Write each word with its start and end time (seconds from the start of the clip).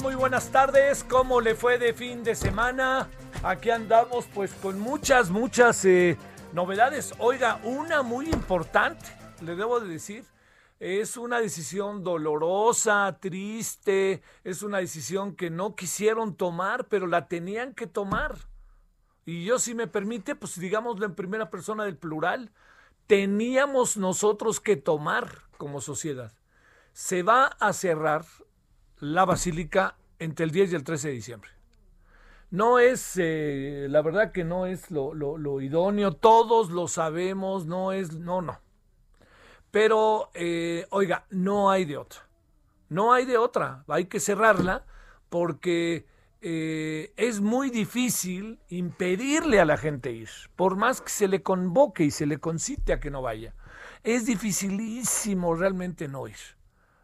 Muy 0.00 0.14
buenas 0.14 0.50
tardes. 0.50 1.04
¿Cómo 1.04 1.42
le 1.42 1.54
fue 1.54 1.78
de 1.78 1.92
fin 1.92 2.24
de 2.24 2.34
semana? 2.34 3.10
Aquí 3.42 3.68
andamos 3.68 4.26
pues 4.32 4.54
con 4.54 4.80
muchas, 4.80 5.28
muchas 5.28 5.84
eh, 5.84 6.16
novedades. 6.54 7.12
Oiga, 7.18 7.60
una 7.62 8.02
muy 8.02 8.26
importante, 8.30 9.04
le 9.42 9.54
debo 9.54 9.78
de 9.80 9.88
decir. 9.88 10.24
Es 10.80 11.18
una 11.18 11.40
decisión 11.40 12.02
dolorosa, 12.02 13.18
triste, 13.20 14.22
es 14.44 14.62
una 14.62 14.78
decisión 14.78 15.36
que 15.36 15.50
no 15.50 15.74
quisieron 15.74 16.34
tomar, 16.36 16.86
pero 16.86 17.06
la 17.06 17.28
tenían 17.28 17.74
que 17.74 17.86
tomar. 17.86 18.36
Y 19.26 19.44
yo, 19.44 19.58
si 19.58 19.74
me 19.74 19.86
permite, 19.86 20.34
pues 20.36 20.58
digámoslo 20.58 21.04
en 21.04 21.14
primera 21.14 21.50
persona 21.50 21.84
del 21.84 21.98
plural, 21.98 22.50
teníamos 23.06 23.98
nosotros 23.98 24.58
que 24.58 24.76
tomar 24.76 25.42
como 25.58 25.82
sociedad 25.82 26.32
se 26.96 27.22
va 27.22 27.48
a 27.60 27.74
cerrar 27.74 28.24
la 28.98 29.24
basílica 29.24 29.96
entre 30.18 30.44
el 30.44 30.50
10 30.50 30.72
y 30.72 30.74
el 30.76 30.84
13 30.84 31.08
de 31.08 31.14
diciembre. 31.14 31.50
No 32.50 32.78
es, 32.78 33.14
eh, 33.16 33.86
la 33.90 34.02
verdad 34.02 34.32
que 34.32 34.44
no 34.44 34.66
es 34.66 34.90
lo, 34.90 35.14
lo, 35.14 35.36
lo, 35.36 35.60
idóneo, 35.60 36.12
todos 36.12 36.70
lo 36.70 36.86
sabemos, 36.86 37.66
no 37.66 37.92
es, 37.92 38.14
no, 38.14 38.40
no. 38.40 38.60
Pero, 39.70 40.30
eh, 40.34 40.86
oiga, 40.90 41.26
no 41.30 41.70
hay 41.70 41.84
de 41.84 41.96
otra. 41.98 42.26
No 42.88 43.12
hay 43.12 43.24
de 43.24 43.36
otra. 43.36 43.84
Hay 43.88 44.06
que 44.06 44.20
cerrarla 44.20 44.86
porque 45.28 46.06
eh, 46.40 47.12
es 47.16 47.40
muy 47.40 47.70
difícil 47.70 48.60
impedirle 48.68 49.60
a 49.60 49.64
la 49.64 49.76
gente 49.76 50.12
ir, 50.12 50.28
por 50.54 50.76
más 50.76 51.00
que 51.00 51.10
se 51.10 51.26
le 51.26 51.42
convoque 51.42 52.04
y 52.04 52.10
se 52.10 52.26
le 52.26 52.38
concite 52.38 52.92
a 52.92 53.00
que 53.00 53.10
no 53.10 53.22
vaya. 53.22 53.54
Es 54.04 54.26
dificilísimo 54.26 55.54
realmente 55.56 56.06
no 56.06 56.28
ir. 56.28 56.55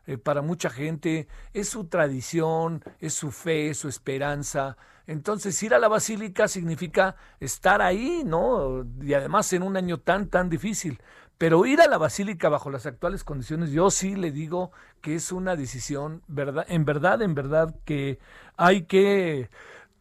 Eh, 0.06 0.18
para 0.18 0.42
mucha 0.42 0.68
gente, 0.68 1.28
es 1.52 1.68
su 1.68 1.84
tradición, 1.84 2.82
es 2.98 3.14
su 3.14 3.30
fe, 3.30 3.72
su 3.74 3.88
esperanza. 3.88 4.76
Entonces 5.06 5.60
ir 5.62 5.74
a 5.74 5.78
la 5.78 5.88
basílica 5.88 6.48
significa 6.48 7.16
estar 7.40 7.82
ahí, 7.82 8.22
¿no? 8.24 8.84
Y 9.00 9.14
además 9.14 9.52
en 9.52 9.62
un 9.62 9.76
año 9.76 9.98
tan, 9.98 10.28
tan 10.28 10.48
difícil. 10.48 11.00
Pero 11.38 11.66
ir 11.66 11.80
a 11.80 11.88
la 11.88 11.98
basílica 11.98 12.48
bajo 12.48 12.70
las 12.70 12.86
actuales 12.86 13.24
condiciones, 13.24 13.70
yo 13.70 13.90
sí 13.90 14.14
le 14.14 14.30
digo 14.30 14.70
que 15.00 15.16
es 15.16 15.32
una 15.32 15.56
decisión, 15.56 16.22
verdad, 16.28 16.64
en 16.69 16.84
verdad, 16.84 17.20
en 17.22 17.34
verdad, 17.34 17.74
que 17.84 18.20
hay 18.56 18.82
que 18.82 19.50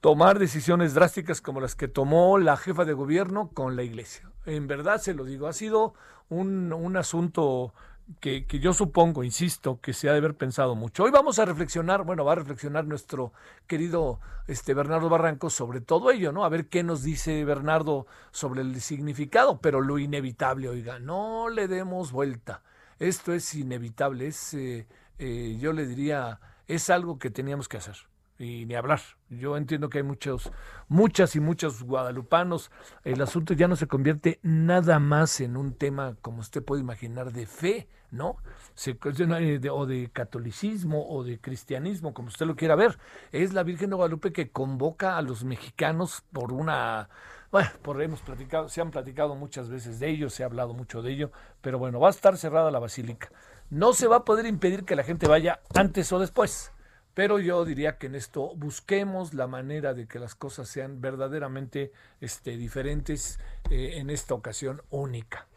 tomar 0.01 0.39
decisiones 0.39 0.93
drásticas 0.93 1.41
como 1.41 1.59
las 1.59 1.75
que 1.75 1.87
tomó 1.87 2.37
la 2.37 2.57
jefa 2.57 2.85
de 2.85 2.93
gobierno 2.93 3.49
con 3.53 3.75
la 3.75 3.83
iglesia. 3.83 4.29
En 4.45 4.67
verdad 4.67 4.99
se 4.99 5.13
lo 5.13 5.25
digo, 5.25 5.47
ha 5.47 5.53
sido 5.53 5.93
un, 6.29 6.73
un 6.73 6.97
asunto 6.97 7.73
que, 8.19 8.45
que, 8.45 8.59
yo 8.59 8.73
supongo, 8.73 9.23
insisto, 9.23 9.79
que 9.81 9.93
se 9.93 10.09
ha 10.09 10.11
de 10.11 10.17
haber 10.17 10.35
pensado 10.35 10.75
mucho. 10.75 11.03
Hoy 11.03 11.11
vamos 11.11 11.39
a 11.39 11.45
reflexionar, 11.45 12.03
bueno, 12.03 12.25
va 12.25 12.33
a 12.33 12.35
reflexionar 12.35 12.85
nuestro 12.85 13.33
querido 13.67 14.19
este, 14.47 14.73
Bernardo 14.73 15.09
Barranco 15.09 15.49
sobre 15.49 15.81
todo 15.81 16.11
ello, 16.11 16.31
¿no? 16.31 16.43
A 16.43 16.49
ver 16.49 16.67
qué 16.67 16.83
nos 16.83 17.03
dice 17.03 17.45
Bernardo 17.45 18.07
sobre 18.31 18.61
el 18.61 18.81
significado, 18.81 19.61
pero 19.61 19.81
lo 19.81 19.99
inevitable, 19.99 20.69
oiga, 20.69 20.99
no 20.99 21.49
le 21.49 21.67
demos 21.67 22.11
vuelta. 22.11 22.63
Esto 22.99 23.33
es 23.33 23.53
inevitable, 23.55 24.27
es, 24.27 24.53
eh, 24.53 24.87
eh, 25.17 25.57
yo 25.59 25.73
le 25.73 25.85
diría, 25.87 26.39
es 26.67 26.89
algo 26.89 27.17
que 27.17 27.29
teníamos 27.29 27.67
que 27.67 27.77
hacer 27.77 27.95
y 28.41 28.65
ni 28.65 28.75
hablar. 28.75 29.01
Yo 29.29 29.55
entiendo 29.55 29.89
que 29.89 29.99
hay 29.99 30.03
muchos, 30.03 30.51
muchas 30.87 31.35
y 31.35 31.39
muchos 31.39 31.83
guadalupanos. 31.83 32.71
El 33.03 33.21
asunto 33.21 33.53
ya 33.53 33.67
no 33.67 33.75
se 33.75 33.87
convierte 33.87 34.39
nada 34.41 34.99
más 34.99 35.39
en 35.41 35.55
un 35.55 35.73
tema, 35.73 36.15
como 36.21 36.39
usted 36.39 36.63
puede 36.63 36.81
imaginar, 36.81 37.31
de 37.31 37.45
fe, 37.45 37.87
¿no? 38.11 38.37
Se, 38.75 38.93
de, 38.93 39.69
o 39.69 39.85
de 39.85 40.09
catolicismo 40.11 41.09
o 41.09 41.23
de 41.23 41.39
cristianismo, 41.39 42.13
como 42.13 42.27
usted 42.27 42.45
lo 42.45 42.55
quiera 42.55 42.75
ver. 42.75 42.97
Es 43.31 43.53
la 43.53 43.63
Virgen 43.63 43.89
de 43.89 43.95
Guadalupe 43.95 44.31
que 44.31 44.49
convoca 44.49 45.17
a 45.17 45.21
los 45.21 45.43
mexicanos 45.43 46.23
por 46.31 46.53
una 46.53 47.09
bueno, 47.51 47.69
por 47.81 48.01
hemos 48.01 48.21
platicado, 48.21 48.69
se 48.69 48.79
han 48.79 48.91
platicado 48.91 49.35
muchas 49.35 49.67
veces 49.67 49.99
de 49.99 50.09
ello, 50.09 50.29
se 50.29 50.43
ha 50.43 50.45
hablado 50.45 50.73
mucho 50.73 51.01
de 51.01 51.11
ello, 51.11 51.31
pero 51.59 51.79
bueno, 51.79 51.99
va 51.99 52.07
a 52.07 52.11
estar 52.11 52.37
cerrada 52.37 52.71
la 52.71 52.79
basílica. 52.79 53.29
No 53.69 53.91
se 53.91 54.07
va 54.07 54.17
a 54.17 54.25
poder 54.25 54.45
impedir 54.45 54.85
que 54.85 54.95
la 54.95 55.03
gente 55.03 55.27
vaya 55.27 55.59
antes 55.75 56.13
o 56.13 56.19
después 56.19 56.71
pero 57.13 57.39
yo 57.39 57.65
diría 57.65 57.97
que 57.97 58.07
en 58.07 58.15
esto 58.15 58.53
busquemos 58.55 59.33
la 59.33 59.47
manera 59.47 59.93
de 59.93 60.07
que 60.07 60.19
las 60.19 60.35
cosas 60.35 60.69
sean 60.69 61.01
verdaderamente 61.01 61.91
este, 62.21 62.57
diferentes 62.57 63.39
eh, 63.69 63.97
en 63.97 64.09
esta 64.09 64.33
ocasión 64.33 64.81
única. 64.89 65.47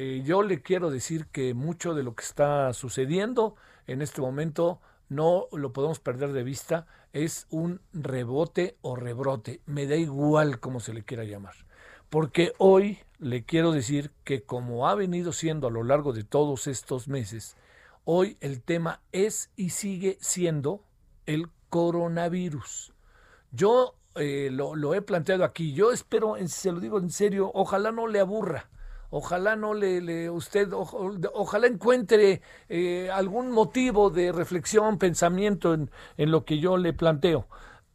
Eh, 0.00 0.22
yo 0.24 0.44
le 0.44 0.62
quiero 0.62 0.92
decir 0.92 1.26
que 1.26 1.54
mucho 1.54 1.92
de 1.92 2.04
lo 2.04 2.14
que 2.14 2.22
está 2.22 2.72
sucediendo 2.72 3.56
en 3.88 4.00
este 4.00 4.20
momento 4.20 4.80
no 5.08 5.46
lo 5.50 5.72
podemos 5.72 5.98
perder 5.98 6.32
de 6.32 6.44
vista, 6.44 6.86
es 7.12 7.48
un 7.50 7.80
rebote 7.92 8.76
o 8.80 8.94
rebrote, 8.94 9.60
me 9.66 9.88
da 9.88 9.96
igual 9.96 10.60
cómo 10.60 10.78
se 10.78 10.94
le 10.94 11.02
quiera 11.02 11.24
llamar. 11.24 11.56
Porque 12.10 12.52
hoy 12.58 12.98
le 13.18 13.44
quiero 13.44 13.72
decir 13.72 14.12
que 14.22 14.44
como 14.44 14.88
ha 14.88 14.94
venido 14.94 15.32
siendo 15.32 15.66
a 15.66 15.72
lo 15.72 15.82
largo 15.82 16.12
de 16.12 16.22
todos 16.22 16.68
estos 16.68 17.08
meses, 17.08 17.56
hoy 18.04 18.36
el 18.40 18.62
tema 18.62 19.00
es 19.10 19.50
y 19.56 19.70
sigue 19.70 20.16
siendo 20.20 20.84
el 21.26 21.48
coronavirus. 21.70 22.92
Yo 23.50 23.96
eh, 24.14 24.50
lo, 24.52 24.76
lo, 24.76 24.94
he 24.94 25.02
planteado 25.02 25.42
aquí, 25.42 25.72
yo 25.72 25.90
espero, 25.90 26.36
se 26.46 26.70
lo 26.70 26.78
digo 26.78 27.00
en 27.00 27.10
serio, 27.10 27.50
ojalá 27.52 27.90
no 27.90 28.06
le 28.06 28.20
aburra. 28.20 28.70
Ojalá 29.10 29.56
no 29.56 29.74
le, 29.74 30.00
le 30.00 30.30
usted, 30.30 30.68
ojalá 30.72 31.66
encuentre 31.66 32.42
eh, 32.68 33.10
algún 33.10 33.50
motivo 33.50 34.10
de 34.10 34.32
reflexión, 34.32 34.98
pensamiento 34.98 35.74
en, 35.74 35.90
en 36.16 36.30
lo 36.30 36.44
que 36.44 36.58
yo 36.58 36.76
le 36.76 36.92
planteo 36.92 37.46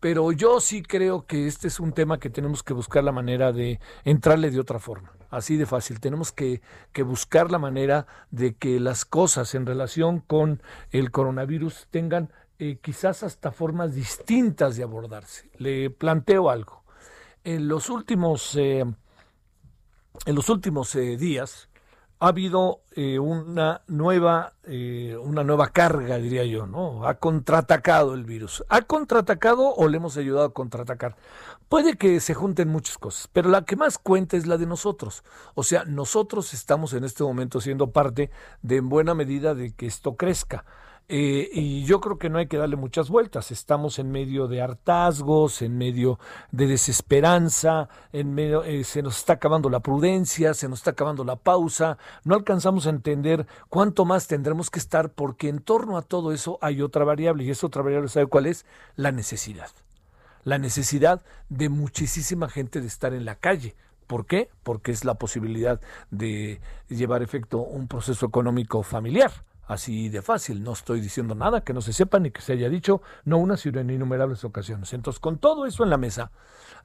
pero 0.03 0.33
yo 0.33 0.59
sí 0.59 0.83
creo 0.83 1.25
que 1.25 1.47
este 1.47 1.69
es 1.69 1.79
un 1.79 1.93
tema 1.93 2.19
que 2.19 2.29
tenemos 2.29 2.61
que 2.61 2.73
buscar 2.73 3.05
la 3.05 3.13
manera 3.13 3.53
de 3.53 3.79
entrarle 4.03 4.51
de 4.51 4.59
otra 4.59 4.77
forma, 4.77 5.13
así 5.29 5.55
de 5.55 5.65
fácil. 5.65 6.01
Tenemos 6.01 6.33
que, 6.33 6.61
que, 6.91 7.03
buscar 7.03 7.49
la 7.49 7.57
manera 7.57 8.05
de 8.29 8.53
que 8.53 8.81
las 8.81 9.05
cosas 9.05 9.55
en 9.55 9.65
relación 9.65 10.19
con 10.19 10.61
el 10.91 11.09
coronavirus 11.09 11.87
tengan 11.89 12.33
eh, 12.59 12.79
quizás 12.81 13.23
hasta 13.23 13.53
formas 13.53 13.95
distintas 13.95 14.75
de 14.75 14.83
abordarse. 14.83 15.49
Le 15.57 15.89
planteo 15.89 16.49
algo. 16.49 16.83
En 17.45 17.69
los 17.69 17.89
últimos, 17.89 18.57
eh, 18.57 18.83
en 20.25 20.35
los 20.35 20.49
últimos 20.49 20.93
eh, 20.95 21.17
días 21.17 21.69
ha 22.19 22.27
habido 22.27 22.83
eh, 22.95 23.19
una 23.19 23.81
nueva 23.87 24.53
eh, 24.63 25.17
una 25.21 25.43
nueva 25.43 25.67
carga, 25.69 26.17
diría 26.17 26.45
yo, 26.45 26.65
¿no? 26.65 27.05
Ha 27.05 27.15
contraatacado 27.15 28.13
el 28.13 28.23
virus. 28.23 28.63
¿Ha 28.69 28.83
contraatacado 28.83 29.73
o 29.75 29.89
le 29.89 29.97
hemos 29.97 30.15
ayudado 30.15 30.45
a 30.45 30.53
contraatacar? 30.53 31.17
Puede 31.67 31.97
que 31.97 32.21
se 32.21 32.33
junten 32.33 32.69
muchas 32.69 32.97
cosas, 32.97 33.27
pero 33.33 33.49
la 33.49 33.65
que 33.65 33.75
más 33.75 33.97
cuenta 33.97 34.37
es 34.37 34.47
la 34.47 34.57
de 34.57 34.65
nosotros. 34.65 35.23
O 35.53 35.63
sea, 35.63 35.83
nosotros 35.83 36.53
estamos 36.53 36.93
en 36.93 37.03
este 37.03 37.23
momento 37.23 37.59
siendo 37.59 37.91
parte 37.91 38.31
de 38.61 38.77
en 38.77 38.87
buena 38.87 39.13
medida 39.13 39.53
de 39.53 39.73
que 39.73 39.85
esto 39.85 40.15
crezca. 40.15 40.63
Eh, 41.09 41.49
y 41.51 41.83
yo 41.83 41.99
creo 41.99 42.17
que 42.17 42.29
no 42.29 42.37
hay 42.37 42.47
que 42.47 42.57
darle 42.57 42.75
muchas 42.75 43.09
vueltas. 43.09 43.51
Estamos 43.51 43.99
en 43.99 44.11
medio 44.11 44.47
de 44.47 44.61
hartazgos, 44.61 45.61
en 45.61 45.77
medio 45.77 46.17
de 46.51 46.67
desesperanza, 46.67 47.89
en 48.13 48.33
medio, 48.33 48.63
eh, 48.63 48.83
se 48.83 49.01
nos 49.01 49.17
está 49.17 49.33
acabando 49.33 49.69
la 49.69 49.81
prudencia, 49.81 50.53
se 50.53 50.69
nos 50.69 50.79
está 50.79 50.91
acabando 50.91 51.23
la 51.25 51.35
pausa. 51.35 51.97
No 52.23 52.35
alcanzamos 52.35 52.87
a 52.87 52.91
entender 52.91 53.47
cuánto 53.69 54.05
más 54.05 54.27
tendremos 54.27 54.69
que 54.69 54.79
estar 54.79 55.11
porque 55.11 55.49
en 55.49 55.59
torno 55.59 55.97
a 55.97 56.03
todo 56.03 56.31
eso 56.31 56.57
hay 56.61 56.81
otra 56.81 57.03
variable 57.03 57.43
y 57.43 57.51
esa 57.51 57.67
otra 57.67 57.81
variable, 57.81 58.07
¿sabe 58.07 58.27
cuál 58.27 58.45
es? 58.45 58.65
La 58.95 59.11
necesidad. 59.11 59.69
La 60.45 60.57
necesidad 60.57 61.21
de 61.49 61.69
muchísima 61.69 62.49
gente 62.49 62.81
de 62.81 62.87
estar 62.87 63.13
en 63.13 63.25
la 63.25 63.35
calle. 63.35 63.75
¿Por 64.07 64.25
qué? 64.25 64.49
Porque 64.63 64.91
es 64.91 65.05
la 65.05 65.15
posibilidad 65.15 65.79
de 66.11 66.59
llevar 66.89 67.23
efecto 67.23 67.59
un 67.59 67.87
proceso 67.87 68.25
económico 68.25 68.83
familiar 68.83 69.31
así 69.73 70.09
de 70.09 70.21
fácil. 70.21 70.63
No 70.63 70.73
estoy 70.73 71.01
diciendo 71.01 71.35
nada 71.35 71.61
que 71.61 71.73
no 71.73 71.81
se 71.81 71.93
sepa 71.93 72.19
ni 72.19 72.31
que 72.31 72.41
se 72.41 72.53
haya 72.53 72.69
dicho, 72.69 73.01
no 73.25 73.37
una, 73.37 73.57
sino 73.57 73.79
en 73.79 73.89
innumerables 73.89 74.43
ocasiones. 74.43 74.93
Entonces, 74.93 75.19
con 75.19 75.37
todo 75.37 75.65
eso 75.65 75.83
en 75.83 75.89
la 75.89 75.97
mesa, 75.97 76.31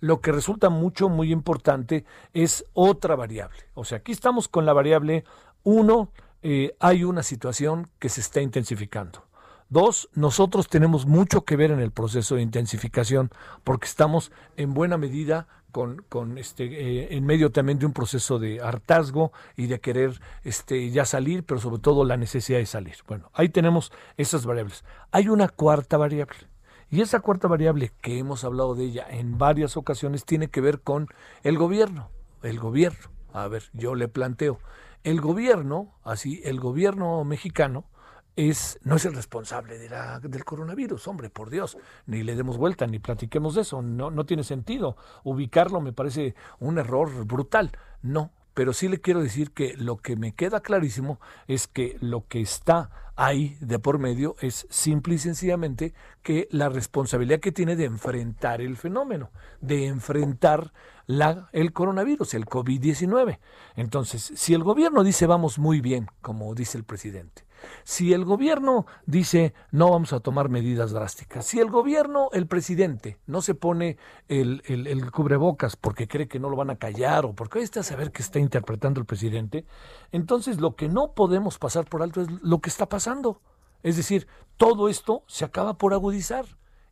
lo 0.01 0.21
que 0.21 0.33
resulta 0.33 0.69
mucho, 0.69 1.09
muy 1.09 1.33
importante 1.33 2.05
es 2.33 2.65
otra 2.73 3.17
variable. 3.17 3.59
O 3.75 3.85
sea, 3.85 3.99
aquí 3.99 4.13
estamos 4.13 4.49
con 4.49 4.67
la 4.67 4.73
variable 4.73 5.25
1, 5.65 6.11
eh, 6.43 6.77
hay 6.81 7.05
una 7.05 7.23
situación 7.23 7.89
que 7.99 8.09
se 8.09 8.21
está 8.21 8.41
intensificando. 8.41 9.25
Dos, 9.71 10.09
nosotros 10.15 10.69
tenemos 10.69 11.05
mucho 11.05 11.45
que 11.45 11.57
ver 11.57 11.71
en 11.71 11.81
el 11.81 11.91
proceso 11.91 12.37
de 12.37 12.43
intensificación 12.43 13.31
porque 13.65 13.87
estamos 13.87 14.33
en 14.57 14.73
buena 14.73 14.97
medida 14.97 15.47
con, 15.73 16.05
con 16.09 16.39
este, 16.39 16.65
eh, 16.65 17.09
en 17.11 17.25
medio 17.27 17.51
también 17.51 17.79
de 17.79 17.87
un 17.87 17.93
proceso 17.93 18.39
de 18.39 18.61
hartazgo 18.61 19.33
y 19.57 19.67
de 19.67 19.81
querer 19.81 20.21
este, 20.45 20.91
ya 20.91 21.05
salir, 21.05 21.45
pero 21.45 21.61
sobre 21.61 21.81
todo 21.81 22.05
la 22.05 22.17
necesidad 22.17 22.59
de 22.59 22.67
salir. 22.67 22.97
Bueno, 23.07 23.31
ahí 23.35 23.49
tenemos 23.49 23.93
esas 24.17 24.47
variables. 24.47 24.85
Hay 25.11 25.29
una 25.29 25.49
cuarta 25.49 25.97
variable. 25.97 26.37
Y 26.91 27.03
esa 27.03 27.21
cuarta 27.21 27.49
variable 27.49 27.93
que 28.01 28.19
hemos 28.19 28.45
hablado 28.45 28.75
de 28.75 28.85
ella 28.85 29.07
en 29.11 29.37
varias 29.37 29.77
ocasiones 29.77 30.25
tiene 30.25 30.49
que 30.49 30.63
ver 30.63 30.81
con 30.81 31.09
el 31.43 31.59
gobierno. 31.59 32.11
El 32.43 32.59
gobierno. 32.59 33.11
A 33.33 33.47
ver, 33.49 33.65
yo 33.75 33.95
le 33.95 34.09
planteo. 34.09 34.59
El 35.05 35.21
gobierno, 35.21 35.95
así, 36.03 36.41
el 36.45 36.59
gobierno 36.61 37.23
mexicano, 37.25 37.85
es, 38.39 38.79
no 38.85 38.95
es 38.95 39.05
el 39.05 39.15
responsable 39.15 39.79
de 39.79 39.89
la, 39.89 40.21
del 40.21 40.45
coronavirus, 40.45 41.09
hombre, 41.09 41.29
por 41.29 41.51
Dios, 41.51 41.77
ni 42.07 42.23
le 42.23 42.37
demos 42.37 42.57
vuelta, 42.57 42.87
ni 42.87 43.01
platiquemos 43.01 43.57
de 43.57 43.63
eso, 43.63 43.83
no, 43.83 44.13
no 44.13 44.27
tiene 44.27 44.45
sentido. 44.45 44.97
Ubicarlo 45.25 45.81
me 45.81 45.93
parece 45.93 46.37
un 46.61 46.79
error 46.79 47.25
brutal. 47.25 47.73
No, 48.01 48.31
pero 48.55 48.73
sí 48.73 48.87
le 48.89 49.01
quiero 49.01 49.21
decir 49.21 49.51
que 49.51 49.75
lo 49.77 49.97
que 49.97 50.15
me 50.15 50.35
queda 50.35 50.61
clarísimo 50.61 51.19
es 51.49 51.67
que 51.67 51.97
lo 52.01 52.29
que 52.29 52.41
está 52.41 53.13
ahí 53.17 53.57
de 53.61 53.81
por 53.81 53.99
medio 53.99 54.37
es 54.41 54.69
simple 54.71 55.17
y 55.17 55.19
sencillamente 55.19 55.93
que 56.23 56.47
la 56.53 56.69
responsabilidad 56.69 57.41
que 57.41 57.51
tiene 57.51 57.75
de 57.75 57.87
enfrentar 57.87 58.61
el 58.61 58.77
fenómeno, 58.77 59.33
de 59.61 59.87
enfrentar 59.87 60.73
la, 61.07 61.49
el 61.53 61.73
coronavirus, 61.73 62.35
el 62.35 62.47
COVID-19. 62.47 63.41
Entonces, 63.75 64.33
si 64.37 64.55
el 64.55 64.63
gobierno 64.63 65.03
dice 65.03 65.27
vamos 65.27 65.59
muy 65.59 65.81
bien, 65.81 66.07
como 66.21 66.55
dice 66.55 66.79
el 66.79 66.85
presidente, 66.85 67.48
si 67.85 68.13
el 68.13 68.25
gobierno 68.25 68.87
dice 69.07 69.55
no 69.71 69.91
vamos 69.91 70.13
a 70.13 70.21
tomar 70.21 70.49
medidas 70.49 70.93
drásticas, 70.93 71.47
si 71.47 71.61
el 71.61 71.71
gobierno, 71.71 72.29
el 72.33 72.47
presidente, 72.47 73.19
no 73.27 73.43
se 73.43 73.55
pone 73.55 73.97
el, 74.29 74.63
el, 74.67 75.11
cubrebocas 75.11 75.77
porque 75.77 76.09
cree 76.09 76.29
que 76.29 76.39
no 76.39 76.51
lo 76.51 76.57
van 76.57 76.71
a 76.71 76.77
callar 76.77 77.25
o 77.25 77.35
porque 77.35 77.61
está 77.61 77.81
a 77.81 77.85
saber 77.85 78.13
qué 78.13 78.23
está 78.23 78.39
interpretando 78.39 79.01
el 79.01 79.07
presidente, 79.07 79.65
entonces 80.13 80.61
lo 80.61 80.77
que 80.77 80.89
no 80.89 81.13
podemos 81.13 81.59
pasar 81.59 81.87
por 81.87 82.03
alto 82.03 82.23
es 82.23 82.29
lo 82.43 82.61
que 82.61 82.71
está 82.71 82.89
pasando. 82.89 83.41
Es 83.83 83.97
decir, 83.97 84.27
todo 84.57 84.89
esto 84.89 85.23
se 85.27 85.45
acaba 85.45 85.75
por 85.75 85.95
agudizar 85.95 86.45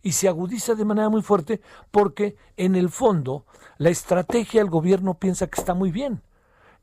y 0.03 0.13
se 0.13 0.29
agudiza 0.29 0.75
de 0.75 0.85
manera 0.85 1.09
muy 1.09 1.23
fuerte 1.23 1.61
porque 1.91 2.37
en 2.57 2.77
el 2.77 2.91
fondo 2.91 3.45
la 3.77 3.91
estrategia 3.91 4.61
del 4.61 4.71
gobierno 4.71 5.15
piensa 5.15 5.49
que 5.49 5.61
está 5.61 5.75
muy 5.75 5.91
bien 5.91 6.23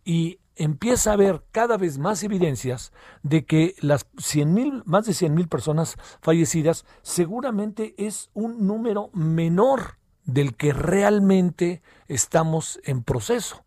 y 0.03 0.39
empieza 0.55 1.09
a 1.09 1.13
haber 1.13 1.43
cada 1.51 1.77
vez 1.77 1.97
más 1.97 2.23
evidencias 2.23 2.91
de 3.23 3.45
que 3.45 3.75
las 3.79 4.07
100 4.17 4.83
más 4.85 5.05
de 5.05 5.13
100 5.13 5.33
mil 5.33 5.47
personas 5.47 5.97
fallecidas 6.21 6.85
seguramente 7.01 7.95
es 7.97 8.29
un 8.33 8.67
número 8.67 9.09
menor 9.13 9.97
del 10.25 10.55
que 10.55 10.73
realmente 10.73 11.81
estamos 12.07 12.79
en 12.83 13.03
proceso. 13.03 13.63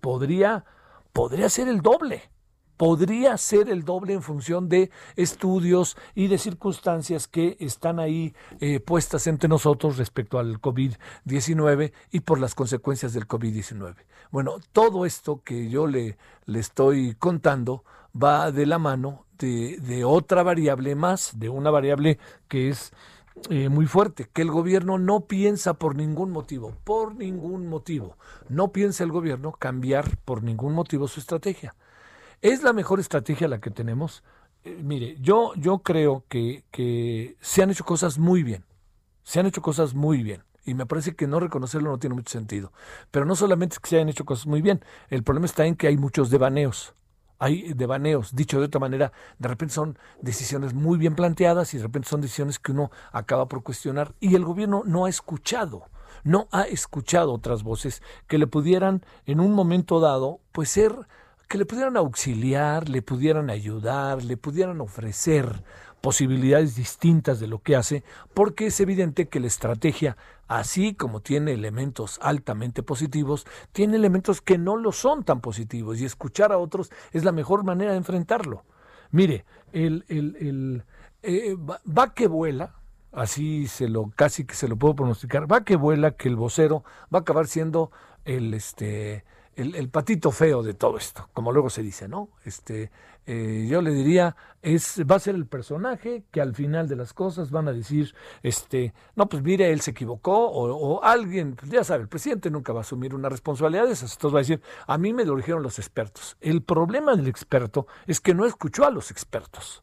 Podría, 0.00 0.64
podría 1.12 1.48
ser 1.48 1.68
el 1.68 1.82
doble 1.82 2.30
podría 2.80 3.36
ser 3.36 3.68
el 3.68 3.84
doble 3.84 4.14
en 4.14 4.22
función 4.22 4.70
de 4.70 4.90
estudios 5.14 5.98
y 6.14 6.28
de 6.28 6.38
circunstancias 6.38 7.28
que 7.28 7.58
están 7.60 8.00
ahí 8.00 8.34
eh, 8.58 8.80
puestas 8.80 9.26
entre 9.26 9.50
nosotros 9.50 9.98
respecto 9.98 10.38
al 10.38 10.62
COVID-19 10.62 11.92
y 12.10 12.20
por 12.20 12.40
las 12.40 12.54
consecuencias 12.54 13.12
del 13.12 13.28
COVID-19. 13.28 13.96
Bueno, 14.30 14.54
todo 14.72 15.04
esto 15.04 15.42
que 15.44 15.68
yo 15.68 15.86
le, 15.86 16.16
le 16.46 16.58
estoy 16.58 17.16
contando 17.16 17.84
va 18.16 18.50
de 18.50 18.64
la 18.64 18.78
mano 18.78 19.26
de, 19.36 20.02
otra 20.06 20.42
variable 20.42 20.94
más, 20.94 21.38
de 21.38 21.50
una 21.50 21.70
variable 21.70 22.18
que 22.48 22.70
es 22.70 22.94
eh, 23.50 23.68
muy 23.68 23.84
fuerte, 23.84 24.30
que 24.32 24.40
el 24.40 24.50
gobierno 24.50 24.96
no 24.96 25.26
piensa 25.26 25.74
por 25.74 25.96
ningún 25.96 26.30
motivo, 26.30 26.74
por 26.84 27.14
ningún 27.14 27.66
motivo, 27.66 28.16
no 28.48 28.72
piensa 28.72 29.04
el 29.04 29.12
gobierno 29.12 29.52
cambiar 29.52 30.16
por 30.24 30.42
ningún 30.42 30.72
motivo 30.72 31.08
su 31.08 31.20
estrategia. 31.20 31.74
¿Es 32.42 32.62
la 32.62 32.72
mejor 32.72 33.00
estrategia 33.00 33.48
la 33.48 33.60
que 33.60 33.70
tenemos? 33.70 34.22
Eh, 34.64 34.80
mire, 34.82 35.18
yo, 35.20 35.52
yo 35.56 35.80
creo 35.80 36.24
que, 36.28 36.64
que 36.70 37.36
se 37.40 37.62
han 37.62 37.70
hecho 37.70 37.84
cosas 37.84 38.18
muy 38.18 38.42
bien. 38.42 38.64
Se 39.24 39.40
han 39.40 39.46
hecho 39.46 39.60
cosas 39.60 39.94
muy 39.94 40.22
bien. 40.22 40.42
Y 40.64 40.72
me 40.72 40.86
parece 40.86 41.14
que 41.14 41.26
no 41.26 41.38
reconocerlo 41.38 41.90
no 41.90 41.98
tiene 41.98 42.14
mucho 42.14 42.30
sentido. 42.30 42.72
Pero 43.10 43.26
no 43.26 43.36
solamente 43.36 43.74
es 43.74 43.80
que 43.80 43.90
se 43.90 43.96
hayan 43.96 44.08
hecho 44.08 44.24
cosas 44.24 44.46
muy 44.46 44.62
bien. 44.62 44.82
El 45.10 45.22
problema 45.22 45.44
está 45.44 45.66
en 45.66 45.76
que 45.76 45.86
hay 45.86 45.98
muchos 45.98 46.30
devaneos. 46.30 46.94
Hay 47.38 47.74
devaneos. 47.74 48.34
Dicho 48.34 48.58
de 48.58 48.66
otra 48.66 48.80
manera, 48.80 49.12
de 49.38 49.48
repente 49.48 49.74
son 49.74 49.98
decisiones 50.22 50.72
muy 50.72 50.96
bien 50.96 51.14
planteadas 51.14 51.74
y 51.74 51.76
de 51.76 51.82
repente 51.82 52.08
son 52.08 52.22
decisiones 52.22 52.58
que 52.58 52.72
uno 52.72 52.90
acaba 53.12 53.48
por 53.48 53.62
cuestionar. 53.62 54.14
Y 54.18 54.34
el 54.34 54.46
gobierno 54.46 54.82
no 54.86 55.04
ha 55.04 55.10
escuchado 55.10 55.84
no 56.24 56.48
ha 56.50 56.62
escuchado 56.62 57.32
otras 57.32 57.62
voces 57.62 58.02
que 58.26 58.38
le 58.38 58.46
pudieran 58.46 59.02
en 59.26 59.40
un 59.40 59.52
momento 59.52 60.00
dado 60.00 60.40
pues 60.52 60.70
ser 60.70 61.06
que 61.50 61.58
le 61.58 61.66
pudieran 61.66 61.96
auxiliar, 61.96 62.88
le 62.88 63.02
pudieran 63.02 63.50
ayudar, 63.50 64.22
le 64.22 64.36
pudieran 64.36 64.80
ofrecer 64.80 65.64
posibilidades 66.00 66.76
distintas 66.76 67.40
de 67.40 67.48
lo 67.48 67.58
que 67.58 67.74
hace, 67.74 68.04
porque 68.34 68.68
es 68.68 68.78
evidente 68.78 69.26
que 69.26 69.40
la 69.40 69.48
estrategia, 69.48 70.16
así 70.46 70.94
como 70.94 71.18
tiene 71.18 71.52
elementos 71.52 72.20
altamente 72.22 72.84
positivos, 72.84 73.48
tiene 73.72 73.96
elementos 73.96 74.40
que 74.40 74.58
no 74.58 74.76
lo 74.76 74.92
son 74.92 75.24
tan 75.24 75.40
positivos 75.40 76.00
y 76.00 76.04
escuchar 76.04 76.52
a 76.52 76.58
otros 76.58 76.92
es 77.10 77.24
la 77.24 77.32
mejor 77.32 77.64
manera 77.64 77.90
de 77.90 77.98
enfrentarlo. 77.98 78.62
Mire, 79.10 79.44
el, 79.72 80.04
el, 80.06 80.36
el 80.36 80.84
eh, 81.24 81.56
va 81.58 82.14
que 82.14 82.28
vuela, 82.28 82.76
así 83.10 83.66
se 83.66 83.88
lo 83.88 84.12
casi 84.14 84.44
que 84.44 84.54
se 84.54 84.68
lo 84.68 84.76
puedo 84.76 84.94
pronosticar, 84.94 85.50
va 85.50 85.64
que 85.64 85.74
vuela 85.74 86.12
que 86.12 86.28
el 86.28 86.36
vocero 86.36 86.84
va 87.12 87.18
a 87.18 87.22
acabar 87.22 87.48
siendo 87.48 87.90
el 88.24 88.54
este 88.54 89.24
el, 89.60 89.88
patito 89.88 90.30
feo 90.30 90.62
de 90.62 90.74
todo 90.74 90.96
esto, 90.96 91.28
como 91.32 91.52
luego 91.52 91.70
se 91.70 91.82
dice, 91.82 92.08
¿no? 92.08 92.30
Este, 92.44 92.90
eh, 93.26 93.66
yo 93.68 93.82
le 93.82 93.90
diría, 93.90 94.36
es, 94.62 95.02
va 95.08 95.16
a 95.16 95.20
ser 95.20 95.34
el 95.34 95.46
personaje 95.46 96.24
que 96.30 96.40
al 96.40 96.54
final 96.54 96.88
de 96.88 96.96
las 96.96 97.12
cosas 97.12 97.50
van 97.50 97.68
a 97.68 97.72
decir, 97.72 98.14
este, 98.42 98.94
no, 99.14 99.28
pues 99.28 99.42
mire, 99.42 99.70
él 99.70 99.80
se 99.80 99.90
equivocó, 99.90 100.50
o, 100.50 101.02
alguien, 101.04 101.54
pues 101.54 101.70
ya 101.70 101.84
sabe, 101.84 102.02
el 102.02 102.08
presidente 102.08 102.50
nunca 102.50 102.72
va 102.72 102.80
a 102.80 102.82
asumir 102.82 103.14
una 103.14 103.28
responsabilidad 103.28 103.86
de 103.86 103.92
esas, 103.92 104.12
entonces 104.12 104.34
va 104.34 104.38
a 104.38 104.42
decir, 104.42 104.62
a 104.86 104.98
mí 104.98 105.12
me 105.12 105.24
lo 105.24 105.36
dijeron 105.36 105.62
los 105.62 105.78
expertos. 105.78 106.36
El 106.40 106.62
problema 106.62 107.14
del 107.14 107.28
experto 107.28 107.86
es 108.06 108.20
que 108.20 108.34
no 108.34 108.46
escuchó 108.46 108.84
a 108.84 108.90
los 108.90 109.10
expertos. 109.10 109.82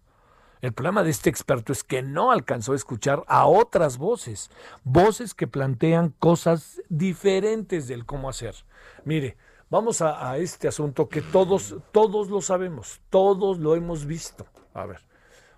El 0.60 0.74
problema 0.74 1.04
de 1.04 1.12
este 1.12 1.30
experto 1.30 1.72
es 1.72 1.84
que 1.84 2.02
no 2.02 2.32
alcanzó 2.32 2.74
a 2.74 2.76
escuchar 2.76 3.24
a 3.28 3.46
otras 3.46 4.00
voces, 4.00 4.50
voces 4.84 5.36
que 5.36 5.46
plantean 5.46 6.16
cosas 6.18 6.82
diferentes 6.90 7.88
del 7.88 8.06
cómo 8.06 8.28
hacer. 8.28 8.56
Mire, 9.06 9.38
Vamos 9.70 10.02
a, 10.02 10.38
este 10.38 10.68
asunto 10.68 11.10
que 11.10 11.22
todos, 11.22 11.76
todos 11.92 12.30
lo 12.30 12.42
sabemos, 12.42 13.02
todos 13.10 13.60
lo 13.60 13.76
hemos 13.76 14.06
visto. 14.06 14.46
A 14.74 14.86
ver, 14.86 15.02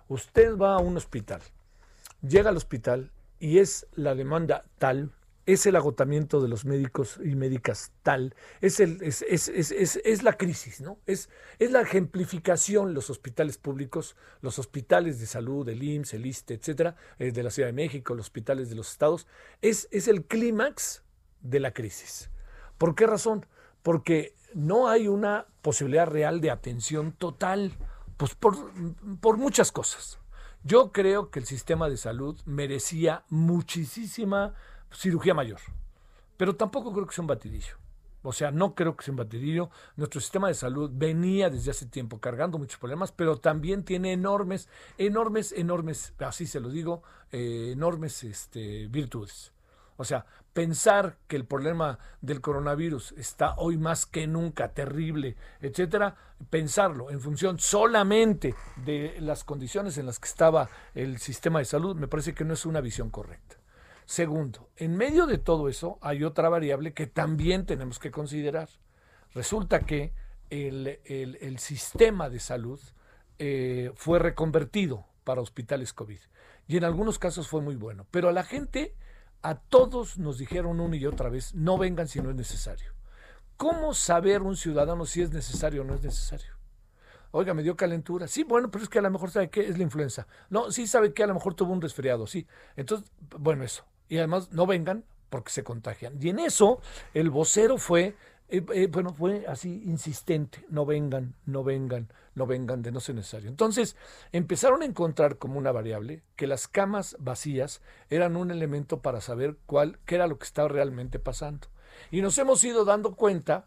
usted 0.08 0.56
va 0.56 0.74
a 0.74 0.78
un 0.78 0.96
hospital, 0.96 1.40
llega 2.20 2.50
al 2.50 2.56
hospital 2.56 3.12
y 3.38 3.58
es 3.58 3.86
la 3.94 4.14
demanda 4.14 4.64
tal 4.78 5.12
es 5.52 5.66
el 5.66 5.76
agotamiento 5.76 6.40
de 6.40 6.48
los 6.48 6.64
médicos 6.64 7.18
y 7.22 7.34
médicas 7.34 7.92
tal, 8.02 8.34
es, 8.60 8.78
el, 8.78 9.02
es, 9.02 9.22
es, 9.22 9.48
es, 9.48 10.22
la 10.22 10.34
crisis, 10.36 10.80
¿no? 10.80 10.98
Es, 11.06 11.28
es 11.58 11.72
la 11.72 11.80
ejemplificación 11.80 12.94
los 12.94 13.10
hospitales 13.10 13.58
públicos, 13.58 14.16
los 14.42 14.58
hospitales 14.58 15.18
de 15.18 15.26
salud, 15.26 15.68
el 15.68 15.82
IMSS, 15.82 16.14
el 16.14 16.26
ISTE, 16.26 16.54
etcétera, 16.54 16.96
eh, 17.18 17.32
de 17.32 17.42
la 17.42 17.50
Ciudad 17.50 17.68
de 17.68 17.72
México, 17.72 18.14
los 18.14 18.26
hospitales 18.26 18.68
de 18.70 18.76
los 18.76 18.90
estados, 18.90 19.26
es, 19.60 19.88
es 19.90 20.08
el 20.08 20.24
clímax 20.24 21.02
de 21.40 21.60
la 21.60 21.72
crisis. 21.72 22.30
¿Por 22.78 22.94
qué 22.94 23.06
razón? 23.06 23.46
Porque 23.82 24.34
no 24.54 24.88
hay 24.88 25.08
una 25.08 25.46
posibilidad 25.62 26.06
real 26.06 26.40
de 26.40 26.50
atención 26.50 27.12
total, 27.12 27.72
pues 28.16 28.34
por, 28.34 29.36
muchas 29.38 29.72
cosas. 29.72 30.18
Yo 30.62 30.92
creo 30.92 31.30
que 31.30 31.40
el 31.40 31.46
sistema 31.46 31.88
de 31.88 31.96
salud 31.96 32.38
merecía 32.44 33.24
muchísima 33.28 34.54
cirugía 34.92 35.34
mayor. 35.34 35.60
Pero 36.36 36.56
tampoco 36.56 36.92
creo 36.92 37.06
que 37.06 37.14
sea 37.14 37.22
un 37.22 37.28
batidillo. 37.28 37.76
O 38.22 38.32
sea, 38.32 38.50
no 38.50 38.74
creo 38.74 38.96
que 38.96 39.04
sea 39.04 39.12
un 39.12 39.16
batidillo. 39.16 39.70
Nuestro 39.96 40.20
sistema 40.20 40.48
de 40.48 40.54
salud 40.54 40.90
venía 40.92 41.48
desde 41.48 41.70
hace 41.70 41.86
tiempo 41.86 42.18
cargando 42.18 42.58
muchos 42.58 42.78
problemas, 42.78 43.12
pero 43.12 43.38
también 43.38 43.84
tiene 43.84 44.12
enormes, 44.12 44.68
enormes, 44.98 45.52
enormes, 45.52 46.12
así 46.18 46.46
se 46.46 46.60
lo 46.60 46.68
digo, 46.68 47.02
eh, 47.32 47.70
enormes 47.72 48.22
este, 48.24 48.88
virtudes. 48.88 49.52
O 50.00 50.04
sea, 50.04 50.24
pensar 50.54 51.18
que 51.28 51.36
el 51.36 51.44
problema 51.44 51.98
del 52.22 52.40
coronavirus 52.40 53.12
está 53.18 53.54
hoy 53.58 53.76
más 53.76 54.06
que 54.06 54.26
nunca 54.26 54.72
terrible, 54.72 55.36
etcétera, 55.60 56.16
pensarlo 56.48 57.10
en 57.10 57.20
función 57.20 57.58
solamente 57.58 58.54
de 58.82 59.20
las 59.20 59.44
condiciones 59.44 59.98
en 59.98 60.06
las 60.06 60.18
que 60.18 60.26
estaba 60.26 60.70
el 60.94 61.18
sistema 61.18 61.58
de 61.58 61.66
salud, 61.66 61.96
me 61.96 62.08
parece 62.08 62.32
que 62.32 62.46
no 62.46 62.54
es 62.54 62.64
una 62.64 62.80
visión 62.80 63.10
correcta. 63.10 63.56
Segundo, 64.06 64.70
en 64.76 64.96
medio 64.96 65.26
de 65.26 65.36
todo 65.36 65.68
eso 65.68 65.98
hay 66.00 66.24
otra 66.24 66.48
variable 66.48 66.94
que 66.94 67.06
también 67.06 67.66
tenemos 67.66 67.98
que 67.98 68.10
considerar. 68.10 68.70
Resulta 69.34 69.80
que 69.80 70.14
el, 70.48 71.58
sistema 71.58 72.30
de 72.30 72.40
salud 72.40 72.80
eh, 73.38 73.92
fue 73.96 74.18
reconvertido 74.18 75.04
para 75.24 75.42
hospitales 75.42 75.92
COVID 75.92 76.20
y 76.68 76.78
en 76.78 76.84
algunos 76.84 77.18
casos 77.18 77.48
fue 77.48 77.60
muy 77.60 77.76
bueno, 77.76 78.06
pero 78.10 78.30
a 78.30 78.32
la 78.32 78.44
gente, 78.44 78.94
a 79.42 79.54
todos 79.54 80.18
nos 80.18 80.38
dijeron 80.38 80.80
una 80.80 80.96
y 80.96 81.06
otra 81.06 81.28
vez, 81.28 81.54
no 81.54 81.78
vengan 81.78 82.08
si 82.08 82.20
no 82.20 82.30
es 82.30 82.36
necesario. 82.36 82.92
¿Cómo 83.56 83.94
saber 83.94 84.42
un 84.42 84.56
ciudadano 84.56 85.04
si 85.06 85.22
es 85.22 85.32
necesario 85.32 85.82
o 85.82 85.84
no 85.84 85.94
es 85.94 86.02
necesario? 86.02 86.54
Oiga, 87.32 87.54
me 87.54 87.62
dio 87.62 87.76
calentura. 87.76 88.26
Sí, 88.26 88.42
bueno, 88.42 88.70
pero 88.70 88.84
es 88.84 88.90
que 88.90 88.98
a 88.98 89.02
lo 89.02 89.10
mejor 89.10 89.30
sabe 89.30 89.50
que 89.50 89.68
es 89.68 89.76
la 89.76 89.84
influenza. 89.84 90.26
No, 90.48 90.72
sí 90.72 90.86
sabe 90.86 91.12
que 91.12 91.22
a 91.22 91.26
lo 91.26 91.34
mejor 91.34 91.54
tuvo 91.54 91.72
un 91.72 91.80
resfriado, 91.80 92.26
sí. 92.26 92.46
Entonces, 92.76 93.10
bueno, 93.38 93.62
eso 93.62 93.84
y 94.10 94.18
además 94.18 94.52
no 94.52 94.66
vengan 94.66 95.04
porque 95.30 95.50
se 95.50 95.64
contagian. 95.64 96.18
Y 96.20 96.28
en 96.28 96.40
eso 96.40 96.80
el 97.14 97.30
vocero 97.30 97.78
fue, 97.78 98.16
eh, 98.48 98.62
eh, 98.74 98.88
bueno, 98.88 99.14
fue 99.14 99.46
así 99.46 99.82
insistente, 99.86 100.66
no 100.68 100.84
vengan, 100.84 101.34
no 101.46 101.64
vengan, 101.64 102.12
no 102.34 102.46
vengan, 102.46 102.82
de 102.82 102.92
no 102.92 103.00
ser 103.00 103.14
necesario. 103.14 103.48
Entonces 103.48 103.96
empezaron 104.32 104.82
a 104.82 104.86
encontrar 104.86 105.38
como 105.38 105.58
una 105.58 105.72
variable 105.72 106.22
que 106.36 106.46
las 106.46 106.68
camas 106.68 107.16
vacías 107.18 107.80
eran 108.08 108.36
un 108.36 108.50
elemento 108.50 109.00
para 109.00 109.20
saber 109.20 109.56
cuál, 109.66 109.98
qué 110.06 110.16
era 110.16 110.26
lo 110.26 110.38
que 110.38 110.44
estaba 110.44 110.68
realmente 110.68 111.18
pasando. 111.18 111.68
Y 112.10 112.22
nos 112.22 112.38
hemos 112.38 112.62
ido 112.64 112.84
dando 112.84 113.14
cuenta, 113.14 113.66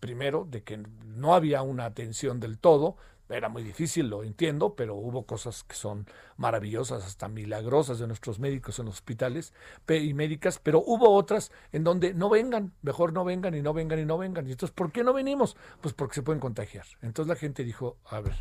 primero, 0.00 0.46
de 0.48 0.62
que 0.62 0.78
no 1.04 1.34
había 1.34 1.62
una 1.62 1.84
atención 1.84 2.40
del 2.40 2.58
todo, 2.58 2.96
era 3.32 3.48
muy 3.48 3.62
difícil, 3.62 4.08
lo 4.08 4.22
entiendo, 4.22 4.74
pero 4.74 4.94
hubo 4.94 5.26
cosas 5.26 5.64
que 5.64 5.74
son 5.74 6.06
maravillosas, 6.36 7.04
hasta 7.04 7.28
milagrosas 7.28 7.98
de 7.98 8.06
nuestros 8.06 8.38
médicos 8.38 8.78
en 8.78 8.86
los 8.86 8.96
hospitales 8.96 9.52
y 9.88 10.14
médicas, 10.14 10.58
pero 10.58 10.82
hubo 10.84 11.10
otras 11.10 11.52
en 11.72 11.84
donde 11.84 12.14
no 12.14 12.28
vengan, 12.28 12.72
mejor 12.82 13.12
no 13.12 13.24
vengan 13.24 13.54
y 13.54 13.62
no 13.62 13.72
vengan 13.72 13.98
y 13.98 14.04
no 14.04 14.18
vengan. 14.18 14.46
Y 14.46 14.52
entonces, 14.52 14.74
¿por 14.74 14.92
qué 14.92 15.04
no 15.04 15.12
venimos? 15.12 15.56
Pues 15.80 15.94
porque 15.94 16.16
se 16.16 16.22
pueden 16.22 16.40
contagiar. 16.40 16.86
Entonces 17.00 17.28
la 17.28 17.36
gente 17.36 17.64
dijo, 17.64 17.98
a 18.04 18.20
ver, 18.20 18.36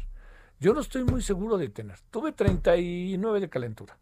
yo 0.59 0.73
no 0.73 0.81
estoy 0.81 1.03
muy 1.03 1.21
seguro 1.21 1.57
de 1.57 1.69
tener. 1.69 1.99
Tuve 2.11 2.31
39 2.31 3.39
de 3.39 3.49
calentura. 3.49 3.97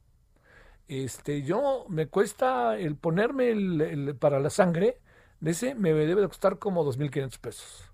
Este, 0.90 1.44
yo 1.44 1.86
me 1.88 2.08
cuesta 2.08 2.78
el 2.78 2.96
ponerme 2.96 3.52
el, 3.52 4.16
para 4.20 4.40
la 4.40 4.50
sangre, 4.50 5.00
de 5.40 5.52
ese 5.52 5.76
me 5.76 5.94
debe 5.94 6.20
de 6.22 6.28
costar 6.28 6.58
como 6.58 6.84
2.500 6.84 7.40
pesos. 7.40 7.89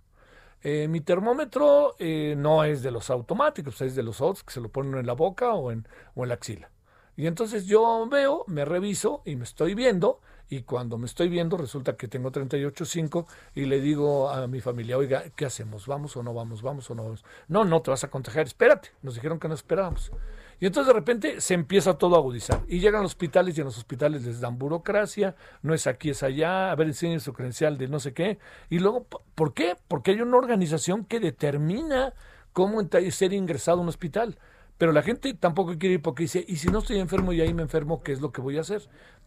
Eh, 0.68 0.88
mi 0.88 1.00
termómetro 1.00 1.96
eh, 2.00 2.34
no 2.36 2.64
es 2.64 2.82
de 2.82 2.90
los 2.90 3.12
automáticos, 3.12 3.80
es 3.82 3.96
de 3.96 4.02
los 4.02 4.20
otros 4.20 4.44
que 4.44 4.52
se 4.52 4.60
lo 4.60 4.70
ponen 4.70 4.96
en 4.96 5.06
la 5.06 5.14
boca 5.14 5.54
o 5.54 5.72
en, 5.72 5.88
o 6.16 6.24
en 6.24 6.30
la 6.30 6.34
axila. 6.34 6.72
Y 7.16 7.28
entonces 7.28 7.68
yo 7.68 8.08
veo, 8.10 8.46
me 8.48 8.66
reviso 8.66 9.22
y 9.26 9.36
me 9.36 9.44
estoy 9.44 9.76
viendo. 9.76 10.22
Y 10.50 10.64
cuando 10.64 10.98
me 10.98 11.06
estoy 11.06 11.30
viendo, 11.30 11.56
resulta 11.56 11.96
que 11.96 12.08
tengo 12.08 12.32
38.5 12.32 13.28
y 13.54 13.66
le 13.66 13.80
digo 13.80 14.28
a 14.28 14.48
mi 14.48 14.60
familia, 14.60 14.98
oiga, 14.98 15.26
¿qué 15.36 15.46
hacemos? 15.46 15.86
¿Vamos 15.86 16.18
o 16.18 16.24
no 16.24 16.34
vamos? 16.34 16.64
¿Vamos 16.64 16.90
o 16.90 16.96
no 16.96 17.04
vamos? 17.04 17.24
No, 17.48 17.64
no 17.64 17.84
te 17.84 17.92
vas 17.92 18.04
a 18.04 18.10
contagiar, 18.10 18.48
espérate. 18.48 18.90
Nos 19.04 19.14
dijeron 19.14 19.38
que 19.38 19.48
no 19.48 19.54
esperábamos. 19.54 20.12
Y 20.60 20.66
entonces 20.66 20.88
de 20.88 21.00
repente 21.00 21.42
se 21.42 21.54
empieza 21.54 21.98
todo 21.98 22.16
a 22.16 22.20
agudizar. 22.20 22.62
Y 22.68 22.80
llegan 22.80 23.04
los 23.04 23.12
hospitales 23.12 23.58
y 23.58 23.62
en 23.62 23.66
los 23.66 23.78
hospitales 23.78 24.26
les 24.26 24.40
dan 24.40 24.58
burocracia, 24.58 25.36
no 25.62 25.74
es 25.74 25.88
aquí, 25.88 26.12
es 26.12 26.24
allá, 26.24 26.72
a 26.72 26.76
ver, 26.76 26.88
enseñen 26.88 27.20
su 27.20 27.34
credencial 27.34 27.78
de 27.78 27.88
no 27.88 28.00
sé 28.00 28.14
qué. 28.14 28.40
Y 28.70 28.80
luego, 28.80 29.06
¿por 29.36 29.54
qué? 29.54 29.76
Porque 29.88 30.12
hay 30.12 30.22
una 30.22 30.38
organización 30.38 31.06
que 31.06 31.20
determina 31.20 32.14
cómo 32.54 32.82
ser 33.12 33.34
ingresado 33.34 33.80
a 33.80 33.82
un 33.82 33.90
hospital. 33.90 34.38
Pero 34.78 34.92
la 34.92 35.04
gente 35.04 35.34
tampoco 35.34 35.78
quiere 35.78 35.96
ir 35.96 36.02
porque 36.02 36.24
dice, 36.24 36.44
y 36.48 36.58
si 36.58 36.68
no 36.68 36.80
estoy 36.80 37.00
enfermo 37.00 37.32
y 37.32 37.42
ahí 37.42 37.54
me 37.54 37.62
enfermo, 37.62 38.02
¿qué 38.04 38.12
es 38.12 38.22
lo 38.22 38.32
que 38.32 38.42
voy 38.42 38.58
a 38.58 38.62
hacer? 38.62 38.82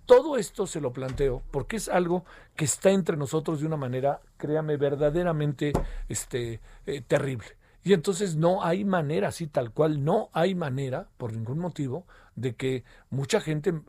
Todo 0.05 0.37
esto 0.37 0.67
se 0.67 0.81
lo 0.81 0.93
planteo 0.93 1.43
porque 1.51 1.77
es 1.77 1.89
algo 1.89 2.25
que 2.57 2.65
está 2.65 2.91
entre 2.91 3.17
nosotros 3.17 3.61
de 3.61 3.67
una 3.67 3.77
manera, 3.77 4.21
créame, 4.39 4.77
verdaderamente 4.77 5.73
este, 6.09 6.61
eh, 6.87 7.03
terrible. 7.07 7.47
Y 7.89 7.95
entonces 7.95 8.37
no 8.37 8.63
hay 8.63 8.85
manera, 8.85 9.29
así 9.29 9.47
tal 9.47 9.73
cual, 9.73 10.05
no 10.05 10.29
hay 10.35 10.55
manera, 10.55 11.09
por 11.17 11.33
ningún 11.33 11.59
motivo, 11.59 12.07
de 12.37 12.55
que 12.55 12.85
mucha 13.09 13.41
gente 13.41 13.81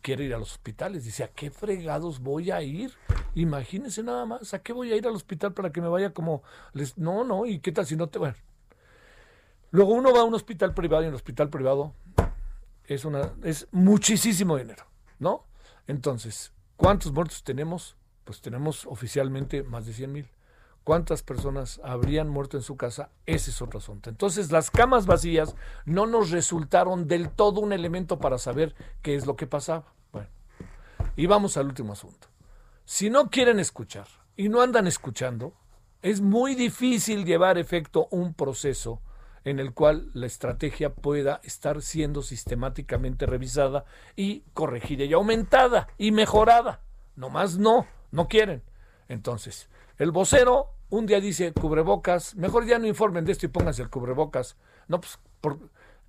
quiere 0.00 0.22
ir 0.22 0.32
a 0.32 0.38
los 0.38 0.52
hospitales. 0.52 1.04
Dice, 1.04 1.24
¿a 1.24 1.28
qué 1.32 1.50
fregados 1.50 2.20
voy 2.20 2.52
a 2.52 2.62
ir? 2.62 2.92
Imagínense 3.34 4.04
nada 4.04 4.26
más, 4.26 4.54
¿a 4.54 4.62
qué 4.62 4.72
voy 4.72 4.92
a 4.92 4.96
ir 4.96 5.04
al 5.08 5.16
hospital 5.16 5.54
para 5.54 5.72
que 5.72 5.80
me 5.80 5.88
vaya 5.88 6.14
como... 6.14 6.44
Les... 6.72 6.96
No, 6.98 7.24
no, 7.24 7.46
¿y 7.46 7.58
qué 7.58 7.72
tal 7.72 7.84
si 7.84 7.96
no 7.96 8.06
te... 8.06 8.20
Bueno. 8.20 8.36
Luego 9.72 9.94
uno 9.94 10.14
va 10.14 10.20
a 10.20 10.24
un 10.24 10.34
hospital 10.34 10.72
privado 10.72 11.02
y 11.02 11.06
en 11.06 11.08
el 11.08 11.16
hospital 11.16 11.50
privado 11.50 11.94
es, 12.84 13.04
una, 13.04 13.32
es 13.42 13.66
muchísimo 13.72 14.56
dinero, 14.56 14.84
¿no? 15.18 15.46
Entonces, 15.88 16.52
¿cuántos 16.76 17.10
muertos 17.10 17.42
tenemos? 17.42 17.96
Pues 18.22 18.40
tenemos 18.40 18.86
oficialmente 18.86 19.64
más 19.64 19.84
de 19.84 19.94
100 19.94 20.12
mil 20.12 20.28
cuántas 20.88 21.22
personas 21.22 21.82
habrían 21.84 22.30
muerto 22.30 22.56
en 22.56 22.62
su 22.62 22.78
casa, 22.78 23.10
ese 23.26 23.50
es 23.50 23.60
otro 23.60 23.78
asunto. 23.78 24.08
Entonces, 24.08 24.50
las 24.50 24.70
camas 24.70 25.04
vacías 25.04 25.54
no 25.84 26.06
nos 26.06 26.30
resultaron 26.30 27.06
del 27.06 27.28
todo 27.28 27.60
un 27.60 27.74
elemento 27.74 28.18
para 28.18 28.38
saber 28.38 28.74
qué 29.02 29.14
es 29.14 29.26
lo 29.26 29.36
que 29.36 29.46
pasaba. 29.46 29.92
Bueno, 30.12 30.30
y 31.14 31.26
vamos 31.26 31.58
al 31.58 31.66
último 31.66 31.92
asunto. 31.92 32.28
Si 32.86 33.10
no 33.10 33.28
quieren 33.28 33.60
escuchar 33.60 34.06
y 34.34 34.48
no 34.48 34.62
andan 34.62 34.86
escuchando, 34.86 35.52
es 36.00 36.22
muy 36.22 36.54
difícil 36.54 37.26
llevar 37.26 37.58
efecto 37.58 38.08
un 38.10 38.32
proceso 38.32 39.02
en 39.44 39.58
el 39.58 39.74
cual 39.74 40.08
la 40.14 40.24
estrategia 40.24 40.94
pueda 40.94 41.42
estar 41.44 41.82
siendo 41.82 42.22
sistemáticamente 42.22 43.26
revisada 43.26 43.84
y 44.16 44.40
corregida 44.54 45.04
y 45.04 45.12
aumentada 45.12 45.88
y 45.98 46.12
mejorada. 46.12 46.80
No 47.14 47.28
más 47.28 47.58
no, 47.58 47.86
no 48.10 48.26
quieren. 48.26 48.62
Entonces, 49.06 49.68
el 49.98 50.12
vocero 50.12 50.77
un 50.90 51.06
día 51.06 51.20
dice 51.20 51.52
cubrebocas, 51.52 52.34
mejor 52.36 52.66
ya 52.66 52.78
no 52.78 52.86
informen 52.86 53.24
de 53.24 53.32
esto 53.32 53.46
y 53.46 53.50
pónganse 53.50 53.82
el 53.82 53.90
cubrebocas. 53.90 54.56
No, 54.86 55.00
pues, 55.00 55.18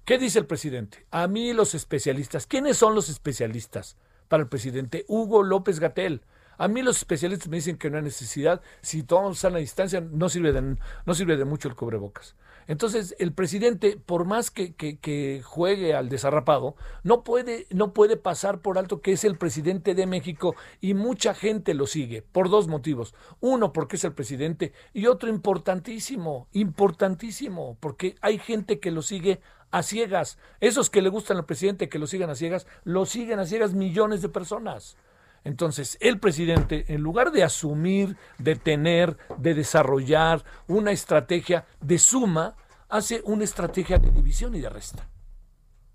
¿qué 0.05 0.17
dice 0.17 0.39
el 0.39 0.45
presidente? 0.45 1.05
A 1.11 1.27
mí 1.27 1.53
los 1.53 1.75
especialistas, 1.75 2.47
¿quiénes 2.47 2.77
son 2.77 2.95
los 2.95 3.09
especialistas 3.09 3.97
para 4.27 4.43
el 4.43 4.49
presidente? 4.49 5.05
Hugo 5.07 5.43
López 5.43 5.79
Gatel. 5.79 6.21
A 6.59 6.67
mí 6.67 6.81
los 6.81 6.97
especialistas 6.97 7.47
me 7.47 7.55
dicen 7.55 7.77
que 7.77 7.89
no 7.89 7.95
hay 7.95 8.03
necesidad, 8.03 8.61
si 8.81 9.01
tomamos 9.01 9.45
a 9.45 9.49
la 9.49 9.59
distancia, 9.59 10.01
no 10.01 10.27
sirve 10.27 10.51
de, 10.51 10.75
no 11.05 11.13
sirve 11.13 11.37
de 11.37 11.45
mucho 11.45 11.69
el 11.69 11.75
cubrebocas. 11.75 12.35
Entonces, 12.67 13.15
el 13.17 13.31
presidente, 13.31 13.97
por 13.97 14.25
más 14.25 14.51
que, 14.51 15.41
juegue 15.43 15.95
al 15.95 16.09
desarrapado, 16.09 16.75
no 17.01 17.23
puede, 17.23 17.65
no 17.69 17.93
puede 17.93 18.17
pasar 18.17 18.59
por 18.59 18.77
alto 18.77 18.99
que 19.01 19.13
es 19.13 19.23
el 19.23 19.37
presidente 19.37 19.95
de 19.95 20.05
México 20.05 20.53
y 20.81 20.95
mucha 20.95 21.33
gente 21.33 21.73
lo 21.73 21.87
sigue, 21.87 22.23
por 22.23 22.49
dos 22.49 22.67
motivos. 22.67 23.15
Uno, 23.39 23.71
porque 23.71 23.95
es 23.95 24.03
el 24.03 24.11
presidente, 24.11 24.73
y 24.93 25.07
otro 25.07 25.29
importantísimo, 25.29 26.49
importantísimo, 26.51 27.77
porque 27.79 28.17
hay 28.19 28.37
gente 28.37 28.81
que 28.81 28.91
lo 28.91 29.01
sigue 29.01 29.39
a 29.71 29.81
ciegas. 29.81 30.37
Esos 30.59 30.89
que 30.89 31.01
le 31.01 31.07
gustan 31.07 31.37
al 31.37 31.45
presidente, 31.45 31.87
que 31.87 31.99
lo 31.99 32.05
sigan 32.05 32.29
a 32.29 32.35
ciegas, 32.35 32.67
lo 32.83 33.05
siguen 33.05 33.39
a 33.39 33.45
ciegas 33.45 33.73
millones 33.73 34.21
de 34.21 34.27
personas. 34.27 34.97
Entonces, 35.43 35.97
el 36.01 36.19
presidente, 36.19 36.85
en 36.87 37.01
lugar 37.01 37.31
de 37.31 37.43
asumir, 37.43 38.17
de 38.37 38.55
tener, 38.55 39.17
de 39.37 39.53
desarrollar 39.53 40.43
una 40.67 40.91
estrategia 40.91 41.65
de 41.81 41.97
suma, 41.97 42.55
hace 42.89 43.21
una 43.25 43.43
estrategia 43.43 43.99
de 43.99 44.11
división 44.11 44.55
y 44.55 44.59
de 44.59 44.69
resta. 44.69 45.07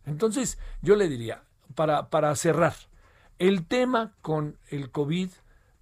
Entonces, 0.07 0.59
yo 0.83 0.97
le 0.97 1.09
diría, 1.09 1.43
para, 1.75 2.09
para 2.11 2.35
cerrar, 2.37 2.75
El 3.39 3.67
tema 3.67 4.15
con 4.23 4.59
el 4.71 4.93
COVID 4.93 5.29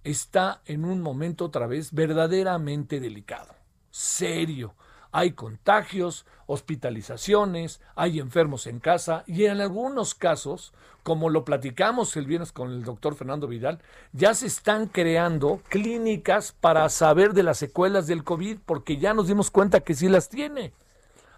está 0.03 0.61
en 0.65 0.85
un 0.85 1.01
momento 1.01 1.45
otra 1.45 1.67
vez 1.67 1.93
verdaderamente 1.93 2.99
delicado, 2.99 3.53
serio. 3.91 4.75
Hay 5.13 5.31
contagios, 5.31 6.25
hospitalizaciones, 6.47 7.79
hay 7.95 8.19
enfermos 8.19 8.67
en 8.67 8.79
casa 8.79 9.23
y 9.27 9.45
en 9.45 9.61
algunos 9.61 10.15
casos, 10.15 10.73
como 11.03 11.29
lo 11.29 11.45
platicamos 11.45 12.17
el 12.17 12.25
viernes 12.25 12.51
con 12.51 12.71
el 12.71 12.83
doctor 12.83 13.15
Fernando 13.15 13.47
Vidal, 13.47 13.79
ya 14.11 14.33
se 14.33 14.47
están 14.47 14.87
creando 14.87 15.61
clínicas 15.69 16.51
para 16.51 16.89
saber 16.89 17.33
de 17.33 17.43
las 17.43 17.59
secuelas 17.59 18.07
del 18.07 18.23
COVID 18.23 18.57
porque 18.65 18.97
ya 18.97 19.13
nos 19.13 19.27
dimos 19.27 19.51
cuenta 19.51 19.81
que 19.81 19.93
sí 19.93 20.09
las 20.09 20.29
tiene 20.29 20.73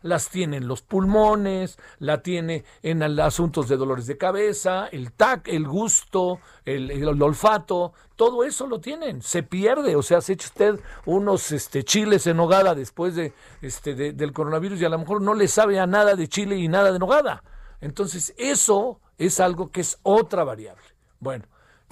las 0.06 0.30
tiene 0.30 0.58
en 0.58 0.68
los 0.68 0.84
pulmones, 0.84 1.80
la 1.98 2.22
tiene 2.22 2.64
en 2.84 3.02
asuntos 3.20 3.68
de 3.68 3.76
dolores 3.76 4.06
de 4.06 4.18
cabeza, 4.18 4.88
el 4.92 5.12
tac, 5.12 5.48
el 5.48 5.68
gusto, 5.68 6.40
el, 6.64 7.22
olfato, 7.22 7.94
todo 8.16 8.44
eso 8.44 8.68
lo 8.68 8.80
tienen, 8.80 9.24
se 9.24 9.42
pierde, 9.42 9.96
o 9.96 10.04
sea, 10.04 10.22
se 10.22 10.34
echa 10.34 10.46
usted 10.46 10.80
unos 11.06 11.52
este, 11.52 11.84
chiles 11.84 12.28
en 12.28 12.38
nogada 12.38 12.76
después 12.76 13.16
de, 13.16 13.34
este, 13.64 13.96
del 13.96 14.32
coronavirus 14.32 14.80
y 14.80 14.86
a 14.86 14.90
lo 14.90 15.00
mejor 15.00 15.22
no 15.22 15.34
le 15.34 15.48
sabe 15.48 15.80
a 15.80 15.88
nada 15.88 16.16
de 16.16 16.28
chile 16.28 16.56
y 16.58 16.68
nada 16.68 16.92
de 16.92 17.00
nogada. 17.00 17.44
Entonces, 17.82 18.36
eso 18.38 19.02
es 19.18 19.40
algo 19.40 19.72
que 19.72 19.82
es 19.82 19.98
otra 20.04 20.44
variable. 20.44 20.84
Bueno, 21.20 21.46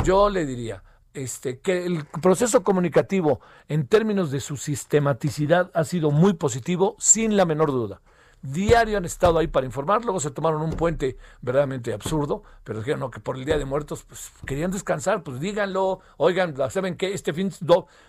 yo 0.03 0.29
le 0.29 0.45
diría, 0.45 0.83
este, 1.13 1.59
que 1.59 1.85
el 1.85 2.05
proceso 2.21 2.63
comunicativo 2.63 3.39
en 3.67 3.87
términos 3.87 4.31
de 4.31 4.39
su 4.39 4.57
sistematicidad 4.57 5.71
ha 5.73 5.83
sido 5.83 6.11
muy 6.11 6.33
positivo, 6.33 6.95
sin 6.99 7.37
la 7.37 7.45
menor 7.45 7.71
duda. 7.71 8.01
Diario 8.41 8.97
han 8.97 9.05
estado 9.05 9.39
ahí 9.39 9.47
para 9.47 9.65
informar, 9.65 10.03
luego 10.03 10.19
se 10.19 10.29
tomaron 10.29 10.61
un 10.61 10.71
puente 10.71 11.17
verdaderamente 11.41 11.93
absurdo, 11.93 12.43
pero 12.65 12.79
dijeron 12.79 12.99
no, 12.99 13.09
que 13.09 13.21
por 13.21 13.37
el 13.37 13.45
Día 13.45 13.57
de 13.57 13.63
Muertos 13.63 14.03
pues, 14.03 14.31
querían 14.45 14.69
descansar, 14.69 15.23
pues 15.23 15.39
díganlo, 15.39 16.01
oigan, 16.17 16.53
¿saben 16.69 16.97
qué? 16.97 17.13
Este 17.13 17.31
fin, 17.31 17.51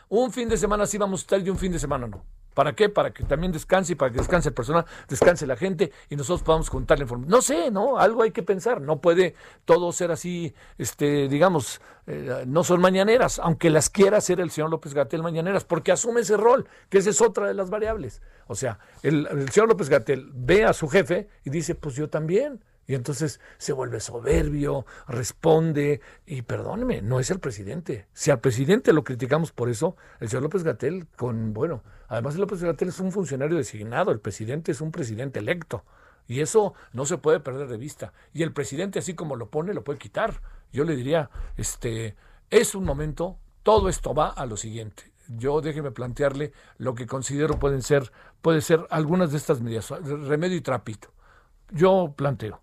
un 0.08 0.32
fin 0.32 0.48
de 0.48 0.56
semana 0.56 0.86
sí 0.86 0.98
vamos 0.98 1.20
a 1.20 1.22
estar 1.22 1.40
y 1.40 1.50
un 1.50 1.56
fin 1.56 1.70
de 1.70 1.78
semana 1.78 2.08
no. 2.08 2.24
¿Para 2.54 2.74
qué? 2.74 2.88
Para 2.88 3.12
que 3.12 3.24
también 3.24 3.52
descanse 3.52 3.92
y 3.92 3.96
para 3.96 4.12
que 4.12 4.18
descanse 4.18 4.48
el 4.48 4.54
personal, 4.54 4.86
descanse 5.08 5.46
la 5.46 5.56
gente 5.56 5.92
y 6.08 6.16
nosotros 6.16 6.42
podamos 6.42 6.70
contar 6.70 6.98
la 6.98 7.04
información. 7.04 7.30
No 7.30 7.42
sé, 7.42 7.70
¿no? 7.70 7.98
Algo 7.98 8.22
hay 8.22 8.30
que 8.30 8.42
pensar. 8.42 8.80
No 8.80 9.00
puede 9.00 9.34
todo 9.64 9.92
ser 9.92 10.10
así, 10.12 10.54
este, 10.78 11.28
digamos, 11.28 11.80
eh, 12.06 12.44
no 12.46 12.64
son 12.64 12.80
mañaneras, 12.80 13.40
aunque 13.42 13.70
las 13.70 13.90
quiera 13.90 14.18
hacer 14.18 14.40
el 14.40 14.50
señor 14.50 14.70
López 14.70 14.94
Gatel 14.94 15.22
mañaneras, 15.22 15.64
porque 15.64 15.92
asume 15.92 16.20
ese 16.20 16.36
rol, 16.36 16.68
que 16.88 16.98
esa 16.98 17.10
es 17.10 17.20
otra 17.20 17.48
de 17.48 17.54
las 17.54 17.70
variables. 17.70 18.22
O 18.46 18.54
sea, 18.54 18.78
el, 19.02 19.26
el 19.30 19.50
señor 19.50 19.68
López 19.68 19.88
Gatel 19.88 20.30
ve 20.32 20.64
a 20.64 20.72
su 20.72 20.88
jefe 20.88 21.28
y 21.44 21.50
dice, 21.50 21.74
pues 21.74 21.96
yo 21.96 22.08
también. 22.08 22.62
Y 22.86 22.94
entonces 22.94 23.40
se 23.58 23.72
vuelve 23.72 24.00
soberbio, 24.00 24.84
responde, 25.08 26.00
y 26.26 26.42
perdóneme, 26.42 27.02
no 27.02 27.20
es 27.20 27.30
el 27.30 27.40
presidente. 27.40 28.06
Si 28.12 28.30
al 28.30 28.40
presidente 28.40 28.92
lo 28.92 29.04
criticamos 29.04 29.52
por 29.52 29.70
eso, 29.70 29.96
el 30.20 30.28
señor 30.28 30.42
López 30.44 30.64
Gatel, 30.64 31.06
con, 31.16 31.54
bueno, 31.54 31.82
además 32.08 32.36
López 32.36 32.62
Gatel 32.62 32.88
es 32.88 33.00
un 33.00 33.12
funcionario 33.12 33.56
designado, 33.56 34.10
el 34.10 34.20
presidente 34.20 34.72
es 34.72 34.80
un 34.80 34.92
presidente 34.92 35.38
electo. 35.38 35.84
Y 36.26 36.40
eso 36.40 36.74
no 36.92 37.04
se 37.04 37.18
puede 37.18 37.40
perder 37.40 37.68
de 37.68 37.76
vista. 37.76 38.12
Y 38.32 38.42
el 38.42 38.52
presidente, 38.52 38.98
así 38.98 39.14
como 39.14 39.36
lo 39.36 39.50
pone, 39.50 39.74
lo 39.74 39.84
puede 39.84 39.98
quitar. 39.98 40.40
Yo 40.72 40.84
le 40.84 40.96
diría, 40.96 41.30
este, 41.56 42.16
es 42.50 42.74
un 42.74 42.84
momento, 42.84 43.38
todo 43.62 43.88
esto 43.88 44.14
va 44.14 44.30
a 44.30 44.46
lo 44.46 44.56
siguiente. 44.56 45.12
Yo 45.28 45.60
déjeme 45.60 45.90
plantearle 45.90 46.52
lo 46.76 46.94
que 46.94 47.06
considero 47.06 47.58
pueden 47.58 47.82
ser, 47.82 48.12
puede 48.42 48.60
ser 48.60 48.86
algunas 48.90 49.30
de 49.30 49.38
estas 49.38 49.60
medidas, 49.60 49.90
remedio 49.90 50.56
y 50.56 50.60
trapito. 50.60 51.08
Yo 51.70 52.14
planteo, 52.16 52.62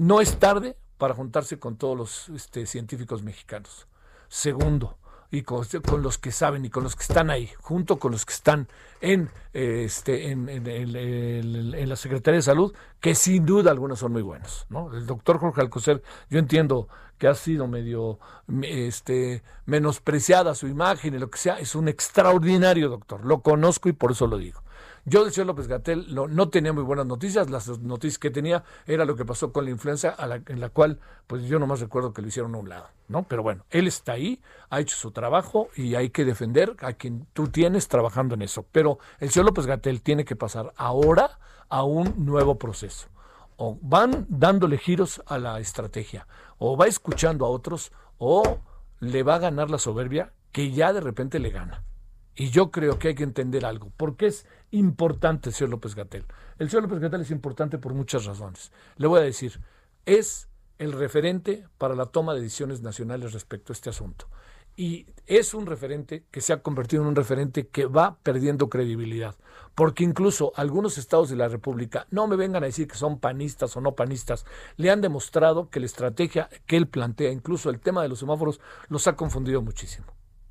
no 0.00 0.20
es 0.20 0.38
tarde 0.38 0.76
para 0.96 1.14
juntarse 1.14 1.58
con 1.58 1.76
todos 1.76 1.96
los 1.96 2.28
este, 2.30 2.64
científicos 2.66 3.22
mexicanos. 3.22 3.86
Segundo, 4.28 4.96
y 5.30 5.42
con, 5.42 5.66
los 6.02 6.18
que 6.18 6.32
saben 6.32 6.64
y 6.64 6.70
con 6.70 6.82
los 6.84 6.96
que 6.96 7.02
están 7.02 7.30
ahí, 7.30 7.50
junto 7.60 7.98
con 7.98 8.12
los 8.12 8.24
que 8.24 8.32
están 8.32 8.66
en, 9.00 9.30
este, 9.52 10.30
en, 10.30 11.88
la 11.88 11.96
Secretaría 11.96 12.38
de 12.38 12.42
Salud, 12.42 12.74
que 12.98 13.14
sin 13.14 13.44
duda 13.44 13.70
algunos 13.70 13.98
son 13.98 14.12
muy 14.12 14.22
buenos. 14.22 14.66
¿no? 14.70 14.92
El 14.92 15.06
doctor 15.06 15.38
Jorge 15.38 15.60
Alcocer, 15.60 16.02
yo 16.30 16.38
entiendo 16.38 16.88
que 17.18 17.28
ha 17.28 17.34
sido 17.34 17.68
medio 17.68 18.18
este, 18.62 19.42
menospreciada 19.66 20.54
su 20.54 20.66
imagen 20.66 21.14
y 21.14 21.18
lo 21.18 21.30
que 21.30 21.38
sea, 21.38 21.58
es 21.58 21.74
un 21.74 21.88
extraordinario 21.88 22.88
doctor, 22.88 23.24
lo 23.24 23.42
conozco 23.42 23.88
y 23.90 23.92
por 23.92 24.12
eso 24.12 24.26
lo 24.26 24.38
digo. 24.38 24.62
Yo 25.10 25.24
decía 25.24 25.44
López 25.44 25.66
Gatel 25.66 26.14
no, 26.14 26.48
tenía 26.50 26.72
muy 26.72 26.84
buenas 26.84 27.04
noticias, 27.04 27.50
las 27.50 27.66
noticias 27.80 28.16
que 28.16 28.30
tenía 28.30 28.62
era 28.86 29.04
lo 29.04 29.16
que 29.16 29.24
pasó 29.24 29.52
con 29.52 29.64
la 29.64 29.72
influenza, 29.72 30.14
en 30.46 30.60
la 30.60 30.68
cual 30.68 31.00
pues 31.26 31.42
yo 31.46 31.58
nomás 31.58 31.80
recuerdo 31.80 32.12
que 32.12 32.22
lo 32.22 32.28
hicieron 32.28 32.54
a 32.54 32.58
un 32.58 32.68
lado, 32.68 32.86
¿no? 33.08 33.24
Pero 33.24 33.42
bueno, 33.42 33.64
él 33.70 33.88
está 33.88 34.12
ahí, 34.12 34.40
ha 34.68 34.78
hecho 34.78 34.94
su 34.96 35.10
trabajo 35.10 35.68
y 35.74 35.96
hay 35.96 36.10
que 36.10 36.24
defender 36.24 36.76
a 36.78 36.92
quien 36.92 37.26
tú 37.32 37.48
tienes 37.48 37.88
trabajando 37.88 38.36
en 38.36 38.42
eso. 38.42 38.64
Pero 38.70 39.00
el 39.18 39.30
señor 39.30 39.46
López 39.46 39.66
Gatel 39.66 40.00
tiene 40.00 40.24
que 40.24 40.36
pasar 40.36 40.72
ahora 40.76 41.40
a 41.68 41.82
un 41.82 42.24
nuevo 42.24 42.56
proceso. 42.56 43.08
O 43.56 43.80
van 43.82 44.26
dándole 44.28 44.78
giros 44.78 45.20
a 45.26 45.38
la 45.38 45.58
estrategia, 45.58 46.28
o 46.58 46.76
va 46.76 46.86
escuchando 46.86 47.44
a 47.46 47.48
otros, 47.48 47.90
o 48.18 48.60
le 49.00 49.24
va 49.24 49.34
a 49.34 49.40
ganar 49.40 49.70
la 49.70 49.78
soberbia 49.78 50.32
que 50.52 50.70
ya 50.70 50.92
de 50.92 51.00
repente 51.00 51.40
le 51.40 51.50
gana. 51.50 51.82
Y 52.40 52.48
yo 52.48 52.70
creo 52.70 52.98
que 52.98 53.08
hay 53.08 53.14
que 53.14 53.22
entender 53.22 53.66
algo. 53.66 53.92
¿Por 53.98 54.16
qué 54.16 54.28
es 54.28 54.46
importante 54.70 55.50
el 55.50 55.54
señor 55.54 55.72
López 55.72 55.94
Gatel? 55.94 56.24
El 56.58 56.70
señor 56.70 56.84
López 56.84 56.98
Gatel 56.98 57.20
es 57.20 57.30
importante 57.30 57.76
por 57.76 57.92
muchas 57.92 58.24
razones. 58.24 58.72
Le 58.96 59.08
voy 59.08 59.20
a 59.20 59.24
decir, 59.24 59.60
es 60.06 60.48
el 60.78 60.92
referente 60.92 61.68
para 61.76 61.94
la 61.94 62.06
toma 62.06 62.32
de 62.32 62.40
decisiones 62.40 62.80
nacionales 62.80 63.34
respecto 63.34 63.72
a 63.72 63.74
este 63.74 63.90
asunto. 63.90 64.26
Y 64.74 65.04
es 65.26 65.52
un 65.52 65.66
referente 65.66 66.24
que 66.30 66.40
se 66.40 66.54
ha 66.54 66.62
convertido 66.62 67.02
en 67.02 67.08
un 67.08 67.14
referente 67.14 67.68
que 67.68 67.84
va 67.84 68.16
perdiendo 68.22 68.70
credibilidad. 68.70 69.36
Porque 69.74 70.02
incluso 70.02 70.54
algunos 70.56 70.96
estados 70.96 71.28
de 71.28 71.36
la 71.36 71.48
República, 71.48 72.06
no 72.10 72.26
me 72.26 72.36
vengan 72.36 72.62
a 72.62 72.68
decir 72.68 72.88
que 72.88 72.96
son 72.96 73.20
panistas 73.20 73.76
o 73.76 73.82
no 73.82 73.94
panistas, 73.94 74.46
le 74.78 74.90
han 74.90 75.02
demostrado 75.02 75.68
que 75.68 75.80
la 75.80 75.84
estrategia 75.84 76.48
que 76.64 76.78
él 76.78 76.88
plantea, 76.88 77.32
incluso 77.32 77.68
el 77.68 77.80
tema 77.80 78.00
de 78.00 78.08
los 78.08 78.20
semáforos, 78.20 78.62
los 78.88 79.06
ha 79.08 79.14
confundido 79.14 79.60
muchísimo. 79.60 80.06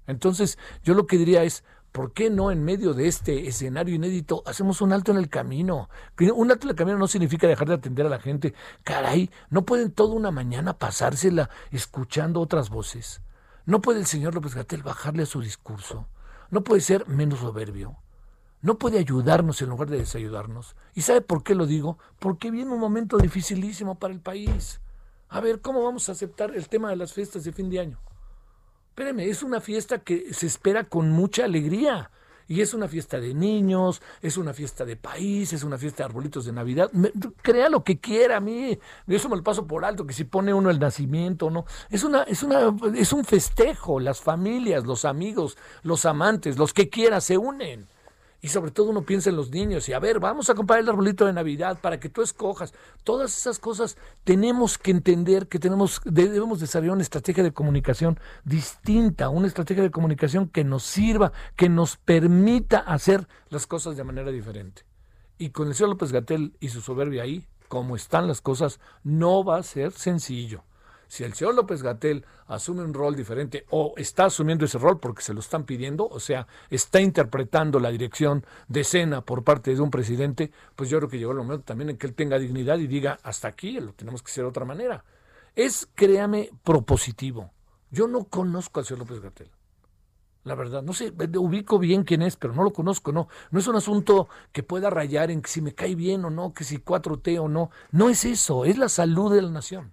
Entonces, 0.10 0.58
yo 0.84 0.96
lo 0.96 1.06
que 1.06 1.20
diría 1.20 1.44
es, 1.44 1.64
¿por 1.92 2.14
qué 2.14 2.30
no 2.30 2.52
en 2.52 2.64
medio 2.64 2.94
de 2.94 3.08
este 3.08 3.48
escenario 3.48 3.96
inédito 3.96 4.44
hacemos 4.46 4.82
un 4.82 4.94
alto 4.94 5.12
en 5.12 5.18
el 5.18 5.30
camino? 5.30 5.90
Un 6.36 6.52
alto 6.52 6.68
en 6.68 6.72
el 6.72 6.76
camino 6.76 6.98
no 6.98 7.08
significa 7.08 7.48
dejar 7.48 7.68
de 7.68 7.76
atender 7.76 8.06
a 8.06 8.10
la 8.10 8.20
gente. 8.20 8.54
Caray, 8.84 9.30
¿no 9.50 9.66
pueden 9.66 9.92
toda 9.92 10.16
una 10.16 10.32
mañana 10.32 10.78
pasársela 10.78 11.50
escuchando 11.72 12.42
otras 12.42 12.70
voces? 12.70 13.22
¿No 13.66 13.82
puede 13.82 14.00
el 14.00 14.06
señor 14.06 14.36
López 14.36 14.56
Gatel 14.56 14.84
bajarle 14.84 15.24
a 15.24 15.28
su 15.28 15.42
discurso? 15.42 16.08
¿No 16.50 16.64
puede 16.64 16.82
ser 16.82 17.08
menos 17.08 17.40
soberbio? 17.40 17.98
¿No 18.62 18.78
puede 18.78 19.00
ayudarnos 19.00 19.62
en 19.62 19.70
lugar 19.70 19.90
de 19.90 20.00
desayudarnos? 20.00 20.76
¿Y 20.94 21.02
sabe 21.02 21.22
por 21.22 21.44
qué 21.44 21.56
lo 21.56 21.66
digo? 21.66 21.98
Porque 22.20 22.52
viene 22.52 22.74
un 22.74 22.80
momento 22.80 23.18
dificilísimo 23.18 23.96
para 23.96 24.14
el 24.14 24.20
país. 24.20 24.82
A 25.30 25.40
ver, 25.40 25.62
¿cómo 25.62 25.84
vamos 25.84 26.10
a 26.10 26.12
aceptar 26.12 26.56
el 26.56 26.68
tema 26.68 26.90
de 26.90 26.96
las 26.96 27.14
fiestas 27.14 27.44
de 27.44 27.54
fin 27.54 27.70
de 27.70 27.80
año? 27.80 28.00
Espéreme, 29.00 29.30
es 29.30 29.44
una 29.44 29.62
fiesta 29.62 30.00
que 30.00 30.34
se 30.34 30.46
espera 30.46 30.84
con 30.84 31.10
mucha 31.10 31.46
alegría. 31.46 32.12
Y 32.50 32.60
es 32.60 32.74
una 32.74 32.90
fiesta 32.90 33.18
de 33.18 33.34
niños, 33.34 34.02
es 34.22 34.36
una 34.36 34.54
fiesta 34.54 34.84
de 34.84 34.98
país, 34.98 35.54
es 35.54 35.64
una 35.64 35.78
fiesta 35.78 36.04
de 36.04 36.10
arbolitos 36.10 36.44
de 36.44 36.52
Navidad. 36.52 36.92
crea 37.42 37.70
lo 37.70 37.82
que 37.86 38.02
quiera 38.02 38.36
a 38.36 38.40
mí. 38.42 38.78
Eso 39.08 39.30
me 39.30 39.38
lo 39.38 39.44
paso 39.44 39.66
por 39.66 39.86
alto, 39.86 40.06
que 40.06 40.12
si 40.12 40.26
pone 40.26 40.54
uno 40.54 40.70
el 40.70 40.80
nacimiento, 40.80 41.50
¿no? 41.50 41.64
Es 41.90 42.04
una, 42.04 42.24
es 42.24 42.44
una, 42.44 42.76
es 42.94 43.14
un 43.14 43.24
festejo. 43.24 44.02
Las 44.02 44.20
familias, 44.20 44.84
los 44.84 45.06
amigos, 45.06 45.58
los 45.82 46.06
amantes, 46.06 46.58
los 46.58 46.74
que 46.74 46.90
quieran 46.90 47.22
se 47.22 47.38
unen. 47.38 47.88
Y 48.42 48.48
sobre 48.48 48.72
todo 48.72 48.90
uno 48.92 49.02
piensa 49.02 49.30
en 49.30 49.36
los 49.36 49.52
niños 49.52 49.90
y 49.90 49.94
a 49.94 50.00
ver, 50.00 50.20
vamos 50.20 50.50
a 50.50 50.56
comprar 50.56 50.80
el 50.80 50.88
arbolito 50.88 51.26
de 51.26 51.34
Navidad 51.34 51.80
para 51.82 52.00
que 52.00 52.08
tú 52.08 52.22
escojas. 52.22 52.74
Todas 53.04 53.38
esas 53.38 53.60
cosas 53.60 53.98
tenemos 54.24 54.78
que 54.78 54.92
entender 54.92 55.48
que 55.48 55.60
tenemos, 55.60 56.02
debemos 56.06 56.62
desarrollar 56.62 56.94
una 56.94 57.04
estrategia 57.04 57.44
de 57.44 57.52
comunicación 57.52 58.18
distinta, 58.46 59.28
una 59.28 59.48
estrategia 59.48 59.84
de 59.84 59.92
comunicación 59.92 60.48
que 60.48 60.64
nos 60.64 60.84
sirva, 60.84 61.34
que 61.58 61.68
nos 61.68 61.98
permita 61.98 62.80
hacer 62.80 63.28
las 63.50 63.68
cosas 63.68 63.98
de 63.98 64.06
manera 64.06 64.32
diferente. 64.32 64.84
Y 65.38 65.50
con 65.50 65.68
el 65.68 65.76
señor 65.76 65.90
López 65.90 66.14
Gatel 66.14 66.56
y 66.62 66.70
su 66.70 66.80
soberbia 66.80 67.24
ahí, 67.24 67.46
como 67.68 67.98
están 67.98 68.28
las 68.28 68.40
cosas, 68.40 68.80
no 69.04 69.44
va 69.44 69.58
a 69.58 69.64
ser 69.64 69.92
sencillo. 69.92 70.64
Si 71.10 71.24
el 71.24 71.34
señor 71.34 71.56
López 71.56 71.82
Gatel 71.82 72.24
asume 72.46 72.84
un 72.84 72.94
rol 72.94 73.16
diferente 73.16 73.66
o 73.72 73.96
está 73.98 74.26
asumiendo 74.26 74.66
ese 74.66 74.78
rol 74.78 75.00
porque 75.00 75.24
se 75.24 75.34
lo 75.34 75.40
están 75.40 75.64
pidiendo, 75.64 76.08
o 76.08 76.20
sea, 76.20 76.46
está 76.70 77.02
interpretando 77.02 77.80
la 77.80 77.90
dirección 77.90 78.46
de 78.68 78.82
escena 78.82 79.22
por 79.22 79.44
parte 79.44 79.74
de 79.74 79.82
un 79.82 79.90
presidente, 79.90 80.52
pues 80.76 80.88
yo 80.88 81.00
creo 81.00 81.10
que 81.10 81.18
llegó 81.18 81.32
el 81.32 81.40
momento 81.40 81.64
también 81.64 81.90
en 81.90 81.98
que 81.98 82.06
él 82.06 82.14
tenga 82.14 82.38
dignidad 82.38 82.78
y 82.78 82.86
diga, 82.86 83.18
hasta 83.24 83.48
aquí, 83.48 83.80
lo 83.80 83.94
tenemos 83.94 84.22
que 84.22 84.30
hacer 84.30 84.44
de 84.44 84.50
otra 84.52 84.66
manera. 84.66 85.04
Es, 85.56 85.90
créame, 85.96 86.52
propositivo. 86.64 87.54
Yo 87.90 88.08
no 88.08 88.26
conozco 88.26 88.80
al 88.80 88.86
señor 88.86 89.00
López 89.00 89.20
Gatel. 89.20 89.50
La 90.44 90.54
verdad, 90.54 90.84
no 90.84 90.94
sé, 90.94 91.12
ubico 91.40 91.80
bien 91.80 92.04
quién 92.04 92.22
es, 92.22 92.36
pero 92.36 92.54
no 92.54 92.62
lo 92.62 92.72
conozco, 92.72 93.12
no. 93.12 93.30
No 93.50 93.60
es 93.60 93.68
un 93.68 93.76
asunto 93.76 94.30
que 94.52 94.62
pueda 94.62 94.92
rayar 94.92 95.32
en 95.32 95.42
que 95.42 95.50
si 95.50 95.60
me 95.60 95.74
cae 95.74 95.96
bien 95.96 96.24
o 96.24 96.30
no, 96.30 96.54
que 96.54 96.64
si 96.64 96.78
4T 96.78 97.40
o 97.40 97.48
no. 97.48 97.72
No 97.92 98.10
es 98.10 98.26
eso, 98.26 98.64
es 98.64 98.78
la 98.78 98.90
salud 98.90 99.34
de 99.34 99.42
la 99.42 99.50
nación 99.50 99.92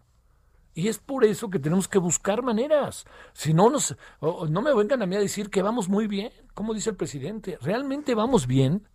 Y 0.76 0.88
es 0.88 0.98
por 0.98 1.24
eso 1.24 1.48
que 1.48 1.58
tenemos 1.58 1.88
que 1.88 1.98
buscar 1.98 2.42
maneras. 2.42 3.06
Si 3.32 3.54
no 3.54 3.70
nos, 3.70 3.96
no 4.20 4.60
me 4.60 4.74
vengan 4.74 5.00
a 5.00 5.06
mí 5.06 5.16
a 5.16 5.20
decir 5.20 5.48
que 5.48 5.62
vamos 5.62 5.88
muy 5.88 6.06
bien, 6.06 6.30
como 6.52 6.74
dice 6.74 6.90
el 6.90 6.96
presidente. 6.96 7.56
¿Realmente 7.62 8.14
vamos 8.14 8.46
bien? 8.46 8.86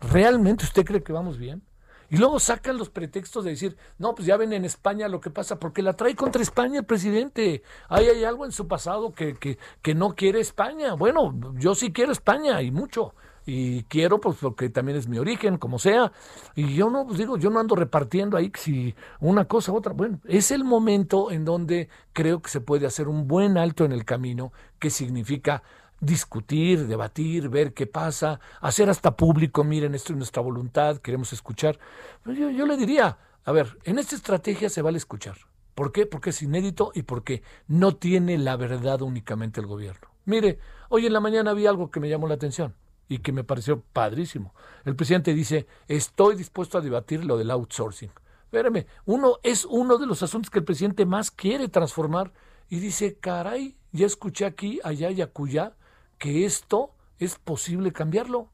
¿Realmente 0.00 0.64
usted 0.64 0.82
cree 0.82 1.02
que 1.02 1.12
vamos 1.12 1.36
bien? 1.36 1.62
Y 2.08 2.16
luego 2.16 2.40
sacan 2.40 2.78
los 2.78 2.88
pretextos 2.88 3.44
de 3.44 3.50
decir, 3.50 3.76
no, 3.98 4.14
pues 4.14 4.24
ya 4.24 4.38
ven 4.38 4.54
en 4.54 4.64
España 4.64 5.08
lo 5.08 5.20
que 5.20 5.28
pasa, 5.28 5.58
porque 5.58 5.82
la 5.82 5.92
trae 5.92 6.16
contra 6.16 6.40
España 6.40 6.78
el 6.78 6.86
presidente. 6.86 7.62
Ahí 7.90 8.06
hay 8.06 8.24
algo 8.24 8.46
en 8.46 8.52
su 8.52 8.66
pasado 8.66 9.12
que, 9.12 9.34
que, 9.34 9.58
que 9.82 9.94
no 9.94 10.14
quiere 10.14 10.40
España. 10.40 10.94
Bueno, 10.94 11.38
yo 11.58 11.74
sí 11.74 11.92
quiero 11.92 12.12
España 12.12 12.62
y 12.62 12.70
mucho 12.70 13.14
y 13.52 13.82
quiero, 13.88 14.20
pues 14.20 14.36
porque 14.40 14.68
también 14.68 14.96
es 14.96 15.08
mi 15.08 15.18
origen, 15.18 15.58
como 15.58 15.80
sea. 15.80 16.12
Y 16.54 16.72
yo 16.74 16.88
no, 16.88 17.04
pues 17.04 17.18
digo, 17.18 17.36
yo 17.36 17.50
no 17.50 17.58
ando 17.58 17.74
repartiendo 17.74 18.36
ahí 18.36 18.52
si 18.54 18.94
una 19.18 19.46
cosa 19.46 19.72
u 19.72 19.76
otra. 19.76 19.92
Bueno, 19.92 20.20
es 20.24 20.52
el 20.52 20.62
momento 20.62 21.32
en 21.32 21.44
donde 21.44 21.88
creo 22.12 22.40
que 22.42 22.48
se 22.48 22.60
puede 22.60 22.86
hacer 22.86 23.08
un 23.08 23.26
buen 23.26 23.58
alto 23.58 23.84
en 23.84 23.90
el 23.90 24.04
camino, 24.04 24.52
que 24.78 24.88
significa 24.88 25.64
discutir, 25.98 26.86
debatir, 26.86 27.48
ver 27.48 27.74
qué 27.74 27.88
pasa, 27.88 28.38
hacer 28.60 28.88
hasta 28.88 29.16
público, 29.16 29.64
miren, 29.64 29.96
esto 29.96 30.12
es 30.12 30.16
nuestra 30.16 30.42
voluntad, 30.42 30.98
queremos 30.98 31.32
escuchar. 31.32 31.76
Pues 32.22 32.38
yo, 32.38 32.50
yo 32.50 32.66
le 32.66 32.76
diría, 32.76 33.18
a 33.44 33.50
ver, 33.50 33.78
en 33.82 33.98
esta 33.98 34.14
estrategia 34.14 34.70
se 34.70 34.80
vale 34.80 34.98
escuchar. 34.98 35.38
¿Por 35.74 35.90
qué? 35.90 36.06
Porque 36.06 36.30
es 36.30 36.40
inédito 36.40 36.92
y 36.94 37.02
porque 37.02 37.42
no 37.66 37.96
tiene 37.96 38.38
la 38.38 38.56
verdad 38.56 39.02
únicamente 39.02 39.60
el 39.60 39.66
gobierno. 39.66 40.06
Mire, 40.24 40.60
hoy 40.88 41.06
en 41.06 41.12
la 41.12 41.20
mañana 41.20 41.50
había 41.50 41.70
algo 41.70 41.90
que 41.90 41.98
me 41.98 42.08
llamó 42.08 42.28
la 42.28 42.34
atención 42.34 42.76
y 43.10 43.18
que 43.18 43.32
me 43.32 43.44
pareció 43.44 43.82
padrísimo. 43.92 44.54
El 44.84 44.94
presidente 44.94 45.34
dice, 45.34 45.66
estoy 45.88 46.36
dispuesto 46.36 46.78
a 46.78 46.80
debatir 46.80 47.24
lo 47.24 47.36
del 47.36 47.50
outsourcing. 47.50 48.12
Espérame, 48.44 48.86
uno 49.04 49.38
es 49.42 49.64
uno 49.64 49.98
de 49.98 50.06
los 50.06 50.22
asuntos 50.22 50.48
que 50.48 50.60
el 50.60 50.64
presidente 50.64 51.04
más 51.04 51.32
quiere 51.32 51.68
transformar 51.68 52.32
y 52.68 52.78
dice, 52.78 53.18
caray, 53.18 53.76
ya 53.90 54.06
escuché 54.06 54.46
aquí, 54.46 54.78
allá 54.84 55.10
y 55.10 55.22
acullá 55.22 55.74
que 56.18 56.46
esto 56.46 56.92
es 57.18 57.34
posible 57.36 57.92
cambiarlo. 57.92 58.48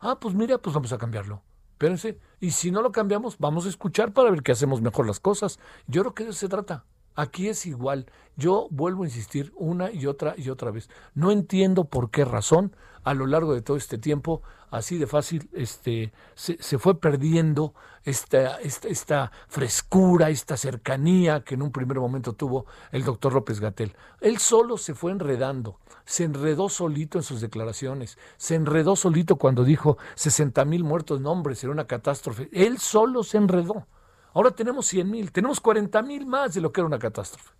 Ah, 0.00 0.18
pues 0.18 0.34
mira, 0.34 0.58
pues 0.58 0.74
vamos 0.74 0.92
a 0.92 0.98
cambiarlo. 0.98 1.42
Espérense, 1.74 2.18
y 2.40 2.50
si 2.50 2.72
no 2.72 2.82
lo 2.82 2.90
cambiamos, 2.90 3.38
vamos 3.38 3.64
a 3.64 3.68
escuchar 3.68 4.12
para 4.12 4.30
ver 4.30 4.42
qué 4.42 4.52
hacemos 4.52 4.82
mejor 4.82 5.06
las 5.06 5.20
cosas. 5.20 5.60
Yo 5.86 6.02
creo 6.02 6.14
que 6.14 6.24
de 6.24 6.30
eso 6.30 6.40
se 6.40 6.48
trata. 6.48 6.84
Aquí 7.14 7.48
es 7.48 7.66
igual. 7.66 8.06
Yo 8.36 8.66
vuelvo 8.70 9.04
a 9.04 9.06
insistir 9.06 9.52
una 9.56 9.90
y 9.90 10.06
otra 10.06 10.34
y 10.36 10.50
otra 10.50 10.70
vez. 10.70 10.90
No 11.14 11.30
entiendo 11.30 11.84
por 11.84 12.10
qué 12.10 12.24
razón 12.24 12.74
a 13.04 13.14
lo 13.14 13.26
largo 13.26 13.54
de 13.54 13.62
todo 13.62 13.76
este 13.76 13.98
tiempo, 13.98 14.42
así 14.70 14.98
de 14.98 15.06
fácil, 15.06 15.48
este, 15.52 16.12
se, 16.34 16.60
se 16.60 16.78
fue 16.78 16.98
perdiendo 16.98 17.74
esta, 18.02 18.60
esta, 18.60 18.88
esta, 18.88 19.32
frescura, 19.48 20.30
esta 20.30 20.56
cercanía 20.56 21.44
que 21.44 21.54
en 21.54 21.62
un 21.62 21.70
primer 21.70 21.98
momento 21.98 22.32
tuvo 22.32 22.66
el 22.92 23.04
doctor 23.04 23.34
López 23.34 23.60
Gatel. 23.60 23.94
Él 24.20 24.38
solo 24.38 24.78
se 24.78 24.94
fue 24.94 25.12
enredando, 25.12 25.78
se 26.04 26.24
enredó 26.24 26.68
solito 26.68 27.18
en 27.18 27.24
sus 27.24 27.40
declaraciones, 27.40 28.18
se 28.36 28.54
enredó 28.54 28.96
solito 28.96 29.36
cuando 29.36 29.64
dijo 29.64 29.98
60 30.14 30.64
mil 30.64 30.82
muertos, 30.82 31.20
no 31.20 31.30
hombre, 31.30 31.54
será 31.54 31.72
una 31.72 31.86
catástrofe. 31.86 32.48
Él 32.52 32.78
solo 32.78 33.22
se 33.22 33.36
enredó. 33.36 33.86
Ahora 34.34 34.50
tenemos 34.50 34.86
100 34.86 35.10
mil, 35.10 35.32
tenemos 35.32 35.60
40 35.60 36.02
mil 36.02 36.26
más 36.26 36.54
de 36.54 36.60
lo 36.60 36.72
que 36.72 36.80
era 36.80 36.86
una 36.86 36.98
catástrofe. 36.98 37.50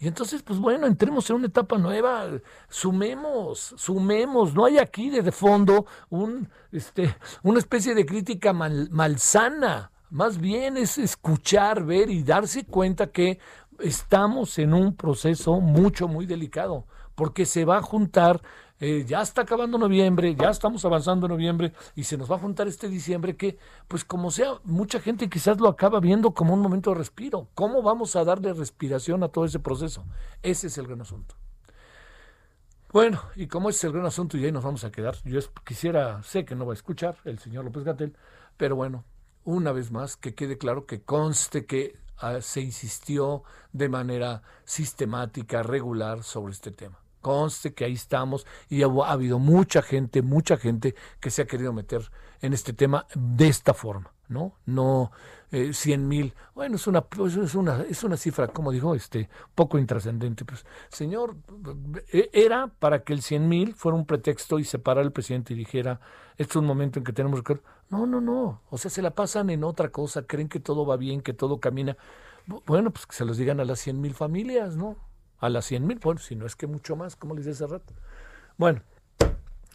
Y 0.00 0.08
entonces, 0.08 0.42
pues 0.42 0.58
bueno, 0.58 0.86
entremos 0.86 1.28
en 1.30 1.36
una 1.36 1.46
etapa 1.46 1.78
nueva, 1.78 2.28
sumemos, 2.68 3.74
sumemos. 3.76 4.54
No 4.54 4.64
hay 4.64 4.78
aquí 4.78 5.10
desde 5.10 5.32
fondo 5.32 5.86
un, 6.10 6.48
este, 6.72 7.16
una 7.42 7.58
especie 7.58 7.94
de 7.94 8.04
crítica 8.04 8.52
malsana. 8.52 9.90
Más 10.10 10.38
bien 10.38 10.76
es 10.76 10.98
escuchar, 10.98 11.84
ver 11.84 12.10
y 12.10 12.22
darse 12.22 12.64
cuenta 12.64 13.08
que 13.08 13.38
estamos 13.80 14.58
en 14.58 14.74
un 14.74 14.94
proceso 14.94 15.60
mucho, 15.60 16.06
muy 16.06 16.26
delicado, 16.26 16.86
porque 17.14 17.46
se 17.46 17.64
va 17.64 17.78
a 17.78 17.82
juntar 17.82 18.40
eh, 18.80 19.04
ya 19.06 19.22
está 19.22 19.42
acabando 19.42 19.78
noviembre, 19.78 20.34
ya 20.34 20.50
estamos 20.50 20.84
avanzando 20.84 21.26
en 21.26 21.32
noviembre 21.32 21.72
y 21.94 22.04
se 22.04 22.18
nos 22.18 22.30
va 22.30 22.36
a 22.36 22.40
juntar 22.40 22.66
este 22.66 22.88
diciembre 22.88 23.36
que, 23.36 23.56
pues 23.86 24.04
como 24.04 24.30
sea, 24.30 24.58
mucha 24.64 25.00
gente 25.00 25.28
quizás 25.28 25.60
lo 25.60 25.68
acaba 25.68 26.00
viendo 26.00 26.32
como 26.32 26.54
un 26.54 26.60
momento 26.60 26.90
de 26.90 26.96
respiro. 26.96 27.48
¿Cómo 27.54 27.82
vamos 27.82 28.16
a 28.16 28.24
darle 28.24 28.52
respiración 28.52 29.22
a 29.22 29.28
todo 29.28 29.44
ese 29.44 29.60
proceso? 29.60 30.04
Ese 30.42 30.66
es 30.66 30.78
el 30.78 30.88
gran 30.88 31.00
asunto. 31.00 31.36
Bueno, 32.92 33.20
y 33.36 33.46
como 33.46 33.70
es 33.70 33.82
el 33.84 33.92
gran 33.92 34.06
asunto 34.06 34.36
y 34.36 34.44
ahí 34.44 34.52
nos 34.52 34.64
vamos 34.64 34.84
a 34.84 34.92
quedar, 34.92 35.16
yo 35.24 35.40
quisiera, 35.64 36.22
sé 36.22 36.44
que 36.44 36.54
no 36.54 36.66
va 36.66 36.72
a 36.72 36.74
escuchar 36.74 37.16
el 37.24 37.38
señor 37.38 37.64
López 37.64 37.84
Gatel, 37.84 38.16
pero 38.56 38.76
bueno, 38.76 39.04
una 39.44 39.72
vez 39.72 39.90
más, 39.90 40.16
que 40.16 40.34
quede 40.34 40.58
claro 40.58 40.86
que 40.86 41.02
conste 41.02 41.66
que 41.66 41.96
ah, 42.18 42.40
se 42.40 42.60
insistió 42.60 43.42
de 43.72 43.88
manera 43.88 44.42
sistemática, 44.64 45.62
regular 45.62 46.22
sobre 46.22 46.52
este 46.52 46.70
tema. 46.70 47.03
Conste 47.24 47.72
que 47.72 47.86
ahí 47.86 47.94
estamos 47.94 48.46
y 48.68 48.82
ha, 48.82 48.86
habido 49.06 49.38
mucha 49.38 49.80
gente, 49.80 50.20
mucha 50.20 50.58
gente 50.58 50.94
que 51.20 51.30
se 51.30 51.40
ha 51.40 51.46
querido 51.46 51.72
meter 51.72 52.10
en 52.42 52.52
este 52.52 52.74
tema 52.74 53.06
de 53.14 53.48
esta 53.48 53.72
forma, 53.72 54.12
¿no? 54.28 54.56
No 54.66 55.10
eh, 55.50 55.72
100 55.72 56.06
mil, 56.06 56.34
bueno, 56.54 56.76
es 56.76 56.86
una, 56.86 57.00
pues, 57.00 57.34
es, 57.36 57.54
una, 57.54 57.80
es 57.88 58.04
una 58.04 58.18
cifra, 58.18 58.48
como 58.48 58.72
dijo, 58.72 58.94
este, 58.94 59.30
poco 59.54 59.78
intrascendente. 59.78 60.44
Pues, 60.44 60.66
señor, 60.90 61.34
e, 62.12 62.28
era 62.34 62.66
para 62.66 63.04
que 63.04 63.14
el 63.14 63.22
100 63.22 63.48
mil 63.48 63.74
fuera 63.74 63.96
un 63.96 64.04
pretexto 64.04 64.58
y 64.58 64.64
separara 64.64 65.06
al 65.06 65.12
presidente 65.12 65.54
y 65.54 65.56
dijera, 65.56 66.00
este 66.36 66.52
es 66.52 66.56
un 66.56 66.66
momento 66.66 66.98
en 66.98 67.06
que 67.06 67.14
tenemos 67.14 67.42
que... 67.42 67.58
No, 67.88 68.06
no, 68.06 68.20
no, 68.20 68.60
o 68.68 68.76
sea, 68.76 68.90
se 68.90 69.00
la 69.00 69.14
pasan 69.14 69.48
en 69.48 69.64
otra 69.64 69.88
cosa, 69.88 70.26
creen 70.26 70.50
que 70.50 70.60
todo 70.60 70.84
va 70.84 70.98
bien, 70.98 71.22
que 71.22 71.32
todo 71.32 71.58
camina. 71.58 71.96
Bueno, 72.66 72.90
pues 72.90 73.06
que 73.06 73.16
se 73.16 73.24
los 73.24 73.38
digan 73.38 73.60
a 73.60 73.64
las 73.64 73.80
100 73.80 73.98
mil 73.98 74.12
familias, 74.12 74.76
¿no? 74.76 74.96
A 75.44 75.50
las 75.50 75.66
100 75.66 75.86
mil, 75.86 75.98
bueno, 75.98 76.20
si 76.20 76.36
no 76.36 76.46
es 76.46 76.56
que 76.56 76.66
mucho 76.66 76.96
más, 76.96 77.16
como 77.16 77.34
les 77.34 77.44
decía 77.44 77.66
hace 77.66 77.74
rato. 77.74 77.92
Bueno, 78.56 78.80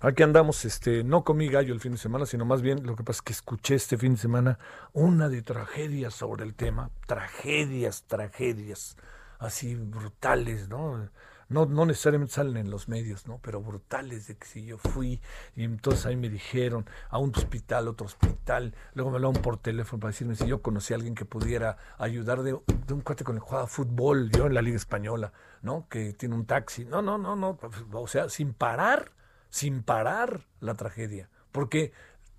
aquí 0.01 0.23
andamos, 0.23 0.65
este, 0.65 1.03
no 1.03 1.23
comí 1.23 1.47
gallo 1.47 1.75
el 1.75 1.79
fin 1.79 1.91
de 1.91 1.99
semana, 1.99 2.25
sino 2.25 2.43
más 2.43 2.63
bien 2.63 2.87
lo 2.87 2.95
que 2.95 3.03
pasa 3.03 3.17
es 3.17 3.21
que 3.21 3.33
escuché 3.33 3.75
este 3.75 3.95
fin 3.95 4.13
de 4.15 4.19
semana 4.19 4.57
una 4.93 5.29
de 5.29 5.43
tragedias 5.43 6.15
sobre 6.15 6.43
el 6.43 6.55
tema, 6.55 6.89
tragedias, 7.05 8.03
tragedias, 8.07 8.97
así 9.37 9.75
brutales, 9.75 10.69
¿no? 10.69 11.07
No, 11.49 11.65
no 11.65 11.85
necesariamente 11.85 12.33
salen 12.33 12.57
en 12.57 12.69
los 12.69 12.87
medios, 12.87 13.27
¿no? 13.27 13.39
Pero 13.41 13.61
brutales 13.61 14.27
de 14.27 14.37
que 14.37 14.45
si 14.45 14.65
yo 14.65 14.77
fui 14.77 15.19
y 15.55 15.63
entonces 15.63 16.05
ahí 16.05 16.15
me 16.15 16.29
dijeron 16.29 16.85
a 17.09 17.17
un 17.17 17.31
hospital, 17.35 17.87
otro 17.87 18.05
hospital, 18.05 18.75
luego 18.93 19.09
me 19.09 19.17
hablaron 19.17 19.41
por 19.41 19.57
teléfono 19.57 19.99
para 19.99 20.11
decirme 20.11 20.35
si 20.35 20.45
yo 20.45 20.61
conocía 20.61 20.95
a 20.95 20.97
alguien 20.97 21.15
que 21.15 21.25
pudiera 21.25 21.77
ayudar 21.97 22.43
de, 22.43 22.53
un 22.53 23.01
cuate 23.01 23.23
con 23.23 23.35
el 23.35 23.41
que 23.41 23.47
jugaba 23.47 23.67
fútbol, 23.67 24.29
yo 24.31 24.45
en 24.45 24.53
la 24.53 24.61
Liga 24.61 24.77
Española, 24.77 25.33
¿no? 25.63 25.87
Que 25.89 26.13
tiene 26.13 26.35
un 26.35 26.45
taxi. 26.45 26.85
No, 26.85 27.01
no, 27.01 27.17
no, 27.17 27.35
no, 27.35 27.57
o 27.93 28.07
sea, 28.07 28.29
sin 28.29 28.53
parar, 28.53 29.11
sin 29.49 29.81
parar 29.81 30.45
la 30.59 30.75
tragedia, 30.75 31.29
porque 31.51 31.93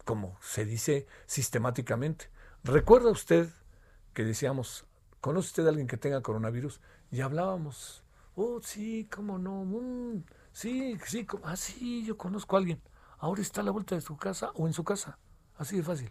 como 0.05 0.39
se 0.41 0.65
dice 0.65 1.09
sistemáticamente, 1.27 2.31
¿recuerda 2.63 3.11
usted 3.11 3.49
que 4.15 4.25
decíamos, 4.25 4.87
¿conoce 5.21 5.49
usted 5.49 5.67
a 5.67 5.71
alguien 5.71 5.89
que 5.89 5.97
tenga 5.97 6.23
coronavirus? 6.23 6.81
Y 7.11 7.23
hablábamos 7.23 8.05
Oh, 8.35 8.61
sí, 8.63 9.09
cómo 9.13 9.39
no. 9.39 9.65
Mm, 9.65 10.25
sí, 10.53 10.97
sí, 11.05 11.27
ah, 11.45 11.57
sí, 11.57 12.05
yo 12.05 12.17
conozco 12.17 12.57
a 12.57 12.61
alguien. 12.61 12.81
Ahora 13.19 13.43
está 13.43 13.61
a 13.61 13.65
la 13.65 13.71
vuelta 13.71 13.95
de 13.95 14.01
su 14.01 14.17
casa 14.17 14.51
o 14.55 14.67
en 14.67 14.73
su 14.73 14.85
casa. 14.85 15.19
Así 15.57 15.77
de 15.77 15.83
fácil. 15.83 16.11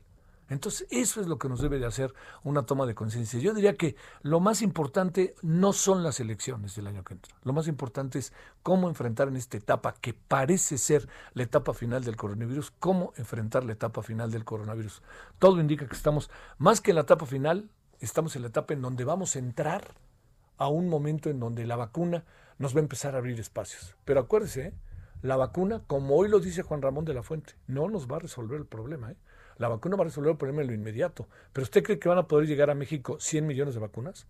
Entonces, 0.49 0.87
eso 0.89 1.21
es 1.21 1.27
lo 1.27 1.37
que 1.37 1.47
nos 1.47 1.61
debe 1.61 1.79
de 1.79 1.85
hacer 1.85 2.13
una 2.43 2.63
toma 2.63 2.87
de 2.87 2.95
conciencia. 2.95 3.39
Yo 3.39 3.53
diría 3.53 3.75
que 3.75 3.95
lo 4.23 4.39
más 4.39 4.61
importante 4.61 5.35
no 5.43 5.73
son 5.73 6.03
las 6.03 6.19
elecciones 6.19 6.75
del 6.75 6.87
año 6.87 7.03
que 7.03 7.13
entra. 7.13 7.35
Lo 7.43 7.53
más 7.53 7.67
importante 7.67 8.17
es 8.17 8.33
cómo 8.63 8.89
enfrentar 8.89 9.27
en 9.27 9.37
esta 9.37 9.57
etapa 9.57 9.93
que 9.93 10.13
parece 10.13 10.79
ser 10.79 11.07
la 11.33 11.43
etapa 11.43 11.73
final 11.73 12.03
del 12.03 12.15
coronavirus, 12.15 12.71
cómo 12.79 13.13
enfrentar 13.15 13.63
la 13.63 13.73
etapa 13.73 14.01
final 14.01 14.31
del 14.31 14.43
coronavirus. 14.43 15.03
Todo 15.37 15.61
indica 15.61 15.87
que 15.87 15.95
estamos, 15.95 16.31
más 16.57 16.81
que 16.81 16.91
en 16.91 16.95
la 16.95 17.01
etapa 17.01 17.27
final, 17.27 17.69
estamos 17.99 18.35
en 18.35 18.41
la 18.41 18.47
etapa 18.47 18.73
en 18.73 18.81
donde 18.81 19.03
vamos 19.03 19.35
a 19.35 19.39
entrar 19.39 19.93
a 20.59 20.67
un 20.67 20.89
momento 20.89 21.29
en 21.29 21.39
donde 21.39 21.65
la 21.65 21.77
vacuna 21.77 22.25
nos 22.59 22.75
va 22.75 22.79
a 22.79 22.83
empezar 22.83 23.15
a 23.15 23.17
abrir 23.17 23.39
espacios. 23.39 23.95
Pero 24.05 24.19
acuérdese, 24.19 24.67
¿eh? 24.67 24.73
la 25.21 25.37
vacuna, 25.37 25.81
como 25.87 26.15
hoy 26.17 26.27
lo 26.27 26.39
dice 26.39 26.63
Juan 26.63 26.81
Ramón 26.81 27.05
de 27.05 27.13
la 27.13 27.23
Fuente, 27.23 27.53
no 27.65 27.89
nos 27.89 28.11
va 28.11 28.17
a 28.17 28.19
resolver 28.19 28.59
el 28.59 28.65
problema. 28.65 29.11
¿eh? 29.11 29.15
La 29.57 29.69
vacuna 29.69 29.95
va 29.95 30.03
a 30.03 30.07
resolver 30.07 30.31
el 30.31 30.37
problema 30.37 30.61
en 30.61 30.67
lo 30.67 30.73
inmediato. 30.73 31.29
Pero 31.53 31.63
usted 31.63 31.81
cree 31.81 31.97
que 31.97 32.09
van 32.09 32.17
a 32.17 32.27
poder 32.27 32.45
llegar 32.45 32.69
a 32.69 32.75
México 32.75 33.17
100 33.19 33.47
millones 33.47 33.73
de 33.73 33.79
vacunas? 33.79 34.27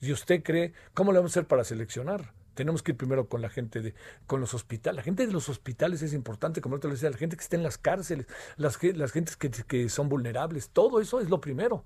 ¿Y 0.00 0.12
usted 0.12 0.44
cree 0.44 0.72
cómo 0.94 1.10
le 1.10 1.18
vamos 1.18 1.32
a 1.32 1.34
hacer 1.40 1.48
para 1.48 1.64
seleccionar? 1.64 2.32
Tenemos 2.54 2.84
que 2.84 2.92
ir 2.92 2.96
primero 2.96 3.28
con 3.28 3.42
la 3.42 3.48
gente 3.48 3.80
de, 3.80 3.94
con 4.28 4.40
los 4.40 4.54
hospitales. 4.54 4.96
La 4.96 5.02
gente 5.02 5.26
de 5.26 5.32
los 5.32 5.48
hospitales 5.48 6.02
es 6.02 6.12
importante, 6.12 6.60
como 6.60 6.78
te 6.78 6.86
lo 6.86 6.94
decía, 6.94 7.10
la 7.10 7.16
gente 7.16 7.36
que 7.36 7.42
está 7.42 7.56
en 7.56 7.64
las 7.64 7.78
cárceles, 7.78 8.26
las, 8.56 8.80
las 8.82 9.10
gentes 9.10 9.36
que, 9.36 9.50
que 9.50 9.88
son 9.88 10.08
vulnerables, 10.08 10.70
todo 10.70 11.00
eso 11.00 11.20
es 11.20 11.28
lo 11.28 11.40
primero. 11.40 11.84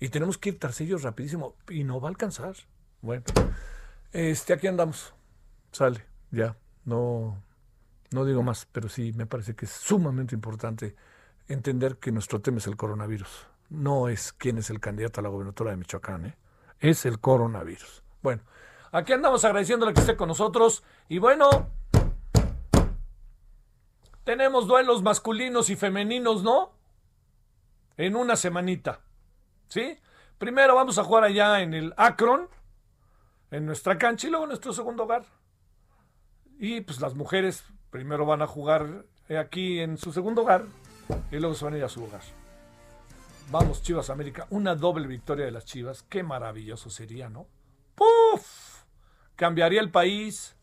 Y 0.00 0.08
tenemos 0.08 0.38
que 0.38 0.50
ir 0.50 0.58
tras 0.58 0.80
ellos 0.80 1.02
rapidísimo. 1.02 1.56
Y 1.68 1.84
no 1.84 2.00
va 2.00 2.08
a 2.08 2.10
alcanzar. 2.10 2.56
Bueno, 3.02 3.24
este, 4.12 4.52
aquí 4.52 4.68
andamos. 4.68 5.12
Sale, 5.72 6.04
ya. 6.30 6.56
No, 6.84 7.42
no 8.12 8.24
digo 8.24 8.42
más, 8.42 8.66
pero 8.70 8.88
sí 8.88 9.12
me 9.12 9.26
parece 9.26 9.54
que 9.54 9.66
es 9.66 9.72
sumamente 9.72 10.34
importante 10.34 10.94
entender 11.48 11.96
que 11.96 12.12
nuestro 12.12 12.40
tema 12.40 12.58
es 12.58 12.66
el 12.68 12.76
coronavirus. 12.76 13.48
No 13.70 14.08
es 14.08 14.32
quién 14.32 14.58
es 14.58 14.70
el 14.70 14.80
candidato 14.80 15.20
a 15.20 15.22
la 15.22 15.30
gobernatura 15.30 15.72
de 15.72 15.78
Michoacán, 15.78 16.26
¿eh? 16.26 16.36
es 16.78 17.04
el 17.04 17.18
coronavirus. 17.18 18.02
Bueno, 18.22 18.42
aquí 18.92 19.12
andamos 19.12 19.44
agradeciéndole 19.44 19.94
que 19.94 20.00
esté 20.00 20.16
con 20.16 20.28
nosotros 20.28 20.84
y 21.08 21.18
bueno, 21.18 21.70
tenemos 24.24 24.68
duelos 24.68 25.02
masculinos 25.02 25.70
y 25.70 25.76
femeninos, 25.76 26.42
¿no? 26.42 26.72
En 27.96 28.14
una 28.14 28.36
semanita. 28.36 29.00
¿Sí? 29.68 29.98
Primero 30.38 30.74
vamos 30.74 30.98
a 30.98 31.04
jugar 31.04 31.24
allá 31.24 31.60
en 31.60 31.74
el 31.74 31.94
Akron, 31.96 32.48
en 33.52 33.66
nuestra 33.66 33.98
cancha 33.98 34.26
y 34.26 34.30
luego 34.30 34.46
en 34.46 34.48
nuestro 34.48 34.72
segundo 34.72 35.04
hogar. 35.04 35.24
Y 36.58 36.80
pues 36.80 37.00
las 37.00 37.14
mujeres 37.14 37.62
primero 37.90 38.26
van 38.26 38.42
a 38.42 38.46
jugar 38.46 39.04
aquí 39.38 39.78
en 39.78 39.96
su 39.98 40.12
segundo 40.12 40.42
hogar 40.42 40.64
y 41.30 41.36
luego 41.36 41.54
se 41.54 41.64
van 41.64 41.74
a 41.74 41.78
ir 41.78 41.84
a 41.84 41.88
su 41.88 42.02
hogar. 42.02 42.22
Vamos, 43.50 43.82
Chivas 43.82 44.08
América, 44.08 44.46
una 44.50 44.74
doble 44.74 45.06
victoria 45.06 45.44
de 45.44 45.50
las 45.50 45.66
Chivas. 45.66 46.02
Qué 46.08 46.22
maravilloso 46.22 46.88
sería, 46.88 47.28
¿no? 47.28 47.46
¡Puf! 47.94 48.84
Cambiaría 49.36 49.80
el 49.80 49.90
país. 49.90 50.56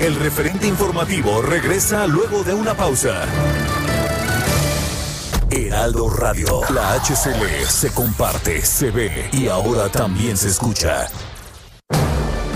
El 0.00 0.14
referente 0.16 0.66
informativo 0.66 1.42
regresa 1.42 2.06
luego 2.06 2.44
de 2.44 2.54
una 2.54 2.74
pausa. 2.74 3.24
Heraldo 5.50 6.08
Radio, 6.10 6.60
la 6.72 6.94
HCL 6.94 7.66
se 7.66 7.92
comparte, 7.92 8.62
se 8.62 8.92
ve 8.92 9.28
y 9.32 9.48
ahora 9.48 9.88
también 9.88 10.36
se 10.36 10.48
escucha. 10.48 11.08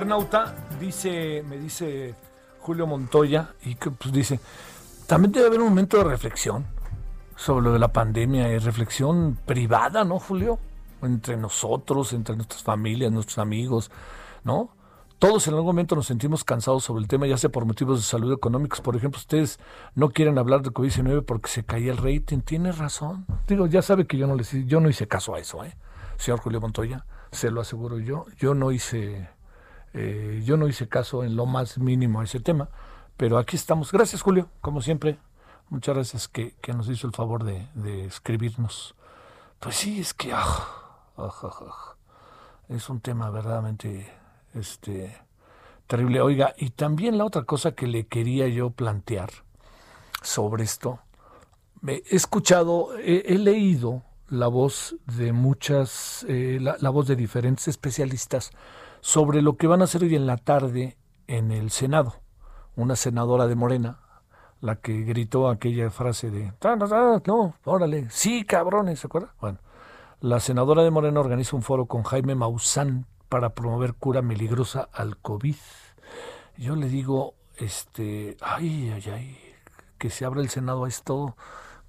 Internauta 0.00 0.54
dice, 0.80 1.44
me 1.46 1.58
dice 1.58 2.14
Julio 2.60 2.86
Montoya, 2.86 3.50
y 3.62 3.74
que 3.74 3.90
pues 3.90 4.14
dice, 4.14 4.40
también 5.06 5.30
debe 5.30 5.48
haber 5.48 5.60
un 5.60 5.68
momento 5.68 5.98
de 5.98 6.04
reflexión 6.04 6.64
sobre 7.36 7.64
lo 7.64 7.72
de 7.74 7.78
la 7.78 7.92
pandemia, 7.92 8.50
y 8.50 8.56
reflexión 8.56 9.38
privada, 9.44 10.02
¿no, 10.04 10.18
Julio? 10.18 10.58
Entre 11.02 11.36
nosotros, 11.36 12.14
entre 12.14 12.34
nuestras 12.34 12.62
familias, 12.62 13.12
nuestros 13.12 13.36
amigos, 13.36 13.90
¿no? 14.42 14.70
Todos 15.18 15.46
en 15.48 15.52
algún 15.52 15.66
momento 15.66 15.94
nos 15.96 16.06
sentimos 16.06 16.44
cansados 16.44 16.82
sobre 16.82 17.02
el 17.02 17.08
tema, 17.08 17.26
ya 17.26 17.36
sea 17.36 17.50
por 17.50 17.66
motivos 17.66 17.98
de 17.98 18.04
salud 18.04 18.32
económicos. 18.32 18.80
Por 18.80 18.96
ejemplo, 18.96 19.18
ustedes 19.18 19.60
no 19.94 20.08
quieren 20.08 20.38
hablar 20.38 20.62
de 20.62 20.70
COVID-19 20.70 21.26
porque 21.26 21.50
se 21.50 21.62
caía 21.62 21.92
el 21.92 21.98
rating. 21.98 22.40
Tiene 22.40 22.72
razón. 22.72 23.26
Digo, 23.46 23.66
ya 23.66 23.82
sabe 23.82 24.06
que 24.06 24.16
yo 24.16 24.26
no, 24.26 24.34
les, 24.34 24.50
yo 24.66 24.80
no 24.80 24.88
hice 24.88 25.06
caso 25.08 25.34
a 25.34 25.40
eso, 25.40 25.62
¿eh? 25.62 25.76
Señor 26.16 26.40
Julio 26.40 26.62
Montoya 26.62 27.04
se 27.32 27.50
lo 27.50 27.60
aseguro 27.60 27.98
yo. 27.98 28.26
Yo 28.38 28.54
no 28.54 28.72
hice, 28.72 29.28
eh, 29.94 30.42
yo 30.44 30.56
no 30.56 30.68
hice 30.68 30.88
caso 30.88 31.24
en 31.24 31.36
lo 31.36 31.46
más 31.46 31.78
mínimo 31.78 32.20
a 32.20 32.24
ese 32.24 32.40
tema, 32.40 32.68
pero 33.16 33.38
aquí 33.38 33.56
estamos. 33.56 33.92
Gracias, 33.92 34.22
Julio, 34.22 34.48
como 34.60 34.80
siempre. 34.80 35.18
Muchas 35.68 35.94
gracias 35.94 36.28
que, 36.28 36.54
que 36.60 36.72
nos 36.72 36.88
hizo 36.88 37.06
el 37.06 37.12
favor 37.12 37.44
de, 37.44 37.68
de, 37.74 38.04
escribirnos. 38.04 38.94
Pues 39.60 39.76
sí, 39.76 40.00
es 40.00 40.14
que 40.14 40.32
ah, 40.32 40.66
ah, 41.16 41.32
ah, 41.42 41.94
es 42.68 42.88
un 42.88 43.00
tema 43.00 43.30
verdaderamente 43.30 44.10
este, 44.54 45.16
terrible. 45.86 46.20
Oiga, 46.22 46.54
y 46.56 46.70
también 46.70 47.18
la 47.18 47.24
otra 47.24 47.44
cosa 47.44 47.72
que 47.72 47.86
le 47.86 48.06
quería 48.06 48.48
yo 48.48 48.70
plantear 48.70 49.30
sobre 50.22 50.64
esto, 50.64 50.98
he 51.86 52.02
escuchado, 52.10 52.98
he, 52.98 53.24
he 53.26 53.38
leído 53.38 54.02
la 54.28 54.46
voz 54.48 54.96
de 55.06 55.32
muchas, 55.32 56.24
eh, 56.28 56.58
la, 56.60 56.76
la, 56.80 56.90
voz 56.90 57.06
de 57.06 57.16
diferentes 57.16 57.68
especialistas 57.68 58.52
sobre 59.00 59.42
lo 59.42 59.56
que 59.56 59.66
van 59.66 59.80
a 59.80 59.84
hacer 59.84 60.02
hoy 60.02 60.14
en 60.14 60.26
la 60.26 60.36
tarde 60.36 60.96
en 61.26 61.50
el 61.50 61.70
Senado. 61.70 62.14
Una 62.76 62.96
senadora 62.96 63.46
de 63.46 63.54
Morena, 63.54 64.00
la 64.60 64.76
que 64.76 65.02
gritó 65.02 65.48
aquella 65.48 65.90
frase 65.90 66.30
de, 66.30 66.52
no, 67.26 67.54
órale, 67.64 68.08
sí, 68.10 68.44
cabrones, 68.44 69.00
¿se 69.00 69.06
acuerda? 69.06 69.34
Bueno, 69.40 69.58
la 70.20 70.40
senadora 70.40 70.82
de 70.82 70.90
Morena 70.90 71.20
organiza 71.20 71.56
un 71.56 71.62
foro 71.62 71.86
con 71.86 72.02
Jaime 72.02 72.34
Maussan 72.34 73.06
para 73.28 73.50
promover 73.50 73.94
cura 73.94 74.22
milagrosa 74.22 74.88
al 74.92 75.16
COVID. 75.18 75.56
Yo 76.58 76.76
le 76.76 76.88
digo, 76.88 77.34
este, 77.56 78.36
ay, 78.40 78.90
ay, 78.94 79.10
ay, 79.10 79.38
que 79.98 80.10
se 80.10 80.24
abra 80.24 80.40
el 80.40 80.48
Senado 80.48 80.84
a 80.84 80.88
esto 80.88 81.36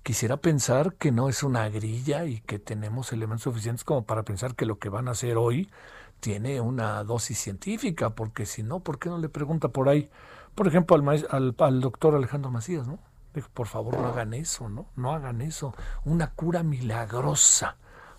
quisiera 0.04 0.38
pensar 0.38 0.96
que 0.96 1.12
no 1.12 1.30
es 1.30 1.44
una 1.44 1.70
grilla 1.70 2.26
y 2.26 2.42
que 2.42 2.60
tenemos 2.60 3.14
elementos 3.14 3.44
suficientes 3.44 3.84
como 3.84 4.04
para 4.04 4.24
pensar 4.24 4.56
que 4.56 4.66
lo 4.66 4.80
que 4.80 4.90
van 4.90 5.08
a 5.08 5.12
hacer 5.12 5.38
hoy 5.38 5.70
tiene 6.22 6.62
una 6.62 7.04
dosis 7.04 7.38
científica, 7.38 8.12
porque 8.12 8.46
si 8.46 8.64
no, 8.64 8.80
¿por 8.80 8.98
qué 8.98 9.10
no 9.10 9.18
le 9.18 9.28
pregunta 9.28 9.68
por 9.68 9.90
ahí, 9.90 10.10
por 10.56 10.68
ejemplo, 10.68 10.96
al, 10.96 11.28
al, 11.30 11.56
al 11.58 11.82
doctor 11.82 12.16
Alejandro 12.16 12.52
Macías, 12.52 12.88
¿no? 12.88 13.00
Dijo, 13.34 13.50
por 13.54 13.68
favor, 13.68 13.98
no 13.98 14.08
hagan 14.08 14.34
eso, 14.34 14.70
¿no? 14.70 14.88
No 14.96 15.14
hagan 15.14 15.42
eso. 15.42 15.74
Una 16.06 16.32
cura 16.32 16.64
milagrosa 16.64 17.78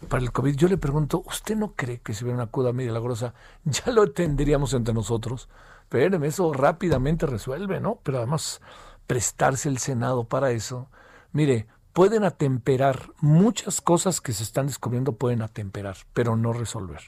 para 0.08 0.22
el 0.22 0.32
COVID. 0.32 0.56
Yo 0.56 0.68
le 0.68 0.78
pregunto, 0.78 1.22
¿usted 1.26 1.56
no 1.56 1.72
cree 1.72 2.00
que 2.00 2.14
si 2.14 2.24
hubiera 2.24 2.36
una 2.42 2.50
cura 2.50 2.72
milagrosa 2.72 3.34
ya 3.64 3.90
lo 3.92 4.10
tendríamos 4.10 4.74
entre 4.74 4.94
nosotros? 4.94 5.48
Pero 5.88 6.22
eso 6.24 6.52
rápidamente 6.52 7.26
resuelve, 7.26 7.80
¿no? 7.80 8.00
Pero 8.02 8.18
además, 8.18 8.60
prestarse 9.06 9.68
el 9.68 9.78
Senado 9.78 10.24
para 10.24 10.50
eso 10.50 10.88
Mire, 11.32 11.66
pueden 11.94 12.24
atemperar 12.24 13.10
muchas 13.20 13.80
cosas 13.80 14.20
que 14.20 14.34
se 14.34 14.42
están 14.42 14.66
descubriendo, 14.66 15.14
pueden 15.14 15.40
atemperar, 15.40 15.96
pero 16.12 16.36
no 16.36 16.52
resolver. 16.52 17.00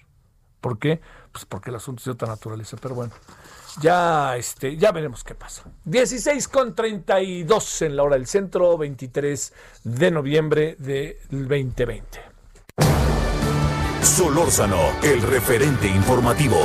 ¿Por 0.64 0.78
qué? 0.78 0.98
Pues 1.30 1.44
porque 1.44 1.68
el 1.68 1.76
asunto 1.76 2.00
es 2.00 2.06
de 2.06 2.12
otra 2.12 2.26
naturaleza. 2.26 2.78
Pero 2.80 2.94
bueno, 2.94 3.12
ya, 3.82 4.34
este, 4.38 4.78
ya 4.78 4.92
veremos 4.92 5.22
qué 5.22 5.34
pasa. 5.34 5.64
16 5.84 6.48
con 6.48 6.74
32 6.74 7.82
en 7.82 7.96
la 7.96 8.02
hora 8.02 8.16
del 8.16 8.26
centro, 8.26 8.78
23 8.78 9.52
de 9.84 10.10
noviembre 10.10 10.76
del 10.78 11.18
2020. 11.30 12.18
Solórzano, 14.00 14.80
el 15.02 15.20
referente 15.20 15.86
informativo. 15.86 16.56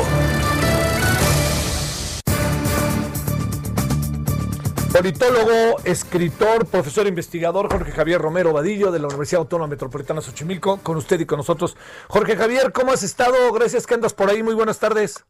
Politólogo, 4.99 5.79
escritor, 5.85 6.65
profesor 6.65 7.07
investigador 7.07 7.71
Jorge 7.71 7.93
Javier 7.93 8.19
Romero 8.19 8.51
Vadillo 8.51 8.91
de 8.91 8.99
la 8.99 9.07
Universidad 9.07 9.39
Autónoma 9.43 9.69
Metropolitana 9.69 10.19
Xochimilco, 10.19 10.79
con 10.83 10.97
usted 10.97 11.17
y 11.21 11.25
con 11.25 11.37
nosotros. 11.37 11.77
Jorge 12.09 12.35
Javier, 12.35 12.73
¿cómo 12.73 12.91
has 12.91 13.01
estado? 13.01 13.53
Gracias 13.53 13.87
que 13.87 13.93
andas 13.93 14.13
por 14.13 14.29
ahí. 14.29 14.43
Muy 14.43 14.55
buenas 14.55 14.77
tardes. 14.77 15.25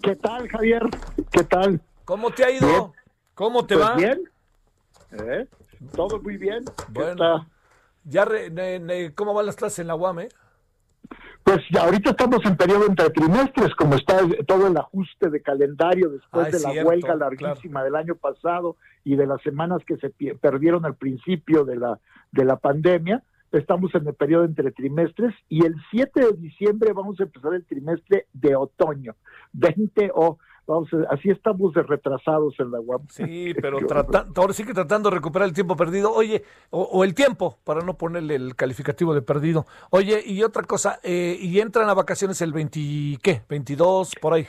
¿Qué 0.00 0.14
tal, 0.14 0.48
Javier? 0.48 0.82
¿Qué 1.32 1.42
tal? 1.42 1.80
¿Cómo 2.04 2.30
te 2.30 2.44
ha 2.44 2.52
ido? 2.52 2.68
Bien. 2.68 2.92
¿Cómo 3.34 3.66
te 3.66 3.74
pues 3.74 3.88
va? 3.88 3.94
Bien. 3.96 4.30
¿Eh? 5.10 5.48
Todo 5.96 6.22
muy 6.22 6.36
bien. 6.36 6.62
Bueno. 6.90 7.10
Está... 7.10 7.48
Ya 8.04 8.24
re, 8.24 8.48
ne, 8.50 8.78
ne, 8.78 9.12
¿Cómo 9.12 9.34
van 9.34 9.46
las 9.46 9.56
clases 9.56 9.80
en 9.80 9.88
la 9.88 9.96
UAM? 9.96 10.20
Eh? 10.20 10.28
Pues 11.44 11.60
ya 11.70 11.82
ahorita 11.84 12.10
estamos 12.10 12.44
en 12.46 12.56
periodo 12.56 12.86
entre 12.86 13.10
trimestres, 13.10 13.74
como 13.74 13.96
está 13.96 14.18
todo 14.46 14.66
el 14.66 14.76
ajuste 14.78 15.28
de 15.28 15.42
calendario 15.42 16.08
después 16.08 16.46
Ah, 16.46 16.50
de 16.50 16.60
la 16.60 16.70
cierto, 16.70 16.88
huelga 16.88 17.14
larguísima 17.14 17.84
del 17.84 17.96
año 17.96 18.14
pasado 18.14 18.76
y 19.04 19.16
de 19.16 19.26
las 19.26 19.42
semanas 19.42 19.82
que 19.86 19.98
se 19.98 20.08
perdieron 20.40 20.86
al 20.86 20.96
principio 20.96 21.64
de 21.66 21.76
la, 21.76 22.00
de 22.32 22.46
la 22.46 22.56
pandemia. 22.56 23.22
Estamos 23.52 23.94
en 23.94 24.08
el 24.08 24.14
periodo 24.14 24.44
entre 24.44 24.72
trimestres 24.72 25.34
y 25.50 25.66
el 25.66 25.74
7 25.90 26.18
de 26.18 26.32
diciembre 26.32 26.94
vamos 26.94 27.20
a 27.20 27.24
empezar 27.24 27.52
el 27.52 27.66
trimestre 27.66 28.26
de 28.32 28.56
otoño. 28.56 29.14
20 29.52 30.12
o, 30.14 30.38
a- 30.68 31.14
así 31.14 31.30
estamos 31.30 31.74
de 31.74 31.82
retrasados 31.82 32.54
en 32.58 32.70
la 32.70 32.80
UAM. 32.80 33.06
Sí, 33.10 33.54
pero 33.60 33.78
trata, 33.86 34.26
ahora 34.36 34.52
sí 34.52 34.64
que 34.64 34.74
tratando 34.74 35.10
de 35.10 35.16
recuperar 35.16 35.48
el 35.48 35.54
tiempo 35.54 35.76
perdido. 35.76 36.12
Oye, 36.12 36.44
o, 36.70 36.82
o 36.82 37.04
el 37.04 37.14
tiempo, 37.14 37.58
para 37.64 37.80
no 37.82 37.94
ponerle 37.96 38.34
el 38.36 38.56
calificativo 38.56 39.14
de 39.14 39.22
perdido. 39.22 39.66
Oye, 39.90 40.22
y 40.24 40.42
otra 40.42 40.62
cosa, 40.62 41.00
eh, 41.02 41.36
y 41.40 41.60
entran 41.60 41.88
a 41.88 41.94
vacaciones 41.94 42.40
el 42.42 42.52
20, 42.52 43.18
¿qué? 43.22 43.42
22, 43.48 44.12
por 44.20 44.34
ahí. 44.34 44.46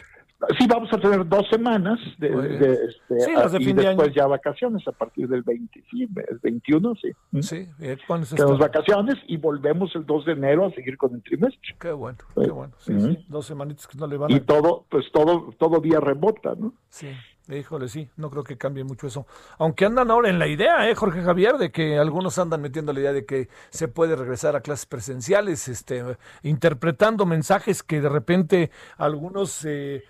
Sí, 0.60 0.68
vamos 0.68 0.92
a 0.92 0.98
tener 0.98 1.28
dos 1.28 1.48
semanas 1.50 1.98
de, 2.18 2.28
este, 2.28 3.20
Sí, 3.22 3.32
las 3.34 3.52
de 3.54 3.62
y 3.64 3.66
de 3.68 3.74
después 3.74 4.08
año. 4.08 4.16
ya 4.16 4.28
vacaciones 4.28 4.86
a 4.88 4.92
partir 4.92 5.28
del 5.30 5.44
20, 5.44 5.84
sí, 5.90 6.08
el 6.30 6.40
21, 6.40 6.94
sí. 6.96 7.12
Sí, 7.42 7.68
eh. 7.80 7.98
Tenemos 8.36 8.60
vacaciones 8.60 9.16
y 9.28 9.38
volvemos 9.38 9.96
el 9.96 10.06
2 10.06 10.26
de 10.26 10.32
enero 10.34 10.66
a 10.66 10.72
seguir 10.72 10.98
con 10.98 11.16
el 11.16 11.24
trimestre. 11.24 11.76
Qué 11.80 11.92
bueno, 11.92 12.18
qué 12.36 12.52
bueno. 12.52 12.74
Sí, 12.78 13.00
sí, 13.00 13.26
dos 13.30 13.46
semanitas 13.46 13.88
que 13.88 13.98
no 13.98 14.08
le 14.08 14.18
van 14.18 14.30
Y 14.32 14.36
a... 14.36 14.46
todo, 14.46 14.86
pues 14.90 15.06
todo, 15.12 15.54
todo 15.58 15.80
vía 15.80 16.00
remota, 16.00 16.54
¿no? 16.58 16.74
Sí, 16.90 17.08
Híjole, 17.48 17.88
sí, 17.90 18.10
no 18.18 18.32
creo 18.32 18.44
que 18.44 18.58
cambie 18.58 18.84
mucho 18.84 19.06
eso. 19.06 19.28
Aunque 19.60 19.86
andan 19.86 20.10
ahora 20.10 20.30
en 20.32 20.40
la 20.40 20.48
idea, 20.48 20.90
¿eh, 20.90 20.96
Jorge 20.96 21.22
Javier? 21.22 21.58
De 21.58 21.72
que 21.72 22.00
algunos 22.00 22.40
andan 22.40 22.60
metiendo 22.60 22.92
la 22.92 23.00
idea 23.00 23.14
de 23.14 23.24
que 23.28 23.50
se 23.70 23.88
puede 23.88 24.16
regresar 24.16 24.56
a 24.56 24.62
clases 24.62 24.88
presenciales, 24.88 25.68
este, 25.68 26.04
interpretando 26.42 27.28
mensajes 27.28 27.84
que 27.84 28.02
de 28.02 28.10
repente 28.10 28.72
algunos, 28.98 29.64
eh, 29.64 30.04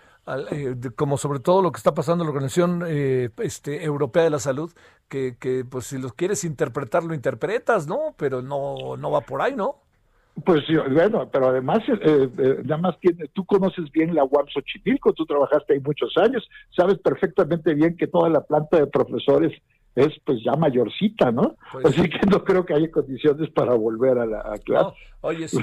como 0.96 1.18
sobre 1.18 1.38
todo 1.38 1.62
lo 1.62 1.70
que 1.70 1.78
está 1.78 1.94
pasando 1.94 2.24
en 2.24 2.26
la 2.26 2.32
Organización 2.32 2.82
eh, 2.86 3.30
este, 3.38 3.84
Europea 3.84 4.24
de 4.24 4.30
la 4.30 4.38
Salud, 4.38 4.72
que, 5.08 5.36
que 5.38 5.64
pues 5.64 5.86
si 5.86 5.98
los 5.98 6.12
quieres 6.14 6.44
interpretar, 6.44 7.04
lo 7.04 7.14
interpretas, 7.14 7.86
¿no? 7.86 8.14
Pero 8.16 8.42
no, 8.42 8.96
no 8.96 9.10
va 9.10 9.20
por 9.20 9.40
ahí, 9.40 9.54
¿no? 9.54 9.82
Pues 10.44 10.64
bueno, 10.92 11.28
pero 11.32 11.48
además, 11.48 11.78
eh, 11.88 12.28
eh, 12.38 12.60
nada 12.64 12.76
más 12.76 13.00
tiene, 13.00 13.26
tú 13.32 13.46
conoces 13.46 13.90
bien 13.90 14.14
la 14.14 14.24
UAM 14.24 14.46
Xochimilco, 14.48 15.14
tú 15.14 15.24
trabajaste 15.24 15.74
ahí 15.74 15.80
muchos 15.80 16.12
años, 16.18 16.46
sabes 16.76 16.98
perfectamente 16.98 17.72
bien 17.72 17.96
que 17.96 18.06
toda 18.06 18.28
la 18.28 18.42
planta 18.42 18.78
de 18.78 18.86
profesores 18.86 19.52
es 19.94 20.12
pues 20.26 20.44
ya 20.44 20.52
mayorcita, 20.52 21.32
¿no? 21.32 21.56
Pues 21.72 21.86
Así 21.86 22.02
que 22.10 22.20
no 22.30 22.44
creo 22.44 22.66
que 22.66 22.74
haya 22.74 22.90
condiciones 22.90 23.48
para 23.50 23.74
volver 23.74 24.18
a 24.18 24.26
la 24.26 24.42
clase. 24.62 24.90
Oye, 25.26 25.48
sí, 25.48 25.58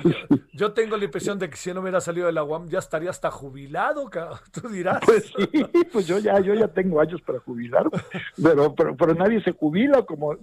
yo, 0.54 0.74
tengo 0.74 0.98
la 0.98 1.06
impresión 1.06 1.40
de 1.40 1.50
que 1.50 1.58
si 1.58 1.74
no 1.74 1.82
hubiera 1.82 2.02
salido 2.02 2.28
de 2.28 2.34
la 2.34 2.44
UAM 2.44 2.70
ya 2.70 2.80
estaría 2.80 3.10
hasta 3.10 3.32
jubilado, 3.32 4.10
tú 4.52 4.70
dirás. 4.70 5.02
Pues 5.06 5.32
sí, 5.36 5.66
pues 5.92 6.08
yo 6.08 6.20
ya, 6.20 6.40
yo 6.40 6.54
ya 6.54 6.68
tengo 6.68 7.00
años 7.00 7.22
para 7.22 7.40
jubilar, 7.40 7.90
pero, 8.42 8.76
pero, 8.76 8.96
pero 8.96 9.14
nadie 9.16 9.42
se 9.44 9.52
jubila, 9.52 10.04
como, 10.04 10.34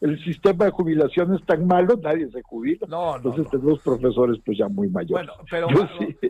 el 0.00 0.24
sistema 0.24 0.66
de 0.66 0.70
jubilación 0.70 1.34
es 1.34 1.44
tan 1.46 1.66
malo, 1.66 1.98
nadie 2.02 2.30
se 2.30 2.42
jubila. 2.42 2.86
No, 2.88 3.12
no. 3.12 3.16
Entonces 3.16 3.48
tenemos 3.50 3.80
profesores 3.80 4.38
pues 4.44 4.58
ya 4.58 4.68
muy 4.68 4.88
mayores. 4.88 5.26
Bueno, 5.26 5.32
pero 5.50 5.68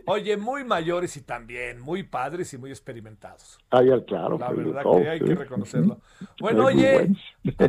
oye, 0.05 0.37
muy 0.37 0.63
mayores 0.63 1.15
y 1.17 1.21
también 1.21 1.79
muy 1.79 2.03
padres 2.03 2.53
y 2.53 2.57
muy 2.57 2.69
experimentados. 2.69 3.59
Ah, 3.71 3.83
ya, 3.83 4.03
claro. 4.03 4.37
La 4.37 4.51
verdad 4.51 4.83
que 4.83 5.09
hay 5.09 5.19
que 5.19 5.35
reconocerlo. 5.35 5.99
Bueno, 6.39 6.65
oye, 6.65 7.09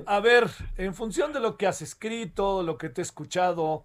a 0.07 0.21
ver, 0.21 0.49
en 0.77 0.95
función 0.95 1.33
de 1.33 1.41
lo 1.41 1.57
que 1.57 1.67
has 1.67 1.83
escrito, 1.83 2.63
lo 2.63 2.79
que 2.79 2.89
te 2.89 3.01
he 3.01 3.03
escuchado, 3.03 3.85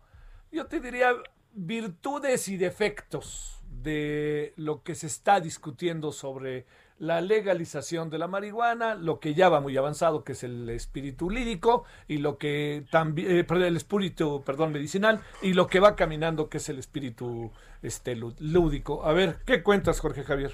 yo 0.55 0.67
te 0.67 0.79
diría 0.79 1.11
virtudes 1.51 2.47
y 2.47 2.55
defectos 2.55 3.61
de 3.83 4.53
lo 4.55 4.83
que 4.83 4.95
se 4.95 5.07
está 5.07 5.41
discutiendo 5.41 6.13
sobre 6.13 6.65
la 6.97 7.19
legalización 7.19 8.09
de 8.09 8.17
la 8.17 8.27
marihuana, 8.27 8.95
lo 8.95 9.19
que 9.19 9.33
ya 9.33 9.49
va 9.49 9.59
muy 9.59 9.75
avanzado, 9.75 10.23
que 10.23 10.31
es 10.31 10.45
el 10.45 10.69
espíritu 10.69 11.29
lírico, 11.29 11.83
y 12.07 12.19
lo 12.19 12.37
que 12.37 12.85
también, 12.89 13.31
eh, 13.31 13.45
el 13.49 13.75
espíritu, 13.75 14.43
perdón, 14.45 14.71
medicinal, 14.71 15.19
y 15.41 15.53
lo 15.53 15.67
que 15.67 15.81
va 15.81 15.97
caminando, 15.97 16.47
que 16.47 16.57
es 16.57 16.69
el 16.69 16.79
espíritu 16.79 17.51
este, 17.81 18.15
lúdico. 18.15 19.05
A 19.05 19.11
ver, 19.11 19.39
¿qué 19.45 19.61
cuentas, 19.61 19.99
Jorge 19.99 20.23
Javier? 20.23 20.53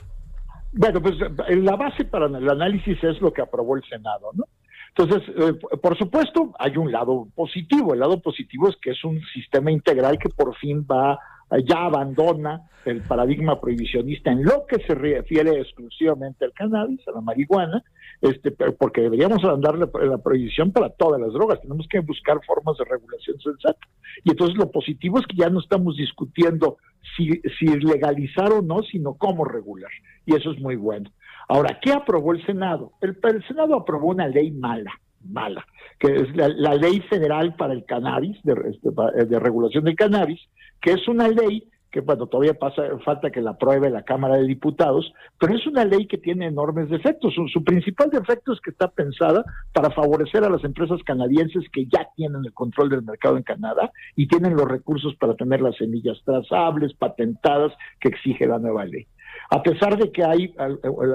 Bueno, 0.74 1.00
pues 1.00 1.16
la 1.20 1.76
base 1.76 2.06
para 2.06 2.26
el 2.26 2.50
análisis 2.50 2.98
es 3.04 3.22
lo 3.22 3.32
que 3.32 3.44
aprobó 3.44 3.76
el 3.76 3.84
Senado, 3.84 4.32
¿no? 4.34 4.46
Entonces, 4.95 5.23
eh, 5.38 5.54
por 5.82 5.97
supuesto, 5.97 6.54
hay 6.60 6.75
un 6.77 6.91
lado 6.91 7.27
positivo. 7.34 7.93
El 7.93 8.01
lado 8.01 8.19
positivo 8.21 8.67
es 8.67 8.75
que 8.82 8.91
es 8.91 9.04
un 9.04 9.21
sistema 9.34 9.71
integral 9.71 10.17
que 10.19 10.30
por 10.30 10.56
fin 10.58 10.86
va, 10.89 11.17
ya 11.65 11.86
abandona 11.86 12.67
el 12.86 13.01
paradigma 13.01 13.60
prohibicionista 13.60 14.32
en 14.32 14.43
lo 14.43 14.65
que 14.65 14.77
se 14.86 14.95
refiere 14.95 15.60
exclusivamente 15.62 16.45
al 16.45 16.54
cannabis, 16.54 16.99
a 17.08 17.12
la 17.12 17.21
marihuana, 17.21 17.84
este, 18.21 18.51
porque 18.51 19.01
deberíamos 19.01 19.43
andar 19.43 19.77
la, 19.77 19.89
la, 20.06 20.17
prohibición 20.17 20.71
para 20.71 20.89
todas 20.89 21.21
las 21.21 21.32
drogas, 21.34 21.62
tenemos 21.62 21.88
que 21.88 21.99
buscar 21.99 22.39
formas 22.45 22.77
de 22.77 22.86
regulación 22.86 23.39
sensata. 23.39 23.80
Y 24.23 24.32
entonces 24.32 24.58
lo 24.58 24.71
positivo 24.71 25.19
es 25.19 25.27
que 25.27 25.38
ya 25.38 25.49
no 25.49 25.60
estamos 25.60 25.95
discutiendo 25.95 26.77
si, 27.15 27.41
si 27.60 27.67
legalizar 27.80 28.51
o 28.51 28.62
no, 28.62 28.82
sino 28.84 29.13
cómo 29.13 29.45
regular. 29.45 29.91
Y 30.25 30.36
eso 30.36 30.51
es 30.51 30.60
muy 30.60 30.75
bueno. 30.75 31.10
Ahora, 31.52 31.78
¿qué 31.82 31.92
aprobó 31.92 32.32
el 32.32 32.46
Senado? 32.46 32.94
El, 33.02 33.18
Senado 33.46 33.76
aprobó 33.76 34.08
una 34.08 34.26
ley 34.26 34.52
mala, 34.52 34.94
mala, 35.22 35.66
que 36.00 36.16
es 36.16 36.34
la, 36.34 36.76
ley 36.76 37.02
federal 37.10 37.56
para 37.58 37.74
el 37.74 37.84
cannabis, 37.84 38.38
este, 38.38 39.26
de, 39.26 39.38
regulación 39.38 39.84
del 39.84 39.98
cannabis, 39.98 40.40
que 40.82 40.94
es 40.94 41.06
una 41.10 41.28
ley 41.28 41.68
que 41.92 42.00
bueno, 42.00 42.26
todavía 42.28 42.54
pasa, 42.54 42.84
falta 43.04 43.32
que 43.32 43.42
la 43.42 43.52
apruebe 43.52 43.90
la 43.90 44.04
Cámara 44.04 44.38
de 44.38 44.48
Diputados, 44.48 45.14
pero 45.38 45.54
es 45.54 45.68
una 45.68 45.84
ley 45.84 46.08
que 46.08 46.18
tiene 46.18 46.46
enormes 46.46 46.90
defectos. 46.90 47.34
Su, 47.34 47.50
su, 47.50 47.66
principal 47.66 48.10
defecto 48.10 48.54
es 48.54 48.62
que 48.62 48.70
está 48.70 48.88
pensada 48.88 49.44
para 49.74 49.90
favorecer 49.90 50.46
a 50.46 50.50
las 50.50 50.64
empresas 50.64 51.04
canadienses 51.04 51.66
que 51.74 51.84
ya 51.88 52.08
tienen 52.16 52.46
el 52.46 52.54
control 52.54 52.92
del 52.92 53.02
mercado 53.02 53.36
en 53.36 53.44
Canadá 53.44 53.92
y 54.16 54.30
tienen 54.30 54.56
los 54.56 54.70
recursos 54.70 55.18
para 55.18 55.36
tener 55.36 55.60
las 55.60 55.76
semillas 55.76 56.18
trazables, 56.24 56.94
patentadas, 56.94 57.74
que 58.00 58.08
exige 58.08 58.48
la 58.48 58.58
nueva 58.58 58.86
ley 58.86 59.06
a 59.50 59.62
pesar 59.62 59.98
de 59.98 60.12
que 60.12 60.24
hay 60.24 60.54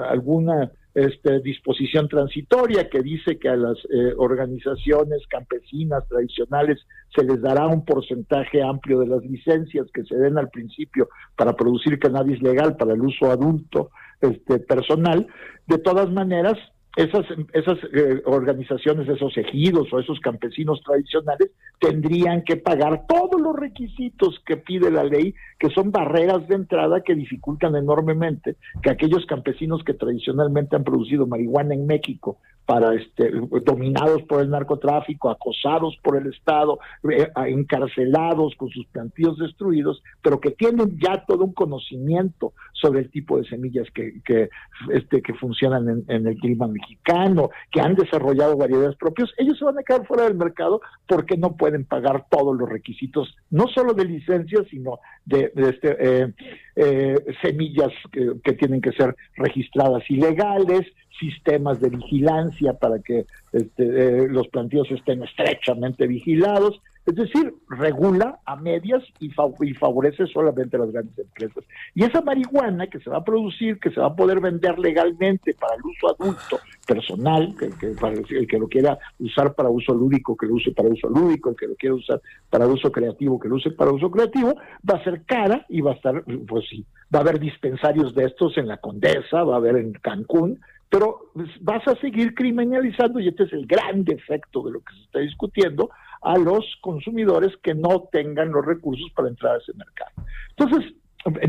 alguna 0.09 0.71
este, 0.93 1.41
disposición 1.41 2.07
transitoria 2.07 2.89
que 2.89 3.01
dice 3.01 3.37
que 3.37 3.49
a 3.49 3.55
las 3.55 3.77
eh, 3.85 4.13
organizaciones 4.17 5.21
campesinas 5.27 6.07
tradicionales 6.07 6.79
se 7.15 7.23
les 7.23 7.39
dará 7.39 7.67
un 7.67 7.85
porcentaje 7.85 8.63
amplio 8.63 8.99
de 8.99 9.07
las 9.07 9.23
licencias 9.23 9.85
que 9.93 10.03
se 10.05 10.15
den 10.15 10.39
al 10.39 10.49
principio 10.49 11.09
para 11.35 11.53
producir 11.53 11.99
cannabis 11.99 12.41
legal 12.41 12.77
para 12.77 12.93
el 12.93 13.01
uso 13.01 13.29
adulto 13.29 13.91
este, 14.21 14.57
personal. 14.57 15.27
De 15.67 15.77
todas 15.77 16.09
maneras, 16.09 16.57
esas, 16.97 17.25
esas 17.53 17.77
eh, 17.93 18.23
organizaciones, 18.25 19.07
esos 19.07 19.37
ejidos 19.37 19.93
o 19.93 19.99
esos 19.99 20.19
campesinos 20.19 20.81
tradicionales 20.83 21.51
tendrían 21.79 22.43
que 22.43 22.57
pagar 22.57 23.05
todos 23.07 23.39
los 23.39 23.55
requisitos 23.55 24.41
que 24.43 24.57
pide 24.57 24.89
la 24.89 25.03
ley, 25.03 25.35
que 25.59 25.69
son 25.69 25.91
barreras 25.91 26.47
de 26.47 26.55
entrada 26.55 27.01
que 27.01 27.13
dificultan 27.13 27.75
enormemente 27.75 28.55
que 28.81 28.89
aquellos 28.89 29.27
campesinos 29.27 29.83
que 29.83 29.93
tradicionalmente 29.93 30.75
han 30.75 30.83
producido 30.83 31.27
marihuana 31.27 31.75
en 31.75 31.85
México 31.85 32.39
para 32.65 32.95
este 32.95 33.31
dominados 33.63 34.23
por 34.23 34.41
el 34.41 34.49
narcotráfico, 34.49 35.29
acosados 35.29 35.97
por 36.03 36.17
el 36.17 36.27
Estado, 36.33 36.79
eh, 37.09 37.29
encarcelados 37.47 38.55
con 38.57 38.69
sus 38.69 38.85
plantíos 38.87 39.37
destruidos, 39.37 40.03
pero 40.21 40.41
que 40.41 40.51
tienen 40.51 40.99
ya 40.99 41.23
todo 41.25 41.45
un 41.45 41.53
conocimiento 41.53 42.51
sobre 42.79 43.01
el 43.01 43.09
tipo 43.09 43.37
de 43.37 43.47
semillas 43.47 43.87
que, 43.93 44.21
que, 44.23 44.49
este, 44.93 45.21
que 45.21 45.33
funcionan 45.33 45.89
en, 45.89 46.03
en 46.07 46.27
el 46.27 46.37
clima 46.37 46.67
mexicano, 46.67 47.49
que 47.71 47.81
han 47.81 47.95
desarrollado 47.95 48.57
variedades 48.57 48.95
propias, 48.97 49.29
ellos 49.37 49.57
se 49.57 49.65
van 49.65 49.77
a 49.79 49.83
quedar 49.83 50.05
fuera 50.05 50.23
del 50.23 50.35
mercado 50.35 50.81
porque 51.07 51.37
no 51.37 51.55
pueden 51.55 51.85
pagar 51.85 52.25
todos 52.29 52.57
los 52.57 52.69
requisitos, 52.69 53.35
no 53.49 53.67
solo 53.67 53.93
de 53.93 54.05
licencia, 54.05 54.63
sino 54.69 54.99
de, 55.25 55.51
este, 55.55 55.97
eh, 55.99 56.33
eh, 56.75 57.15
semillas 57.41 57.91
que, 58.11 58.33
que 58.43 58.53
tienen 58.53 58.81
que 58.81 58.91
ser 58.91 59.15
registradas 59.35 60.03
ilegales, 60.09 60.85
sistemas 61.19 61.79
de 61.79 61.89
vigilancia 61.89 62.73
para 62.73 62.99
que 62.99 63.25
este, 63.51 63.83
eh, 63.83 64.27
los 64.29 64.47
plantíos 64.49 64.89
estén 64.91 65.23
estrechamente 65.23 66.07
vigilados. 66.07 66.79
Es 67.07 67.15
decir, 67.15 67.53
regula 67.69 68.37
a 68.45 68.57
medias 68.57 69.01
y, 69.21 69.29
favorece 69.29 70.27
solamente 70.27 70.75
a 70.75 70.79
las 70.81 70.91
grandes 70.91 71.17
empresas. 71.17 71.63
Y 71.95 72.03
esa 72.03 72.19
marihuana 72.19 72.87
que 72.87 72.99
se 72.99 73.09
va 73.09 73.19
a 73.19 73.23
producir, 73.23 73.79
que 73.79 73.91
se 73.91 74.01
va 74.01 74.07
a 74.07 74.15
poder 74.15 74.41
vender 74.41 74.77
legalmente 74.77 75.53
para 75.53 75.75
el 75.75 75.83
uso 75.85 76.13
adulto, 76.13 76.59
personal, 76.85 77.55
que, 77.57 77.95
el 78.35 78.47
que 78.47 78.59
lo 78.59 78.67
quiera 78.67 78.99
usar 79.19 79.53
para 79.53 79.69
uso 79.69 79.93
lúdico, 79.93 80.35
que 80.35 80.47
lo 80.47 80.55
use 80.55 80.71
para 80.73 80.89
uso 80.89 81.07
lúdico, 81.07 81.51
el 81.51 81.55
que 81.55 81.67
lo 81.67 81.75
quiera 81.75 81.95
usar 81.95 82.21
para 82.49 82.67
uso 82.67 82.91
creativo, 82.91 83.39
que 83.39 83.47
lo 83.47 83.55
use 83.55 83.71
para 83.71 83.91
uso 83.91 84.11
creativo, 84.11 84.53
va 84.89 84.97
a 84.97 85.03
ser 85.05 85.23
cara 85.25 85.65
y 85.69 85.79
va 85.79 85.91
a 85.91 85.95
estar, 85.95 86.25
pues 86.45 86.65
sí, 86.69 86.85
va 87.13 87.19
a 87.19 87.21
haber 87.21 87.39
dispensarios 87.39 88.13
de 88.15 88.25
estos 88.25 88.57
en 88.57 88.67
la 88.67 88.77
Condesa, 88.77 89.43
va 89.43 89.53
a 89.53 89.57
haber 89.59 89.77
en 89.77 89.93
Cancún, 89.93 90.59
pero 90.89 91.31
pues, 91.33 91.49
vas 91.61 91.87
a 91.87 91.95
seguir 92.01 92.33
criminalizando, 92.35 93.21
y 93.21 93.29
este 93.29 93.43
es 93.43 93.53
el 93.53 93.65
gran 93.65 94.03
defecto 94.03 94.63
de 94.63 94.71
lo 94.71 94.79
que 94.81 94.93
se 94.93 95.01
está 95.03 95.19
discutiendo, 95.19 95.89
a 96.27 96.37
los 96.37 96.65
consumidores 96.81 97.55
que 97.63 97.73
no 97.73 98.09
tengan 98.11 98.51
los 98.51 98.65
recursos 98.65 99.09
para 99.15 99.29
entrar 99.29 99.55
a 99.55 99.59
ese 99.59 99.73
mercado. 99.73 100.11
Entonces, 100.57 100.93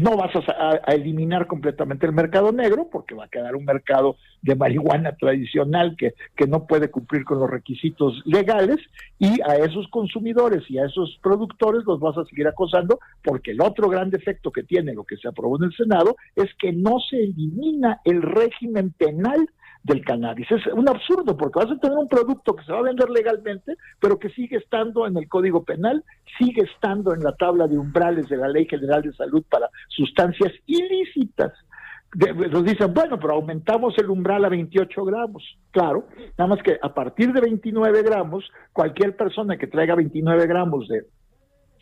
no 0.01 0.17
vas 0.17 0.35
a, 0.49 0.93
eliminar 0.93 1.47
completamente 1.47 2.07
el 2.07 2.13
mercado 2.13 2.53
negro 2.53 2.89
porque 2.91 3.15
va 3.15 3.25
a 3.25 3.29
quedar 3.29 3.55
un 3.55 3.65
mercado 3.65 4.17
de 4.43 4.55
marihuana 4.55 5.17
tradicional 5.17 5.95
que, 5.97 6.15
que 6.37 6.47
no 6.47 6.67
puede 6.67 6.91
cumplir 6.91 7.25
con 7.25 7.39
los 7.39 7.51
requisitos 7.51 8.23
legales 8.25 8.79
y 9.19 9.41
a 9.43 9.57
esos 9.57 9.87
consumidores 9.89 10.69
y 10.69 10.79
a 10.79 10.87
esos 10.87 11.19
productores 11.23 11.85
los 11.85 12.01
vas 12.01 12.17
a 12.17 12.25
seguir 12.25 12.49
acosando 12.49 12.99
porque 13.23 13.53
el 13.53 13.61
otro 13.61 13.89
gran 13.89 14.11
defecto 14.11 14.51
que 14.51 14.63
tiene 14.63 14.95
lo 14.95 15.05
que 15.05 15.17
se 15.17 15.29
aprobó 15.29 15.57
en 15.59 15.65
el 15.65 15.77
Senado 15.77 16.17
es 16.35 16.49
que 16.59 16.73
no 16.73 16.99
se 17.09 17.23
elimina 17.23 18.01
el 18.05 18.23
régimen 18.23 18.93
penal 18.93 19.49
del 19.83 20.05
cannabis. 20.05 20.51
Es 20.51 20.67
un 20.69 20.89
absurdo 20.89 21.37
porque 21.37 21.61
vas 21.61 21.71
a 21.71 21.79
tener 21.79 21.97
un 21.97 22.09
producto 22.09 22.55
que 22.55 22.65
se 22.65 22.73
va 22.73 22.79
a 22.79 22.83
vender 22.83 23.09
legalmente, 23.11 23.77
pero 24.01 24.19
que 24.19 24.29
sigue 24.31 24.57
estando 24.57 25.07
en 25.07 25.17
el 25.17 25.29
Código 25.29 25.65
Penal, 25.65 26.05
sigue 26.39 26.63
estando 26.63 27.15
en 27.15 27.23
la 27.23 27.33
tabla 27.33 27.67
de 27.67 27.79
umbrales 27.79 28.29
de 28.29 28.37
la 28.37 28.49
Ley 28.49 28.67
General 28.67 29.03
de 29.03 29.13
Salud 29.15 29.45
para 29.49 29.69
sustancias 29.89 30.53
ilícitas. 30.67 31.53
nos 32.51 32.65
dicen, 32.65 32.93
bueno, 32.93 33.19
pero 33.19 33.35
aumentamos 33.35 33.97
el 33.99 34.11
umbral 34.11 34.45
a 34.45 34.49
28 34.49 35.05
gramos. 35.05 35.43
Claro, 35.71 36.07
nada 36.37 36.49
más 36.49 36.63
que 36.63 36.79
a 36.81 36.93
partir 36.93 37.33
de 37.33 37.41
29 37.41 38.03
gramos, 38.03 38.45
cualquier 38.73 39.17
persona 39.17 39.57
que 39.57 39.67
traiga 39.67 39.95
29 39.95 40.47
gramos 40.47 40.89
de 40.89 41.07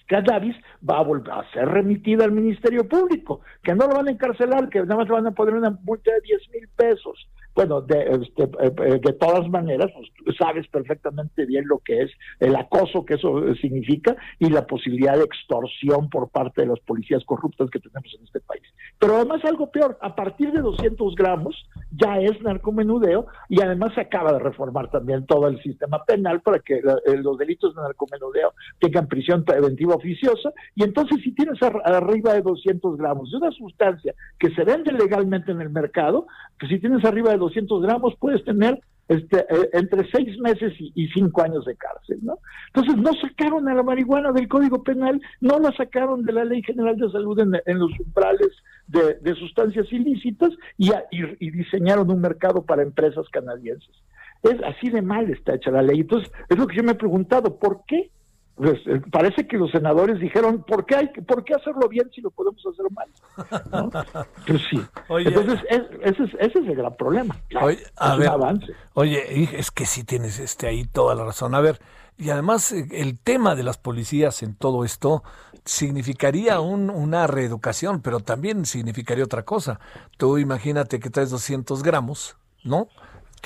cannabis 0.06 0.54
va 0.88 0.98
a 0.98 1.02
volver 1.02 1.32
a 1.32 1.50
ser 1.50 1.66
remitida 1.66 2.24
al 2.24 2.30
Ministerio 2.30 2.88
Público, 2.88 3.40
que 3.60 3.74
no 3.74 3.88
lo 3.88 3.96
van 3.96 4.06
a 4.06 4.12
encarcelar, 4.12 4.68
que 4.68 4.78
nada 4.80 4.96
más 4.96 5.08
le 5.08 5.14
van 5.14 5.26
a 5.26 5.32
poner 5.32 5.54
una 5.54 5.70
multa 5.70 6.12
de 6.12 6.20
10 6.20 6.50
mil 6.52 6.68
pesos 6.76 7.26
bueno, 7.56 7.80
de, 7.80 8.20
este, 8.22 8.42
eh, 8.42 8.72
eh, 8.84 9.00
de 9.02 9.12
todas 9.14 9.48
maneras, 9.48 9.90
pues, 9.94 10.36
sabes 10.36 10.68
perfectamente 10.68 11.46
bien 11.46 11.66
lo 11.66 11.78
que 11.78 12.02
es 12.02 12.10
el 12.38 12.54
acoso 12.54 13.06
que 13.06 13.14
eso 13.14 13.42
significa 13.54 14.14
y 14.38 14.50
la 14.50 14.66
posibilidad 14.66 15.16
de 15.16 15.24
extorsión 15.24 16.10
por 16.10 16.28
parte 16.28 16.60
de 16.60 16.68
las 16.68 16.80
policías 16.80 17.24
corruptas 17.24 17.70
que 17.70 17.80
tenemos 17.80 18.14
en 18.18 18.24
este 18.26 18.40
país. 18.40 18.62
Pero 18.98 19.16
además 19.16 19.42
algo 19.46 19.70
peor, 19.70 19.96
a 20.02 20.14
partir 20.14 20.52
de 20.52 20.60
200 20.60 21.14
gramos 21.14 21.66
ya 21.92 22.18
es 22.18 22.40
narcomenudeo 22.42 23.26
y 23.48 23.62
además 23.62 23.94
se 23.94 24.02
acaba 24.02 24.32
de 24.32 24.38
reformar 24.38 24.90
también 24.90 25.24
todo 25.24 25.48
el 25.48 25.62
sistema 25.62 26.04
penal 26.04 26.42
para 26.42 26.58
que 26.58 26.82
los 26.82 27.38
delitos 27.38 27.74
de 27.74 27.80
narcomenudeo 27.80 28.52
tengan 28.80 29.08
prisión 29.08 29.44
preventiva 29.44 29.94
oficiosa 29.94 30.52
y 30.74 30.84
entonces 30.84 31.22
si 31.22 31.32
tienes 31.32 31.58
arriba 31.62 32.34
de 32.34 32.42
200 32.42 32.98
gramos 32.98 33.30
de 33.30 33.38
una 33.38 33.50
sustancia 33.50 34.14
que 34.38 34.50
se 34.50 34.64
vende 34.64 34.92
legalmente 34.92 35.52
en 35.52 35.62
el 35.62 35.70
mercado, 35.70 36.26
pues 36.58 36.70
si 36.70 36.78
tienes 36.78 37.02
arriba 37.04 37.30
de 37.30 37.38
200 37.46 37.82
gramos 37.82 38.14
puedes 38.18 38.44
tener 38.44 38.80
este, 39.08 39.38
eh, 39.38 39.70
entre 39.72 40.08
seis 40.10 40.36
meses 40.40 40.72
y, 40.78 41.08
cinco 41.08 41.42
años 41.42 41.64
de 41.64 41.76
cárcel, 41.76 42.18
¿no? 42.22 42.38
Entonces 42.74 42.96
no 42.96 43.12
sacaron 43.14 43.68
a 43.68 43.74
la 43.74 43.84
marihuana 43.84 44.32
del 44.32 44.48
Código 44.48 44.82
Penal, 44.82 45.20
no 45.40 45.60
la 45.60 45.70
sacaron 45.76 46.24
de 46.24 46.32
la 46.32 46.44
Ley 46.44 46.62
General 46.62 46.96
de 46.96 47.10
Salud 47.12 47.38
en, 47.38 47.78
los 47.78 47.92
umbrales 48.00 48.48
de, 48.88 49.34
sustancias 49.36 49.86
ilícitas 49.92 50.50
y, 50.76 50.90
y, 51.12 51.50
diseñaron 51.50 52.10
un 52.10 52.20
mercado 52.20 52.64
para 52.64 52.82
empresas 52.82 53.28
canadienses. 53.30 53.94
Es 54.42 54.60
así 54.64 54.90
de 54.90 55.02
mal 55.02 55.30
está 55.30 55.54
hecha 55.54 55.70
la 55.70 55.82
ley. 55.82 56.00
Entonces 56.00 56.32
es 56.48 56.58
lo 56.58 56.66
que 56.66 56.76
yo 56.76 56.82
me 56.82 56.92
he 56.92 56.96
preguntado, 56.96 57.58
¿por 57.58 57.84
qué 57.86 58.10
pues, 58.56 58.80
eh, 58.86 59.02
parece 59.12 59.46
que 59.46 59.58
los 59.58 59.70
senadores 59.70 60.18
dijeron, 60.18 60.64
¿por 60.64 60.86
qué, 60.86 60.96
hay, 60.96 61.08
¿por 61.08 61.44
qué 61.44 61.54
hacerlo 61.54 61.88
bien 61.88 62.10
si 62.14 62.22
lo 62.22 62.30
podemos 62.30 62.62
hacer 62.66 62.86
mal? 62.90 64.06
Pues 64.46 64.62
sí. 64.70 64.80
Entonces, 65.10 65.60
ese, 66.00 66.24
es, 66.38 66.56
el 66.56 66.74
gran 66.74 66.96
problema. 66.96 67.36
oye, 67.60 67.78
avance. 68.00 68.72
Oye, 68.94 69.58
es 69.58 69.70
que 69.70 69.84
sí 69.84 70.04
tienes 70.04 70.38
este 70.38 70.66
ahí 70.66 70.84
toda 70.84 71.14
la 71.14 71.24
razón. 71.24 71.54
A 71.54 71.60
ver, 71.60 71.78
y 72.16 72.30
además 72.30 72.72
eh, 72.72 72.88
el 72.92 73.18
tema 73.18 73.54
de 73.54 73.62
las 73.62 73.76
policías 73.76 74.42
en 74.42 74.54
todo 74.54 74.84
esto 74.84 75.22
significaría 75.64 76.60
un, 76.60 76.88
una 76.88 77.26
reeducación, 77.26 78.00
pero 78.00 78.20
también 78.20 78.64
significaría 78.64 79.24
otra 79.24 79.44
cosa. 79.44 79.80
Tú 80.16 80.38
imagínate 80.38 80.98
que 80.98 81.10
traes 81.10 81.30
200 81.30 81.82
gramos, 81.82 82.36
¿no? 82.64 82.88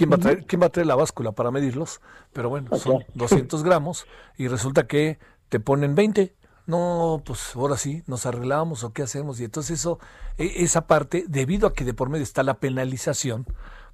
¿Quién 0.00 0.10
va, 0.10 0.16
a 0.16 0.18
traer, 0.18 0.46
¿Quién 0.46 0.62
va 0.62 0.66
a 0.66 0.70
traer 0.70 0.86
la 0.86 0.96
báscula 0.96 1.32
para 1.32 1.50
medirlos? 1.50 2.00
Pero 2.32 2.48
bueno, 2.48 2.74
son 2.78 3.04
200 3.14 3.62
gramos 3.62 4.06
y 4.38 4.48
resulta 4.48 4.86
que 4.86 5.18
te 5.50 5.60
ponen 5.60 5.94
20. 5.94 6.34
No, 6.66 7.22
pues 7.22 7.54
ahora 7.54 7.76
sí, 7.76 8.02
nos 8.06 8.24
arreglamos 8.24 8.82
o 8.82 8.94
qué 8.94 9.02
hacemos. 9.02 9.38
Y 9.40 9.44
entonces 9.44 9.78
eso, 9.78 9.98
e, 10.38 10.64
esa 10.64 10.86
parte, 10.86 11.24
debido 11.28 11.66
a 11.66 11.74
que 11.74 11.84
de 11.84 11.92
por 11.92 12.08
medio 12.08 12.22
está 12.22 12.42
la 12.42 12.54
penalización, 12.54 13.44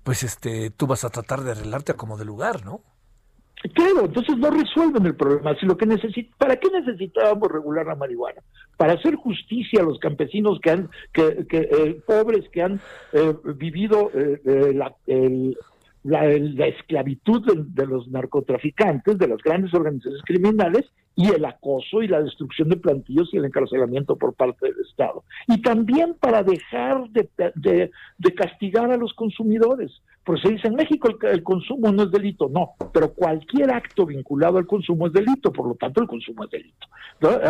pues 0.04 0.22
este, 0.22 0.70
tú 0.70 0.86
vas 0.86 1.02
a 1.04 1.10
tratar 1.10 1.42
de 1.42 1.50
arreglarte 1.50 1.90
a 1.90 1.96
como 1.96 2.16
de 2.16 2.24
lugar, 2.24 2.64
¿no? 2.64 2.82
Claro, 3.74 4.04
entonces 4.04 4.36
no 4.36 4.50
resuelven 4.50 5.06
el 5.06 5.16
problema. 5.16 5.56
Si 5.56 5.66
lo 5.66 5.76
que 5.76 5.88
¿Para 6.38 6.54
qué 6.54 6.68
necesitábamos 6.70 7.50
regular 7.50 7.86
la 7.86 7.96
marihuana? 7.96 8.42
Para 8.76 8.92
hacer 8.92 9.16
justicia 9.16 9.80
a 9.80 9.84
los 9.84 9.98
campesinos 9.98 10.60
que 10.60 10.70
han, 10.70 10.90
que, 11.12 11.46
que 11.48 11.58
eh, 11.62 12.00
pobres 12.06 12.48
que 12.50 12.62
han 12.62 12.80
eh, 13.12 13.34
vivido 13.56 14.12
eh, 14.14 14.72
la, 14.72 14.94
el, 15.08 15.58
la, 16.06 16.66
esclavitud 16.66 17.66
de, 17.66 17.86
los 17.86 18.08
narcotraficantes, 18.08 19.18
de 19.18 19.28
las 19.28 19.38
grandes 19.42 19.74
organizaciones 19.74 20.22
criminales, 20.24 20.84
y 21.18 21.28
el 21.30 21.46
acoso 21.46 22.02
y 22.02 22.08
la 22.08 22.22
destrucción 22.22 22.68
de 22.68 22.76
plantillos 22.76 23.32
y 23.32 23.38
el 23.38 23.46
encarcelamiento 23.46 24.16
por 24.16 24.34
parte 24.34 24.66
del 24.66 24.76
Estado. 24.86 25.24
Y 25.48 25.62
también 25.62 26.14
para 26.20 26.42
dejar 26.42 27.08
de, 27.08 27.90
castigar 28.36 28.90
a 28.90 28.98
los 28.98 29.14
consumidores. 29.14 29.90
Por 30.24 30.40
se 30.42 30.50
dice 30.50 30.68
en 30.68 30.74
México 30.74 31.08
el, 31.22 31.42
consumo 31.42 31.90
no 31.90 32.02
es 32.02 32.10
delito, 32.10 32.50
no, 32.50 32.74
pero 32.92 33.14
cualquier 33.14 33.70
acto 33.70 34.04
vinculado 34.04 34.58
al 34.58 34.66
consumo 34.66 35.06
es 35.06 35.12
delito, 35.12 35.52
por 35.52 35.68
lo 35.68 35.74
tanto 35.76 36.02
el 36.02 36.08
consumo 36.08 36.44
es 36.44 36.50
delito. 36.50 36.86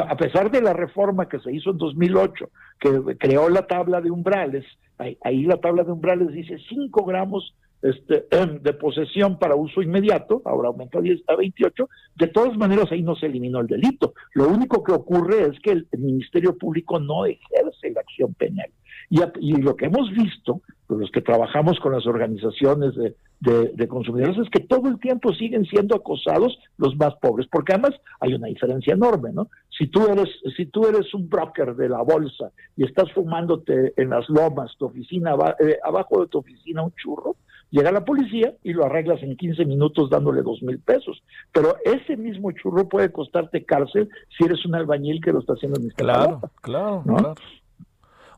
A 0.08 0.16
pesar 0.16 0.50
de 0.50 0.62
la 0.62 0.72
reforma 0.72 1.28
que 1.28 1.40
se 1.40 1.52
hizo 1.52 1.70
en 1.70 1.78
2008, 1.78 2.50
que 2.78 3.16
creó 3.18 3.48
la 3.48 3.66
tabla 3.66 4.00
de 4.00 4.10
umbrales, 4.10 4.64
ahí, 4.98 5.18
ahí 5.24 5.42
la 5.42 5.56
tabla 5.56 5.82
de 5.82 5.90
umbrales 5.90 6.28
dice 6.28 6.58
5 6.68 7.04
gramos 7.04 7.54
este, 7.82 8.26
de 8.62 8.72
posesión 8.74 9.38
para 9.38 9.54
uso 9.54 9.82
inmediato, 9.82 10.42
ahora 10.44 10.68
aumenta 10.68 10.98
a, 10.98 11.02
10, 11.02 11.22
a 11.28 11.36
28, 11.36 11.88
de 12.16 12.26
todas 12.28 12.56
maneras 12.56 12.90
ahí 12.90 13.02
no 13.02 13.14
se 13.16 13.26
eliminó 13.26 13.60
el 13.60 13.66
delito. 13.66 14.14
Lo 14.34 14.48
único 14.48 14.82
que 14.82 14.92
ocurre 14.92 15.42
es 15.42 15.60
que 15.60 15.72
el, 15.72 15.86
Ministerio 15.98 16.56
Público 16.56 16.98
no 17.00 17.26
ejerce 17.26 17.90
la 17.90 18.00
acción 18.00 18.34
penal. 18.34 18.70
Y, 19.08 19.52
lo 19.60 19.76
que 19.76 19.86
hemos 19.86 20.10
visto, 20.10 20.62
los 20.88 21.10
que 21.12 21.20
trabajamos 21.20 21.78
con 21.78 21.92
las 21.92 22.06
organizaciones 22.06 22.94
de, 22.96 23.14
de, 23.40 23.88
consumidores, 23.88 24.36
es 24.38 24.50
que 24.50 24.60
todo 24.60 24.88
el 24.88 24.98
tiempo 24.98 25.32
siguen 25.32 25.64
siendo 25.64 25.94
acosados 25.94 26.58
los 26.76 26.96
más 26.96 27.14
pobres, 27.16 27.46
porque 27.50 27.72
además 27.72 27.92
hay 28.20 28.34
una 28.34 28.48
diferencia 28.48 28.94
enorme, 28.94 29.32
¿no? 29.32 29.48
Si 29.78 29.86
tú 29.86 30.06
eres, 30.08 30.28
si 30.56 30.66
tú 30.66 30.86
eres 30.86 31.12
un 31.14 31.28
broker 31.28 31.76
de 31.76 31.88
la 31.88 32.02
bolsa 32.02 32.50
y 32.76 32.84
estás 32.84 33.12
fumándote 33.12 33.92
en 33.96 34.10
las 34.10 34.28
lomas 34.28 34.74
tu 34.78 34.86
oficina, 34.86 35.34
eh, 35.60 35.78
abajo 35.84 36.22
de 36.22 36.28
tu 36.28 36.38
oficina 36.38 36.82
un 36.82 36.92
churro, 36.94 37.36
Llega 37.70 37.90
la 37.90 38.04
policía 38.04 38.54
y 38.62 38.72
lo 38.72 38.84
arreglas 38.84 39.22
en 39.22 39.36
15 39.36 39.64
minutos 39.64 40.08
dándole 40.08 40.42
dos 40.42 40.62
mil 40.62 40.78
pesos. 40.78 41.22
Pero 41.52 41.76
ese 41.84 42.16
mismo 42.16 42.52
churro 42.52 42.88
puede 42.88 43.10
costarte 43.10 43.64
cárcel 43.64 44.08
si 44.36 44.44
eres 44.44 44.64
un 44.64 44.74
albañil 44.74 45.20
que 45.20 45.32
lo 45.32 45.40
está 45.40 45.54
haciendo 45.54 45.80
en 45.80 45.88
Claro, 45.90 46.40
claro, 46.60 47.02
claro. 47.04 47.34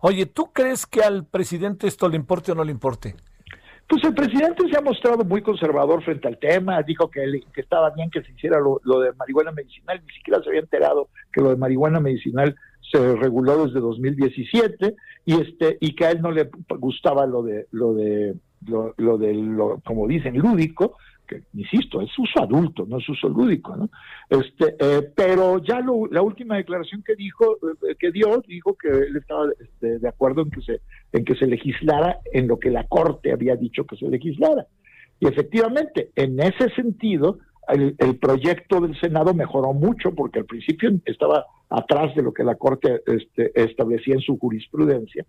Oye, 0.00 0.26
¿tú 0.26 0.52
crees 0.52 0.86
que 0.86 1.02
al 1.02 1.26
presidente 1.26 1.86
esto 1.86 2.08
le 2.08 2.16
importe 2.16 2.52
o 2.52 2.54
no 2.54 2.64
le 2.64 2.72
importe? 2.72 3.16
Pues 3.88 4.04
el 4.04 4.14
presidente 4.14 4.68
se 4.70 4.76
ha 4.76 4.82
mostrado 4.82 5.24
muy 5.24 5.40
conservador 5.40 6.02
frente 6.02 6.28
al 6.28 6.38
tema, 6.38 6.82
dijo 6.82 7.10
que, 7.10 7.22
que 7.52 7.60
estaba 7.60 7.90
bien 7.90 8.10
que 8.10 8.22
se 8.22 8.32
hiciera 8.32 8.60
lo, 8.60 8.80
lo, 8.84 9.00
de 9.00 9.12
marihuana 9.14 9.50
medicinal, 9.50 10.00
ni 10.06 10.12
siquiera 10.12 10.42
se 10.42 10.50
había 10.50 10.60
enterado 10.60 11.08
que 11.32 11.40
lo 11.40 11.50
de 11.50 11.56
marihuana 11.56 11.98
medicinal 11.98 12.54
se 12.90 13.16
reguló 13.16 13.66
desde 13.66 13.80
2017 13.80 14.94
y 15.24 15.40
este 15.40 15.78
y 15.80 15.94
que 15.94 16.04
a 16.04 16.10
él 16.10 16.20
no 16.20 16.30
le 16.30 16.50
gustaba 16.78 17.26
lo 17.26 17.42
de 17.42 17.66
lo 17.70 17.94
de 17.94 18.34
lo, 18.66 18.94
lo 18.96 19.18
de 19.18 19.34
lo, 19.34 19.80
como 19.84 20.06
dicen, 20.06 20.36
lúdico, 20.38 20.96
que 21.28 21.42
insisto, 21.54 22.00
es 22.00 22.11
uso 22.18 22.42
adulto, 22.42 22.86
no 22.88 22.98
es 22.98 23.09
uso 23.09 23.28
lúdico, 23.28 23.76
¿no? 23.76 23.90
Este, 24.30 24.74
eh, 24.80 25.12
pero 25.14 25.62
ya 25.62 25.80
la 26.11 26.22
última 26.22 26.56
declaración 26.56 27.02
que 27.02 27.14
dijo, 27.14 27.59
eh, 27.88 27.94
que 27.98 28.11
dio, 28.11 28.42
dijo 28.48 28.76
que 28.76 28.88
él 28.88 29.16
estaba 29.16 29.46
este, 29.61 29.98
de 29.98 30.09
acuerdo 30.09 30.42
en 30.42 30.50
que 30.50 30.62
se, 30.62 30.80
en 31.12 31.24
que 31.24 31.36
se 31.36 31.46
legislara 31.46 32.18
en 32.32 32.48
lo 32.48 32.59
que 32.59 32.70
la 32.70 32.84
corte 32.84 33.32
había 33.32 33.56
dicho 33.56 33.84
que 33.84 33.96
se 33.96 34.09
legislara. 34.09 34.66
Y 35.20 35.26
efectivamente, 35.26 36.11
en 36.16 36.40
ese 36.40 36.70
sentido, 36.70 37.38
el, 37.68 37.94
el, 37.98 38.16
proyecto 38.16 38.80
del 38.80 38.98
Senado 38.98 39.34
mejoró 39.34 39.74
mucho 39.74 40.14
porque 40.14 40.38
al 40.38 40.46
principio 40.46 40.90
estaba 41.04 41.44
atrás 41.68 42.14
de 42.14 42.22
lo 42.22 42.32
que 42.32 42.44
la 42.44 42.54
Corte 42.54 43.02
este, 43.06 43.52
establecía 43.54 44.14
en 44.14 44.20
su 44.20 44.38
jurisprudencia 44.38 45.26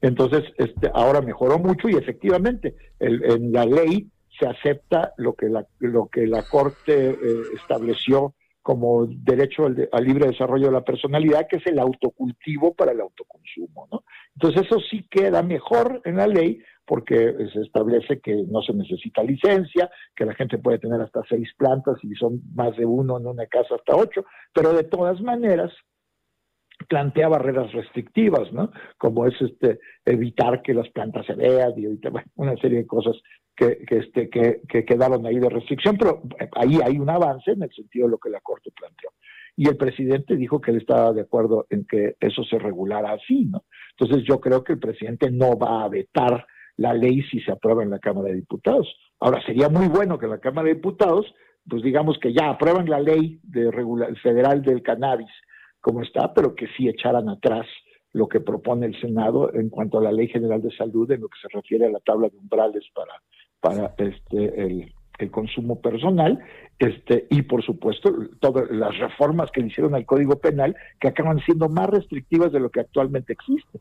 entonces, 0.00 0.44
este, 0.56 0.90
ahora 0.94 1.20
mejoró 1.20 1.58
mucho 1.58 1.88
y 1.88 1.94
efectivamente 1.94 2.76
en 3.00 3.52
la 3.52 3.64
ley 3.64 4.08
se 4.38 4.46
acepta 4.46 5.12
lo 5.16 5.34
que 5.34 5.48
la, 5.48 5.66
lo 5.80 6.06
que 6.06 6.26
la 6.26 6.42
Corte 6.42 7.10
eh, 7.10 7.16
estableció 7.54 8.34
como 8.62 9.06
derecho 9.06 9.64
al, 9.64 10.04
libre 10.04 10.26
desarrollo 10.28 10.66
de 10.66 10.72
la 10.72 10.84
personalidad, 10.84 11.46
que 11.48 11.56
es 11.56 11.66
el 11.66 11.78
autocultivo 11.78 12.74
para 12.74 12.92
el 12.92 13.00
autoconsumo. 13.00 13.88
¿no? 13.90 14.04
Entonces, 14.34 14.66
eso 14.66 14.78
sí 14.90 15.06
queda 15.10 15.42
mejor 15.42 16.02
en 16.04 16.16
la 16.16 16.26
ley 16.26 16.60
porque 16.84 17.34
se 17.52 17.60
establece 17.62 18.20
que 18.20 18.44
no 18.48 18.62
se 18.62 18.74
necesita 18.74 19.22
licencia, 19.22 19.90
que 20.14 20.24
la 20.24 20.34
gente 20.34 20.58
puede 20.58 20.78
tener 20.78 21.00
hasta 21.00 21.22
seis 21.28 21.48
plantas 21.56 21.96
y 22.02 22.14
son 22.14 22.40
más 22.54 22.76
de 22.76 22.86
uno 22.86 23.18
en 23.18 23.26
una 23.26 23.46
casa 23.46 23.74
hasta 23.74 23.96
ocho, 23.96 24.24
pero 24.52 24.72
de 24.72 24.84
todas 24.84 25.20
maneras 25.20 25.72
plantea 26.88 27.28
barreras 27.28 27.72
restrictivas, 27.72 28.52
¿no? 28.52 28.70
Como 28.96 29.26
es 29.26 29.34
este 29.40 29.78
evitar 30.04 30.62
que 30.62 30.74
las 30.74 30.88
plantas 30.88 31.26
se 31.26 31.34
vean 31.34 31.74
y 31.76 31.86
una 32.36 32.56
serie 32.56 32.78
de 32.78 32.86
cosas 32.86 33.16
que, 33.54 33.84
que, 33.86 33.98
este, 33.98 34.30
que, 34.30 34.62
que 34.68 34.84
quedaron 34.84 35.26
ahí 35.26 35.38
de 35.38 35.50
restricción, 35.50 35.96
pero 35.98 36.22
ahí 36.56 36.78
hay 36.82 36.98
un 36.98 37.10
avance 37.10 37.50
en 37.50 37.62
el 37.62 37.72
sentido 37.72 38.06
de 38.06 38.12
lo 38.12 38.18
que 38.18 38.30
la 38.30 38.40
Corte 38.40 38.70
planteó. 38.74 39.10
Y 39.56 39.68
el 39.68 39.76
presidente 39.76 40.36
dijo 40.36 40.60
que 40.60 40.70
él 40.70 40.78
estaba 40.78 41.12
de 41.12 41.22
acuerdo 41.22 41.66
en 41.68 41.84
que 41.84 42.14
eso 42.20 42.44
se 42.44 42.58
regulara 42.58 43.12
así, 43.12 43.44
¿no? 43.46 43.64
Entonces 43.98 44.24
yo 44.26 44.40
creo 44.40 44.62
que 44.62 44.74
el 44.74 44.78
presidente 44.78 45.30
no 45.30 45.58
va 45.58 45.84
a 45.84 45.88
vetar 45.88 46.46
la 46.76 46.94
ley 46.94 47.22
si 47.22 47.40
se 47.40 47.50
aprueba 47.50 47.82
en 47.82 47.90
la 47.90 47.98
Cámara 47.98 48.28
de 48.28 48.36
Diputados. 48.36 48.88
Ahora, 49.18 49.42
sería 49.44 49.68
muy 49.68 49.88
bueno 49.88 50.16
que 50.16 50.28
la 50.28 50.38
Cámara 50.38 50.68
de 50.68 50.76
Diputados, 50.76 51.26
pues 51.68 51.82
digamos 51.82 52.18
que 52.20 52.32
ya 52.32 52.50
aprueban 52.50 52.88
la 52.88 53.00
ley 53.00 53.40
de 53.42 53.72
federal 54.22 54.62
del 54.62 54.82
cannabis 54.82 55.28
como 55.88 56.02
está, 56.02 56.34
pero 56.34 56.54
que 56.54 56.66
sí 56.76 56.86
echaran 56.86 57.30
atrás 57.30 57.66
lo 58.12 58.28
que 58.28 58.40
propone 58.40 58.84
el 58.84 59.00
Senado 59.00 59.54
en 59.54 59.70
cuanto 59.70 59.96
a 59.96 60.02
la 60.02 60.12
Ley 60.12 60.28
General 60.28 60.60
de 60.60 60.70
Salud 60.76 61.10
en 61.10 61.22
lo 61.22 61.28
que 61.28 61.38
se 61.40 61.48
refiere 61.48 61.86
a 61.86 61.90
la 61.90 62.00
tabla 62.00 62.28
de 62.28 62.36
umbrales 62.36 62.84
para, 62.94 63.14
para 63.58 63.94
este, 63.96 64.66
el, 64.66 64.92
consumo 65.30 65.80
personal 65.80 66.38
este, 66.78 67.26
y 67.30 67.40
por 67.40 67.64
supuesto 67.64 68.14
todas 68.38 68.70
las 68.70 68.96
reformas 68.98 69.50
que 69.50 69.62
le 69.62 69.68
hicieron 69.68 69.94
al 69.94 70.04
Código 70.04 70.38
Penal 70.38 70.76
que 71.00 71.08
acaban 71.08 71.40
siendo 71.40 71.70
más 71.70 71.88
restrictivas 71.88 72.52
de 72.52 72.60
lo 72.60 72.68
que 72.68 72.80
actualmente 72.80 73.32
existe. 73.32 73.80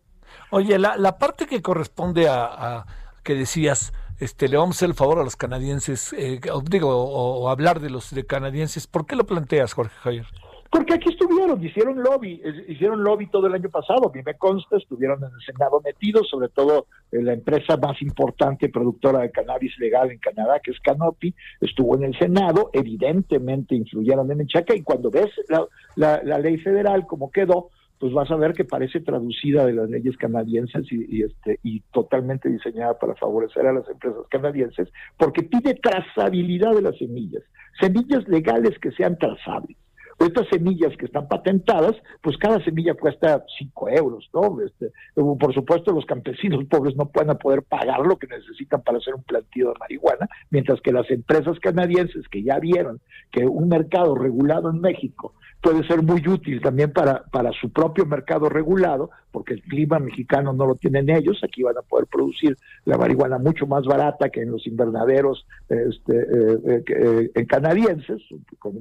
Oye, 0.51 0.79
la, 0.79 0.95
la 0.95 1.17
parte 1.17 1.45
que 1.45 1.61
corresponde 1.61 2.27
a, 2.29 2.85
que 3.21 3.35
decías 3.35 3.93
este, 4.21 4.47
le 4.47 4.55
vamos 4.55 4.77
a 4.77 4.79
hacer 4.79 4.89
el 4.91 4.95
favor 4.95 5.19
a 5.19 5.23
los 5.23 5.35
canadienses, 5.35 6.13
eh, 6.13 6.39
digo, 6.69 6.89
o, 6.89 7.49
hablar 7.49 7.81
de 7.81 7.89
los 7.89 8.15
de 8.15 8.25
canadienses. 8.25 8.87
¿Por 8.87 9.05
qué 9.05 9.17
lo 9.17 9.25
planteas, 9.25 9.73
Jorge 9.73 9.95
Javier? 9.99 10.25
Porque 10.71 10.95
aquí 10.95 11.09
estuvieron, 11.09 11.63
hicieron 11.63 12.01
lobby, 12.01 12.41
hicieron 12.67 13.03
lobby 13.03 13.27
todo 13.27 13.47
el 13.47 13.53
año 13.53 13.69
pasado, 13.69 14.09
a 14.09 14.13
mí 14.13 14.21
me 14.25 14.35
consta, 14.35 14.77
estuvieron 14.77 15.23
en 15.23 15.31
el 15.33 15.41
Senado 15.45 15.81
metidos, 15.83 16.27
sobre 16.29 16.49
todo 16.49 16.87
en 17.11 17.25
la 17.25 17.33
empresa 17.33 17.77
más 17.77 18.01
importante 18.01 18.69
productora 18.69 19.19
de 19.19 19.31
cannabis 19.31 19.77
legal 19.79 20.11
en 20.11 20.19
Canadá, 20.19 20.59
que 20.61 20.71
es 20.71 20.79
Canopy, 20.79 21.33
estuvo 21.61 21.95
en 21.95 22.03
el 22.03 22.17
Senado, 22.17 22.69
evidentemente 22.73 23.75
influyeron 23.75 24.31
en 24.31 24.47
cheque, 24.47 24.75
y 24.75 24.83
cuando 24.83 25.09
ves 25.09 25.31
la, 25.47 26.21
la 26.23 26.39
ley 26.39 26.57
federal 26.57 27.07
como 27.07 27.31
quedó, 27.31 27.69
pues 27.99 28.13
vas 28.13 28.29
a 28.29 28.35
ver 28.35 28.53
que 28.53 28.65
parece 28.65 28.99
traducida 28.99 29.65
de 29.65 29.73
las 29.73 29.89
leyes 29.89 30.17
canadienses 30.17 30.85
y, 30.91 31.23
este 31.23 31.59
y 31.63 31.81
totalmente 31.91 32.49
diseñada 32.49 32.97
para 32.97 33.15
favorecer 33.15 33.65
a 33.65 33.73
las 33.73 33.87
empresas 33.89 34.21
canadienses, 34.29 34.89
porque 35.17 35.43
pide 35.43 35.73
trazabilidad 35.75 36.75
de 36.75 36.83
las 36.83 36.97
semillas, 36.97 37.43
semillas 37.79 38.27
legales 38.27 38.77
que 38.79 38.91
sean 38.91 39.17
trazables. 39.17 39.77
Estas 40.19 40.47
semillas 40.49 40.97
que 40.97 41.05
están 41.05 41.27
patentadas, 41.27 41.95
pues 42.21 42.37
cada 42.37 42.63
semilla 42.63 42.95
cuesta 42.95 43.45
5 43.59 43.89
euros, 43.89 44.29
¿no? 44.33 44.59
Este, 44.61 44.91
por 45.13 45.53
supuesto, 45.53 45.91
los 45.91 46.05
campesinos 46.05 46.65
pobres 46.69 46.95
no 46.95 47.07
pueden 47.09 47.37
poder 47.37 47.61
pagar 47.63 47.99
lo 47.99 48.17
que 48.17 48.27
necesitan 48.27 48.81
para 48.81 48.97
hacer 48.97 49.13
un 49.13 49.23
plantío 49.23 49.69
de 49.69 49.79
marihuana, 49.79 50.27
mientras 50.49 50.81
que 50.81 50.91
las 50.91 51.09
empresas 51.11 51.59
canadienses 51.59 52.27
que 52.29 52.41
ya 52.41 52.57
vieron 52.59 52.99
que 53.31 53.45
un 53.45 53.69
mercado 53.69 54.15
regulado 54.15 54.71
en 54.71 54.81
México 54.81 55.33
puede 55.61 55.85
ser 55.87 56.03
muy 56.03 56.25
útil 56.27 56.61
también 56.61 56.91
para, 56.91 57.23
para 57.23 57.51
su 57.51 57.69
propio 57.69 58.05
mercado 58.05 58.49
regulado, 58.49 59.09
porque 59.31 59.53
el 59.53 59.61
clima 59.63 59.99
mexicano 59.99 60.53
no 60.53 60.65
lo 60.65 60.75
tienen 60.75 61.09
ellos, 61.09 61.41
aquí 61.43 61.63
van 61.63 61.77
a 61.77 61.81
poder 61.81 62.07
producir 62.07 62.57
la 62.85 62.97
marihuana 62.97 63.37
mucho 63.37 63.67
más 63.67 63.85
barata 63.85 64.29
que 64.29 64.41
en 64.41 64.51
los 64.51 64.65
invernaderos 64.67 65.45
este, 65.69 66.17
eh, 66.17 66.59
eh, 66.65 66.83
eh, 66.87 67.31
en 67.33 67.45
canadienses, 67.45 68.21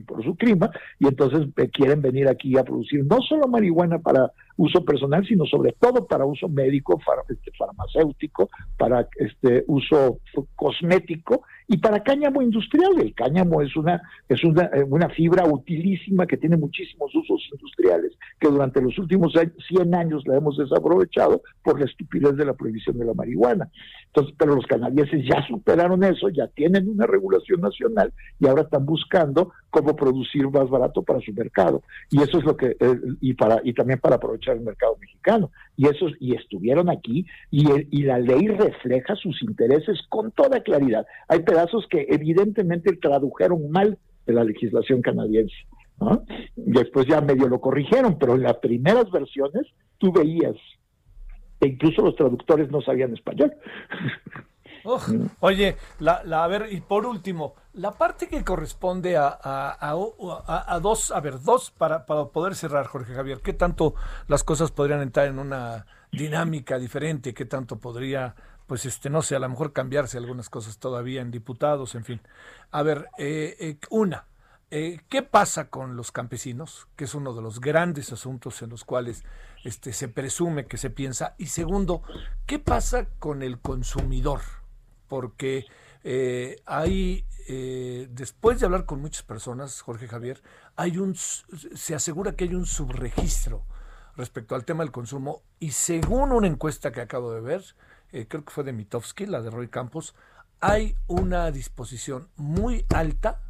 por 0.06 0.24
su 0.24 0.36
clima, 0.36 0.70
y 0.98 1.08
entonces 1.08 1.48
quieren 1.72 2.02
venir 2.02 2.28
aquí 2.28 2.56
a 2.56 2.64
producir 2.64 3.04
no 3.04 3.20
solo 3.20 3.48
marihuana 3.48 3.98
para 3.98 4.32
uso 4.57 4.84
personal, 4.84 5.26
sino 5.26 5.44
sobre 5.46 5.72
todo 5.72 6.07
para 6.07 6.24
uso 6.24 6.48
médico, 6.48 7.00
este, 7.28 7.50
farmacéutico, 7.52 8.48
para 8.76 9.09
este 9.16 9.64
uso 9.66 10.18
cosmético 10.54 11.42
y 11.68 11.78
para 11.78 12.02
cáñamo 12.02 12.42
industrial. 12.42 13.00
El 13.00 13.14
cáñamo 13.14 13.62
es 13.62 13.76
una 13.76 14.00
es 14.28 14.42
una, 14.44 14.70
una 14.88 15.09
fibra 15.11 15.44
utilísima 15.44 16.26
que 16.26 16.36
tiene 16.36 16.57
muchísimos 16.57 17.14
usos 17.14 17.42
industriales 17.52 18.12
que 18.38 18.48
durante 18.48 18.80
los 18.80 18.98
últimos 18.98 19.32
100 19.68 19.94
años 19.94 20.26
la 20.26 20.36
hemos 20.36 20.57
desaprovechado 20.57 21.42
por 21.62 21.78
la 21.78 21.86
estupidez 21.86 22.36
de 22.36 22.44
la 22.44 22.54
prohibición 22.54 22.98
de 22.98 23.04
la 23.04 23.14
marihuana. 23.14 23.68
Entonces, 24.07 24.34
pero 24.38 24.54
los 24.54 24.66
canadienses 24.66 25.24
ya 25.26 25.46
superaron 25.46 26.02
eso, 26.04 26.28
ya 26.28 26.46
tienen 26.48 26.88
una 26.88 27.07
regulación 27.07 27.61
nacional 27.61 28.12
y 28.38 28.46
ahora 28.46 28.62
están 28.62 28.84
buscando 28.86 29.52
cómo 29.70 29.94
producir 29.96 30.48
más 30.48 30.68
barato 30.68 31.02
para 31.02 31.20
su 31.20 31.32
mercado. 31.32 31.82
Y 32.11 32.22
eso 32.22 32.38
es 32.38 32.44
lo 32.44 32.57
que 32.57 32.76
eh, 32.78 33.00
y 33.20 33.34
para 33.34 33.61
y 33.64 33.72
también 33.72 33.98
para 34.00 34.16
aprovechar 34.16 34.45
el 34.53 34.61
mercado 34.61 34.97
mexicano. 35.01 35.51
Y 35.76 35.86
eso 35.88 36.07
y 36.20 36.34
estuvieron 36.34 36.88
aquí 36.88 37.26
y, 37.51 37.66
y 37.90 38.03
la 38.03 38.18
ley 38.18 38.49
refleja 38.49 39.14
sus 39.16 39.42
intereses 39.42 40.01
con 40.09 40.30
toda 40.32 40.61
claridad. 40.61 41.07
Hay 41.28 41.40
pedazos 41.40 41.86
que 41.88 42.07
evidentemente 42.09 42.97
tradujeron 42.97 43.70
mal 43.70 43.99
de 44.26 44.32
la 44.32 44.44
legislación 44.44 45.03
canadiense. 45.03 45.55
Después 46.57 47.07
ya 47.07 47.20
medio 47.20 47.49
lo 47.49 47.61
corrigieron, 47.61 48.18
pero 48.18 48.34
en 48.34 48.42
las 48.42 48.59
primeras 48.59 49.11
versiones 49.11 49.66
tú 49.99 50.12
veías 50.12 50.57
que 51.61 51.68
incluso 51.68 52.03
los 52.03 52.16
traductores 52.16 52.70
no 52.70 52.82
sabían 52.82 53.14
español. 53.14 53.53
oye, 55.40 55.76
la, 55.98 56.22
a 56.44 56.46
ver, 56.46 56.68
y 56.72 56.80
por 56.80 57.06
último, 57.06 57.54
la 57.72 57.92
parte 57.92 58.28
que 58.28 58.44
corresponde 58.44 59.16
a, 59.16 59.38
a, 59.42 60.80
dos, 60.80 61.10
a 61.10 61.20
ver, 61.20 61.40
dos 61.40 61.70
para, 61.70 62.06
para 62.06 62.26
poder 62.26 62.54
cerrar, 62.54 62.86
Jorge 62.86 63.14
Javier, 63.14 63.40
¿qué 63.40 63.52
tanto 63.52 63.94
las 64.28 64.44
cosas 64.44 64.70
podrían 64.70 65.02
entrar 65.02 65.26
en 65.26 65.38
una 65.38 65.86
dinámica 66.12 66.78
diferente? 66.78 67.34
¿Qué 67.34 67.44
tanto 67.44 67.78
podría, 67.78 68.34
pues, 68.66 68.86
este, 68.86 69.10
no 69.10 69.22
sé, 69.22 69.36
a 69.36 69.40
lo 69.40 69.48
mejor 69.48 69.72
cambiarse 69.72 70.18
algunas 70.18 70.50
cosas 70.50 70.78
todavía 70.78 71.20
en 71.20 71.30
diputados, 71.30 71.94
en 71.94 72.04
fin? 72.04 72.20
A 72.70 72.82
ver, 72.82 73.08
eh, 73.18 73.56
eh, 73.58 73.78
una, 73.90 74.26
eh, 74.70 75.00
¿Qué 75.08 75.22
pasa 75.22 75.70
con 75.70 75.96
los 75.96 76.10
campesinos? 76.10 76.88
Que 76.96 77.04
es 77.04 77.14
uno 77.14 77.32
de 77.34 77.42
los 77.42 77.60
grandes 77.60 78.12
asuntos 78.12 78.62
en 78.62 78.70
los 78.70 78.84
cuales 78.84 79.22
este, 79.64 79.92
se 79.92 80.08
presume 80.08 80.66
que 80.66 80.76
se 80.76 80.90
piensa. 80.90 81.34
Y 81.38 81.46
segundo, 81.46 82.02
¿qué 82.46 82.58
pasa 82.58 83.06
con 83.20 83.42
el 83.42 83.60
consumidor? 83.60 84.40
Porque 85.09 85.66
eh, 86.04 86.57
hay, 86.66 87.24
eh, 87.48 88.09
después 88.11 88.61
de 88.61 88.66
hablar 88.66 88.84
con 88.84 89.00
muchas 89.00 89.22
personas, 89.22 89.80
Jorge 89.80 90.09
Javier, 90.09 90.42
hay 90.76 90.98
un, 90.98 91.14
se 91.14 91.94
asegura 91.94 92.32
que 92.32 92.44
hay 92.44 92.54
un 92.54 92.66
subregistro 92.66 93.64
respecto 94.16 94.54
al 94.54 94.64
tema 94.64 94.82
del 94.82 94.92
consumo 94.92 95.42
y 95.59 95.72
según 95.72 96.32
una 96.32 96.46
encuesta 96.46 96.92
que 96.92 97.00
acabo 97.00 97.32
de 97.32 97.40
ver, 97.40 97.62
creo 98.11 98.44
que 98.44 98.50
fue 98.50 98.64
de 98.64 98.72
Mitofsky, 98.72 99.26
la 99.26 99.42
de 99.42 99.50
Roy 99.50 99.68
Campos, 99.68 100.14
hay 100.61 100.96
una 101.07 101.50
disposición 101.50 102.28
muy 102.36 102.86
alta 102.94 103.42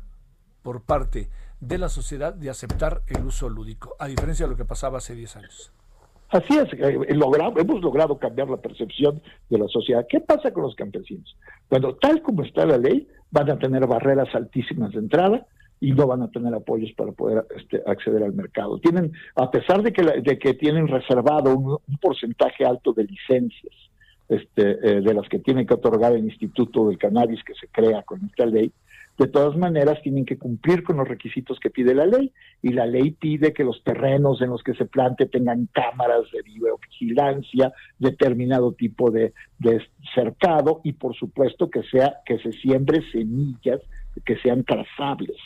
por 0.62 0.82
parte 0.82 1.30
de 1.61 1.78
la 1.78 1.88
sociedad 1.88 2.34
de 2.34 2.50
aceptar 2.50 3.02
el 3.07 3.24
uso 3.24 3.48
lúdico, 3.48 3.96
a 3.98 4.07
diferencia 4.07 4.46
de 4.46 4.50
lo 4.50 4.57
que 4.57 4.64
pasaba 4.64 4.98
hace 4.98 5.14
10 5.14 5.36
años. 5.36 5.72
Así 6.28 6.56
es, 6.56 6.72
eh, 6.72 6.98
hemos 7.08 7.80
logrado 7.80 8.18
cambiar 8.18 8.50
la 8.50 8.56
percepción 8.56 9.22
de 9.48 9.58
la 9.58 9.68
sociedad. 9.68 10.06
¿Qué 10.08 10.20
pasa 10.20 10.52
con 10.52 10.64
los 10.64 10.74
campesinos? 10.74 11.36
Cuando 11.68 11.94
tal 11.96 12.20
como 12.22 12.42
está 12.42 12.66
la 12.66 12.78
ley, 12.78 13.06
van 13.30 13.50
a 13.50 13.58
tener 13.58 13.86
barreras 13.86 14.34
altísimas 14.34 14.92
de 14.92 14.98
entrada 14.98 15.46
y 15.80 15.92
no 15.92 16.06
van 16.06 16.22
a 16.22 16.30
tener 16.30 16.52
apoyos 16.54 16.90
para 16.96 17.12
poder 17.12 17.46
este, 17.56 17.82
acceder 17.86 18.22
al 18.22 18.32
mercado. 18.32 18.78
Tienen, 18.78 19.12
a 19.34 19.50
pesar 19.50 19.82
de 19.82 19.92
que, 19.92 20.02
de 20.02 20.38
que 20.38 20.54
tienen 20.54 20.88
reservado 20.88 21.56
un, 21.56 21.78
porcentaje 22.00 22.64
alto 22.64 22.92
de 22.92 23.04
licencias, 23.04 23.74
este, 24.28 24.70
eh, 24.82 25.00
de 25.02 25.14
las 25.14 25.28
que 25.28 25.38
tiene 25.38 25.64
que 25.66 25.74
otorgar 25.74 26.12
el 26.12 26.24
Instituto 26.24 26.88
del 26.88 26.98
Cannabis 26.98 27.44
que 27.44 27.54
se 27.54 27.68
crea 27.68 28.02
con 28.02 28.24
esta 28.24 28.46
ley, 28.46 28.72
de 29.18 29.26
todas 29.28 29.56
maneras 29.56 30.00
tienen 30.02 30.26
que 30.26 30.38
cumplir 30.38 30.82
con 30.82 30.98
los 30.98 31.08
requisitos 31.08 31.58
que 31.58 31.70
pide 31.70 31.94
la 31.94 32.06
ley 32.06 32.32
y 32.62 32.70
la 32.70 32.86
ley 32.86 33.12
pide 33.12 33.52
que 33.52 33.64
los 33.64 33.82
terrenos 33.82 34.42
en 34.42 34.50
los 34.50 34.62
que 34.62 34.74
se 34.74 34.84
plante 34.84 35.26
tengan 35.26 35.68
cámaras 35.72 36.30
de 36.32 36.42
videovigilancia, 36.42 37.72
determinado 37.98 38.72
tipo 38.72 39.10
de, 39.10 39.32
de 39.58 39.82
cercado 40.14 40.80
y 40.84 40.92
por 40.92 41.14
supuesto 41.16 41.70
que 41.70 41.82
sea 41.84 42.16
que 42.26 42.38
se 42.38 42.52
siembre 42.52 43.00
semillas 43.10 43.80
que 44.24 44.36
sean 44.38 44.64
trazables 44.64 45.36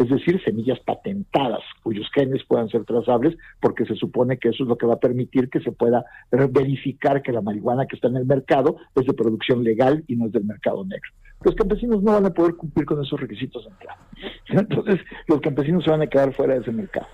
es 0.00 0.08
decir, 0.08 0.42
semillas 0.42 0.80
patentadas 0.80 1.60
cuyos 1.82 2.08
genes 2.14 2.42
puedan 2.48 2.70
ser 2.70 2.86
trazables, 2.86 3.36
porque 3.60 3.84
se 3.84 3.94
supone 3.96 4.38
que 4.38 4.48
eso 4.48 4.62
es 4.62 4.68
lo 4.68 4.78
que 4.78 4.86
va 4.86 4.94
a 4.94 4.98
permitir 4.98 5.50
que 5.50 5.60
se 5.60 5.72
pueda 5.72 6.06
verificar 6.30 7.20
que 7.20 7.32
la 7.32 7.42
marihuana 7.42 7.86
que 7.86 7.96
está 7.96 8.08
en 8.08 8.16
el 8.16 8.24
mercado 8.24 8.78
es 8.96 9.04
de 9.04 9.12
producción 9.12 9.62
legal 9.62 10.02
y 10.08 10.16
no 10.16 10.26
es 10.26 10.32
del 10.32 10.44
mercado 10.44 10.86
negro. 10.86 11.10
Los 11.42 11.54
campesinos 11.54 12.02
no 12.02 12.12
van 12.12 12.24
a 12.24 12.32
poder 12.32 12.54
cumplir 12.54 12.86
con 12.86 13.02
esos 13.04 13.20
requisitos 13.20 13.64
de 13.64 13.70
entrada. 13.72 13.98
Entonces, 14.48 15.00
los 15.28 15.40
campesinos 15.42 15.84
se 15.84 15.90
van 15.90 16.00
a 16.00 16.06
quedar 16.06 16.32
fuera 16.32 16.54
de 16.54 16.60
ese 16.60 16.72
mercado. 16.72 17.06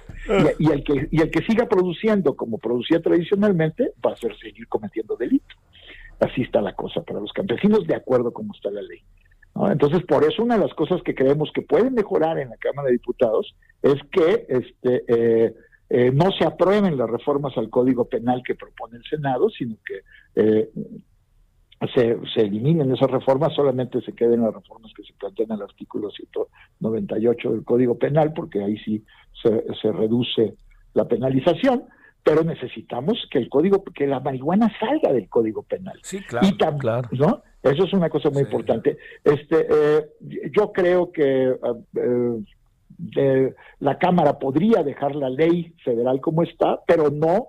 Y, 0.61 0.71
el 0.71 0.85
que, 0.85 1.09
y 1.11 1.21
el 1.21 1.31
que 1.31 1.43
siga 1.43 1.67
produciendo 1.67 2.37
como 2.37 2.59
producía 2.59 3.03
tradicionalmente 3.03 3.95
va 4.05 4.13
a 4.13 4.17
ser 4.17 4.37
seguir 4.39 4.69
cometiendo 4.69 5.17
delito. 5.17 5.57
Así 6.21 6.43
está 6.43 6.61
la 6.61 6.75
cosa 6.75 7.03
para 7.03 7.19
los 7.19 7.33
campesinos, 7.33 7.85
de 7.85 7.97
acuerdo 7.97 8.33
como 8.33 8.55
está 8.55 8.71
la 8.71 8.83
ley. 8.83 9.01
Entonces, 9.71 10.03
por 10.05 10.25
eso 10.25 10.43
una 10.43 10.57
de 10.57 10.63
las 10.63 10.75
cosas 10.75 11.03
que 11.03 11.15
creemos 11.15 11.51
que 11.53 11.63
pueden 11.63 11.95
mejorar 11.95 12.39
en 12.39 12.51
la 12.51 12.57
Cámara 12.57 12.87
de 12.87 12.93
Diputados 12.93 13.55
es 13.83 13.95
que 14.11 14.47
este, 14.49 15.05
eh, 15.09 15.55
eh, 15.89 16.11
no 16.13 16.31
se 16.33 16.45
aprueben 16.45 16.99
las 16.99 17.09
reformas 17.09 17.57
al 17.57 17.71
Código 17.71 18.07
Penal 18.07 18.43
que 18.45 18.55
propone 18.55 18.99
el 18.99 19.05
Senado, 19.05 19.49
sino 19.51 19.77
que 19.87 20.01
eh, 20.35 20.71
se, 21.95 22.19
se, 22.35 22.41
eliminen 22.41 22.93
esas 22.93 23.11
reformas, 23.11 23.55
solamente 23.55 24.01
se 24.03 24.13
queden 24.13 24.43
las 24.43 24.55
reformas 24.55 24.93
que 24.95 25.05
se 25.05 25.13
plantean 25.15 25.53
en 25.53 25.57
el 25.57 25.63
artículo 25.63 26.11
198 26.11 27.53
del 27.53 27.65
Código 27.65 27.99
Penal, 27.99 28.33
porque 28.35 28.63
ahí 28.63 28.77
sí 28.79 29.05
se, 29.43 29.65
se 29.81 29.93
reduce 29.93 30.55
la 30.95 31.07
penalización 31.07 31.85
pero 32.27 32.43
necesitamos 32.43 33.25
que 33.31 33.39
el 33.39 33.49
código, 33.49 33.85
que 33.85 34.05
la 34.05 34.19
marihuana 34.19 34.69
salga 34.81 35.13
del 35.13 35.29
código 35.29 35.63
penal. 35.63 35.97
Sí, 36.03 36.19
claro. 36.25 36.49
Y 36.49 36.57
claro. 36.57 37.09
¿no? 37.13 37.43
Eso 37.73 37.85
es 37.85 37.93
una 37.93 38.09
cosa 38.09 38.31
muy 38.31 38.43
importante. 38.43 38.97
Este, 39.25 39.67
eh, 39.69 40.07
yo 40.53 40.73
creo 40.73 41.11
que 41.11 41.57
eh, 43.17 43.55
la 43.81 43.99
Cámara 43.99 44.39
podría 44.39 44.83
dejar 44.83 45.17
la 45.17 45.29
ley 45.29 45.75
federal 45.85 46.21
como 46.21 46.43
está, 46.43 46.81
pero 46.87 47.11
no 47.11 47.49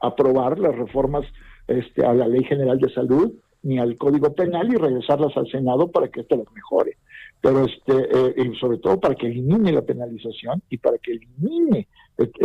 aprobar 0.00 0.58
las 0.58 0.74
reformas 0.76 1.26
este, 1.66 2.04
a 2.04 2.14
la 2.14 2.26
Ley 2.26 2.44
General 2.44 2.78
de 2.78 2.92
Salud 2.92 3.32
ni 3.62 3.78
al 3.78 3.98
Código 3.98 4.32
Penal 4.32 4.72
y 4.72 4.76
regresarlas 4.76 5.36
al 5.36 5.46
Senado 5.48 5.90
para 5.90 6.08
que 6.08 6.20
esto 6.20 6.36
las 6.36 6.50
mejore. 6.54 6.96
Pero 7.40 7.66
este, 7.66 7.92
eh, 7.92 8.34
y 8.36 8.56
sobre 8.56 8.78
todo 8.78 8.98
para 8.98 9.14
que 9.14 9.26
elimine 9.26 9.72
la 9.72 9.82
penalización 9.82 10.62
y 10.70 10.78
para 10.78 10.98
que 10.98 11.12
elimine 11.12 11.86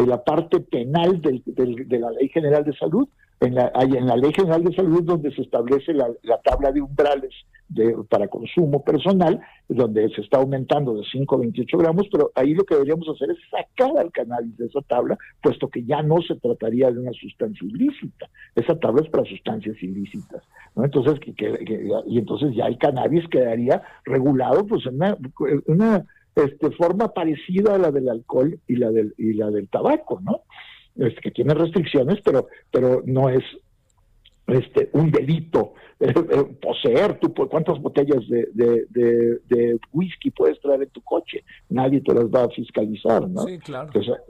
la 0.05 0.23
parte 0.23 0.59
penal 0.59 1.21
del, 1.21 1.41
de 1.45 1.99
la 1.99 2.11
Ley 2.11 2.29
General 2.29 2.63
de 2.63 2.73
Salud 2.73 3.07
en 3.43 3.55
la, 3.55 3.71
en 3.75 4.07
la 4.07 4.15
Ley 4.15 4.31
General 4.33 4.63
de 4.63 4.73
Salud 4.73 5.03
donde 5.03 5.33
se 5.35 5.41
establece 5.41 5.93
la, 5.93 6.07
tabla 6.43 6.71
de 6.71 6.81
umbrales 6.81 7.33
de, 7.67 7.95
para 8.09 8.27
consumo 8.27 8.83
personal, 8.83 9.39
donde 9.67 10.09
se 10.09 10.21
está 10.21 10.37
aumentando 10.37 10.93
de 10.95 11.03
5 11.11 11.35
a 11.35 11.39
28 11.39 11.77
gramos, 11.77 12.07
pero 12.11 12.31
ahí 12.35 12.53
lo 12.53 12.63
que 12.63 12.75
deberíamos 12.75 13.07
hacer 13.09 13.31
es 13.31 13.37
sacar 13.49 13.97
al 13.97 14.11
cannabis 14.11 14.55
de 14.57 14.67
esa 14.67 14.81
tabla, 14.81 15.17
puesto 15.41 15.67
que 15.67 15.83
ya 15.83 16.01
no 16.01 16.21
se 16.21 16.35
trataría 16.35 16.89
de 16.91 16.99
una 16.99 17.11
sustancia 17.13 17.67
ilícita. 17.67 18.29
Esa 18.55 18.79
tabla 18.79 19.01
es 19.03 19.09
para 19.09 19.25
sustancias 19.25 19.81
ilícitas. 19.81 20.43
¿no? 20.75 20.85
Entonces, 20.85 21.19
y 22.07 22.17
entonces 22.19 22.55
ya 22.55 22.67
el 22.67 22.77
cannabis 22.77 23.27
quedaría 23.27 23.81
regulado 24.05 24.65
pues 24.65 24.85
en 24.85 24.95
una, 24.95 25.17
una 25.65 26.05
este, 26.35 26.71
forma 26.71 27.13
parecida 27.13 27.75
a 27.75 27.77
la 27.77 27.91
del 27.91 28.09
alcohol 28.09 28.57
y 28.67 28.75
la 28.77 28.91
del, 28.91 29.13
y 29.17 29.33
la 29.33 29.51
del 29.51 29.67
tabaco, 29.67 30.21
¿no? 30.21 30.41
Es 30.95 31.15
que 31.21 31.31
tiene 31.31 31.53
restricciones, 31.53 32.19
pero, 32.23 32.47
pero 32.71 33.01
no 33.05 33.29
es 33.29 33.43
este, 34.47 34.89
un 34.93 35.09
delito 35.09 35.73
eh, 35.99 36.13
eh, 36.15 36.43
poseer 36.61 37.17
tú 37.19 37.33
cuántas 37.33 37.79
botellas 37.79 38.27
de, 38.27 38.49
de, 38.53 39.79
whisky 39.93 40.31
puedes 40.31 40.59
traer 40.59 40.83
en 40.83 40.89
tu 40.89 41.01
coche 41.01 41.45
nadie 41.69 42.01
te 42.01 42.13
las 42.13 42.25
va 42.25 42.43
a 42.43 42.49
fiscalizar 42.49 43.29
no 43.29 43.43
sí 43.43 43.57
claro. 43.59 43.89
Ese, 43.93 44.21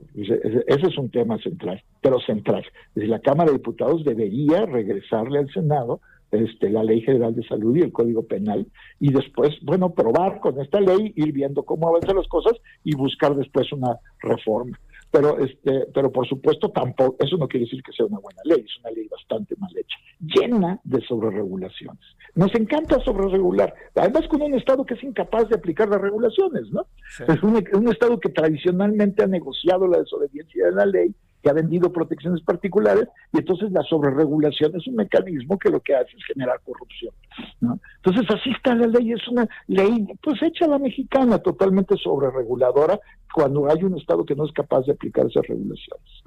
es 0.67 0.97
un 0.99 1.09
tema 1.09 1.39
central 1.39 1.81
pero 1.99 2.19
central. 2.19 2.63
Desde 2.93 3.07
la 3.07 3.19
Cámara 3.19 3.49
de 3.51 3.57
Diputados 3.57 4.03
debería 4.03 4.65
regresarle 4.67 5.39
al 5.39 5.51
Senado 5.51 6.01
este, 6.31 6.69
la 6.69 6.83
Ley 6.83 7.01
General 7.01 7.33
de 7.33 7.47
Salud 7.47 7.75
y 7.75 7.81
el 7.81 7.91
Código 7.91 8.23
Penal, 8.23 8.65
y 8.99 9.13
después, 9.13 9.51
bueno, 9.61 9.93
probar 9.93 10.39
con 10.39 10.59
esta 10.59 10.81
ley, 10.81 11.13
ir 11.15 11.31
viendo 11.31 11.61
cómo 11.61 11.87
avanzan 11.87 12.15
las 12.15 12.27
cosas 12.27 12.53
y 12.83 12.95
buscar 12.95 13.35
después 13.35 13.71
una 13.71 13.99
reforma 14.19 14.79
pero 15.13 15.37
este 15.37 15.85
pero 15.93 16.11
por 16.11 16.27
supuesto 16.27 16.71
tampoco 16.71 17.23
eso 17.23 17.37
no 17.37 17.47
quiere 17.47 17.65
decir 17.65 17.83
que 17.83 17.91
sea 17.91 18.07
una 18.07 18.17
buena 18.17 18.41
ley 18.45 18.65
es 18.65 18.79
una 18.79 18.89
ley 18.89 19.07
bastante 19.07 19.55
mal 19.57 19.71
hecha 19.77 19.95
llena 20.19 20.79
de 20.83 21.01
sobreregulaciones. 21.01 22.01
Nos 22.33 22.55
encanta 22.55 22.99
sobreregular 23.01 23.75
además 23.93 24.27
con 24.27 24.41
un 24.41 24.55
estado 24.55 24.83
que 24.83 24.95
es 24.95 25.03
incapaz 25.03 25.49
de 25.49 25.55
aplicar 25.55 25.87
las 25.87 26.01
regulaciones 26.01 26.63
no 26.71 26.87
es 27.27 27.43
un, 27.43 27.63
un 27.73 27.87
estado 27.89 28.19
que 28.19 28.29
tradicionalmente 28.29 29.23
ha 29.23 29.27
negociado 29.27 29.87
la 29.87 29.99
desobediencia 29.99 30.65
de 30.65 30.71
la 30.71 30.85
ley 30.87 31.13
que 31.43 31.49
ha 31.49 31.53
vendido 31.53 31.91
protecciones 31.91 32.41
particulares 32.41 33.09
y 33.33 33.39
entonces 33.39 33.71
la 33.71 33.83
sobreregulación 33.83 34.75
es 34.75 34.87
un 34.87 34.95
mecanismo 34.95 35.59
que 35.59 35.69
lo 35.69 35.81
que 35.81 35.93
hace 35.93 36.15
es 36.17 36.25
generar 36.25 36.61
corrupción. 36.65 37.13
¿no? 37.59 37.77
Entonces 37.97 38.25
así 38.33 38.49
está 38.51 38.73
la 38.73 38.87
ley, 38.87 39.11
es 39.11 39.27
una 39.27 39.47
ley 39.67 40.07
pues 40.23 40.41
hecha 40.41 40.65
a 40.65 40.69
la 40.69 40.79
mexicana, 40.79 41.37
totalmente 41.39 41.97
sobrereguladora, 41.97 42.97
cuando 43.33 43.69
hay 43.69 43.83
un 43.83 43.97
Estado 43.97 44.23
que 44.25 44.35
no 44.35 44.45
es 44.45 44.53
capaz 44.53 44.85
de 44.85 44.93
aplicar 44.93 45.25
esas 45.25 45.45
regulaciones. 45.45 46.23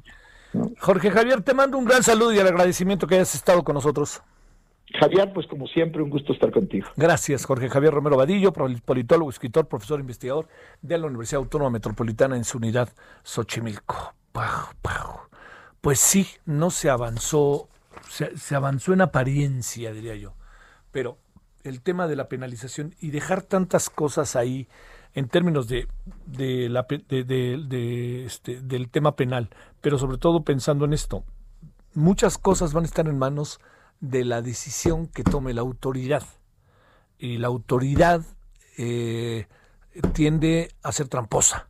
Jorge 0.79 1.11
Javier, 1.11 1.43
te 1.43 1.55
mando 1.55 1.79
un 1.79 1.85
gran 1.85 2.03
saludo 2.03 2.33
y 2.33 2.39
el 2.39 2.47
agradecimiento 2.47 3.07
que 3.07 3.17
hayas 3.17 3.35
estado 3.35 3.63
con 3.65 3.75
nosotros. 3.75 4.23
Javier, 5.01 5.33
pues 5.33 5.47
como 5.47 5.67
siempre, 5.67 6.03
un 6.03 6.11
gusto 6.11 6.33
estar 6.33 6.51
contigo. 6.51 6.89
Gracias, 6.97 7.45
Jorge 7.45 7.69
Javier 7.69 7.93
Romero 7.93 8.17
Vadillo, 8.17 8.53
politólogo, 8.53 9.31
escritor, 9.31 9.67
profesor 9.67 10.01
investigador 10.01 10.47
de 10.81 10.99
la 10.99 11.07
Universidad 11.07 11.41
Autónoma 11.43 11.71
Metropolitana 11.71 12.37
en 12.37 12.45
su 12.45 12.59
unidad 12.59 12.89
Xochimilco. 13.23 14.15
Pues 15.81 16.01
sí, 16.01 16.27
no 16.45 16.71
se 16.71 16.91
avanzó, 16.91 17.69
se, 18.09 18.57
avanzó 18.57 18.93
en 18.93 19.03
apariencia, 19.03 19.93
diría 19.93 20.17
yo, 20.17 20.35
pero 20.91 21.19
el 21.63 21.81
tema 21.81 22.09
de 22.09 22.17
la 22.17 22.29
penalización 22.29 22.95
y 23.01 23.11
dejar 23.11 23.43
tantas 23.43 23.89
cosas 23.89 24.35
ahí 24.37 24.69
en 25.15 25.29
términos 25.29 25.69
de, 25.69 25.87
este, 28.27 28.61
del 28.63 28.89
tema 28.89 29.17
penal, 29.17 29.51
pero 29.81 29.99
sobre 29.99 30.19
todo 30.19 30.43
pensando 30.43 30.85
en 30.85 30.93
esto, 30.93 31.25
muchas 31.95 32.37
cosas 32.37 32.73
van 32.73 32.85
a 32.85 32.89
estar 32.89 33.07
en 33.07 33.19
manos 33.19 33.61
de 34.01 34.25
la 34.25 34.43
decisión 34.43 35.07
que 35.07 35.25
tome 35.25 35.55
la 35.55 35.63
autoridad. 35.63 36.25
Y 37.19 37.39
la 37.39 37.47
autoridad 37.47 38.23
eh, 38.77 39.47
tiende 40.13 40.75
a 40.83 40.93
ser 40.93 41.09
tramposa. 41.09 41.69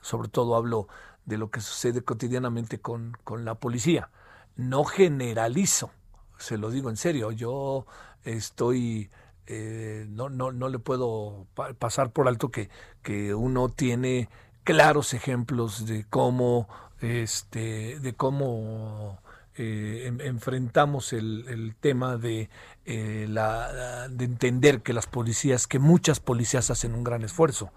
Sobre 0.00 0.28
todo 0.28 0.54
hablo 0.54 0.88
de 1.28 1.38
lo 1.38 1.50
que 1.50 1.60
sucede 1.60 2.02
cotidianamente 2.02 2.80
con, 2.80 3.16
la 3.44 3.54
policía. 3.54 4.10
No 4.56 4.84
generalizo, 4.84 5.90
se 6.38 6.56
lo 6.58 6.70
digo 6.70 6.90
en 6.90 6.96
serio, 6.96 7.30
yo 7.30 7.86
estoy... 8.24 9.10
Eh, 9.50 10.06
no, 10.10 10.28
no, 10.28 10.52
no 10.52 10.68
le 10.68 10.78
puedo 10.78 11.46
pasar 11.78 12.12
por 12.12 12.28
alto 12.28 12.50
que, 12.50 12.68
que 13.02 13.34
uno 13.34 13.70
tiene 13.70 14.28
claros 14.62 15.14
ejemplos 15.14 15.86
de 15.86 16.04
cómo 16.04 16.68
este 17.00 17.98
de 18.00 18.12
cómo 18.12 19.22
eh, 19.56 20.12
enfrentamos 20.20 21.14
el, 21.14 21.74
tema 21.80 22.18
de 22.18 22.50
eh, 22.84 23.24
la 23.30 24.08
de 24.10 24.26
entender 24.26 24.82
que 24.82 24.92
las 24.92 25.06
policías 25.06 25.66
que 25.66 25.78
muchas 25.78 26.20
policías 26.20 26.70
hacen 26.70 26.94
un 26.94 27.02
gran 27.02 27.22
esfuerzo 27.24 27.72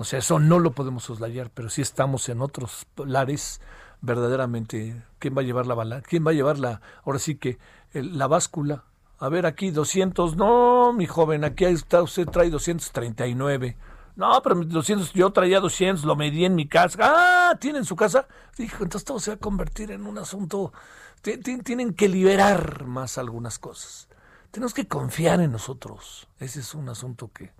o 0.00 0.04
sea, 0.04 0.20
eso 0.20 0.38
no 0.38 0.58
lo 0.58 0.72
podemos 0.72 1.04
soslayar, 1.04 1.50
pero 1.50 1.68
si 1.68 1.82
estamos 1.82 2.30
en 2.30 2.40
otros 2.40 2.86
lares, 2.96 3.60
verdaderamente, 4.00 5.04
¿quién 5.18 5.36
va 5.36 5.42
a 5.42 5.44
llevar 5.44 5.66
la 5.66 5.74
bala? 5.74 6.00
¿Quién 6.00 6.26
va 6.26 6.30
a 6.30 6.32
llevar 6.32 6.58
la, 6.58 6.80
ahora 7.04 7.18
sí 7.18 7.34
que, 7.34 7.58
la 7.92 8.26
báscula? 8.26 8.84
A 9.18 9.28
ver, 9.28 9.44
aquí 9.44 9.70
200, 9.70 10.36
no, 10.36 10.94
mi 10.94 11.04
joven, 11.04 11.44
aquí 11.44 11.66
está, 11.66 12.00
usted 12.02 12.26
trae 12.26 12.48
239. 12.48 13.76
No, 14.16 14.40
pero 14.42 14.64
200, 14.64 15.12
yo 15.12 15.34
traía 15.34 15.60
200, 15.60 16.06
lo 16.06 16.16
medí 16.16 16.46
en 16.46 16.54
mi 16.54 16.66
casa. 16.66 16.96
Ah, 17.02 17.58
¿tiene 17.60 17.80
en 17.80 17.84
su 17.84 17.94
casa? 17.94 18.26
Dijo, 18.56 18.82
entonces 18.82 19.04
todo 19.04 19.20
se 19.20 19.32
va 19.32 19.34
a 19.34 19.38
convertir 19.38 19.90
en 19.90 20.06
un 20.06 20.16
asunto. 20.16 20.72
Tienen 21.20 21.92
que 21.92 22.08
liberar 22.08 22.86
más 22.86 23.18
algunas 23.18 23.58
cosas. 23.58 24.08
Tenemos 24.50 24.72
que 24.72 24.88
confiar 24.88 25.42
en 25.42 25.52
nosotros. 25.52 26.26
Ese 26.38 26.60
es 26.60 26.74
un 26.74 26.88
asunto 26.88 27.30
que 27.34 27.52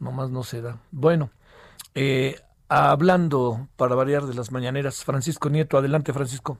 nomás 0.00 0.30
no 0.30 0.42
se 0.42 0.62
da. 0.62 0.80
Bueno, 0.90 1.30
eh, 1.94 2.36
hablando, 2.68 3.68
para 3.76 3.94
variar 3.94 4.26
de 4.26 4.34
las 4.34 4.52
mañaneras, 4.52 5.04
Francisco 5.04 5.50
Nieto. 5.50 5.76
Adelante, 5.76 6.12
Francisco. 6.12 6.58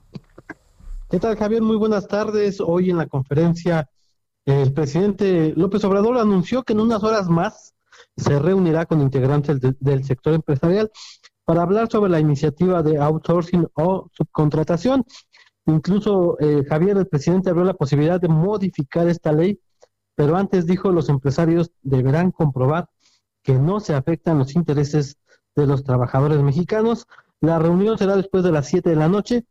¿Qué 1.09 1.19
tal, 1.19 1.37
Javier? 1.37 1.61
Muy 1.61 1.77
buenas 1.77 2.07
tardes. 2.07 2.59
Hoy 2.59 2.89
en 2.89 2.97
la 2.97 3.07
conferencia, 3.07 3.89
el 4.45 4.73
presidente 4.73 5.53
López 5.55 5.83
Obrador 5.83 6.17
anunció 6.17 6.63
que 6.63 6.73
en 6.73 6.79
unas 6.79 7.03
horas 7.03 7.27
más 7.29 7.73
se 8.17 8.39
reunirá 8.39 8.85
con 8.85 9.01
integrantes 9.01 9.59
del 9.79 10.03
sector 10.03 10.33
empresarial 10.33 10.91
para 11.45 11.63
hablar 11.63 11.89
sobre 11.91 12.11
la 12.11 12.19
iniciativa 12.19 12.81
de 12.81 12.97
outsourcing 12.97 13.67
o 13.73 14.09
subcontratación. 14.13 15.03
Incluso 15.65 16.37
eh, 16.39 16.63
Javier, 16.67 16.97
el 16.97 17.07
presidente, 17.07 17.49
abrió 17.49 17.65
la 17.65 17.73
posibilidad 17.73 18.19
de 18.19 18.27
modificar 18.27 19.07
esta 19.07 19.31
ley, 19.31 19.59
pero 20.15 20.35
antes 20.35 20.65
dijo 20.65 20.91
los 20.91 21.09
empresarios 21.09 21.71
deberán 21.81 22.31
comprobar 22.31 22.87
que 23.43 23.53
no 23.53 23.79
se 23.79 23.93
afectan 23.93 24.39
los 24.39 24.55
intereses 24.55 25.17
de 25.55 25.67
los 25.67 25.83
trabajadores 25.83 26.39
mexicanos. 26.41 27.07
La 27.39 27.59
reunión 27.59 27.97
será 27.97 28.15
después 28.15 28.43
de 28.43 28.51
las 28.51 28.67
7 28.67 28.89
de 28.89 28.95
la 28.95 29.07
noche 29.07 29.45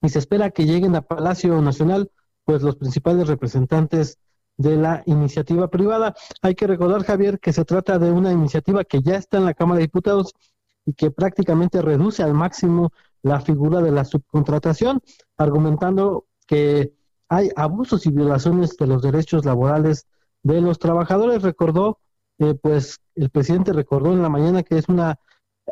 y 0.00 0.08
se 0.08 0.18
espera 0.18 0.50
que 0.50 0.66
lleguen 0.66 0.96
a 0.96 1.02
Palacio 1.02 1.60
Nacional 1.62 2.10
pues 2.44 2.62
los 2.62 2.76
principales 2.76 3.28
representantes 3.28 4.18
de 4.56 4.76
la 4.76 5.02
iniciativa 5.06 5.68
privada. 5.68 6.14
Hay 6.42 6.54
que 6.54 6.66
recordar, 6.66 7.04
Javier, 7.04 7.38
que 7.38 7.52
se 7.52 7.64
trata 7.64 7.98
de 7.98 8.10
una 8.10 8.32
iniciativa 8.32 8.84
que 8.84 9.00
ya 9.00 9.16
está 9.16 9.38
en 9.38 9.44
la 9.44 9.54
Cámara 9.54 9.78
de 9.78 9.86
Diputados 9.86 10.34
y 10.84 10.94
que 10.94 11.10
prácticamente 11.10 11.80
reduce 11.80 12.22
al 12.22 12.34
máximo 12.34 12.92
la 13.22 13.40
figura 13.40 13.80
de 13.80 13.92
la 13.92 14.04
subcontratación, 14.04 15.00
argumentando 15.36 16.26
que 16.46 16.92
hay 17.28 17.50
abusos 17.56 18.04
y 18.06 18.10
violaciones 18.10 18.76
de 18.76 18.86
los 18.86 19.02
derechos 19.02 19.44
laborales 19.44 20.06
de 20.42 20.60
los 20.60 20.78
trabajadores. 20.78 21.42
Recordó 21.42 21.98
eh, 22.38 22.54
pues 22.54 22.98
el 23.14 23.30
presidente 23.30 23.72
recordó 23.72 24.12
en 24.12 24.22
la 24.22 24.28
mañana 24.28 24.62
que 24.62 24.78
es 24.78 24.88
una 24.88 25.18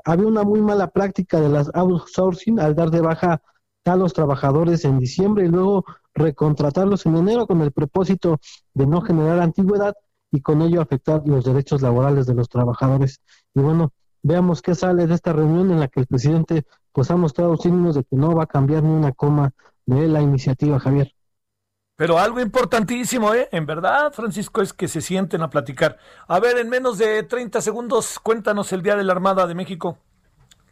había 0.05 0.27
una 0.27 0.45
muy 0.45 0.61
mala 0.61 0.89
práctica 0.89 1.41
de 1.41 1.49
las 1.49 1.71
outsourcing 1.75 2.61
al 2.61 2.75
dar 2.75 2.91
de 2.91 3.01
baja 3.01 3.43
a 3.85 3.97
los 3.97 4.13
trabajadores 4.13 4.85
en 4.85 4.99
diciembre 4.99 5.47
y 5.47 5.49
luego 5.49 5.85
recontratarlos 6.15 7.07
en 7.07 7.17
enero 7.17 7.47
con 7.47 7.61
el 7.63 7.73
propósito 7.73 8.39
de 8.75 8.87
no 8.87 9.01
generar 9.01 9.41
antigüedad 9.41 9.95
y 10.31 10.41
con 10.43 10.63
ello 10.63 10.81
afectar 10.81 11.23
los 11.27 11.45
derechos 11.45 11.83
laborales 11.83 12.27
de 12.27 12.35
los 12.35 12.49
trabajadores. 12.49 13.21
Y 13.55 13.61
bueno, 13.61 13.93
veamos 14.23 14.63
qué 14.63 14.75
sale 14.75 15.07
de 15.07 15.15
esta 15.15 15.33
reunión 15.33 15.71
en 15.71 15.81
la 15.81 15.89
que 15.89 16.01
el 16.01 16.07
presidente 16.07 16.65
pues 16.93 17.11
ha 17.11 17.17
mostrado 17.17 17.57
signos 17.57 17.97
de 17.97 18.05
que 18.05 18.17
no 18.17 18.35
va 18.35 18.45
a 18.45 18.47
cambiar 18.47 18.83
ni 18.83 18.91
una 18.93 19.13
coma 19.13 19.53
de 19.87 20.07
la 20.09 20.21
iniciativa, 20.21 20.79
Javier. 20.79 21.13
Pero 22.01 22.19
algo 22.19 22.41
importantísimo, 22.41 23.35
¿eh? 23.35 23.47
En 23.53 23.67
verdad, 23.67 24.11
Francisco, 24.11 24.63
es 24.63 24.73
que 24.73 24.89
se 24.89 25.03
sienten 25.03 25.43
a 25.43 25.51
platicar. 25.51 25.99
A 26.29 26.41
ver, 26.41 26.57
en 26.57 26.71
menos 26.71 26.97
de 26.97 27.25
30 27.25 27.61
segundos, 27.61 28.19
cuéntanos 28.19 28.73
el 28.73 28.81
Día 28.81 28.97
de 28.97 29.05
la 29.05 29.13
Armada 29.13 29.47
de 29.47 29.55
México. 29.55 29.99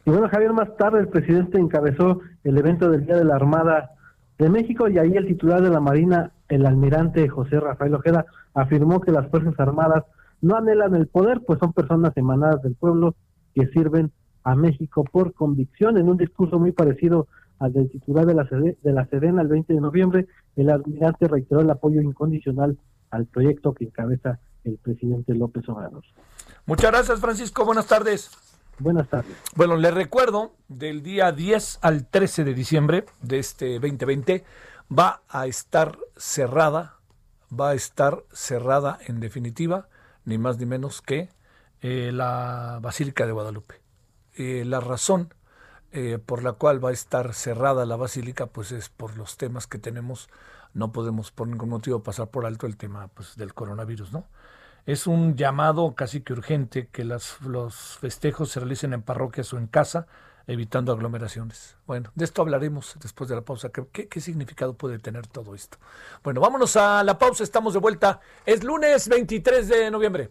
Y 0.07 0.11
bueno, 0.11 0.31
Javier, 0.31 0.55
más 0.55 0.75
tarde 0.79 1.01
el 1.01 1.09
presidente 1.09 1.59
encabezó 1.59 2.23
el 2.45 2.57
evento 2.57 2.89
del 2.89 3.05
Día 3.05 3.17
de 3.17 3.27
la 3.27 3.35
Armada 3.35 3.91
de 4.39 4.49
México 4.49 4.89
y 4.89 4.97
ahí 4.97 5.19
el 5.19 5.27
titular 5.27 5.61
de 5.61 5.69
la 5.69 5.81
Marina, 5.81 6.31
el 6.49 6.65
almirante 6.65 7.29
José 7.29 7.61
Rafael 7.61 7.95
Ojeda, 7.95 8.25
afirmó 8.55 9.03
que 9.03 9.13
las 9.13 9.29
Fuerzas 9.29 9.53
Armadas 9.61 10.05
no 10.41 10.57
anhelan 10.57 10.95
el 10.95 11.09
poder, 11.09 11.43
pues 11.47 11.59
son 11.59 11.75
personas 11.75 12.17
emanadas 12.17 12.63
del 12.63 12.75
pueblo 12.75 13.15
que 13.55 13.67
sirven 13.67 14.13
a 14.45 14.55
México 14.55 15.05
por 15.05 15.35
convicción. 15.35 15.99
En 15.99 16.09
un 16.09 16.17
discurso 16.17 16.59
muy 16.59 16.73
parecido 16.73 17.27
al 17.59 17.73
del 17.73 17.91
titular 17.91 18.25
de 18.25 18.35
la, 18.35 18.45
de 18.45 18.93
la 18.93 19.07
Sedena 19.07 19.43
el 19.43 19.49
20 19.49 19.75
de 19.75 19.81
noviembre, 19.81 20.27
el 20.59 20.71
almirante 20.71 21.29
reiteró 21.29 21.61
el 21.61 21.71
apoyo 21.71 22.01
incondicional 22.01 22.79
al 23.11 23.27
proyecto 23.27 23.73
que 23.73 23.85
encabeza 23.85 24.41
el 24.65 24.77
presidente 24.79 25.35
López 25.35 25.69
Obrador. 25.69 26.05
Muchas 26.67 26.91
gracias, 26.91 27.21
Francisco. 27.21 27.65
Buenas 27.65 27.87
tardes. 27.87 28.31
Buenas 28.79 29.09
tardes. 29.09 29.37
Bueno, 29.57 29.77
le 29.77 29.91
recuerdo, 29.91 30.53
del 30.69 31.03
día 31.03 31.33
10 31.33 31.79
al 31.83 32.07
13 32.07 32.45
de 32.45 32.55
diciembre 32.55 33.05
de 33.23 33.39
este 33.39 33.75
2020 33.75 34.45
va 34.97 35.23
a 35.29 35.47
estar 35.47 35.99
cerrada, 36.17 36.97
va 37.59 37.71
a 37.71 37.75
estar 37.75 38.25
cerrada 38.33 38.99
en 39.07 39.21
definitiva, 39.21 39.89
ni 40.25 40.39
más 40.39 40.59
ni 40.59 40.67
menos 40.67 41.03
que 41.03 41.29
eh, 41.81 42.11
la 42.13 42.79
Basílica 42.83 43.27
de 43.27 43.33
Guadalupe. 43.33 43.77
Eh, 44.37 44.65
la 44.65 44.81
razón 44.81 45.35
eh, 45.93 46.19
por 46.25 46.43
la 46.43 46.53
cual 46.53 46.85
va 46.85 46.91
a 46.91 46.93
estar 46.93 47.33
cerrada 47.35 47.87
la 47.87 47.97
basílica, 47.97 48.47
pues 48.47 48.73
es 48.73 48.89
por 48.89 49.17
los 49.17 49.37
temas 49.37 49.67
que 49.67 49.79
tenemos. 49.79 50.29
No 50.75 50.93
podemos 50.93 51.31
por 51.31 51.49
ningún 51.49 51.71
motivo 51.71 52.03
pasar 52.03 52.29
por 52.29 52.45
alto 52.45 52.67
el 52.67 52.77
tema 52.77 53.09
pues, 53.09 53.37
del 53.37 53.55
coronavirus, 53.55 54.13
¿no? 54.13 54.27
Es 54.87 55.07
un 55.07 55.37
llamado 55.37 55.95
casi 55.95 56.21
que 56.23 56.33
urgente 56.33 56.89
que 56.89 57.05
las, 57.05 57.41
los 57.43 57.99
festejos 57.99 58.51
se 58.51 58.61
realicen 58.61 58.93
en 58.93 59.03
parroquias 59.03 59.53
o 59.53 59.59
en 59.59 59.67
casa, 59.67 60.07
evitando 60.47 60.93
aglomeraciones. 60.93 61.77
Bueno, 61.87 62.11
de 62.15 62.25
esto 62.25 62.43
hablaremos 62.43 62.97
después 63.01 63.29
de 63.29 63.37
la 63.37 63.43
pausa. 63.43 63.71
¿Qué, 63.71 64.09
qué 64.09 64.21
significado 64.21 64.75
puede 64.75 64.99
tener 64.99 65.27
todo 65.27 65.55
esto? 65.55 65.79
Bueno, 66.23 66.41
vámonos 66.41 66.77
a 66.77 67.05
la 67.05 67.19
pausa, 67.19 67.45
estamos 67.45 67.75
de 67.75 67.81
vuelta. 67.81 68.21
Es 68.47 68.65
lunes 68.65 69.09
23 69.09 69.69
de 69.69 69.91
noviembre. 69.91 70.31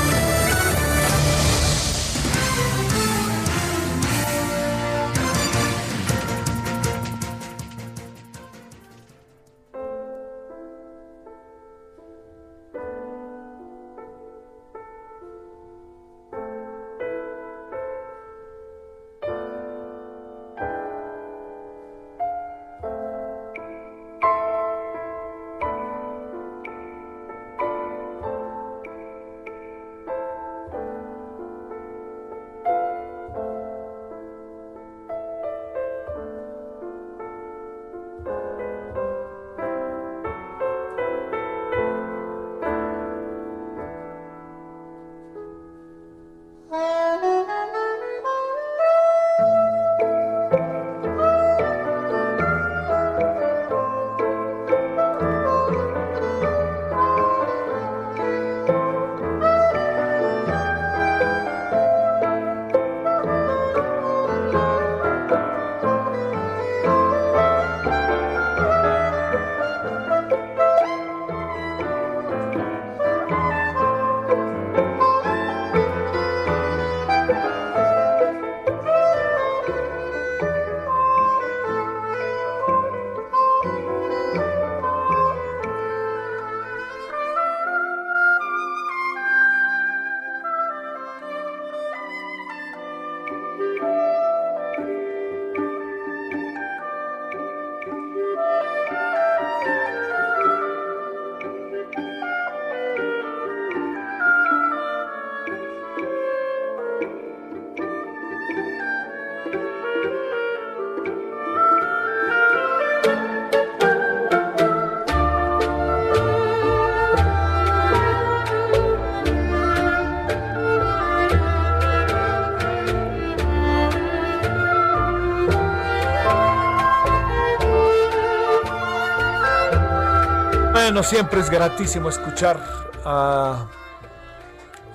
Bueno, 131.01 131.15
siempre 131.15 131.39
es 131.39 131.49
gratísimo 131.49 132.09
escuchar 132.09 132.63
a 133.03 133.67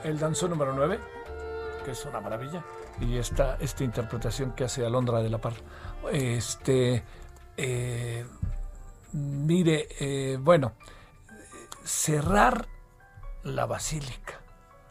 el 0.04 0.20
danzón 0.20 0.50
número 0.50 0.72
9, 0.72 1.00
que 1.84 1.90
es 1.90 2.04
una 2.04 2.20
maravilla, 2.20 2.62
y 3.00 3.18
esta, 3.18 3.56
esta 3.56 3.82
interpretación 3.82 4.52
que 4.52 4.62
hace 4.62 4.86
Alondra 4.86 5.20
de 5.20 5.30
la 5.30 5.38
Par. 5.38 5.54
Este, 6.12 7.02
eh, 7.56 8.24
mire, 9.14 9.88
eh, 9.98 10.38
bueno, 10.40 10.74
cerrar 11.82 12.68
la 13.42 13.66
basílica. 13.66 14.40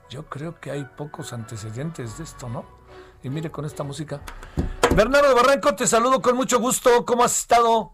Yo 0.10 0.26
creo 0.26 0.60
que 0.60 0.72
hay 0.72 0.84
pocos 0.84 1.32
antecedentes 1.32 2.18
de 2.18 2.26
esto, 2.26 2.50
¿no? 2.50 2.66
Y 3.24 3.30
mire 3.30 3.50
con 3.52 3.64
esta 3.64 3.86
música. 3.86 4.20
Bernardo 4.94 5.34
Barranco, 5.34 5.76
te 5.76 5.88
saludo 5.88 6.22
con 6.22 6.36
mucho 6.36 6.60
gusto. 6.60 7.06
¿Cómo 7.06 7.24
has 7.24 7.38
estado? 7.38 7.94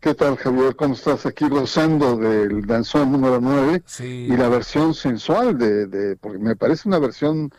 ¿Qué 0.00 0.14
tal, 0.14 0.36
Javier? 0.36 0.76
¿Cómo 0.76 0.94
estás? 0.94 1.26
Aquí 1.26 1.48
gozando 1.48 2.16
del 2.16 2.64
danzón 2.66 3.10
número 3.10 3.40
9 3.40 3.82
Sí. 3.84 4.28
y 4.30 4.36
la 4.36 4.48
versión 4.48 4.94
sensual 4.94 5.58
de, 5.58 5.86
de, 5.86 6.16
porque 6.16 6.38
me 6.38 6.54
parece 6.54 6.88
una 6.88 7.00
versión 7.00 7.50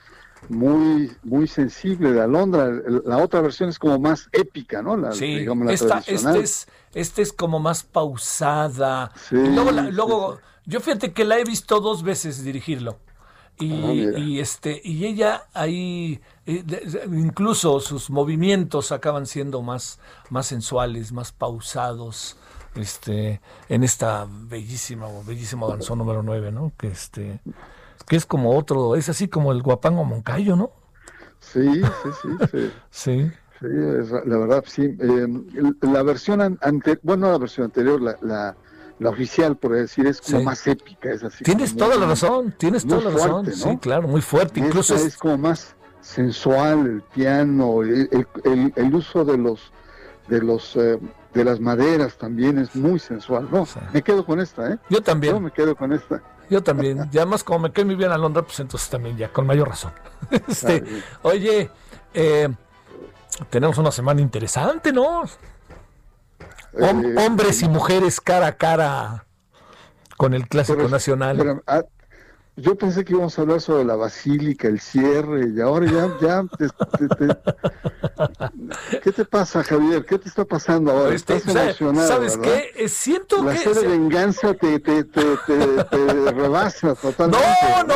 muy 0.48 1.12
muy 1.24 1.48
sensible 1.50 2.14
de 2.14 2.22
Alondra. 2.22 2.72
La 3.04 3.18
otra 3.18 3.42
versión 3.42 3.68
es 3.70 3.78
como 3.78 4.00
más 4.00 4.30
épica, 4.32 4.82
¿no? 4.82 4.96
La, 4.96 5.12
Sí, 5.12 5.40
digamos, 5.40 5.68
la 5.68 5.74
esta, 5.74 5.88
tradicional. 6.02 6.36
este, 6.38 6.44
es, 6.46 6.68
este 6.94 7.22
es 7.24 7.34
como 7.34 7.60
más 7.60 7.84
pausada. 7.84 9.12
Sí, 9.30 9.36
y 9.36 9.50
luego, 9.54 9.72
la- 9.72 9.86
sí, 9.88 9.92
luego 9.92 10.40
yo 10.66 10.80
fíjate 10.80 11.12
que 11.12 11.26
la 11.26 11.40
he 11.40 11.44
visto 11.44 11.82
dos 11.82 12.04
veces 12.04 12.42
dirigirlo. 12.46 13.00
Y, 13.60 13.72
Ah, 13.72 14.20
y 14.20 14.40
este 14.40 14.82
y 14.84 15.06
ella 15.06 15.44
ahí 15.54 16.22
eh, 16.46 16.64
incluso 17.12 17.80
sus 17.82 18.10
movimientos 18.10 18.94
acaban 18.94 19.26
siendo 19.26 19.62
más 19.62 20.00
más 20.30 20.48
sensuales 20.48 21.12
más 21.12 21.34
pausados 21.34 22.38
este 22.76 23.42
en 23.68 23.84
esta 23.84 24.26
bellísima 24.30 25.08
bellísimo 25.28 25.68
danzón 25.68 25.98
número 25.98 26.24
9 26.24 26.54
no 26.54 26.72
que 26.78 26.88
este 26.88 27.42
que 28.08 28.16
es 28.16 28.26
como 28.26 28.58
otro 28.58 28.96
es 28.96 29.10
así 29.10 29.28
como 29.28 29.52
el 29.52 29.62
guapango 29.62 30.06
moncayo 30.06 30.56
no 30.56 30.72
Sí, 31.40 31.82
sí, 32.22 32.30
sí, 32.52 32.72
sí. 32.92 33.32
la 33.62 34.38
verdad, 34.38 34.64
sí. 34.68 34.84
Eh, 35.00 35.28
la 35.82 36.04
versión 36.04 36.42
anterior, 36.62 37.00
bueno, 37.04 37.28
no 37.28 37.32
la 37.34 37.38
versión 37.38 37.66
anterior, 37.66 38.02
la, 38.02 38.18
la, 38.22 38.56
la 39.00 39.10
oficial, 39.10 39.56
por 39.58 39.74
decir, 39.74 40.06
es 40.08 40.22
como 40.22 40.40
Sí. 40.40 40.46
más 40.46 40.68
épica, 40.68 41.10
es 41.12 41.24
así. 41.24 41.44
tienes 41.44 41.76
toda 41.76 41.96
la 41.96 42.06
razón 42.06 42.54
tienes 42.58 42.86
toda 42.86 43.02
la 43.02 43.10
razón 43.12 43.32
fuerte, 43.46 43.52
sí 43.54 43.70
¿no? 43.70 43.80
claro 43.80 44.08
muy 44.08 44.22
fuerte 44.22 44.60
incluso 44.60 44.96
es- 44.96 45.06
es 45.06 45.18
como 45.18 45.38
más 45.38 45.76
sensual 46.02 46.86
el 46.86 47.02
piano, 47.02 47.82
el, 47.84 48.10
el- 48.12 48.28
el- 48.44 48.74
el 48.76 48.96
uso 48.96 49.24
de 49.26 49.38
los 49.38 49.72
de 50.28 50.42
los 50.42 50.76
eh, 50.76 51.00
de 51.34 51.44
las 51.44 51.60
maderas 51.60 52.18
también 52.18 52.58
es 52.60 52.76
muy 52.76 53.00
sensual. 53.00 53.48
No, 53.52 53.66
Sí. 53.66 53.80
me 53.94 54.02
quedo 54.02 54.26
con 54.26 54.40
esta, 54.40 54.72
¿eh? 54.74 54.78
yo 54.90 55.02
también 55.02 55.34
Yo 55.36 55.40
me 55.40 55.52
quedo 55.52 55.76
con 55.76 55.92
esta. 55.94 56.22
Yo 56.50 56.62
también. 56.64 57.08
Y 57.14 57.18
además, 57.18 57.44
como 57.44 57.60
me 57.60 57.72
quedé 57.72 57.86
muy 57.86 57.96
bien 57.96 58.12
a 58.12 58.18
Londra, 58.18 58.42
pues 58.44 58.60
entonces 58.60 58.90
también 58.90 59.16
ya, 59.18 59.32
con 59.32 59.46
mayor 59.48 59.70
razón. 59.70 59.92
Este, 60.48 60.84
oye, 61.22 61.70
eh, 62.14 62.50
tenemos 63.50 63.78
una 63.78 63.92
semana 63.92 64.22
interesante, 64.22 64.92
¿no? 64.92 65.24
Eh, 66.74 67.16
hombres 67.26 67.62
y 67.62 67.70
mujeres 67.70 68.22
cara 68.22 68.48
a 68.48 68.58
cara 68.58 69.26
con 70.18 70.34
el 70.34 70.48
clásico 70.48 70.88
nacional. 70.88 71.62
Ah, 71.66 71.84
yo 72.62 72.76
pensé 72.76 73.04
que 73.04 73.14
íbamos 73.14 73.38
a 73.38 73.42
hablar 73.42 73.62
sobre 73.62 73.86
la 73.86 73.96
basílica, 73.96 74.68
el 74.68 74.80
cierre, 74.80 75.50
y 75.56 75.62
ahora 75.62 75.86
ya, 75.86 76.18
ya, 76.22 76.44
¿qué 79.02 79.12
te 79.12 79.26
pasa, 79.26 79.64
Javier? 79.64 80.06
¿Qué 80.06 80.20
te 80.20 80.30
está 80.30 80.46
pasando 80.46 80.92
ahora? 80.92 81.16
Este, 81.16 81.38
Estás 81.38 81.56
emocionado, 81.56 82.08
¿Sabes 82.08 82.38
qué? 82.38 82.72
Eh, 82.76 82.90
siento 82.90 83.44
la 83.44 83.54
que... 83.56 83.70
La 83.70 83.82
de 83.82 83.88
venganza 83.88 84.54
te, 84.54 84.80
te, 84.80 85.04
te, 85.04 85.36
te, 85.36 86.32
rebasa 86.32 86.96
totalmente. 87.02 87.46
No, 87.68 87.84
no, 87.84 87.96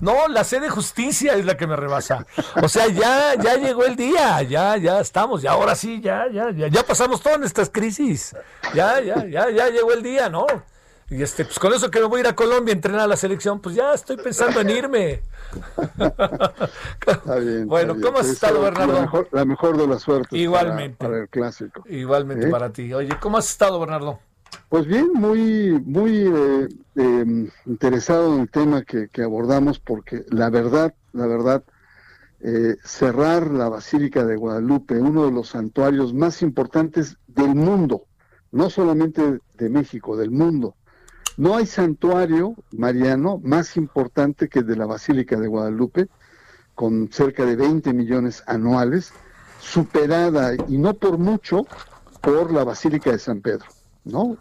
no, 0.00 0.28
la 0.28 0.44
sed 0.44 0.62
de 0.62 0.70
justicia 0.70 1.34
es 1.34 1.44
la 1.44 1.56
que 1.56 1.66
me 1.66 1.76
rebasa. 1.76 2.26
O 2.62 2.68
sea, 2.68 2.88
ya, 2.88 3.34
ya 3.34 3.56
llegó 3.56 3.84
el 3.84 3.96
día, 3.96 4.42
ya, 4.42 4.76
ya 4.76 5.00
estamos, 5.00 5.42
y 5.44 5.46
ahora 5.46 5.74
sí, 5.74 6.00
ya, 6.00 6.26
ya, 6.32 6.50
ya, 6.50 6.68
ya 6.68 6.82
pasamos 6.82 7.20
todas 7.22 7.42
estas 7.42 7.70
crisis. 7.70 8.34
Ya, 8.74 9.00
ya, 9.00 9.24
ya, 9.26 9.50
ya 9.50 9.68
llegó 9.68 9.92
el 9.92 10.02
día, 10.02 10.28
¿no? 10.28 10.46
Y 11.10 11.22
este, 11.22 11.44
pues 11.44 11.58
con 11.58 11.72
eso 11.72 11.90
que 11.90 12.00
me 12.00 12.06
voy 12.06 12.18
a 12.18 12.20
ir 12.20 12.26
a 12.28 12.34
Colombia 12.34 12.72
a 12.72 12.76
entrenar 12.76 13.00
a 13.00 13.06
la 13.06 13.16
selección, 13.16 13.60
pues 13.60 13.74
ya 13.74 13.92
estoy 13.92 14.16
pensando 14.16 14.60
en 14.60 14.70
irme. 14.70 15.22
Está 17.06 17.36
bien, 17.36 17.66
bueno, 17.66 17.96
¿cómo 18.02 18.18
has 18.18 18.28
estado, 18.28 18.62
Bernardo? 18.62 19.26
La 19.30 19.44
mejor, 19.44 19.76
de 19.76 19.86
la 19.86 19.98
suerte. 19.98 20.36
Igualmente. 20.38 20.96
Para, 20.96 21.18
el 21.18 21.28
clásico. 21.28 21.84
Igualmente 21.88 22.48
¿Eh? 22.48 22.50
para 22.50 22.72
ti. 22.72 22.92
Oye, 22.94 23.10
¿cómo 23.20 23.36
has 23.36 23.50
estado, 23.50 23.78
Bernardo? 23.78 24.20
Pues 24.68 24.86
bien, 24.86 25.12
muy, 25.12 25.82
muy 25.84 26.16
eh, 26.16 26.68
em, 26.96 27.50
interesado 27.66 28.34
en 28.34 28.40
el 28.40 28.50
tema 28.50 28.82
que, 28.82 29.08
abordamos, 29.22 29.78
porque 29.78 30.24
la 30.30 30.48
verdad, 30.48 30.94
la 31.12 31.26
verdad, 31.26 31.62
eh, 32.40 32.76
cerrar 32.82 33.50
la 33.50 33.68
Basílica 33.68 34.24
de 34.24 34.36
Guadalupe, 34.36 34.98
uno 34.98 35.26
de 35.26 35.32
los 35.32 35.50
santuarios 35.50 36.14
más 36.14 36.42
importantes 36.42 37.18
del 37.26 37.54
mundo, 37.54 38.06
no 38.50 38.70
solamente 38.70 39.40
de 39.54 39.68
México, 39.68 40.16
del 40.16 40.30
mundo, 40.30 40.74
no 41.42 41.56
hay 41.56 41.66
santuario 41.66 42.54
mariano 42.70 43.40
más 43.42 43.76
importante 43.76 44.48
que 44.48 44.60
el 44.60 44.66
de 44.68 44.76
la 44.76 44.86
Basílica 44.86 45.34
de 45.40 45.48
Guadalupe, 45.48 46.06
con 46.76 47.10
cerca 47.10 47.44
de 47.44 47.56
20 47.56 47.92
millones 47.92 48.44
anuales, 48.46 49.12
superada 49.58 50.54
y 50.68 50.78
no 50.78 50.94
por 50.94 51.18
mucho 51.18 51.66
por 52.20 52.52
la 52.52 52.62
Basílica 52.62 53.10
de 53.10 53.18
San 53.18 53.40
Pedro, 53.40 53.66
¿no? 54.04 54.36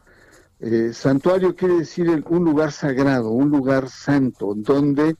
Eh, 0.60 0.92
santuario 0.94 1.56
quiere 1.56 1.80
decir 1.80 2.24
un 2.30 2.46
lugar 2.46 2.72
sagrado, 2.72 3.32
un 3.32 3.50
lugar 3.50 3.90
santo, 3.90 4.54
donde 4.56 5.16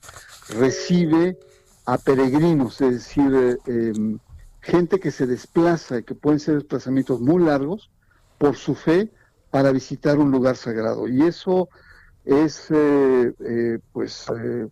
recibe 0.50 1.36
a 1.84 1.98
peregrinos, 1.98 2.80
es 2.80 2.92
decir, 2.92 3.34
eh, 3.34 3.58
em, 3.66 4.20
gente 4.60 5.00
que 5.00 5.10
se 5.10 5.26
desplaza 5.26 5.98
y 5.98 6.04
que 6.04 6.14
pueden 6.14 6.38
ser 6.38 6.54
desplazamientos 6.54 7.20
muy 7.20 7.42
largos 7.42 7.90
por 8.38 8.54
su 8.54 8.76
fe 8.76 9.10
para 9.52 9.70
visitar 9.70 10.18
un 10.18 10.30
lugar 10.30 10.56
sagrado. 10.56 11.06
Y 11.06 11.22
eso 11.22 11.68
es, 12.24 12.70
eh, 12.70 13.34
eh, 13.38 13.78
pues, 13.92 14.26
eh, 14.34 14.66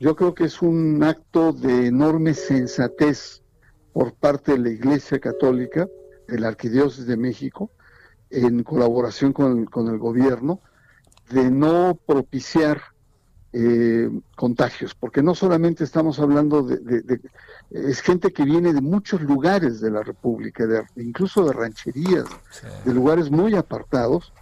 yo 0.00 0.16
creo 0.16 0.34
que 0.34 0.44
es 0.44 0.60
un 0.60 1.00
acto 1.04 1.52
de 1.52 1.86
enorme 1.86 2.34
sensatez 2.34 3.42
por 3.92 4.14
parte 4.14 4.52
de 4.52 4.58
la 4.58 4.70
Iglesia 4.70 5.20
Católica, 5.20 5.86
de 6.26 6.40
la 6.40 6.48
Arquidiócesis 6.48 7.06
de 7.06 7.16
México, 7.16 7.70
en 8.30 8.64
colaboración 8.64 9.32
con, 9.32 9.64
con 9.66 9.86
el 9.86 9.98
gobierno, 9.98 10.60
de 11.30 11.48
no 11.48 11.96
propiciar 12.04 12.82
eh, 13.58 14.10
contagios, 14.34 14.94
porque 14.94 15.22
no 15.22 15.34
solamente 15.34 15.82
estamos 15.82 16.18
hablando 16.18 16.62
de, 16.62 17.20
es 17.70 18.00
gente 18.00 18.32
que 18.32 18.44
viene 18.44 18.72
de 18.72 18.80
muchos 18.80 19.20
lugares 19.22 19.80
de 19.80 19.90
la 19.90 20.02
República, 20.02 20.66
de, 20.66 20.84
incluso 20.96 21.44
de 21.44 21.52
rancherías, 21.52 22.26
de 22.84 22.94
lugares 22.94 23.30
muy 23.30 23.54
apartados, 23.54 24.32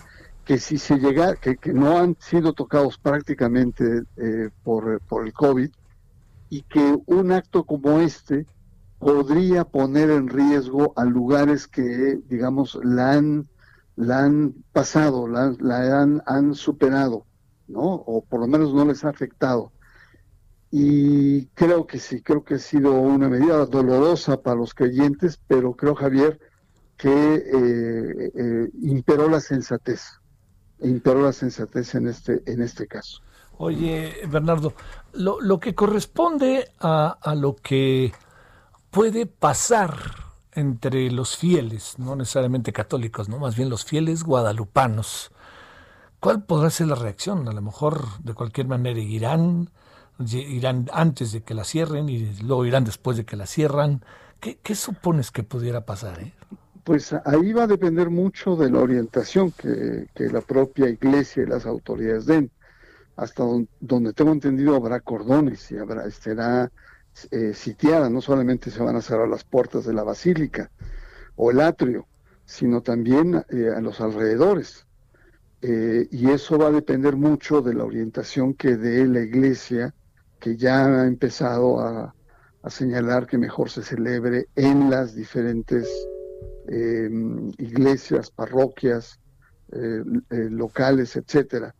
que 0.45 0.59
si 0.59 0.77
se 0.79 0.99
llega, 0.99 1.37
que, 1.37 1.57
no 1.73 1.99
han 1.99 2.17
sido 2.21 2.53
tocados 2.53 2.99
prácticamente 2.99 4.03
eh, 4.17 4.51
por, 4.63 5.01
por 5.03 5.27
el 5.27 5.33
COVID, 5.33 5.71
y 6.51 6.63
que 6.63 6.99
un 7.07 7.33
acto 7.33 7.65
como 7.65 8.01
este 8.01 8.47
podría 8.99 9.65
poner 9.65 10.11
en 10.11 10.29
riesgo 10.29 10.93
a 10.97 11.05
lugares 11.05 11.67
que, 11.67 12.21
digamos, 12.29 12.79
la 12.83 13.13
han, 13.13 13.49
la 13.97 14.25
han 14.25 14.55
pasado, 14.73 15.27
la, 15.27 15.55
la 15.59 16.03
han, 16.03 16.23
han 16.27 16.55
superado 16.55 17.25
¿no? 17.69 17.83
O 17.83 18.23
por 18.23 18.41
lo 18.41 18.47
menos 18.47 18.75
no 18.75 18.85
les 18.85 19.05
ha 19.05 19.11
afectado. 19.11 19.73
Y 20.77 21.47
creo 21.55 21.87
que 21.87 22.01
sí, 22.01 22.21
creo 22.21 22.43
que 22.43 22.55
ha 22.55 22.59
sido 22.59 22.95
una 22.95 23.29
medida 23.29 23.65
dolorosa 23.65 24.43
para 24.43 24.57
los 24.57 24.75
creyentes, 24.75 25.39
pero 25.47 25.77
creo, 25.77 25.95
Javier, 25.95 26.41
que 26.97 27.35
eh, 27.37 28.33
eh, 28.35 28.71
imperó 28.83 29.29
la 29.29 29.39
sensatez, 29.39 30.03
imperó 30.81 31.23
la 31.23 31.33
sensatez 31.33 31.95
en 31.95 32.09
este, 32.09 32.43
en 32.47 32.61
este 32.61 32.89
caso. 32.89 33.23
Oye, 33.57 34.15
Bernardo, 34.29 34.73
lo, 35.13 35.41
lo 35.41 35.61
que 35.61 35.77
corresponde 35.77 36.73
a, 36.81 37.19
a 37.23 37.37
lo 37.37 37.55
que 37.55 38.13
puede 38.91 39.27
pasar 39.27 39.95
entre 40.51 41.09
los 41.13 41.37
fieles, 41.37 42.01
no 42.01 42.17
necesariamente 42.17 42.73
católicos, 42.73 43.29
no, 43.29 43.39
más 43.39 43.55
bien 43.55 43.69
los 43.69 43.85
fieles 43.85 44.25
guadalupanos, 44.25 45.31
¿Cuál 46.25 46.43
podrá 46.43 46.71
ser 46.71 46.87
la 46.87 46.95
reacción? 46.95 47.47
A 47.49 47.53
lo 47.53 47.61
mejor 47.61 48.07
de 48.21 48.33
cualquier 48.33 48.67
manera 48.67 48.99
irán, 48.99 49.69
irán 50.19 50.89
antes 50.93 51.33
de 51.33 51.43
que 51.43 51.55
la 51.55 51.65
cierren 51.65 52.09
y 52.09 52.35
luego 52.43 52.65
irán 52.65 52.85
después 52.85 53.17
de 53.17 53.25
que 53.25 53.37
la 53.37 53.47
cierran. 53.47 54.05
¿Qué, 54.41 54.75
supones 54.75 55.31
que 55.31 55.43
pudiera 55.43 55.87
pasar? 55.87 56.21
Eh? 56.21 56.33
Pues 56.85 57.15
ahí 57.25 57.53
va 57.53 57.63
a 57.63 57.67
depender 57.67 58.11
mucho 58.11 58.57
de 58.57 58.71
la 58.71 58.81
orientación 58.81 59.53
que, 59.53 60.07
la 60.15 60.43
propia 60.43 60.89
iglesia 60.89 61.43
y 61.43 61.47
las 61.47 61.65
autoridades 61.65 62.27
den. 62.27 62.51
Hasta 63.17 63.45
donde, 63.81 64.13
tengo 64.13 64.33
entendido 64.33 64.75
habrá 64.75 65.01
cordones 65.01 65.71
y 65.71 65.79
habrá, 65.79 66.05
estará 66.05 66.71
eh, 67.31 67.55
sitiada, 67.55 68.11
no 68.11 68.21
solamente 68.21 68.71
se 68.71 68.83
van 68.83 68.97
a 68.97 69.01
cerrar 69.01 69.29
las 69.29 69.45
puertas 69.45 69.85
de 69.85 69.95
la 69.95 70.03
basílica 70.03 70.71
o 71.37 71.51
el 71.51 71.61
atrio, 71.61 72.07
sino 72.45 72.83
también 72.83 73.45
eh, 73.51 73.71
a 73.75 73.81
los 73.81 74.01
alrededores. 74.01 74.87
Eh, 75.63 76.09
y 76.11 76.31
eso 76.31 76.59
va 76.59 76.67
a 76.67 76.73
depender 76.73 77.17
mucho 77.17 77.63
de 77.63 77.73
la 77.73 77.85
orientación 77.85 78.53
que 78.53 78.77
dé 78.77 79.07
la 79.07 79.21
iglesia, 79.21 79.95
que 80.45 80.59
ya 80.59 80.85
ha 80.85 81.07
empezado 81.07 81.81
a, 81.81 82.15
señalar 82.69 83.27
que 83.27 83.39
mejor 83.39 83.71
se 83.71 83.83
celebre 83.83 84.49
en 84.57 84.91
las 84.91 85.15
diferentes 85.15 85.89
em, 86.69 87.51
iglesias, 87.59 88.31
parroquias, 88.31 89.19
eh, 89.73 90.03
eh, 90.31 90.49
locales, 90.51 91.17
etcétera, 91.17 91.75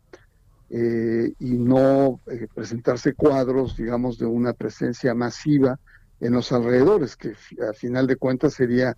y 0.69 1.57
no 1.57 2.19
presentarse 2.53 3.13
cuadros, 3.13 3.77
digamos, 3.77 4.17
de 4.17 4.25
una 4.25 4.53
presencia 4.53 5.13
masiva 5.13 5.79
en 6.19 6.33
los 6.33 6.51
alrededores, 6.51 7.15
que 7.15 7.33
a 7.69 7.73
final 7.73 8.07
de 8.07 8.15
cuentas 8.15 8.55
sería 8.55 8.97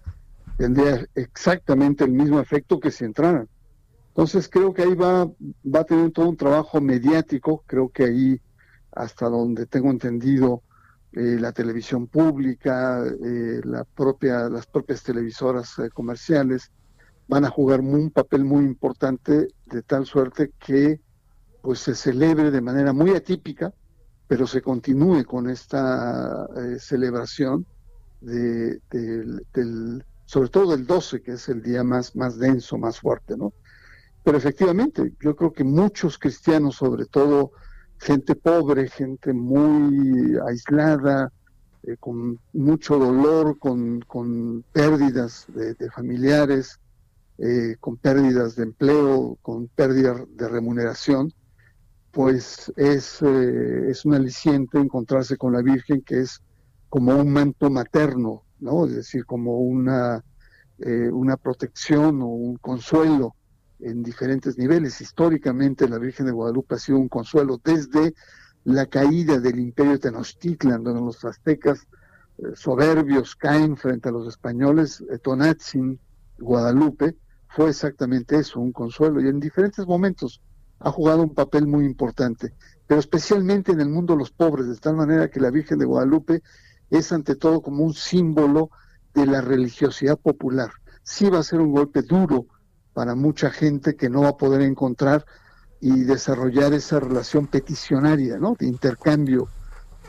tendría 0.58 1.06
exactamente 1.14 2.06
el 2.06 2.12
mismo 2.12 2.40
efecto 2.40 2.80
que 2.80 2.92
si 2.92 3.04
entraran. 3.04 3.50
Entonces 4.10 4.50
creo 4.50 4.74
que 4.74 4.84
ahí 4.84 4.96
va, 4.96 5.26
va 5.26 5.82
a 5.82 5.86
tener 5.86 6.12
todo 6.12 6.30
un 6.30 6.38
trabajo 6.38 6.82
mediático, 6.82 7.64
creo 7.68 7.90
que 7.90 8.06
ahí, 8.06 8.42
hasta 8.98 9.30
donde 9.30 9.66
tengo 9.66 9.90
entendido, 9.90 10.64
eh, 11.14 11.38
la 11.40 11.52
televisión 11.52 12.08
pública, 12.08 13.04
eh, 13.06 13.62
la 13.64 13.86
propia, 13.86 14.50
las 14.50 14.68
propias 14.68 15.04
televisoras 15.04 15.80
eh, 15.80 15.90
comerciales 15.90 16.72
van 17.28 17.46
a 17.46 17.50
jugar 17.50 17.80
un 17.80 18.12
papel 18.12 18.44
muy 18.44 18.66
importante 18.66 19.48
de 19.66 19.82
tal 19.84 20.06
suerte 20.06 20.52
que 20.60 21.00
pues 21.62 21.80
se 21.80 21.96
celebre 21.96 22.52
de 22.52 22.62
manera 22.62 22.94
muy 22.94 23.12
atípica, 23.12 23.74
pero 24.28 24.48
se 24.48 24.62
continúe 24.62 25.26
con 25.26 25.50
esta 25.50 26.48
celebración 26.80 27.66
de, 28.22 28.80
sobre 30.26 30.50
todo 30.50 30.72
del 30.72 30.86
12, 30.86 31.22
que 31.22 31.34
es 31.34 31.50
el 31.50 31.62
día 31.62 31.84
más, 31.84 32.16
más 32.16 32.38
denso, 32.38 32.78
más 32.78 33.00
fuerte, 33.00 33.36
¿no? 33.36 33.54
Pero 34.24 34.38
efectivamente, 34.38 35.14
yo 35.20 35.36
creo 35.36 35.52
que 35.52 35.64
muchos 35.64 36.18
cristianos, 36.18 36.76
sobre 36.76 37.06
todo 37.06 37.52
gente 38.00 38.36
pobre, 38.36 38.90
gente 38.90 39.34
muy 39.34 40.38
aislada, 40.48 41.32
eh, 41.84 41.96
con 42.00 42.40
mucho 42.54 42.98
dolor, 42.98 43.58
con, 43.60 44.64
pérdidas 44.74 45.46
de, 45.48 45.90
familiares, 45.92 46.80
eh, 47.38 47.76
con 47.80 47.98
pérdidas 47.98 48.56
de 48.56 48.64
empleo, 48.64 49.38
con 49.42 49.68
pérdida 49.68 50.26
de 50.30 50.48
remuneración, 50.50 51.34
pues 52.12 52.72
es, 52.76 53.22
eh, 53.22 53.90
es 53.90 54.06
un 54.06 54.16
aliciente 54.16 54.80
encontrarse 54.80 55.38
con 55.38 55.54
la 55.54 55.62
Virgen 55.62 56.02
que 56.02 56.22
es 56.22 56.42
como 56.90 57.16
un 57.16 57.32
manto 57.32 57.70
materno, 57.70 58.44
¿no? 58.60 58.86
Es 58.86 58.96
decir, 58.96 59.26
como 59.26 59.60
una, 59.60 60.24
una 61.12 61.38
protección 61.38 62.22
o 62.22 62.28
un 62.28 62.58
consuelo 62.58 63.36
en 63.80 64.04
diferentes 64.04 64.58
niveles. 64.58 65.02
Históricamente 65.02 65.88
la 65.88 66.00
Virgen 66.00 66.26
de 66.26 66.32
Guadalupe 66.32 66.76
ha 66.76 66.80
sido 66.80 66.98
un 66.98 67.10
consuelo 67.10 67.60
desde 67.64 68.14
la 68.64 68.86
caída 68.86 69.40
del 69.40 69.60
imperio 69.60 70.00
Tenochtitlan, 70.00 70.84
donde 70.84 71.02
los 71.02 71.24
aztecas 71.24 71.88
soberbios 72.54 73.36
caen 73.36 73.78
frente 73.78 74.10
a 74.10 74.12
los 74.12 74.28
españoles, 74.28 75.04
Tonatzin, 75.24 76.00
Guadalupe, 76.38 77.16
fue 77.50 77.70
exactamente 77.70 78.38
eso, 78.38 78.60
un 78.60 78.72
consuelo, 78.72 79.22
y 79.22 79.28
en 79.28 79.40
diferentes 79.40 79.88
momentos 79.88 80.42
ha 80.80 80.92
jugado 80.92 81.24
un 81.24 81.34
papel 81.34 81.66
muy 81.66 81.86
importante, 81.86 82.54
pero 82.86 83.00
especialmente 83.00 83.72
en 83.72 83.82
el 83.82 83.90
mundo 83.90 84.14
de 84.14 84.20
los 84.20 84.32
pobres, 84.32 84.68
de 84.68 84.76
tal 84.76 84.96
manera 84.96 85.30
que 85.30 85.40
la 85.40 85.50
Virgen 85.50 85.80
de 85.80 85.86
Guadalupe 85.86 86.44
es 86.90 87.12
ante 87.12 87.36
todo 87.36 87.62
como 87.62 87.84
un 87.84 87.94
símbolo 87.94 88.70
de 89.14 89.26
la 89.26 89.42
religiosidad 89.42 90.18
popular. 90.20 90.72
Sí 91.02 91.30
va 91.30 91.40
a 91.40 91.44
ser 91.44 91.60
un 91.60 91.72
golpe 91.72 92.04
duro 92.04 92.46
para 92.98 93.14
mucha 93.14 93.52
gente 93.52 93.96
que 93.96 94.10
no 94.10 94.22
va 94.22 94.30
a 94.30 94.38
poder 94.38 94.62
encontrar 94.62 95.24
y 95.80 96.02
desarrollar 96.02 96.74
esa 96.74 97.00
relación 97.00 97.46
peticionaria, 97.46 98.40
¿no? 98.40 98.56
De 98.58 98.66
intercambio 98.66 99.50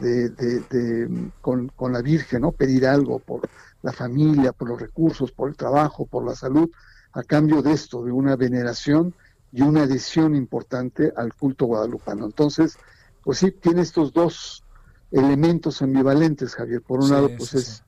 de, 0.01 1.30
con, 1.43 1.68
con, 1.68 1.93
la 1.93 2.01
Virgen, 2.01 2.41
¿no? 2.41 2.53
Pedir 2.53 2.86
algo 2.86 3.18
por 3.18 3.43
la 3.82 3.93
familia, 3.93 4.55
por 4.55 4.70
los 4.70 4.80
recursos, 4.80 5.32
por 5.32 5.51
el 5.51 5.55
trabajo, 5.55 6.07
por 6.07 6.24
la 6.24 6.34
salud, 6.34 6.70
a 7.12 7.22
cambio 7.24 7.61
de 7.61 7.72
esto, 7.72 8.03
de 8.03 8.11
una 8.11 8.36
veneración 8.36 9.14
y 9.53 9.61
una 9.61 9.82
adhesión 9.82 10.34
importante 10.34 11.12
al 11.14 11.34
culto 11.34 11.66
guadalupano. 11.66 12.24
Entonces, 12.24 12.78
pues 13.22 13.36
sí, 13.36 13.51
tiene 13.51 13.82
estos 13.82 14.14
dos 14.14 14.64
elementos 15.11 15.82
ambivalentes, 15.82 16.55
Javier. 16.55 16.80
Por 16.80 17.01
un 17.01 17.11
lado, 17.11 17.28
pues 17.36 17.53
es, 17.53 17.84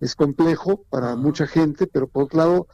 es 0.00 0.16
complejo 0.16 0.82
para 0.90 1.14
mucha 1.14 1.46
gente, 1.46 1.86
pero 1.86 2.08
por 2.08 2.24
otro 2.24 2.38
lado, 2.38 2.66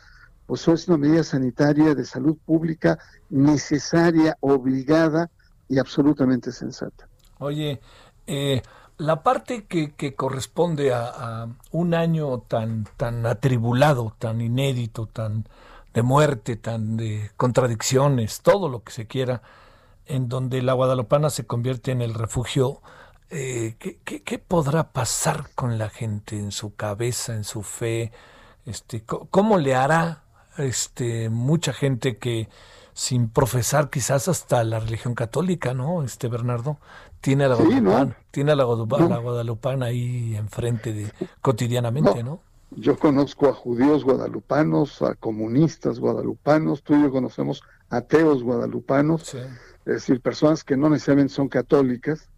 pues 0.46 0.66
es 0.68 0.88
una 0.88 0.96
medida 0.96 1.24
sanitaria 1.24 1.94
de 1.94 2.04
salud 2.04 2.36
pública 2.44 2.98
necesaria, 3.30 4.36
obligada 4.40 5.30
y 5.68 5.78
absolutamente 5.78 6.52
sensata. 6.52 7.08
Oye, 7.38 7.80
eh, 8.26 8.62
la 8.98 9.22
parte 9.22 9.66
que, 9.66 10.14
corresponde 10.14 10.92
a, 10.94 11.48
un 11.70 11.94
año 11.94 12.38
tan, 12.40 12.86
tan 12.96 13.26
atribulado, 13.26 14.14
tan 14.18 14.40
inédito, 14.40 15.06
tan 15.06 15.46
de 15.92 16.02
muerte, 16.02 16.56
tan 16.56 16.96
de 16.96 17.30
contradicciones, 17.36 18.40
todo 18.40 18.68
lo 18.68 18.82
que 18.82 18.92
se 18.92 19.06
quiera, 19.06 19.42
en 20.06 20.28
donde 20.28 20.62
la 20.62 20.72
guadalupana 20.72 21.30
se 21.30 21.46
convierte 21.46 21.90
en 21.90 22.00
el 22.00 22.14
refugio, 22.14 22.80
eh, 23.28 23.76
¿qué, 23.78 23.98
qué, 24.22 24.38
podrá 24.38 24.92
pasar 24.92 25.50
con 25.54 25.78
la 25.78 25.90
gente 25.90 26.38
en 26.38 26.52
su 26.52 26.76
cabeza, 26.76 27.34
en 27.34 27.44
su 27.44 27.62
fe? 27.62 28.12
Este, 28.66 29.04
¿Cómo 29.04 29.58
le 29.58 29.74
hará 29.74 30.22
este, 30.58 31.30
mucha 31.30 31.72
gente 31.72 32.18
que 32.18 32.48
sin 32.92 33.28
profesar 33.28 33.90
quizás 33.90 34.26
hasta 34.26 34.64
la 34.64 34.80
religión 34.80 35.14
católica, 35.14 35.74
¿no? 35.74 36.02
Este 36.02 36.28
Bernardo 36.28 36.78
tiene 37.20 37.44
a 37.44 37.48
la 37.48 37.56
guadalupana, 37.56 38.16
tiene 38.30 38.52
a 38.52 38.56
la 38.56 38.64
guadalupana, 39.18 39.86
ahí 39.86 40.34
enfrente 40.34 40.92
de 40.94 41.12
cotidianamente, 41.42 42.22
¿no? 42.22 42.40
Yo 42.70 42.98
conozco 42.98 43.48
a 43.48 43.52
judíos 43.52 44.02
guadalupanos, 44.02 45.02
a 45.02 45.14
comunistas 45.14 46.00
guadalupanos, 46.00 46.82
tú 46.82 46.96
y 46.96 47.02
yo 47.02 47.10
conocemos 47.10 47.62
ateos 47.90 48.42
guadalupanos, 48.42 49.34
es 49.34 49.44
decir, 49.84 50.20
personas 50.20 50.64
que 50.64 50.76
no 50.76 50.88
necesariamente 50.88 51.34
son 51.34 51.48
católicas, 51.48 52.28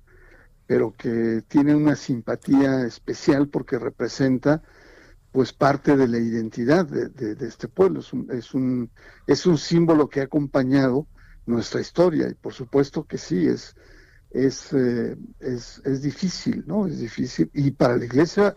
pero 0.66 0.92
que 0.92 1.42
tienen 1.48 1.76
una 1.76 1.96
simpatía 1.96 2.82
especial 2.82 3.48
porque 3.48 3.78
representa 3.78 4.62
pues 5.38 5.52
parte 5.52 5.96
de 5.96 6.08
la 6.08 6.18
identidad 6.18 6.84
de, 6.84 7.36
este 7.46 7.68
pueblo. 7.68 8.00
Es 8.00 8.12
un, 8.12 8.28
es, 8.32 8.54
un, 8.54 8.90
es 9.24 9.46
un 9.46 9.56
símbolo 9.56 10.08
que 10.08 10.20
ha 10.20 10.24
acompañado 10.24 11.06
nuestra 11.46 11.80
historia 11.80 12.28
y 12.28 12.34
por 12.34 12.52
supuesto 12.52 13.04
que 13.04 13.18
sí, 13.18 13.46
es, 13.46 13.76
es, 14.30 14.72
eh, 14.72 15.16
es, 15.38 15.80
es 15.84 16.02
difícil, 16.02 16.64
¿no? 16.66 16.88
Es 16.88 16.98
difícil. 16.98 17.48
Y 17.54 17.70
para 17.70 17.96
la 17.96 18.06
iglesia 18.06 18.56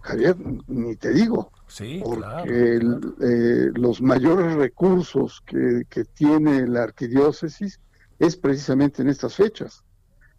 Javier, 0.00 0.36
ni 0.66 0.96
te 0.96 1.12
digo. 1.12 1.52
Sí, 1.68 2.00
porque 2.02 2.80
eh, 3.20 3.70
los 3.74 4.02
mayores 4.02 4.56
recursos 4.56 5.40
que, 5.46 5.84
tiene 6.14 6.66
la 6.66 6.82
arquidiócesis 6.82 7.78
es 8.18 8.36
precisamente 8.36 9.02
en 9.02 9.08
estas 9.08 9.36
fechas. 9.36 9.84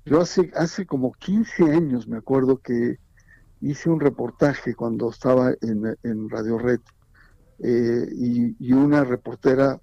Yo 0.04 0.20
hace, 0.20 0.52
hace 0.58 0.86
como 0.86 1.14
15 1.14 1.72
años 1.72 2.06
me 2.06 2.18
acuerdo 2.18 2.58
que 2.58 3.00
hice 3.62 3.90
un 3.90 4.00
reportaje 4.00 4.76
cuando 4.76 5.10
estaba 5.10 5.52
en, 5.62 6.30
Radio 6.30 6.58
Red 6.58 6.80
eh, 7.60 8.08
y, 8.12 8.56
y, 8.60 8.74
una 8.74 9.04
reportera 9.04 9.80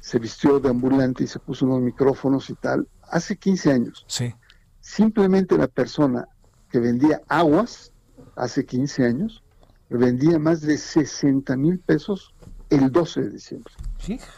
se 0.00 0.18
vistió 0.18 0.58
de 0.58 0.70
ambulante 0.70 1.24
y 1.24 1.26
se 1.28 1.38
puso 1.38 1.66
unos 1.66 1.80
micrófonos 1.82 2.50
y 2.50 2.54
tal. 2.54 2.88
Hace 3.10 3.36
15 3.36 3.70
años. 3.72 4.04
Sí. 4.08 4.34
Simplemente 4.80 5.56
la 5.56 5.68
persona 5.68 6.26
que 6.70 6.80
vendía 6.80 7.22
aguas 7.28 7.92
hace 8.34 8.64
15 8.64 9.04
años, 9.04 9.42
vendía 9.88 10.38
más 10.38 10.62
de 10.62 10.78
60 10.78 11.56
mil 11.56 11.78
pesos 11.78 12.34
el 12.70 12.90
12 12.90 13.22
de 13.22 13.30
diciembre. 13.30 13.72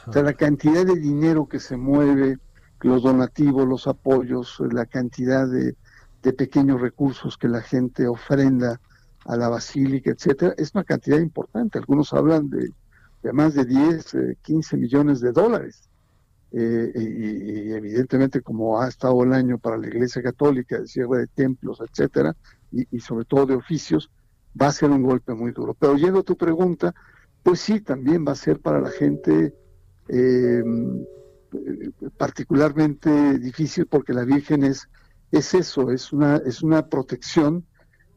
O 0.07 0.13
sea, 0.13 0.23
la 0.23 0.35
cantidad 0.35 0.85
de 0.85 0.97
dinero 0.97 1.47
que 1.47 1.61
se 1.61 1.77
mueve, 1.77 2.39
los 2.81 3.03
donativos, 3.03 3.67
los 3.67 3.87
apoyos, 3.87 4.61
la 4.73 4.85
cantidad 4.85 5.49
de, 5.49 5.77
pequeños 6.33 6.81
recursos 6.81 7.37
que 7.37 7.49
la 7.49 7.61
gente 7.61 8.07
ofrenda 8.07 8.81
a 9.27 9.37
la 9.37 9.49
basílica, 9.49 10.11
etcétera, 10.11 10.55
es 10.57 10.75
una 10.75 10.85
cantidad 10.85 11.19
importante. 11.19 11.79
Algunos 11.79 12.13
hablan 12.13 12.51
de, 12.51 12.71
más 13.33 13.55
de 13.55 13.65
10, 13.65 14.17
15 14.43 14.77
eh, 14.77 14.79
millones 14.79 15.21
de 15.21 15.33
dólares. 15.33 15.89
Eh, 16.53 16.93
y, 16.95 17.73
evidentemente, 17.73 18.41
como 18.41 18.81
ha 18.81 18.89
estado 18.89 19.25
el 19.25 19.33
año 19.33 19.59
para 19.59 19.77
la 19.77 19.89
Iglesia 19.89 20.23
Católica, 20.23 20.79
de 20.79 20.87
cierre 20.87 21.19
de 21.19 21.27
templos, 21.27 21.81
etcétera, 21.81 22.37
y, 22.71 23.01
sobre 23.01 23.25
todo 23.25 23.47
de 23.47 23.55
oficios, 23.55 24.11
va 24.61 24.69
a 24.69 24.73
ser 24.73 24.91
un 24.91 25.03
golpe 25.03 25.35
muy 25.35 25.53
duro. 25.53 25.75
Pero 25.75 25.97
yendo 25.97 26.21
a 26.21 26.25
tu 26.25 26.37
pregunta, 26.37 26.95
pues 27.43 27.61
sí, 27.61 27.81
también 27.81 28.25
va 28.27 28.33
a 28.33 28.37
ser 28.37 28.61
para 28.61 28.81
la 28.81 28.91
gente 28.91 29.55
em, 30.09 31.05
particularmente 32.17 33.39
difícil 33.39 33.87
porque 33.87 34.13
la 34.13 34.25
Virgen 34.25 34.65
es, 34.65 34.89
es 35.39 35.55
eso, 35.55 35.91
es 35.91 36.13
una, 36.13 36.37
es 36.37 36.63
una 36.63 36.87
protección 36.87 37.65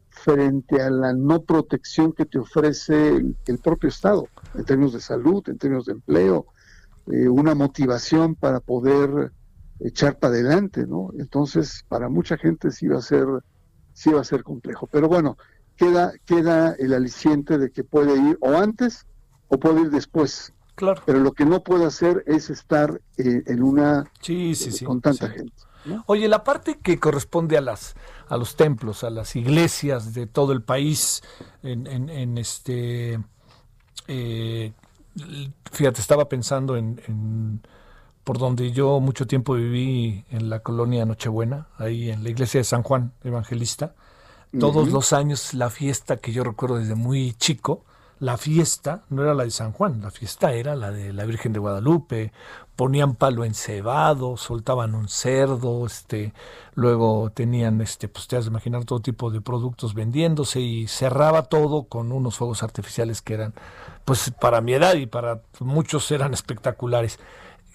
frente 0.10 0.82
a 0.82 0.90
la 0.90 1.14
no 1.14 1.44
protección 1.44 2.14
que 2.14 2.26
te 2.26 2.40
ofrece 2.40 3.18
el, 3.18 3.58
propio 3.64 3.90
Estado, 3.90 4.28
en 4.56 4.66
términos 4.66 4.94
de 4.94 5.02
salud, 5.02 5.44
en 5.48 5.58
términos 5.58 5.86
de 5.86 5.94
empleo, 5.94 6.48
eh, 7.12 7.28
una 7.28 7.56
motivación 7.56 8.36
para 8.36 8.60
poder 8.60 9.32
echar 9.80 10.18
para 10.18 10.34
adelante, 10.34 10.88
¿no? 10.88 11.12
Entonces, 11.20 11.86
para 11.88 12.10
mucha 12.10 12.38
gente 12.38 12.72
sí 12.72 12.88
va 12.88 12.98
a 12.98 13.02
ser 13.02 13.28
sí 13.94 14.12
va 14.12 14.22
a 14.22 14.24
ser 14.24 14.44
complejo. 14.44 14.88
Pero 14.88 15.08
bueno, 15.08 15.38
queda, 15.76 16.14
queda 16.26 16.76
el 16.78 16.94
aliciente 16.94 17.58
de 17.58 17.72
que 17.72 17.84
puede 17.84 18.16
ir 18.16 18.38
o 18.42 18.54
antes 18.54 19.08
o 19.48 19.58
puede 19.60 19.82
ir 19.82 19.90
después. 19.90 20.54
Claro. 20.76 21.02
Pero 21.06 21.20
lo 21.20 21.32
que 21.32 21.46
no 21.46 21.64
puede 21.64 21.86
hacer 21.86 22.24
es 22.28 22.52
estar 22.52 23.02
eh, 23.18 23.42
en 23.48 23.64
una 23.64 24.12
sí, 24.22 24.54
sí, 24.54 24.72
sí, 24.72 24.86
con 24.86 25.02
tanta 25.02 25.30
gente. 25.30 25.52
Oye, 26.06 26.28
la 26.28 26.44
parte 26.44 26.80
que 26.80 27.00
corresponde 27.00 27.58
a 27.58 27.62
las 27.62 27.96
a 28.28 28.38
los 28.38 28.56
templos, 28.56 29.04
a 29.04 29.10
las 29.10 29.36
iglesias 29.36 30.14
de 30.14 30.28
todo 30.28 30.52
el 30.52 30.62
país, 30.62 31.24
en, 31.64 31.88
en, 31.88 32.38
este, 32.38 33.20
eh, 34.08 34.74
fíjate, 35.72 36.02
estaba 36.02 36.28
pensando 36.28 36.76
en 36.76 37.62
por 38.28 38.40
donde 38.40 38.74
yo 38.74 39.00
mucho 39.00 39.26
tiempo 39.26 39.54
viví 39.54 40.26
en 40.32 40.50
la 40.50 40.60
colonia 40.60 41.06
Nochebuena, 41.06 41.70
ahí 41.78 42.10
en 42.10 42.26
la 42.26 42.30
iglesia 42.30 42.60
de 42.60 42.66
San 42.66 42.84
Juan 42.84 43.14
Evangelista. 43.24 43.96
Todos 44.60 44.90
los 44.90 45.14
años 45.14 45.54
la 45.54 45.70
fiesta 45.70 46.18
que 46.18 46.34
yo 46.34 46.44
recuerdo 46.44 46.76
desde 46.76 46.96
muy 46.96 47.32
chico, 47.36 47.86
la 48.20 48.38
fiesta 48.38 49.04
no 49.10 49.24
era 49.24 49.34
la 49.34 49.44
de 49.44 49.52
San 49.52 49.72
Juan, 49.72 50.02
la 50.02 50.12
fiesta 50.12 50.54
era 50.54 50.76
la 50.76 50.92
de 50.92 51.14
la 51.14 51.26
Virgen 51.26 51.54
de 51.54 51.60
Guadalupe, 51.60 52.32
ponían 52.76 53.16
palo 53.16 53.44
encebado, 53.44 54.38
soltaban 54.38 54.96
un 54.96 55.08
cerdo, 55.08 55.86
este, 55.86 56.34
luego 56.76 57.32
tenían, 57.32 57.82
este, 57.82 58.08
pues 58.08 58.28
te 58.28 58.38
has 58.38 58.46
de 58.46 58.50
imaginar 58.50 58.86
todo 58.86 59.00
tipo 59.00 59.32
de 59.32 59.42
productos 59.42 59.94
vendiéndose 59.94 60.60
y 60.60 60.88
cerraba 60.88 61.44
todo 61.44 61.84
con 61.84 62.12
unos 62.12 62.38
fuegos 62.38 62.64
artificiales 62.64 63.22
que 63.22 63.36
eran, 63.36 63.54
pues 64.06 64.32
para 64.40 64.62
mi 64.62 64.74
edad 64.74 64.96
y 64.96 65.06
para 65.06 65.42
muchos 65.60 66.10
eran 66.12 66.34
espectaculares 66.34 67.20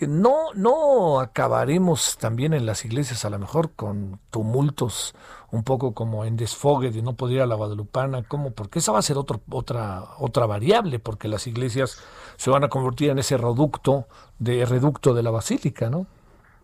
no, 0.06 0.52
no 0.54 1.20
acabaremos 1.20 2.18
también 2.18 2.54
en 2.54 2.66
las 2.66 2.84
iglesias 2.84 3.24
a 3.24 3.30
lo 3.30 3.38
mejor 3.38 3.72
con 3.72 4.20
tumultos 4.30 5.14
un 5.50 5.64
poco 5.64 5.92
como 5.92 6.24
en 6.24 6.36
desfogue 6.36 6.90
de 6.90 7.02
no 7.02 7.14
poder 7.14 7.36
ir 7.36 7.42
a 7.42 7.46
la 7.46 7.54
Guadalupana, 7.54 8.22
¿cómo? 8.26 8.52
Porque 8.52 8.78
esa 8.78 8.92
va 8.92 8.98
a 8.98 9.02
ser 9.02 9.18
otro, 9.18 9.42
otra, 9.50 10.02
otra 10.18 10.46
variable, 10.46 10.98
porque 10.98 11.28
las 11.28 11.46
iglesias 11.46 11.98
se 12.36 12.50
van 12.50 12.64
a 12.64 12.68
convertir 12.68 13.10
en 13.10 13.18
ese 13.18 13.36
reducto 13.36 14.06
de 14.38 14.64
reducto 14.64 15.14
de 15.14 15.22
la 15.22 15.30
basílica, 15.30 15.90
¿no? 15.90 16.06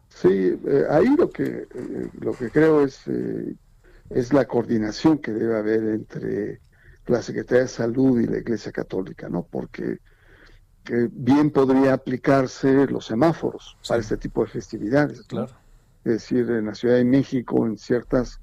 Sí, 0.09 0.59
eh, 0.67 0.85
ahí 0.91 1.15
lo 1.17 1.31
que 1.31 1.45
eh, 1.45 2.11
lo 2.21 2.33
que 2.33 2.51
creo 2.51 2.83
es 2.83 3.07
eh, 3.07 3.55
es 4.11 4.33
la 4.33 4.47
coordinación 4.47 5.19
que 5.19 5.33
debe 5.33 5.59
haber 5.59 5.85
entre 5.85 6.61
la 7.07 7.23
Secretaría 7.23 7.63
de 7.63 7.69
Salud 7.69 8.21
y 8.21 8.27
la 8.27 8.39
Iglesia 8.39 8.73
Católica, 8.73 9.29
¿no? 9.29 9.47
Porque 9.51 9.99
bien 11.13 11.51
podría 11.51 11.95
aplicarse 11.95 12.87
los 12.87 13.07
semáforos 13.07 13.77
para 13.87 14.01
este 14.01 14.17
tipo 14.17 14.45
de 14.45 14.51
festividades. 14.51 15.23
Claro. 15.23 15.53
Es 16.05 16.13
decir, 16.13 16.51
en 16.51 16.67
la 16.67 16.75
Ciudad 16.75 16.97
de 16.97 17.05
México, 17.05 17.67
en 17.67 17.77
ciertas 17.77 18.41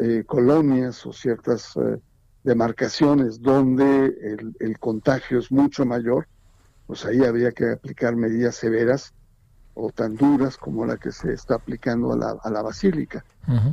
eh, 0.00 0.24
colonias 0.26 1.04
o 1.06 1.12
ciertas 1.12 1.76
eh, 1.76 2.00
demarcaciones 2.42 3.40
donde 3.40 4.14
el, 4.60 4.78
contagio 4.78 5.38
es 5.38 5.50
mucho 5.50 5.84
mayor, 5.84 6.28
pues 6.86 7.04
ahí 7.04 7.24
habría 7.24 7.52
que 7.52 7.70
aplicar 7.70 8.14
medidas 8.16 8.56
severas 8.56 9.14
o 9.74 9.90
tan 9.90 10.14
duras 10.16 10.56
como 10.56 10.86
la 10.86 10.96
que 10.96 11.10
se 11.10 11.32
está 11.32 11.56
aplicando 11.56 12.12
a 12.12 12.16
la, 12.16 12.36
a 12.42 12.50
la 12.50 12.62
basílica. 12.62 13.24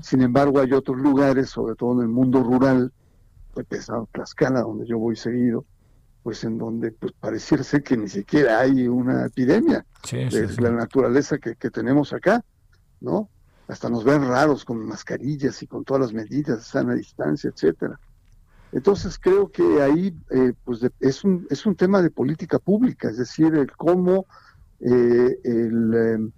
Sin 0.02 0.22
embargo, 0.22 0.60
hay 0.60 0.74
otros 0.74 0.97
lugares, 0.97 1.49
sobre 1.49 1.76
todo 1.76 1.93
en 1.93 2.02
el 2.02 2.08
mundo 2.08 2.43
rural, 2.43 2.91
empezando 3.56 4.10
Tlaxcala, 4.12 4.62
donde 4.62 4.86
yo 4.86 4.97
voy 4.97 5.16
seguido, 5.16 5.66
pues 6.24 6.44
en 6.44 6.58
donde 6.58 6.92
pues 6.92 7.14
pareciera 7.14 7.64
ser 7.64 7.84
que 7.84 7.98
ni 7.98 8.08
siquiera 8.08 8.60
hay 8.60 8.88
una 8.88 9.26
epidemia 9.26 9.86
de 10.12 10.56
la 10.60 10.72
naturaleza 10.72 11.38
que, 11.38 11.56
que, 11.56 11.70
tenemos 11.70 12.14
acá, 12.14 12.44
¿no? 13.00 13.30
Hasta 13.68 13.90
nos 13.90 14.04
ven 14.04 14.28
raros 14.28 14.66
con 14.66 14.86
mascarillas 14.86 15.62
y 15.64 15.68
con 15.68 15.84
todas 15.84 16.02
las 16.02 16.14
medidas 16.14 16.58
de 16.58 16.64
sana 16.64 16.94
distancia, 16.94 17.50
etcétera. 17.50 18.00
Entonces 18.72 19.20
creo 19.20 19.52
que 19.52 19.82
ahí 19.82 20.16
eh, 20.30 20.54
pues 20.64 20.82
es, 21.00 21.24
un, 21.24 21.46
es 21.50 21.66
un 21.66 21.76
tema 21.76 22.02
de 22.02 22.10
política 22.10 22.60
pública, 22.60 23.10
es 23.10 23.18
decir, 23.18 23.54
el 23.56 23.72
cómo 23.72 24.26
eh, 24.80 25.40
el, 25.44 25.94
em, 25.94 26.32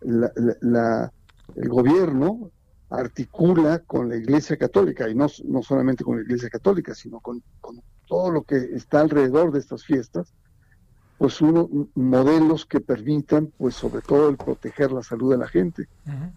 la, 0.00 1.12
el 1.54 1.68
gobierno 1.68 2.50
articula 2.90 3.80
con 3.80 4.08
la 4.08 4.16
Iglesia 4.16 4.56
Católica, 4.56 5.08
y 5.08 5.14
no, 5.14 5.26
no 5.44 5.62
solamente 5.62 6.04
con 6.04 6.16
la 6.16 6.22
Iglesia 6.22 6.48
Católica, 6.48 6.94
sino 6.94 7.20
con, 7.20 7.42
todo 8.06 8.30
lo 8.30 8.42
que 8.42 8.56
está 8.56 9.00
alrededor 9.00 9.52
de 9.52 9.58
estas 9.58 9.84
fiestas, 9.84 10.32
pues 11.18 11.40
unos 11.40 11.68
modelos 11.94 12.66
que 12.66 12.80
permitan, 12.80 13.52
pues 13.56 13.74
sobre 13.74 14.02
todo 14.02 14.28
el 14.28 14.36
proteger 14.36 14.92
la 14.92 15.02
salud 15.02 15.32
de 15.32 15.38
la 15.38 15.48
gente. 15.48 15.88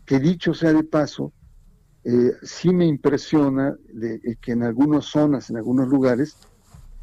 Que 0.05 0.19
dicho 0.19 0.53
sea 0.53 0.73
de 0.73 0.83
paso, 0.83 1.33
eh, 2.03 2.31
sí 2.43 2.73
me 2.73 2.85
impresiona 2.85 3.75
de, 3.93 4.15
eh, 4.15 4.35
que 4.41 4.53
en 4.53 4.63
algunas 4.63 5.05
zonas, 5.05 5.49
en 5.49 5.57
algunos 5.57 5.87
lugares, 5.89 6.37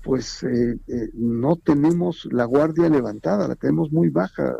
pues 0.03 0.43
eh, 0.43 0.79
eh, 0.87 1.11
no 1.14 1.57
tenemos 1.57 2.27
la 2.31 2.45
guardia 2.45 2.89
levantada, 2.89 3.49
la 3.49 3.57
tenemos 3.57 3.93
muy 3.93 4.09
baja. 4.09 4.59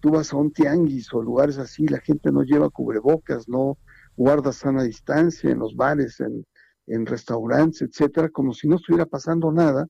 tú 0.00 0.10
vas 0.10 0.32
a 0.32 0.36
un 0.36 0.50
tianguis 0.50 1.12
o 1.12 1.22
lugares 1.22 1.58
así, 1.58 1.86
la 1.86 2.00
gente 2.00 2.32
no 2.32 2.42
lleva 2.42 2.70
cubrebocas, 2.70 3.48
no 3.48 3.76
guarda 4.16 4.52
sana 4.52 4.82
distancia 4.82 5.50
en 5.50 5.58
los 5.58 5.76
bares, 5.76 6.20
en, 6.20 6.46
en 6.86 7.06
restaurantes, 7.06 7.82
etcétera, 7.82 8.28
como 8.30 8.52
si 8.52 8.68
no 8.68 8.76
estuviera 8.76 9.06
pasando 9.06 9.50
nada, 9.52 9.86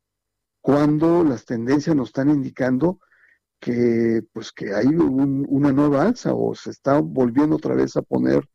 cuando 0.60 1.24
las 1.24 1.44
tendencias 1.44 1.94
nos 1.94 2.08
están 2.08 2.30
indicando 2.30 3.00
que 3.60 4.22
pues 4.32 4.52
que 4.52 4.74
hay 4.74 4.86
una 4.86 5.72
nueva 5.72 6.02
alza 6.02 6.34
o 6.34 6.54
se 6.54 6.70
está 6.70 7.00
volviendo 7.00 7.56
otra 7.56 7.74
vez 7.74 7.96
a 7.96 8.02
poner 8.02 8.48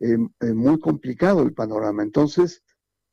eh, 0.00 0.16
eh, 0.40 0.52
muy 0.52 0.78
complicado 0.80 1.42
el 1.42 1.54
panorama. 1.54 2.02
Entonces, 2.02 2.62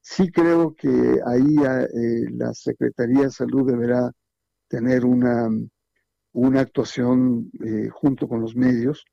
sí 0.01 0.32
creo 0.32 0.75
que 0.75 1.19
ahí 1.25 1.55
eh, 1.57 2.25
la 2.32 2.53
Secretaría 2.53 3.23
de 3.23 3.32
Salud 3.32 3.67
deberá 3.67 4.11
tener 4.67 5.05
una, 5.05 5.49
una 6.34 6.61
actuación 6.61 7.51
junto 7.91 8.27
con 8.27 8.41
los 8.41 8.55
medios 8.55 9.05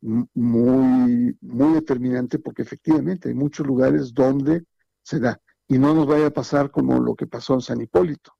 muy, 0.00 1.36
muy 1.40 1.72
determinante 1.74 2.38
porque 2.38 2.62
efectivamente 2.62 3.28
hay 3.28 3.34
muchos 3.34 3.66
lugares 3.66 4.14
donde 4.14 4.64
se 5.08 5.18
da. 5.20 5.40
Y 5.66 5.78
no 5.78 5.94
nos 5.94 6.06
vaya 6.06 6.26
a 6.26 6.30
pasar 6.30 6.70
como 6.70 7.00
lo 7.00 7.14
que 7.14 7.26
pasó 7.26 7.54
en 7.54 7.62
San 7.62 7.80
Hipólito. 7.80 8.32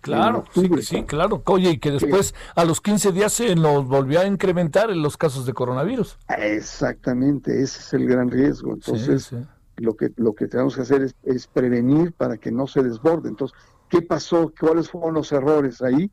Claro, 0.00 0.44
sí, 0.52 0.68
sí, 0.82 1.04
claro. 1.04 1.42
Oye, 1.46 1.70
y 1.70 1.78
que 1.78 1.92
después 1.92 2.34
a 2.56 2.64
los 2.64 2.80
15 2.80 3.12
días 3.12 3.32
se 3.32 3.54
nos 3.54 3.86
volvió 3.86 4.20
a 4.20 4.26
incrementar 4.26 4.90
en 4.90 5.00
los 5.00 5.16
casos 5.16 5.46
de 5.46 5.52
coronavirus. 5.52 6.18
Exactamente, 6.28 7.62
ese 7.62 7.78
es 7.80 7.92
el 7.92 8.08
gran 8.08 8.28
riesgo. 8.30 8.74
Entonces, 8.74 9.32
lo 9.76 9.94
que 9.94 10.12
lo 10.16 10.34
que 10.34 10.48
tenemos 10.48 10.74
que 10.74 10.82
hacer 10.82 11.02
es, 11.22 11.46
prevenir 11.46 12.12
para 12.12 12.36
que 12.36 12.50
no 12.50 12.66
se 12.66 12.82
desborde. 12.82 13.28
Entonces, 13.28 13.56
¿qué 13.88 14.02
pasó? 14.02 14.52
¿Cuáles 14.58 14.90
fueron 14.90 15.14
los 15.14 15.30
errores 15.30 15.80
ahí? 15.82 16.10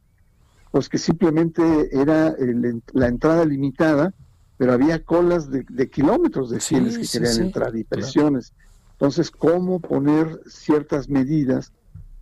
Pues 0.72 0.88
que 0.88 1.00
simplemente 1.00 1.90
era 1.92 2.36
la 2.94 3.08
entrada 3.08 3.44
limitada, 3.44 4.14
pero 4.56 4.74
había 4.74 5.04
colas 5.04 5.50
de, 5.50 5.90
kilómetros 5.90 6.52
de 6.52 6.60
fieles 6.60 6.96
que 6.96 7.08
querían 7.08 7.48
entrar 7.48 7.76
y 7.76 7.84
presiones. 7.84 8.54
Entonces, 9.00 9.32
¿cómo 9.32 9.80
poner 9.80 10.42
ciertas 10.46 11.08
medidas 11.08 11.72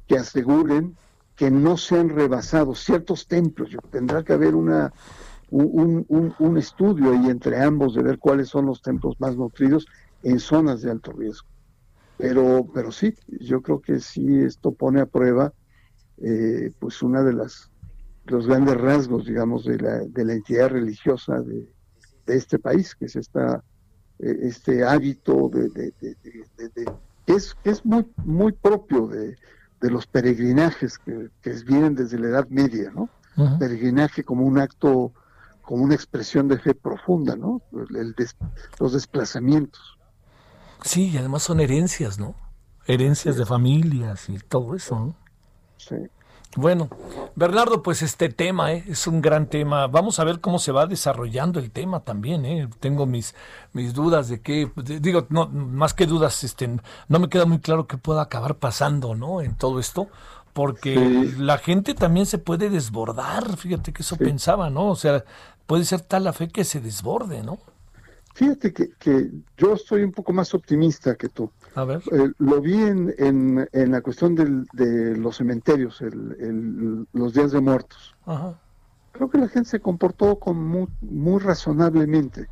que 0.06 0.16
aseguren 0.16 0.96
que 1.36 1.50
no 1.50 1.76
sean 1.76 2.10
rebasados 2.10 2.84
ciertos 2.84 3.26
templos? 3.26 3.76
Tendrá 3.90 4.24
que 4.24 4.34
haber 4.34 4.54
una, 4.54 4.94
un, 5.50 6.06
un, 6.38 6.58
estudio 6.60 7.14
ahí 7.14 7.32
entre 7.32 7.60
ambos 7.60 7.96
de 7.96 8.04
ver 8.04 8.20
cuáles 8.20 8.50
son 8.50 8.68
los 8.68 8.84
templos 8.84 9.20
más 9.20 9.36
nutridos 9.36 9.88
en 10.22 10.38
zonas 10.40 10.84
de 10.84 10.92
alto 10.92 11.14
riesgo. 11.14 11.48
Pero, 12.16 12.68
pero 12.72 12.92
sí, 12.92 13.16
yo 13.28 13.64
creo 13.64 13.82
que 13.82 14.00
sí 14.00 14.42
esto 14.42 14.72
pone 14.72 15.02
a 15.02 15.08
prueba 15.08 15.52
eh, 16.20 16.72
pues 16.78 17.02
una 17.02 17.24
de 17.24 17.34
las 17.34 17.72
los 18.26 18.46
grandes 18.46 18.78
rasgos, 18.78 19.26
digamos, 19.26 19.66
de 19.66 19.80
la, 19.80 20.00
de 20.02 20.26
la 20.26 20.34
entidad 20.34 20.70
religiosa 20.70 21.42
de, 21.42 21.74
de 22.28 22.36
este 22.36 22.60
país, 22.60 22.94
que 22.94 23.06
es 23.06 23.16
esta 23.16 23.64
este 24.20 24.84
hábito 24.84 25.50
de, 25.50 25.70
de, 25.70 26.86
es, 27.28 27.56
es 27.64 27.86
muy, 27.86 28.06
muy 28.24 28.52
propio 28.54 29.08
de, 29.08 29.38
los 29.82 30.08
peregrinajes 30.08 30.98
que, 30.98 31.30
vienen 31.66 31.96
desde 31.96 32.20
la 32.20 32.28
Edad 32.28 32.48
Media, 32.50 32.92
¿no? 32.92 33.10
Peregrinaje 33.60 34.24
como 34.24 34.44
un 34.46 34.58
acto, 34.58 35.12
como 35.62 35.84
una 35.84 35.94
expresión 35.94 36.48
de 36.48 36.58
fe 36.58 36.74
profunda, 36.74 37.36
¿no? 37.36 37.62
los 38.80 38.94
desplazamientos. 38.94 39.98
Sí, 40.84 41.10
y 41.10 41.18
además 41.18 41.44
son 41.44 41.60
herencias, 41.60 42.18
¿no? 42.18 42.36
Herencias 42.88 43.38
de 43.38 43.46
familias 43.46 44.30
y 44.30 44.40
todo 44.40 44.76
eso, 44.76 44.96
¿no? 44.96 45.16
Sí. 45.78 45.96
Bueno, 46.56 46.90
Bernardo, 47.36 47.84
pues 47.84 48.02
este 48.02 48.30
tema 48.30 48.74
¿eh? 48.74 48.84
es 48.88 49.06
un 49.06 49.22
gran 49.22 49.48
tema. 49.48 49.88
Vamos 49.88 50.20
a 50.20 50.24
ver 50.24 50.40
cómo 50.40 50.58
se 50.60 50.72
va 50.72 50.88
desarrollando 50.88 51.60
el 51.60 51.70
tema 51.70 52.00
también. 52.00 52.46
¿eh? 52.46 52.68
Tengo 52.80 53.06
mis, 53.06 53.36
mis 53.74 53.94
dudas 53.94 54.30
de 54.30 54.42
qué, 54.42 54.72
digo, 55.00 55.28
no, 55.30 55.48
más 55.48 55.94
que 55.94 56.08
dudas, 56.08 56.44
este, 56.44 56.68
no 57.08 57.20
me 57.20 57.30
queda 57.30 57.46
muy 57.46 57.60
claro 57.60 57.86
qué 57.86 57.98
pueda 57.98 58.24
acabar 58.24 58.56
pasando 58.56 59.14
¿no? 59.14 59.42
en 59.42 59.56
todo 59.56 59.80
esto, 59.80 60.08
porque 60.54 60.96
la 61.38 61.60
gente 61.60 61.94
también 61.94 62.26
se 62.26 62.40
puede 62.40 62.70
desbordar. 62.72 63.58
Fíjate 63.58 63.94
que 63.94 64.02
eso 64.02 64.18
pensaba, 64.18 64.72
¿no? 64.72 64.90
O 64.90 64.96
sea, 64.96 65.24
puede 65.68 65.86
ser 65.86 66.02
tal 66.02 66.24
la 66.24 66.34
fe 66.34 66.48
que 66.48 66.64
se 66.64 66.80
desborde, 66.80 67.44
¿no? 67.44 67.60
Fíjate 68.34 68.74
que, 68.74 68.90
que 68.98 69.30
yo 69.58 69.74
estoy 69.74 70.02
un 70.02 70.12
poco 70.12 70.34
más 70.34 70.54
optimista 70.56 71.16
que 71.16 71.30
tú. 71.30 71.52
A 71.76 71.84
ver. 71.84 72.02
Eh, 72.12 72.32
lo 72.40 72.62
vi 72.62 72.76
en, 72.76 73.14
en, 73.18 73.92
la 73.92 74.02
cuestión 74.02 74.36
del, 74.36 74.66
de 74.74 75.16
los 75.16 75.38
cementerios, 75.38 76.02
el, 76.02 77.08
los 77.14 77.34
días 77.34 77.52
de 77.52 77.60
muertos. 77.60 78.16
Creo 79.12 79.30
que 79.30 79.38
la 79.38 79.48
gente 79.48 79.70
se 79.70 79.80
comportó 79.80 80.40
con 80.40 80.64
muy, 80.64 80.88
muy 81.02 81.40
razonablemente. 81.40 82.48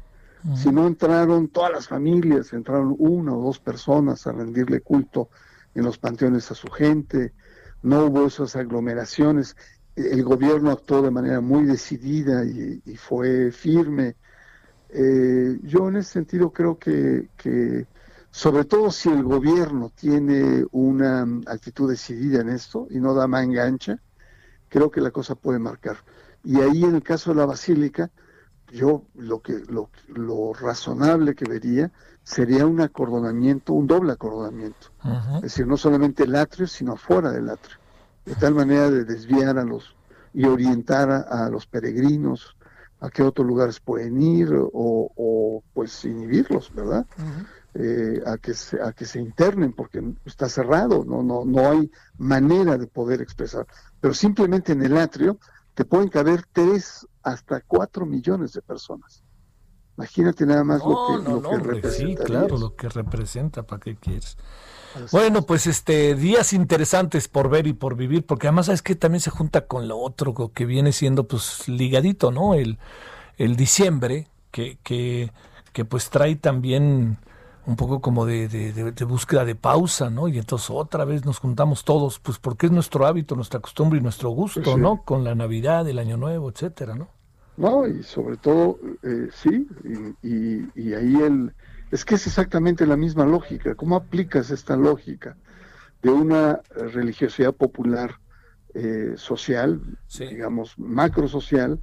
Si 0.56 0.70
no 0.72 0.86
entraron 0.86 1.48
todas 1.48 1.72
las 1.72 1.88
familias, 1.88 2.54
entraron 2.54 2.96
una 3.00 3.34
o 3.34 3.46
dos 3.46 3.58
personas 3.58 4.28
a 4.28 4.32
rendirle 4.32 4.82
culto 4.82 5.30
en 5.74 5.84
los 5.84 5.98
panteones 5.98 6.52
a 6.52 6.54
su 6.54 6.68
gente, 6.68 7.34
no 7.82 8.06
hubo 8.06 8.28
esas 8.28 8.56
aglomeraciones. 8.56 9.58
El 9.96 10.24
gobierno 10.24 10.70
actuó 10.70 11.02
de 11.02 11.10
manera 11.10 11.42
muy 11.42 11.66
decidida 11.66 12.46
y, 12.46 12.80
y 12.86 12.96
fue 12.96 13.52
firme 13.52 14.18
eh, 14.98 15.60
yo 15.64 15.90
en 15.90 15.98
ese 15.98 16.14
sentido 16.14 16.52
creo 16.52 16.78
que, 16.78 17.28
sobre 18.36 18.66
todo 18.66 18.92
si 18.92 19.08
el 19.08 19.24
gobierno 19.24 19.94
tiene 19.96 20.66
una 20.74 21.26
actitud 21.48 21.90
decidida 21.90 22.42
en 22.42 22.50
esto 22.50 22.86
y 22.90 23.00
no 23.00 23.14
da 23.14 23.28
más 23.28 23.46
engancha, 23.46 23.98
creo 24.68 24.92
que 24.92 25.00
la 25.00 25.12
cosa 25.12 25.36
puede 25.36 25.58
marcar. 25.58 25.96
Y 26.44 26.60
ahí 26.60 26.84
en 26.84 26.96
el 26.96 27.02
caso 27.02 27.30
de 27.30 27.38
la 27.38 27.46
basílica, 27.46 28.12
yo 28.74 29.04
lo 29.16 29.42
que 29.42 29.64
lo, 29.70 29.90
lo 30.10 30.52
razonable 30.52 31.34
que 31.34 31.46
vería 31.46 31.94
sería 32.24 32.66
un 32.66 32.82
acordonamiento, 32.82 33.72
un 33.72 33.88
doble 33.88 34.12
acordonamiento. 34.12 34.92
Es 35.38 35.44
decir, 35.44 35.66
no 35.66 35.78
solamente 35.78 36.24
el 36.24 36.36
atrio, 36.36 36.68
sino 36.68 36.92
afuera 36.92 37.32
del 37.32 37.50
atrio. 37.50 37.78
De 38.26 38.36
tal 38.36 38.54
manera 38.54 38.92
de 38.92 39.06
desviar 39.06 39.58
a 39.58 39.64
los 39.64 39.96
y 40.34 40.44
orientar 40.44 41.10
a 41.10 41.50
los 41.50 41.68
peregrinos 41.68 42.58
a 43.00 43.10
qué 43.10 43.24
otros 43.24 43.48
lugares 43.48 43.80
pueden 43.80 44.22
ir 44.22 44.50
o, 44.52 45.64
pues 45.74 46.04
inhibirlos, 46.06 46.74
¿verdad? 46.74 47.06
Eh, 47.78 48.22
a, 48.26 48.38
que 48.38 48.54
se, 48.54 48.82
a 48.82 48.94
que 48.94 49.04
se 49.04 49.20
internen 49.20 49.74
porque 49.74 50.02
está 50.24 50.48
cerrado, 50.48 51.04
no, 51.04 51.22
no, 51.22 51.44
no 51.44 51.72
hay 51.72 51.92
manera 52.18 52.78
de 52.78 52.88
poder 52.88 53.22
expresar. 53.22 53.68
Pero 54.00 54.14
simplemente 54.14 54.72
en 54.72 54.82
el 54.82 54.96
atrio 54.96 55.40
te 55.74 55.84
pueden 55.84 56.08
caber 56.08 56.46
tres 56.54 57.06
hasta 57.22 57.60
cuatro 57.68 58.06
millones 58.06 58.54
de 58.54 58.62
personas. 58.62 59.24
Imagínate 59.98 60.46
nada 60.46 60.64
más 60.64 60.86
lo 60.86 61.06
que, 61.06 61.30
lo 61.30 61.42
que 61.42 61.58
representa. 61.58 62.22
Sí, 62.22 62.26
claro, 62.26 62.58
lo 62.58 62.76
que 62.78 62.88
representa, 62.88 63.64
¿para 63.64 63.82
qué 63.82 63.98
quieres? 63.98 64.38
Bueno, 65.12 65.42
pues 65.42 65.68
este 65.68 66.16
días 66.16 66.54
interesantes 66.54 67.28
por 67.28 67.50
ver 67.50 67.68
y 67.68 67.74
por 67.74 67.98
vivir, 67.98 68.26
porque 68.26 68.48
además 68.48 68.70
es 68.70 68.82
que 68.82 68.96
también 68.96 69.20
se 69.20 69.32
junta 69.32 69.68
con 69.68 69.90
lo 69.90 69.98
otro 69.98 70.34
que 70.54 70.66
viene 70.66 70.94
siendo 70.94 71.28
pues 71.28 71.68
ligadito, 71.68 72.32
¿no? 72.32 72.54
El, 72.54 72.80
el 73.36 73.58
diciembre, 73.58 74.30
que, 74.52 74.80
que, 74.82 75.34
que 75.74 75.84
pues 75.84 76.10
trae 76.10 76.38
también 76.38 77.18
un 77.66 77.76
poco 77.76 78.00
como 78.00 78.26
de, 78.26 78.48
de, 78.48 79.06
búsqueda 79.06 79.44
de 79.44 79.56
pausa, 79.56 80.10
¿no? 80.10 80.28
Y 80.28 80.38
entonces 80.38 80.70
otra 80.70 81.04
vez 81.04 81.26
nos 81.26 81.40
juntamos 81.40 81.84
todos, 81.84 82.20
pues 82.20 82.38
porque 82.38 82.68
es 82.68 82.72
nuestro 82.72 83.08
hábito, 83.08 83.36
nuestra 83.36 83.60
costumbre 83.60 84.00
y 84.00 84.02
nuestro 84.04 84.30
gusto, 84.30 84.78
¿no? 84.78 85.02
Con 85.04 85.24
la 85.24 85.34
Navidad, 85.34 85.88
el 85.88 85.98
Año 86.00 86.18
Nuevo, 86.18 86.50
etcétera, 86.50 86.96
¿no? 86.96 87.10
No, 87.58 87.88
y 87.88 88.04
sobre 88.04 88.38
todo, 88.38 88.78
eh, 89.02 89.30
sí, 89.34 89.68
y, 90.22 90.70
y, 90.80 90.94
ahí 90.94 91.16
el... 91.16 91.54
Es 91.92 92.04
que 92.04 92.16
es 92.16 92.28
exactamente 92.28 92.86
la 92.86 92.98
misma 92.98 93.26
lógica. 93.26 93.76
¿Cómo 93.76 93.96
aplicas 93.96 94.52
esta 94.52 94.76
lógica 94.76 95.38
de 96.02 96.10
una 96.10 96.60
religiosidad 96.76 97.54
popular 97.54 98.20
eh, 98.74 99.14
social, 99.16 99.82
digamos, 100.20 100.78
macro 100.78 101.28
social, 101.30 101.80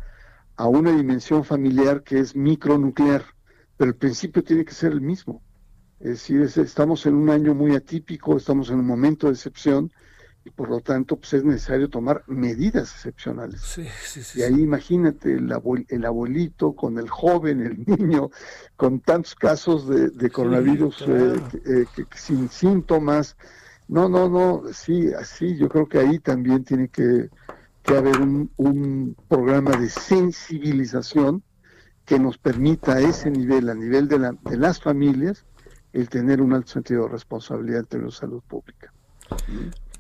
a 0.56 0.66
una 0.68 0.94
dimensión 0.94 1.44
familiar 1.44 2.02
que 2.02 2.18
es 2.18 2.36
micronuclear? 2.36 3.24
Pero 3.78 3.90
el 3.90 3.96
principio 3.96 4.44
tiene 4.44 4.66
que 4.66 4.74
ser 4.74 4.92
el 4.92 5.00
mismo. 5.00 5.40
Es 6.02 6.28
decir, 6.28 6.42
estamos 6.42 7.06
en 7.06 7.14
un 7.14 7.30
año 7.30 7.54
muy 7.54 7.76
atípico, 7.76 8.36
estamos 8.36 8.70
en 8.70 8.80
un 8.80 8.86
momento 8.86 9.28
de 9.28 9.34
excepción 9.34 9.92
y 10.44 10.50
por 10.50 10.68
lo 10.68 10.80
tanto 10.80 11.16
pues 11.16 11.34
es 11.34 11.44
necesario 11.44 11.88
tomar 11.88 12.24
medidas 12.26 12.90
excepcionales. 12.90 13.60
Sí, 13.60 13.86
sí, 14.02 14.20
sí, 14.24 14.40
y 14.40 14.42
ahí 14.42 14.60
imagínate 14.60 15.34
el, 15.34 15.54
el, 15.88 16.04
abuelito 16.04 16.72
con 16.72 16.98
el 16.98 17.08
joven, 17.08 17.60
el 17.60 17.84
niño, 17.86 18.30
con 18.74 18.98
tantos 18.98 19.36
casos 19.36 19.86
de, 19.88 20.30
coronavirus 20.30 21.04
eh, 21.06 21.40
eh, 21.66 21.84
sin 22.16 22.48
síntomas. 22.48 23.36
No, 23.86 24.08
no, 24.08 24.28
no, 24.28 24.64
sí, 24.72 25.12
así 25.12 25.56
yo 25.56 25.68
creo 25.68 25.88
que 25.88 26.00
ahí 26.00 26.18
también 26.18 26.64
tiene 26.64 26.88
que, 26.88 27.30
haber 27.86 28.20
un, 28.20 28.50
un, 28.56 29.16
programa 29.28 29.76
de 29.76 29.88
sensibilización 29.88 31.44
que 32.04 32.18
nos 32.18 32.38
permita 32.38 32.94
a 32.94 33.00
ese 33.00 33.30
nivel, 33.30 33.68
a 33.68 33.74
nivel 33.74 34.08
de, 34.08 34.18
la, 34.18 34.32
de 34.32 34.56
las 34.56 34.80
familias, 34.80 35.44
el 35.92 36.08
tener 36.08 36.40
un 36.40 36.52
alto 36.52 36.72
sentido 36.72 37.04
de 37.04 37.10
responsabilidad 37.10 37.84
en 37.92 38.06
la 38.06 38.10
salud 38.10 38.42
pública. 38.48 38.92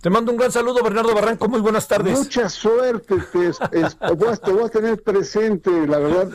Te 0.02 0.10
mando 0.10 0.32
un 0.32 0.36
gran 0.36 0.50
saludo, 0.50 0.82
Bernardo 0.82 1.14
Barranco. 1.14 1.46
Muy 1.46 1.60
buenas 1.60 1.86
tardes. 1.86 2.18
Mucha 2.18 2.48
suerte. 2.48 3.14
Te, 3.32 4.52
voy 4.52 4.64
a 4.64 4.68
tener 4.68 5.00
presente, 5.00 5.86
la 5.86 5.98
verdad. 5.98 6.28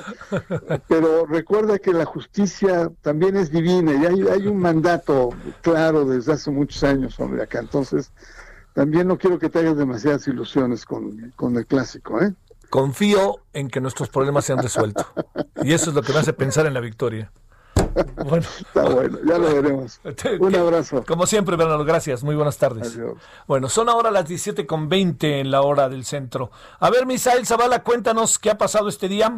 Pero 0.87 1.25
recuerda 1.25 1.77
que 1.77 1.91
la 1.91 2.05
justicia 2.05 2.89
también 3.01 3.35
es 3.35 3.51
divina 3.51 3.93
y 3.93 4.05
hay, 4.05 4.27
hay 4.29 4.47
un 4.47 4.59
mandato 4.59 5.31
claro 5.61 6.05
desde 6.05 6.31
hace 6.31 6.49
muchos 6.49 6.81
años, 6.85 7.19
hombre, 7.19 7.43
acá. 7.43 7.59
Entonces, 7.59 8.13
también 8.73 9.05
no 9.05 9.17
quiero 9.17 9.37
que 9.37 9.49
te 9.49 9.59
hagas 9.59 9.75
demasiadas 9.75 10.25
ilusiones 10.29 10.85
con, 10.85 11.33
con 11.35 11.57
el 11.57 11.65
clásico, 11.65 12.21
¿eh? 12.21 12.33
Confío 12.69 13.41
en 13.51 13.67
que 13.67 13.81
nuestros 13.81 14.07
problemas 14.07 14.45
se 14.45 14.53
han 14.53 14.59
resuelto. 14.59 15.05
Y 15.61 15.73
eso 15.73 15.89
es 15.89 15.95
lo 15.95 16.03
que 16.03 16.13
me 16.13 16.19
hace 16.19 16.31
pensar 16.31 16.67
en 16.67 16.73
la 16.73 16.79
victoria. 16.79 17.33
Bueno. 18.27 18.45
Está 18.59 18.89
bueno, 18.89 19.17
ya 19.25 19.37
lo 19.37 19.53
veremos. 19.53 20.01
Un 20.39 20.55
abrazo. 20.55 21.03
Como 21.05 21.25
siempre, 21.25 21.55
Bernardo, 21.55 21.85
gracias. 21.85 22.23
Muy 22.23 22.35
buenas 22.35 22.57
tardes. 22.57 22.99
Bueno, 23.47 23.69
son 23.69 23.89
ahora 23.89 24.11
las 24.11 24.29
17.20 24.29 25.41
en 25.41 25.51
la 25.51 25.61
hora 25.61 25.89
del 25.89 26.03
centro. 26.03 26.51
A 26.79 26.89
ver, 26.89 27.05
Misael 27.05 27.45
Zavala, 27.45 27.83
cuéntanos 27.83 28.39
qué 28.39 28.49
ha 28.49 28.57
pasado 28.57 28.89
este 28.89 29.07
día. 29.07 29.31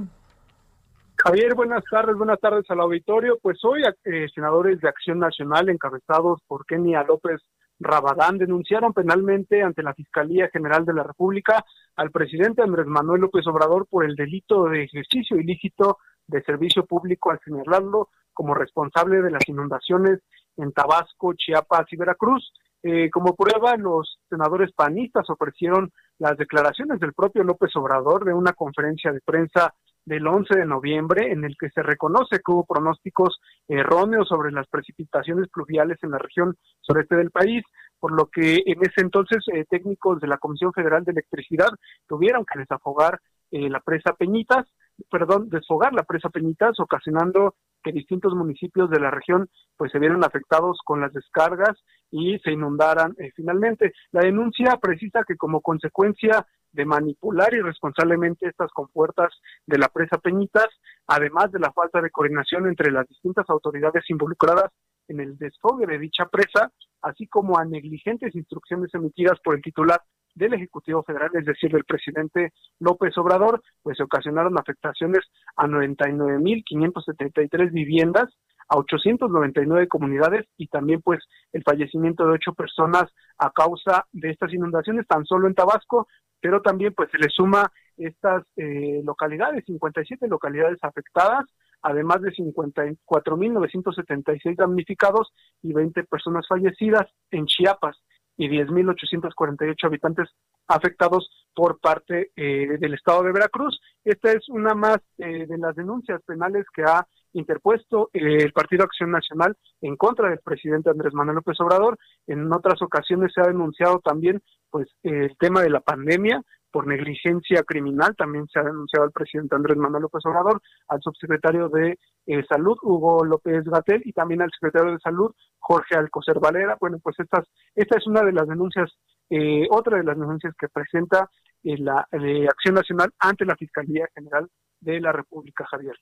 Javier, 1.18 1.54
buenas 1.54 1.84
tardes, 1.92 2.16
buenas 2.16 2.40
tardes 2.40 2.64
al 2.70 2.80
auditorio. 2.80 3.38
Pues 3.42 3.60
hoy, 3.66 3.84
eh, 4.06 4.28
senadores 4.34 4.80
de 4.80 4.88
Acción 4.88 5.20
Nacional, 5.20 5.70
encabezados 5.70 6.42
por 6.48 6.66
Kenia 6.66 7.04
López 7.04 7.42
Rabadán, 7.78 8.38
denunciaron 8.38 8.94
penalmente 8.94 9.62
ante 9.62 9.84
la 9.84 9.94
Fiscalía 9.94 10.50
General 10.50 10.86
de 10.86 10.94
la 10.94 11.04
República 11.04 11.66
al 11.98 12.12
presidente 12.12 12.62
Andrés 12.62 12.88
Manuel 12.88 13.22
López 13.22 13.46
Obrador 13.48 13.86
por 13.90 14.06
el 14.06 14.16
delito 14.16 14.66
de 14.66 14.84
ejercicio 14.84 15.38
ilícito 15.38 15.98
de 16.26 16.42
servicio 16.44 16.86
público 16.86 17.32
al 17.32 17.40
señalarlo 17.44 18.10
como 18.40 18.56
responsable 18.56 19.22
de 19.22 19.32
las 19.32 19.46
inundaciones 19.50 20.22
en 20.56 20.72
Tabasco, 20.72 21.34
Chiapas 21.34 21.92
y 21.92 21.98
Veracruz. 21.98 22.54
Eh, 22.82 23.10
como 23.10 23.36
prueba, 23.36 23.76
los 23.76 24.18
senadores 24.30 24.72
panistas 24.72 25.30
ofrecieron 25.30 25.92
las 26.20 26.38
declaraciones 26.38 27.02
del 27.02 27.12
propio 27.12 27.44
López 27.44 27.76
Obrador 27.76 28.24
de 28.24 28.34
una 28.34 28.54
conferencia 28.54 29.12
de 29.12 29.20
prensa 29.20 29.74
del 30.06 30.26
11 30.26 30.58
de 30.58 30.66
noviembre 30.66 31.34
en 31.34 31.44
el 31.44 31.58
que 31.60 31.70
se 31.70 31.84
reconoce 31.84 32.38
que 32.38 32.50
hubo 32.54 32.66
pronósticos 32.66 33.42
erróneos 33.68 34.30
sobre 34.30 34.54
las 34.54 34.68
precipitaciones 34.70 35.50
pluviales 35.50 35.98
en 36.02 36.12
la 36.12 36.18
región 36.18 36.56
sureste 36.80 37.18
del 37.18 37.32
país, 37.32 37.66
por 38.00 38.14
lo 38.14 38.28
que 38.28 38.64
en 38.66 38.80
ese 38.80 39.02
entonces 39.02 39.44
eh, 39.54 39.66
técnicos 39.70 40.22
de 40.22 40.28
la 40.28 40.38
Comisión 40.38 40.72
Federal 40.72 41.04
de 41.04 41.12
Electricidad 41.12 41.72
tuvieron 42.08 42.46
que 42.46 42.60
desafogar 42.60 43.20
eh, 43.52 43.70
la 43.70 43.82
presa 43.82 44.14
Peñitas 44.14 44.66
perdón, 45.10 45.50
desfogar 45.50 45.94
la 45.94 46.04
presa 46.04 46.30
Peñitas, 46.30 46.80
ocasionando 46.80 47.56
que 47.84 47.92
distintos 47.92 48.34
municipios 48.36 48.90
de 48.90 49.00
la 49.00 49.12
región 49.12 49.50
pues 49.78 49.92
se 49.92 50.00
vieron 50.00 50.24
afectados 50.24 50.80
con 50.84 51.02
las 51.02 51.14
descargas 51.14 51.78
y 52.12 52.38
se 52.40 52.52
inundaran 52.52 53.16
eh, 53.18 53.32
finalmente. 53.36 53.94
La 54.12 54.22
denuncia 54.22 54.78
precisa 54.82 55.24
que 55.28 55.38
como 55.38 55.62
consecuencia 55.62 56.46
de 56.72 56.86
manipular 56.86 57.54
irresponsablemente 57.54 58.48
estas 58.48 58.72
compuertas 58.72 59.34
de 59.66 59.78
la 59.78 59.88
presa 59.88 60.18
Peñitas, 60.18 60.68
además 61.08 61.52
de 61.52 61.60
la 61.60 61.72
falta 61.72 62.02
de 62.02 62.12
coordinación 62.12 62.68
entre 62.68 62.92
las 62.92 63.08
distintas 63.08 63.50
autoridades 63.50 64.04
involucradas 64.10 64.72
en 65.08 65.20
el 65.20 65.38
desfogue 65.38 65.88
de 65.88 65.98
dicha 65.98 66.26
presa, 66.26 66.72
así 67.02 67.28
como 67.28 67.58
a 67.58 67.66
negligentes 67.66 68.36
instrucciones 68.36 68.94
emitidas 68.94 69.40
por 69.44 69.56
el 69.56 69.62
titular 69.62 70.02
del 70.36 70.54
Ejecutivo 70.54 71.04
Federal, 71.04 71.32
es 71.34 71.46
decir, 71.46 71.72
del 71.72 71.84
presidente 71.84 72.54
López 72.80 73.18
Obrador, 73.18 73.62
pues 73.82 73.98
se 73.98 74.04
ocasionaron 74.04 74.58
afectaciones 74.58 75.22
a 75.56 75.66
99.573 75.68 77.72
viviendas, 77.72 78.30
a 78.70 78.78
899 78.78 79.88
comunidades 79.88 80.46
y 80.58 80.68
también 80.68 81.02
pues 81.02 81.20
el 81.54 81.64
fallecimiento 81.64 82.26
de 82.26 82.34
ocho 82.34 82.54
personas 82.54 83.06
a 83.38 83.50
causa 83.52 84.06
de 84.12 84.30
estas 84.30 84.54
inundaciones 84.54 85.08
tan 85.08 85.26
solo 85.26 85.48
en 85.48 85.56
Tabasco, 85.56 86.08
pero 86.40 86.62
también 86.62 86.94
pues 86.94 87.10
se 87.12 87.18
le 87.18 87.30
suma 87.30 87.72
estas 87.98 88.44
eh, 88.56 89.02
localidades, 89.04 89.66
57 89.66 90.28
localidades 90.28 90.78
afectadas, 90.82 91.46
además 91.82 92.22
de 92.22 92.32
54.976 92.32 94.56
damnificados 94.56 95.34
y 95.62 95.74
20 95.74 96.06
personas 96.06 96.48
fallecidas 96.48 97.12
en 97.32 97.46
Chiapas 97.46 97.98
y 98.40 98.48
10.848 98.48 99.76
habitantes 99.84 100.30
afectados 100.68 101.30
por 101.54 101.80
parte 101.80 102.32
eh, 102.38 102.78
del 102.80 102.94
Estado 102.94 103.24
de 103.24 103.34
Veracruz. 103.34 103.80
Esta 104.06 104.32
es 104.32 104.48
una 104.48 104.74
más 104.74 105.00
eh, 105.18 105.46
de 105.46 105.58
las 105.58 105.76
denuncias 105.76 106.22
penales 106.26 106.66
que 106.74 106.84
ha 106.84 107.06
interpuesto 107.34 108.10
eh, 108.14 108.38
el 108.40 108.54
Partido 108.54 108.86
Acción 108.86 109.12
Nacional 109.12 109.58
en 109.82 109.98
contra 109.98 110.30
del 110.30 110.40
presidente 110.40 110.90
Andrés 110.90 111.14
Manuel 111.14 111.36
López 111.36 111.60
Obrador. 111.60 111.98
En 112.28 112.52
otras 112.54 112.82
ocasiones 112.82 113.34
se 113.36 113.42
ha 113.42 113.48
denunciado 113.48 114.00
también 114.00 114.42
pues 114.70 114.88
el 115.04 115.36
tema 115.38 115.62
de 115.62 115.72
la 115.72 115.82
pandemia, 115.82 116.42
por 116.72 116.88
negligencia 116.88 117.64
criminal, 117.64 118.16
también 118.16 118.48
se 118.48 118.60
ha 118.60 118.64
denunciado 118.64 119.06
al 119.06 119.12
presidente 119.12 119.56
Andrés 119.56 119.78
Manuel 119.78 120.04
López 120.04 120.26
Obrador, 120.26 120.62
al 120.88 121.02
subsecretario 121.02 121.70
de 121.70 121.98
eh, 122.28 122.44
Salud, 122.48 122.78
Hugo 122.82 123.24
López 123.26 123.64
Gatel, 123.66 124.02
y 124.06 124.14
también 124.14 124.42
al 124.42 124.52
secretario 124.52 124.92
de 124.92 125.00
Salud, 125.00 125.32
Jorge 125.60 125.96
Alcocer 125.96 126.40
Valera. 126.40 126.78
Bueno, 126.80 127.00
pues 127.02 127.16
estas, 127.20 127.46
esta 127.76 127.98
es 127.98 128.08
una 128.08 128.22
de 128.22 128.34
las 128.34 128.48
denuncias, 128.48 128.92
eh, 129.30 129.68
otra 129.72 129.98
de 129.98 130.04
las 130.04 130.18
denuncias 130.18 130.54
que 130.60 130.70
presenta 130.70 131.30
eh, 131.64 131.78
la 131.78 132.08
Acción 132.50 132.76
Nacional 132.76 133.12
ante 133.20 133.46
la 133.46 133.56
Fiscalía 133.56 134.08
General 134.14 134.48
de 134.80 135.00
la 135.02 135.12
República, 135.12 135.66
Javier. 135.70 135.96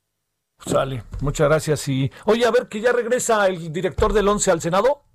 Sale, 0.60 1.04
muchas 1.22 1.48
gracias. 1.48 1.88
Y 1.88 2.12
oye, 2.26 2.46
a 2.46 2.52
ver, 2.52 2.68
que 2.68 2.82
ya 2.82 2.92
regresa 2.92 3.48
el 3.48 3.72
director 3.72 4.12
del 4.12 4.28
ONCE 4.28 4.52
al 4.52 4.62
Senado. 4.62 5.07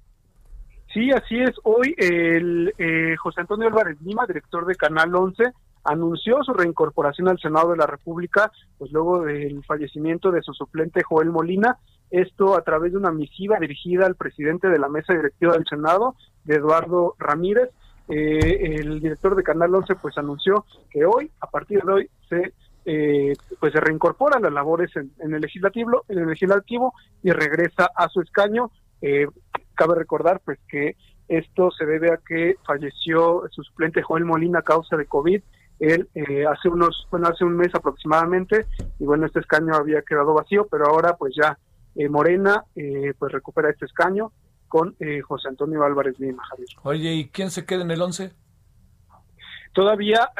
Sí, 0.92 1.10
así 1.10 1.40
es. 1.40 1.52
Hoy 1.62 1.94
el 1.96 2.74
eh, 2.78 3.16
José 3.16 3.40
Antonio 3.40 3.68
Álvarez 3.68 4.00
Lima, 4.02 4.26
director 4.26 4.66
de 4.66 4.74
Canal 4.74 5.14
11, 5.14 5.44
anunció 5.84 6.42
su 6.44 6.52
reincorporación 6.52 7.28
al 7.28 7.38
Senado 7.38 7.70
de 7.70 7.78
la 7.78 7.86
República, 7.86 8.52
pues 8.78 8.92
luego 8.92 9.22
del 9.22 9.64
fallecimiento 9.64 10.30
de 10.30 10.42
su 10.42 10.52
suplente 10.52 11.02
Joel 11.02 11.30
Molina, 11.30 11.78
esto 12.10 12.56
a 12.56 12.62
través 12.62 12.92
de 12.92 12.98
una 12.98 13.10
misiva 13.10 13.58
dirigida 13.58 14.04
al 14.06 14.16
presidente 14.16 14.68
de 14.68 14.78
la 14.78 14.88
mesa 14.88 15.14
directiva 15.14 15.54
del 15.54 15.66
Senado, 15.66 16.14
de 16.44 16.56
Eduardo 16.56 17.14
Ramírez. 17.18 17.70
Eh, 18.08 18.76
el 18.80 19.00
director 19.00 19.34
de 19.34 19.42
Canal 19.42 19.74
11 19.74 19.94
pues 19.94 20.18
anunció 20.18 20.66
que 20.90 21.06
hoy, 21.06 21.30
a 21.40 21.46
partir 21.46 21.82
de 21.82 21.92
hoy, 21.92 22.10
se 22.28 22.52
eh, 22.84 23.34
pues 23.60 23.72
se 23.72 23.80
reincorpora 23.80 24.38
a 24.38 24.40
las 24.40 24.52
labores 24.52 24.90
en, 24.96 25.12
el 25.20 25.40
legislativo, 25.40 26.04
en 26.08 26.18
el 26.18 26.26
legislativo 26.26 26.92
y 27.22 27.30
regresa 27.30 27.90
a 27.94 28.08
su 28.08 28.20
escaño. 28.20 28.70
Eh, 29.00 29.26
Cabe 29.74 29.94
recordar 29.94 30.40
pues 30.44 30.58
que 30.68 30.96
esto 31.28 31.70
se 31.70 31.86
debe 31.86 32.12
a 32.12 32.18
que 32.18 32.56
falleció 32.66 33.42
su 33.50 33.62
suplente 33.62 34.02
Joel 34.02 34.24
Molina 34.24 34.60
a 34.60 34.62
causa 34.62 34.96
de 34.96 35.06
COVID. 35.06 35.42
Él 35.78 36.08
eh, 36.14 36.44
hace 36.46 36.68
unos, 36.68 37.06
bueno, 37.10 37.28
hace 37.28 37.44
un 37.44 37.56
mes 37.56 37.74
aproximadamente, 37.74 38.66
y 38.98 39.04
bueno, 39.04 39.26
este 39.26 39.40
escaño 39.40 39.74
había 39.74 40.02
quedado 40.02 40.34
vacío, 40.34 40.66
pero 40.70 40.86
ahora 40.86 41.16
pues 41.16 41.34
ya 41.34 41.58
eh, 41.96 42.08
Morena 42.08 42.64
eh, 42.76 43.14
pues 43.18 43.32
recupera 43.32 43.70
este 43.70 43.86
escaño 43.86 44.32
con 44.68 44.96
José 45.28 45.48
Antonio 45.48 45.84
Álvarez 45.84 46.18
Lima, 46.18 46.42
Javier. 46.48 46.68
Oye, 46.82 47.12
¿y 47.12 47.28
quién 47.28 47.50
se 47.50 47.66
queda 47.66 47.82
en 47.82 47.90
el 47.90 48.00
11? 48.00 48.32
Todavía, 49.74 50.30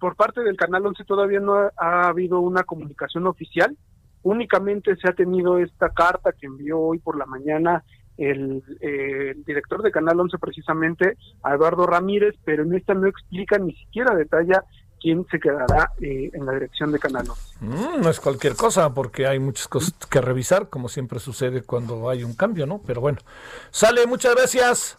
por 0.00 0.16
parte 0.16 0.42
del 0.42 0.56
Canal 0.56 0.84
11, 0.84 1.04
todavía 1.04 1.38
no 1.38 1.54
ha, 1.54 1.70
ha 1.76 2.08
habido 2.08 2.40
una 2.40 2.64
comunicación 2.64 3.28
oficial 3.28 3.76
Únicamente 4.24 4.96
se 4.96 5.06
ha 5.06 5.12
tenido 5.12 5.58
esta 5.58 5.90
carta 5.90 6.32
que 6.32 6.46
envió 6.46 6.80
hoy 6.80 6.98
por 6.98 7.18
la 7.18 7.26
mañana 7.26 7.84
el, 8.16 8.62
eh, 8.80 9.34
director 9.46 9.82
de 9.82 9.90
Canal 9.90 10.20
11 10.20 10.38
precisamente, 10.38 11.16
a 11.42 11.54
Eduardo 11.54 11.86
Ramírez, 11.86 12.34
pero 12.44 12.62
en 12.62 12.74
esta 12.74 12.94
no 12.94 13.06
explica 13.06 13.58
ni 13.58 13.74
siquiera 13.74 14.14
detalla 14.14 14.64
quién 15.00 15.26
se 15.30 15.38
quedará 15.38 15.92
eh, 16.00 16.30
en 16.32 16.46
la 16.46 16.52
dirección 16.52 16.90
de 16.90 16.98
Canal 16.98 17.28
11. 17.28 17.56
Mm, 17.60 18.00
no 18.02 18.08
es 18.08 18.20
cualquier 18.20 18.56
cosa, 18.56 18.94
porque 18.94 19.26
hay 19.26 19.38
muchas 19.38 19.68
cosas 19.68 19.94
que 20.10 20.20
revisar, 20.20 20.70
como 20.70 20.88
siempre 20.88 21.18
sucede 21.20 21.62
cuando 21.62 22.08
hay 22.08 22.24
un 22.24 22.34
cambio, 22.34 22.66
¿no? 22.66 22.80
Pero 22.86 23.02
bueno, 23.02 23.18
sale, 23.70 24.06
muchas 24.06 24.34
gracias. 24.34 24.98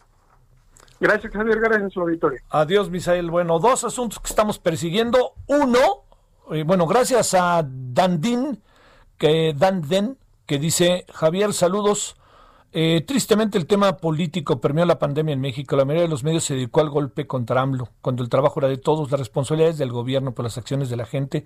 Gracias, 0.99 1.33
Javier, 1.33 1.59
gracias 1.59 1.83
a 1.83 1.89
su 1.89 2.01
auditorio. 2.01 2.39
Adiós, 2.51 2.89
Misael. 2.89 3.29
Bueno, 3.31 3.59
dos 3.59 3.83
asuntos 3.83 4.19
que 4.19 4.27
estamos 4.27 4.59
persiguiendo. 4.59 5.33
Uno, 5.47 6.03
eh, 6.51 6.63
bueno, 6.63 6.85
gracias 6.85 7.33
a 7.33 7.65
Dandin, 7.67 8.61
que 9.17 9.55
Den 9.57 10.17
que 10.45 10.59
dice, 10.59 11.05
Javier, 11.11 11.51
saludos. 11.53 12.15
Eh, 12.77 13.05
tristemente 13.07 13.57
el 13.57 13.67
tema 13.67 13.95
político 13.95 14.59
permeó 14.59 14.83
la 14.83 14.99
pandemia 14.99 15.31
en 15.31 15.39
México. 15.39 15.77
La 15.77 15.85
mayoría 15.85 16.03
de 16.03 16.09
los 16.09 16.25
medios 16.25 16.43
se 16.43 16.55
dedicó 16.55 16.81
al 16.81 16.89
golpe 16.89 17.25
contra 17.25 17.61
AMLO, 17.61 17.87
cuando 18.01 18.21
el 18.21 18.27
trabajo 18.27 18.59
era 18.59 18.67
de 18.67 18.75
todos, 18.75 19.09
las 19.09 19.17
responsabilidades 19.17 19.77
del 19.77 19.93
gobierno 19.93 20.33
por 20.33 20.43
las 20.43 20.57
acciones 20.57 20.89
de 20.89 20.97
la 20.97 21.05
gente 21.05 21.45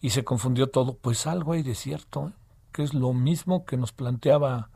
y 0.00 0.10
se 0.10 0.22
confundió 0.22 0.68
todo. 0.68 0.94
Pues 0.94 1.26
algo 1.26 1.54
hay 1.54 1.64
de 1.64 1.74
cierto, 1.74 2.28
¿eh? 2.28 2.32
que 2.70 2.84
es 2.84 2.94
lo 2.94 3.12
mismo 3.12 3.64
que 3.64 3.76
nos 3.76 3.90
planteaba 3.90 4.70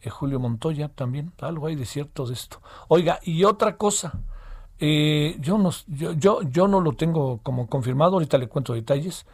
eh, 0.00 0.10
Julio 0.10 0.40
Montoya 0.40 0.88
también. 0.88 1.32
Algo 1.38 1.68
hay 1.68 1.76
de 1.76 1.86
cierto 1.86 2.26
de 2.26 2.34
esto. 2.34 2.60
Oiga, 2.88 3.20
y 3.22 3.44
otra 3.44 3.76
cosa. 3.76 4.24
yo, 4.80 5.58
no, 5.58 5.70
yo, 5.86 6.42
yo 6.42 6.66
no 6.66 6.80
lo 6.80 6.94
tengo 6.94 7.38
como 7.44 7.68
confirmado, 7.68 8.14
ahorita 8.14 8.38
le 8.38 8.48
cuento 8.48 8.74
detalles, 8.74 9.24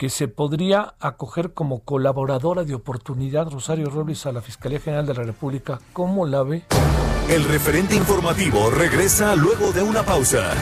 que 0.00 0.08
se 0.08 0.28
podría 0.28 0.94
acoger 0.98 1.52
como 1.52 1.80
colaboradora 1.80 2.64
de 2.64 2.74
oportunidad 2.74 3.50
Rosario 3.50 3.90
Robles 3.90 4.24
a 4.24 4.32
la 4.32 4.40
Fiscalía 4.40 4.80
General 4.80 5.04
de 5.04 5.12
la 5.12 5.24
República. 5.24 5.78
¿Cómo 5.92 6.24
la 6.24 6.42
ve? 6.42 6.64
El 7.28 7.44
referente 7.44 7.96
informativo 7.96 8.70
regresa 8.70 9.36
luego 9.36 9.72
de 9.72 9.82
una 9.82 10.02
pausa. 10.02 10.54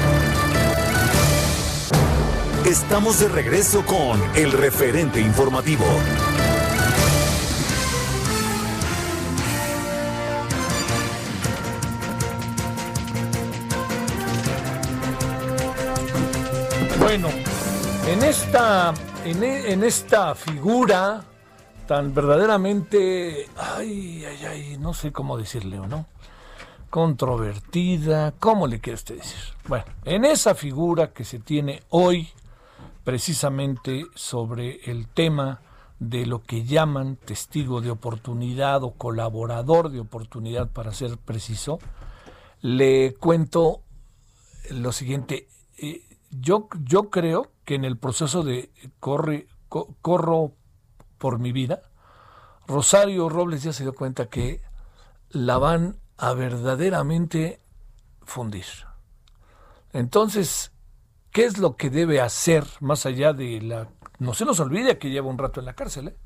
Estamos 2.66 3.20
de 3.20 3.28
regreso 3.28 3.86
con 3.86 4.20
el 4.34 4.50
referente 4.50 5.20
informativo. 5.20 5.84
Bueno, 16.98 17.28
en 18.08 18.24
esta 18.24 18.92
e, 19.30 19.72
en, 19.72 19.84
esta 19.84 20.34
figura 20.34 21.22
tan 21.86 22.14
verdaderamente, 22.14 23.46
ay, 23.56 24.24
ay, 24.24 24.44
ay, 24.46 24.76
no 24.78 24.94
sé 24.94 25.12
cómo 25.12 25.36
decirle 25.36 25.78
o 25.78 25.86
no, 25.86 26.06
controvertida, 26.88 28.32
¿cómo 28.38 28.66
le 28.66 28.80
quiere 28.80 28.94
usted 28.94 29.16
decir? 29.16 29.38
Bueno, 29.66 29.84
en 30.04 30.24
esa 30.24 30.54
figura 30.54 31.12
que 31.12 31.24
se 31.24 31.38
tiene 31.38 31.82
hoy, 31.90 32.28
precisamente 33.04 34.06
sobre 34.14 34.80
el 34.90 35.08
tema 35.08 35.60
de 35.98 36.24
lo 36.24 36.42
que 36.42 36.64
llaman 36.64 37.16
testigo 37.16 37.82
de 37.82 37.90
oportunidad 37.90 38.82
o 38.82 38.92
colaborador 38.92 39.90
de 39.90 40.00
oportunidad, 40.00 40.68
para 40.68 40.92
ser 40.92 41.18
preciso, 41.18 41.80
le 42.62 43.14
cuento 43.14 43.82
lo 44.70 44.92
siguiente. 44.92 45.48
Eh, 45.76 46.02
yo, 46.30 46.68
yo 46.84 47.10
creo 47.10 47.50
que 47.68 47.74
en 47.74 47.84
el 47.84 47.98
proceso 47.98 48.44
de 48.44 48.72
corre, 48.98 49.46
corro 49.68 50.54
por 51.18 51.38
mi 51.38 51.52
vida, 51.52 51.82
Rosario 52.66 53.28
Robles 53.28 53.62
ya 53.62 53.74
se 53.74 53.82
dio 53.82 53.94
cuenta 53.94 54.30
que 54.30 54.62
la 55.28 55.58
van 55.58 55.98
a 56.16 56.32
verdaderamente 56.32 57.60
fundir. 58.22 58.64
Entonces, 59.92 60.72
¿qué 61.30 61.44
es 61.44 61.58
lo 61.58 61.76
que 61.76 61.90
debe 61.90 62.22
hacer 62.22 62.64
más 62.80 63.04
allá 63.04 63.34
de 63.34 63.60
la... 63.60 63.90
No 64.18 64.32
se 64.32 64.46
nos 64.46 64.60
olvide 64.60 64.96
que 64.96 65.10
lleva 65.10 65.28
un 65.28 65.36
rato 65.36 65.60
en 65.60 65.66
la 65.66 65.74
cárcel, 65.74 66.08
¿eh? 66.08 66.16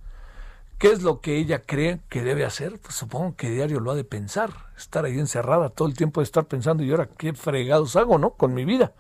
¿Qué 0.79 0.93
es 0.93 1.03
lo 1.03 1.21
que 1.21 1.39
ella 1.39 1.63
cree 1.63 2.03
que 2.09 2.23
debe 2.23 2.45
hacer? 2.45 2.79
Pues 2.79 2.95
supongo 2.95 3.35
que 3.35 3.51
diario 3.51 3.81
lo 3.81 3.91
ha 3.91 3.97
de 3.97 4.05
pensar, 4.05 4.53
estar 4.77 5.05
ahí 5.05 5.19
encerrada 5.19 5.71
todo 5.71 5.89
el 5.89 5.97
tiempo 5.97 6.21
de 6.21 6.25
estar 6.25 6.45
pensando 6.45 6.85
y 6.85 6.93
ahora 6.93 7.09
qué 7.09 7.35
fregados 7.35 7.97
hago, 7.97 8.17
¿no? 8.17 8.35
Con 8.35 8.55
mi 8.55 8.65
vida. 8.65 8.93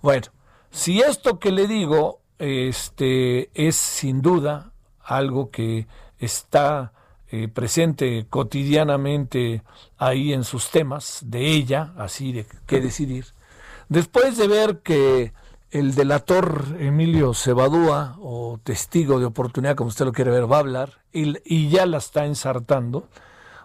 Bueno, 0.00 0.28
si 0.74 1.00
esto 1.00 1.38
que 1.38 1.52
le 1.52 1.68
digo 1.68 2.20
este, 2.38 3.48
es 3.54 3.76
sin 3.76 4.22
duda 4.22 4.72
algo 5.00 5.50
que 5.50 5.86
está 6.18 6.92
eh, 7.28 7.46
presente 7.46 8.26
cotidianamente 8.28 9.62
ahí 9.98 10.32
en 10.32 10.42
sus 10.42 10.70
temas 10.70 11.20
de 11.24 11.46
ella, 11.52 11.94
así 11.96 12.32
de 12.32 12.44
qué 12.66 12.80
decidir, 12.80 13.26
después 13.88 14.36
de 14.36 14.48
ver 14.48 14.80
que 14.80 15.32
el 15.70 15.94
delator 15.94 16.76
Emilio 16.80 17.34
Cebadúa, 17.34 18.16
o 18.20 18.58
testigo 18.62 19.20
de 19.20 19.26
oportunidad, 19.26 19.76
como 19.76 19.88
usted 19.88 20.04
lo 20.04 20.12
quiere 20.12 20.32
ver, 20.32 20.50
va 20.50 20.56
a 20.56 20.60
hablar 20.60 21.02
y, 21.12 21.34
y 21.44 21.68
ya 21.68 21.86
la 21.86 21.98
está 21.98 22.26
ensartando, 22.26 23.08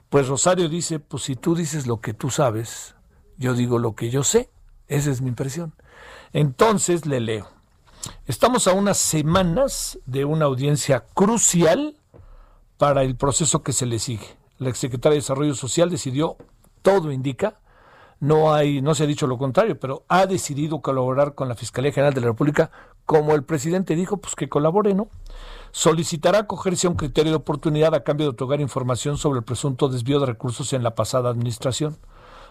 pues 0.10 0.28
Rosario 0.28 0.70
dice, 0.70 1.00
pues 1.00 1.24
si 1.24 1.36
tú 1.36 1.56
dices 1.56 1.88
lo 1.88 2.02
que 2.02 2.14
tú 2.14 2.30
sabes, 2.30 2.96
yo 3.38 3.56
digo 3.56 3.80
lo 3.80 3.96
que 3.96 4.10
yo 4.10 4.24
sé. 4.24 4.50
Esa 4.88 5.12
es 5.12 5.22
mi 5.22 5.30
impresión. 5.30 5.74
Entonces 6.34 7.06
le 7.06 7.20
leo. 7.20 7.48
Estamos 8.26 8.68
a 8.68 8.74
unas 8.74 8.98
semanas 8.98 10.00
de 10.06 10.26
una 10.26 10.46
audiencia 10.46 11.06
crucial 11.14 11.96
para 12.78 13.04
el 13.04 13.16
proceso 13.16 13.62
que 13.64 13.74
se 13.74 13.86
le 13.86 14.00
sigue. 14.00 14.38
La 14.58 14.70
exsecretaria 14.70 15.16
de 15.16 15.22
Desarrollo 15.22 15.56
Social 15.56 15.90
decidió, 15.90 16.38
todo 16.82 17.12
indica, 17.12 17.60
no 18.20 18.54
hay, 18.54 18.82
no 18.82 18.96
se 18.96 19.04
ha 19.04 19.08
dicho 19.08 19.28
lo 19.28 19.38
contrario, 19.38 19.80
pero 19.80 20.04
ha 20.08 20.26
decidido 20.26 20.82
colaborar 20.82 21.36
con 21.36 21.48
la 21.48 21.56
Fiscalía 21.56 21.92
General 21.92 22.14
de 22.14 22.22
la 22.22 22.28
República, 22.28 22.72
como 23.06 23.34
el 23.34 23.44
presidente 23.44 23.96
dijo, 23.96 24.18
pues 24.18 24.36
que 24.36 24.50
colabore, 24.50 24.94
¿no? 24.94 25.08
Solicitará 25.72 26.40
acogerse 26.40 26.88
a 26.88 26.90
un 26.90 26.96
criterio 26.96 27.32
de 27.32 27.38
oportunidad 27.38 27.96
a 27.96 28.04
cambio 28.04 28.28
de 28.28 28.32
otorgar 28.32 28.62
información 28.62 29.18
sobre 29.18 29.40
el 29.40 29.46
presunto 29.46 29.88
desvío 29.88 30.20
de 30.20 30.26
recursos 30.26 30.74
en 30.74 30.84
la 30.84 30.96
pasada 30.96 31.30
administración. 31.30 31.98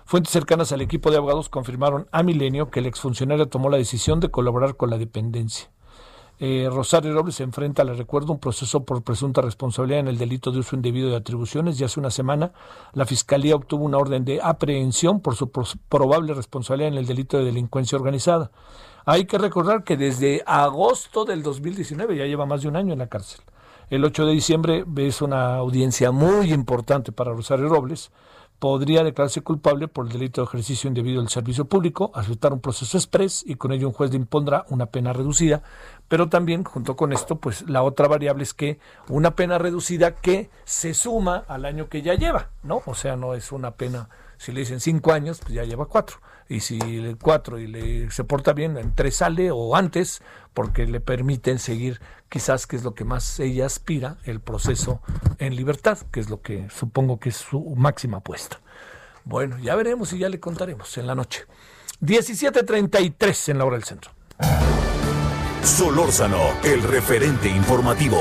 Fuentes 0.08 0.32
cercanas 0.32 0.72
al 0.72 0.80
equipo 0.80 1.10
de 1.10 1.18
abogados 1.18 1.50
confirmaron 1.50 2.08
a 2.12 2.22
Milenio 2.22 2.70
que 2.70 2.80
el 2.80 2.86
exfuncionario 2.86 3.48
tomó 3.48 3.68
la 3.68 3.76
decisión 3.76 4.20
de 4.20 4.30
colaborar 4.30 4.74
con 4.74 4.88
la 4.88 4.96
dependencia. 4.96 5.68
Eh, 6.38 6.66
Rosario 6.72 7.12
Robles 7.12 7.34
se 7.34 7.42
enfrenta, 7.42 7.84
le 7.84 7.92
recuerdo, 7.92 8.32
un 8.32 8.38
proceso 8.38 8.84
por 8.84 9.02
presunta 9.02 9.42
responsabilidad 9.42 10.00
en 10.00 10.08
el 10.08 10.16
delito 10.16 10.50
de 10.50 10.60
uso 10.60 10.76
indebido 10.76 11.10
de 11.10 11.16
atribuciones 11.16 11.78
y 11.78 11.84
hace 11.84 12.00
una 12.00 12.10
semana 12.10 12.52
la 12.94 13.04
Fiscalía 13.04 13.54
obtuvo 13.54 13.84
una 13.84 13.98
orden 13.98 14.24
de 14.24 14.40
aprehensión 14.42 15.20
por 15.20 15.36
su 15.36 15.50
probable 15.50 16.32
responsabilidad 16.32 16.92
en 16.92 16.96
el 16.96 17.06
delito 17.06 17.36
de 17.36 17.44
delincuencia 17.44 17.98
organizada. 17.98 18.50
Hay 19.04 19.26
que 19.26 19.36
recordar 19.36 19.84
que 19.84 19.98
desde 19.98 20.42
agosto 20.46 21.26
del 21.26 21.42
2019 21.42 22.16
ya 22.16 22.24
lleva 22.24 22.46
más 22.46 22.62
de 22.62 22.68
un 22.68 22.76
año 22.76 22.94
en 22.94 23.00
la 23.00 23.08
cárcel. 23.08 23.42
El 23.90 24.06
8 24.06 24.24
de 24.24 24.32
diciembre 24.32 24.84
es 24.96 25.20
una 25.20 25.56
audiencia 25.56 26.12
muy 26.12 26.50
importante 26.54 27.12
para 27.12 27.32
Rosario 27.32 27.68
Robles 27.68 28.10
podría 28.58 29.04
declararse 29.04 29.40
culpable 29.40 29.88
por 29.88 30.06
el 30.06 30.12
delito 30.12 30.40
de 30.40 30.46
ejercicio 30.46 30.88
indebido 30.88 31.20
del 31.20 31.28
servicio 31.28 31.66
público, 31.66 32.10
aceptar 32.14 32.52
un 32.52 32.60
proceso 32.60 32.96
express 32.96 33.44
y 33.46 33.54
con 33.54 33.72
ello 33.72 33.88
un 33.88 33.94
juez 33.94 34.10
le 34.10 34.16
impondrá 34.16 34.64
una 34.68 34.86
pena 34.86 35.12
reducida. 35.12 35.62
Pero 36.08 36.28
también, 36.28 36.64
junto 36.64 36.96
con 36.96 37.12
esto, 37.12 37.36
pues 37.36 37.68
la 37.68 37.82
otra 37.82 38.08
variable 38.08 38.42
es 38.42 38.54
que 38.54 38.78
una 39.08 39.36
pena 39.36 39.58
reducida 39.58 40.14
que 40.14 40.50
se 40.64 40.94
suma 40.94 41.44
al 41.48 41.64
año 41.64 41.88
que 41.88 42.02
ya 42.02 42.14
lleva, 42.14 42.50
¿no? 42.62 42.82
O 42.86 42.94
sea, 42.94 43.16
no 43.16 43.34
es 43.34 43.52
una 43.52 43.72
pena, 43.72 44.08
si 44.38 44.52
le 44.52 44.60
dicen 44.60 44.80
cinco 44.80 45.12
años, 45.12 45.40
pues 45.40 45.52
ya 45.52 45.64
lleva 45.64 45.86
cuatro. 45.86 46.18
Y 46.48 46.60
si 46.60 46.78
el 46.78 47.18
cuatro 47.18 47.58
y 47.58 47.66
le 47.66 48.10
se 48.10 48.24
porta 48.24 48.52
bien, 48.52 48.78
en 48.78 48.94
tres 48.94 49.16
sale 49.16 49.50
o 49.50 49.76
antes, 49.76 50.22
porque 50.54 50.86
le 50.86 51.00
permiten 51.00 51.58
seguir 51.58 52.00
quizás 52.28 52.66
que 52.66 52.76
es 52.76 52.84
lo 52.84 52.94
que 52.94 53.04
más 53.04 53.38
ella 53.40 53.66
aspira, 53.66 54.16
el 54.24 54.40
proceso 54.40 55.00
en 55.38 55.56
libertad, 55.56 55.98
que 56.10 56.20
es 56.20 56.30
lo 56.30 56.40
que 56.40 56.68
supongo 56.70 57.20
que 57.20 57.28
es 57.28 57.36
su 57.36 57.74
máxima 57.76 58.18
apuesta. 58.18 58.60
Bueno, 59.24 59.58
ya 59.58 59.74
veremos 59.74 60.12
y 60.14 60.18
ya 60.18 60.28
le 60.28 60.40
contaremos 60.40 60.96
en 60.96 61.06
la 61.06 61.14
noche. 61.14 61.44
17.33 62.00 63.50
en 63.50 63.58
la 63.58 63.64
hora 63.64 63.76
del 63.76 63.84
centro. 63.84 64.12
Solórzano, 65.62 66.54
el 66.64 66.82
referente 66.82 67.48
informativo. 67.48 68.18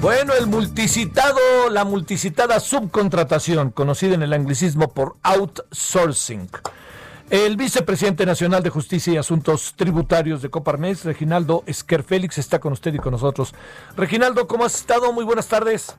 Bueno, 0.00 0.32
el 0.32 0.46
multicitado, 0.46 1.68
la 1.70 1.84
multicitada 1.84 2.58
subcontratación, 2.58 3.70
conocida 3.70 4.14
en 4.14 4.22
el 4.22 4.32
anglicismo 4.32 4.88
por 4.88 5.16
outsourcing. 5.22 6.48
El 7.28 7.58
vicepresidente 7.58 8.24
nacional 8.24 8.62
de 8.62 8.70
Justicia 8.70 9.12
y 9.12 9.18
Asuntos 9.18 9.74
Tributarios 9.76 10.40
de 10.40 10.48
Coparmex, 10.48 11.04
Reginaldo 11.04 11.64
Esquer 11.66 12.02
Félix, 12.02 12.38
está 12.38 12.60
con 12.60 12.72
usted 12.72 12.94
y 12.94 12.98
con 12.98 13.12
nosotros. 13.12 13.54
Reginaldo, 13.94 14.48
¿cómo 14.48 14.64
has 14.64 14.74
estado? 14.74 15.12
Muy 15.12 15.24
buenas 15.24 15.48
tardes. 15.48 15.94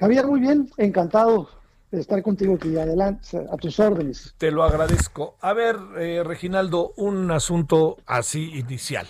Javier, 0.00 0.26
muy 0.26 0.40
bien, 0.40 0.70
encantado 0.78 1.50
de 1.90 2.00
estar 2.00 2.22
contigo 2.22 2.54
aquí 2.54 2.78
adelante, 2.78 3.46
a 3.52 3.56
tus 3.58 3.78
órdenes. 3.78 4.34
Te 4.38 4.50
lo 4.50 4.64
agradezco. 4.64 5.36
A 5.42 5.52
ver, 5.52 5.76
eh, 5.98 6.22
Reginaldo, 6.24 6.94
un 6.96 7.30
asunto 7.30 7.98
así 8.06 8.58
inicial. 8.58 9.06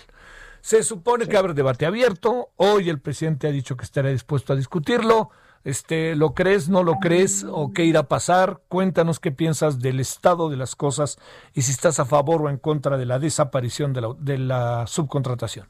Se 0.63 0.81
supone 0.81 1.27
que 1.27 1.35
habrá 1.35 1.53
debate 1.53 1.85
abierto. 1.85 2.51
Hoy 2.55 2.89
el 2.89 3.01
presidente 3.01 3.47
ha 3.47 3.51
dicho 3.51 3.75
que 3.75 3.83
estará 3.83 4.07
dispuesto 4.07 4.53
a 4.53 4.55
discutirlo. 4.55 5.29
Este, 5.65 6.15
¿Lo 6.15 6.33
crees, 6.33 6.69
no 6.69 6.83
lo 6.83 6.99
crees 7.01 7.45
o 7.45 7.73
qué 7.73 7.83
irá 7.83 7.99
a 7.99 8.07
pasar? 8.07 8.61
Cuéntanos 8.69 9.19
qué 9.19 9.33
piensas 9.33 9.81
del 9.81 9.99
estado 9.99 10.49
de 10.49 10.55
las 10.55 10.77
cosas 10.77 11.19
y 11.53 11.63
si 11.63 11.71
estás 11.71 11.99
a 11.99 12.05
favor 12.05 12.43
o 12.43 12.49
en 12.49 12.55
contra 12.55 12.97
de 12.97 13.05
la 13.05 13.19
desaparición 13.19 13.91
de 13.91 14.01
la, 14.01 14.15
de 14.17 14.37
la 14.37 14.87
subcontratación. 14.87 15.67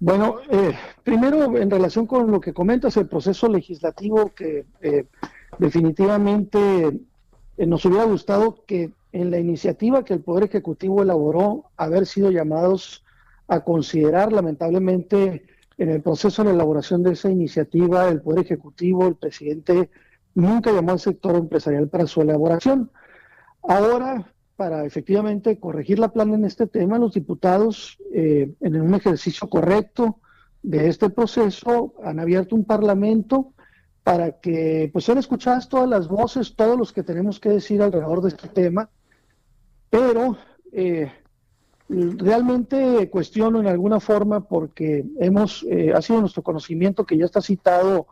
Bueno, 0.00 0.36
eh, 0.48 0.74
primero 1.04 1.54
en 1.58 1.70
relación 1.70 2.06
con 2.06 2.30
lo 2.30 2.40
que 2.40 2.54
comentas, 2.54 2.96
el 2.96 3.08
proceso 3.08 3.46
legislativo 3.46 4.32
que 4.34 4.64
eh, 4.80 5.04
definitivamente 5.58 6.98
eh, 7.58 7.66
nos 7.66 7.84
hubiera 7.84 8.04
gustado 8.04 8.64
que 8.66 8.90
en 9.20 9.30
la 9.30 9.38
iniciativa 9.38 10.04
que 10.04 10.12
el 10.12 10.20
Poder 10.20 10.44
Ejecutivo 10.44 11.02
elaboró, 11.02 11.70
haber 11.78 12.04
sido 12.04 12.30
llamados 12.30 13.02
a 13.48 13.64
considerar, 13.64 14.30
lamentablemente, 14.30 15.46
en 15.78 15.88
el 15.88 16.02
proceso 16.02 16.44
de 16.44 16.50
elaboración 16.50 17.02
de 17.02 17.12
esa 17.12 17.30
iniciativa, 17.30 18.08
el 18.08 18.20
Poder 18.20 18.44
Ejecutivo, 18.44 19.06
el 19.06 19.14
presidente, 19.16 19.90
nunca 20.34 20.70
llamó 20.70 20.92
al 20.92 21.00
sector 21.00 21.34
empresarial 21.34 21.88
para 21.88 22.06
su 22.06 22.20
elaboración. 22.20 22.90
Ahora, 23.62 24.32
para 24.54 24.84
efectivamente 24.84 25.58
corregir 25.58 25.98
la 25.98 26.12
plana 26.12 26.34
en 26.34 26.44
este 26.44 26.66
tema, 26.66 26.98
los 26.98 27.14
diputados, 27.14 27.98
eh, 28.12 28.52
en 28.60 28.80
un 28.80 28.94
ejercicio 28.94 29.48
correcto 29.48 30.20
de 30.62 30.88
este 30.88 31.08
proceso, 31.08 31.94
han 32.04 32.20
abierto 32.20 32.54
un 32.54 32.64
parlamento 32.64 33.54
para 34.02 34.40
que 34.40 34.90
pues 34.92 35.06
sean 35.06 35.18
escuchadas 35.18 35.70
todas 35.70 35.88
las 35.88 36.06
voces, 36.06 36.54
todos 36.54 36.78
los 36.78 36.92
que 36.92 37.02
tenemos 37.02 37.40
que 37.40 37.48
decir 37.48 37.80
alrededor 37.80 38.20
de 38.20 38.28
este 38.28 38.48
tema, 38.48 38.90
pero 39.96 40.36
eh, 40.72 41.10
realmente 41.88 43.08
cuestiono 43.08 43.60
en 43.60 43.66
alguna 43.66 43.98
forma 43.98 44.46
porque 44.46 45.06
hemos, 45.18 45.64
eh, 45.70 45.92
ha 45.94 46.02
sido 46.02 46.20
nuestro 46.20 46.42
conocimiento 46.42 47.06
que 47.06 47.16
ya 47.16 47.24
está 47.24 47.40
citado 47.40 48.06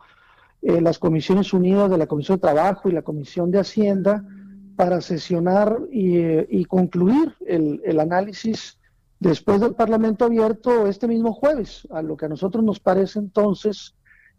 eh, 0.63 0.81
las 0.81 0.97
Comisiones 0.97 1.53
Unidas 1.53 1.91
de 1.91 1.99
la 1.99 2.07
Comisión 2.07 2.37
de 2.37 2.41
Trabajo 2.41 2.89
y 2.89 2.91
la 2.91 3.03
Comisión 3.03 3.51
de 3.51 3.59
Hacienda 3.59 4.25
para 4.75 4.99
sesionar 4.99 5.79
y, 5.91 6.17
eh, 6.17 6.65
concluir 6.67 7.35
el, 7.45 7.79
el, 7.85 7.99
análisis 7.99 8.79
después 9.19 9.61
del 9.61 9.75
Parlamento 9.75 10.25
abierto 10.25 10.87
este 10.87 11.07
mismo 11.07 11.33
jueves, 11.33 11.87
a 11.91 12.01
lo 12.01 12.17
que 12.17 12.25
a 12.25 12.29
nosotros 12.29 12.63
nos 12.63 12.79
parece 12.79 13.19
entonces, 13.19 13.93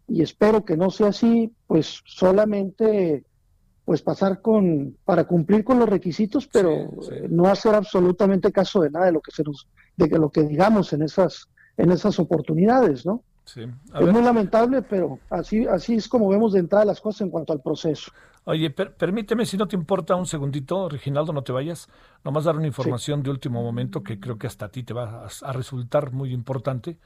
y 0.08 0.20
espero 0.20 0.64
que 0.64 0.76
no 0.76 0.90
sea 0.90 1.08
así, 1.08 1.52
pues 1.68 2.02
solamente 2.06 3.24
pues 3.86 4.02
pasar 4.02 4.42
con 4.42 4.96
para 5.04 5.24
cumplir 5.24 5.64
con 5.64 5.78
los 5.78 5.88
requisitos, 5.88 6.48
pero 6.48 6.72
eh, 7.10 7.28
no 7.30 7.46
hacer 7.46 7.74
absolutamente 7.74 8.50
caso 8.50 8.82
de 8.82 8.90
nada 8.90 9.06
de 9.06 9.12
lo 9.12 9.20
que 9.20 9.30
se 9.30 9.44
nos 9.44 9.68
de 9.96 10.08
que 10.10 10.18
lo 10.18 10.28
que 10.28 10.42
digamos 10.42 10.92
en 10.92 11.02
esas 11.02 11.48
en 11.76 11.92
esas 11.92 12.18
oportunidades, 12.18 13.06
¿no? 13.06 13.22
Sí. 13.44 13.60
es 13.62 14.12
muy 14.12 14.22
lamentable, 14.22 14.82
pero 14.82 15.20
así 15.30 15.66
así 15.68 15.94
es 15.94 16.08
como 16.08 16.28
vemos 16.28 16.52
de 16.52 16.58
entrada 16.58 16.84
las 16.84 17.00
cosas 17.00 17.20
en 17.20 17.30
cuanto 17.30 17.52
al 17.52 17.62
proceso. 17.62 18.10
Oye, 18.42 18.70
permíteme, 18.70 19.46
si 19.46 19.56
no 19.56 19.68
te 19.68 19.76
importa 19.76 20.16
un 20.16 20.26
segundito, 20.26 20.88
Reginaldo, 20.88 21.32
no 21.32 21.42
te 21.42 21.52
vayas, 21.52 21.88
nomás 22.24 22.44
dar 22.44 22.56
una 22.56 22.66
información 22.66 23.22
de 23.22 23.30
último 23.30 23.62
momento 23.62 24.02
que 24.02 24.20
creo 24.20 24.36
que 24.36 24.46
hasta 24.48 24.66
a 24.66 24.68
ti 24.68 24.82
te 24.82 24.94
va 24.94 25.28
a, 25.42 25.52
resultar 25.52 26.12
muy 26.12 26.32
importante. 26.32 26.98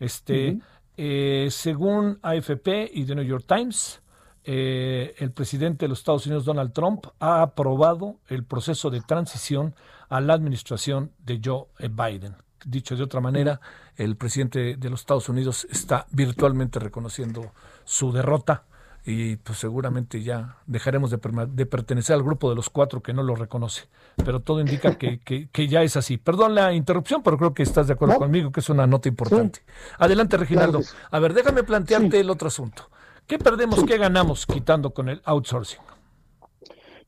Este, 0.00 0.58
eh, 0.96 1.48
según 1.50 2.18
AFP 2.22 2.90
y 2.92 3.04
The 3.04 3.14
New 3.14 3.24
York 3.24 3.44
Times, 3.46 4.02
eh, 4.50 5.14
el 5.18 5.30
presidente 5.30 5.84
de 5.84 5.90
los 5.90 5.98
Estados 5.98 6.24
Unidos, 6.24 6.46
Donald 6.46 6.72
Trump, 6.72 7.04
ha 7.20 7.42
aprobado 7.42 8.16
el 8.28 8.44
proceso 8.44 8.88
de 8.88 9.02
transición 9.02 9.74
a 10.08 10.22
la 10.22 10.32
administración 10.32 11.12
de 11.18 11.38
Joe 11.44 11.66
Biden. 11.90 12.34
Dicho 12.64 12.96
de 12.96 13.02
otra 13.02 13.20
manera, 13.20 13.60
el 13.96 14.16
presidente 14.16 14.76
de 14.76 14.88
los 14.88 15.00
Estados 15.00 15.28
Unidos 15.28 15.66
está 15.70 16.06
virtualmente 16.12 16.78
reconociendo 16.78 17.52
su 17.84 18.10
derrota 18.10 18.64
y 19.04 19.36
pues 19.36 19.58
seguramente 19.58 20.22
ya 20.22 20.56
dejaremos 20.66 21.10
de, 21.10 21.18
pertenecer 21.66 22.16
al 22.16 22.22
grupo 22.22 22.48
de 22.48 22.56
los 22.56 22.70
cuatro 22.70 23.02
que 23.02 23.12
no 23.12 23.22
lo 23.22 23.36
reconoce. 23.36 23.82
Pero 24.16 24.40
todo 24.40 24.60
indica 24.60 24.96
que, 24.96 25.68
ya 25.68 25.82
es 25.82 25.98
así. 25.98 26.16
Perdón 26.16 26.54
la 26.54 26.72
interrupción, 26.72 27.22
pero 27.22 27.36
creo 27.36 27.52
que 27.52 27.62
estás 27.62 27.86
de 27.86 27.92
acuerdo 27.92 28.16
conmigo 28.16 28.50
que 28.50 28.60
es 28.60 28.70
una 28.70 28.86
nota 28.86 29.10
importante. 29.10 29.60
Adelante, 29.98 30.38
Reginaldo. 30.38 30.80
A 31.10 31.18
ver, 31.18 31.34
déjame 31.34 31.64
plantearte 31.64 32.18
el 32.18 32.30
otro 32.30 32.48
asunto. 32.48 32.88
¿Qué 33.28 33.38
perdemos, 33.38 33.84
qué 33.84 33.98
ganamos 33.98 34.46
quitando 34.46 34.94
con 34.94 35.10
el 35.10 35.20
outsourcing? 35.22 35.80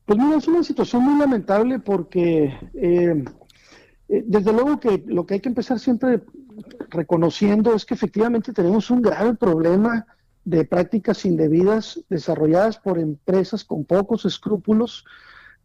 Pues 0.05 0.19
mira, 0.19 0.37
es 0.37 0.47
una 0.47 0.63
situación 0.63 1.03
muy 1.03 1.19
lamentable 1.19 1.79
porque 1.79 2.55
eh, 2.75 3.25
eh, 4.07 4.23
desde 4.27 4.53
luego 4.53 4.79
que 4.79 5.03
lo 5.07 5.25
que 5.25 5.33
hay 5.33 5.39
que 5.39 5.49
empezar 5.49 5.79
siempre 5.79 6.21
reconociendo 6.89 7.73
es 7.73 7.85
que 7.85 7.95
efectivamente 7.95 8.53
tenemos 8.53 8.91
un 8.91 9.01
grave 9.01 9.33
problema 9.33 10.05
de 10.45 10.63
prácticas 10.63 11.25
indebidas 11.25 11.99
desarrolladas 12.07 12.77
por 12.77 12.99
empresas 12.99 13.63
con 13.63 13.83
pocos 13.83 14.23
escrúpulos 14.25 15.05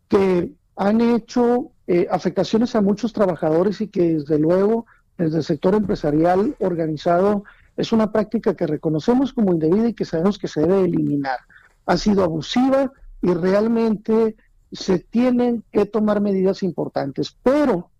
que 0.08 0.54
han 0.74 1.02
hecho 1.02 1.72
eh, 1.86 2.06
afectaciones 2.10 2.74
a 2.74 2.80
muchos 2.80 3.12
trabajadores 3.12 3.82
y 3.82 3.88
que 3.88 4.14
desde 4.14 4.38
luego 4.38 4.86
desde 5.18 5.36
el 5.36 5.44
sector 5.44 5.74
empresarial 5.74 6.56
organizado 6.60 7.44
es 7.76 7.92
una 7.92 8.10
práctica 8.10 8.54
que 8.54 8.66
reconocemos 8.66 9.32
como 9.32 9.52
indebida 9.52 9.88
y 9.88 9.94
que 9.94 10.04
sabemos 10.04 10.38
que 10.38 10.48
se 10.48 10.62
debe 10.62 10.84
eliminar. 10.84 11.38
Ha 11.84 11.96
sido 11.96 12.24
abusiva 12.24 12.90
y 13.22 13.34
realmente 13.34 14.36
se 14.72 14.98
tienen 14.98 15.64
que 15.70 15.86
tomar 15.86 16.20
medidas 16.20 16.62
importantes. 16.62 17.36
Pero, 17.42 17.90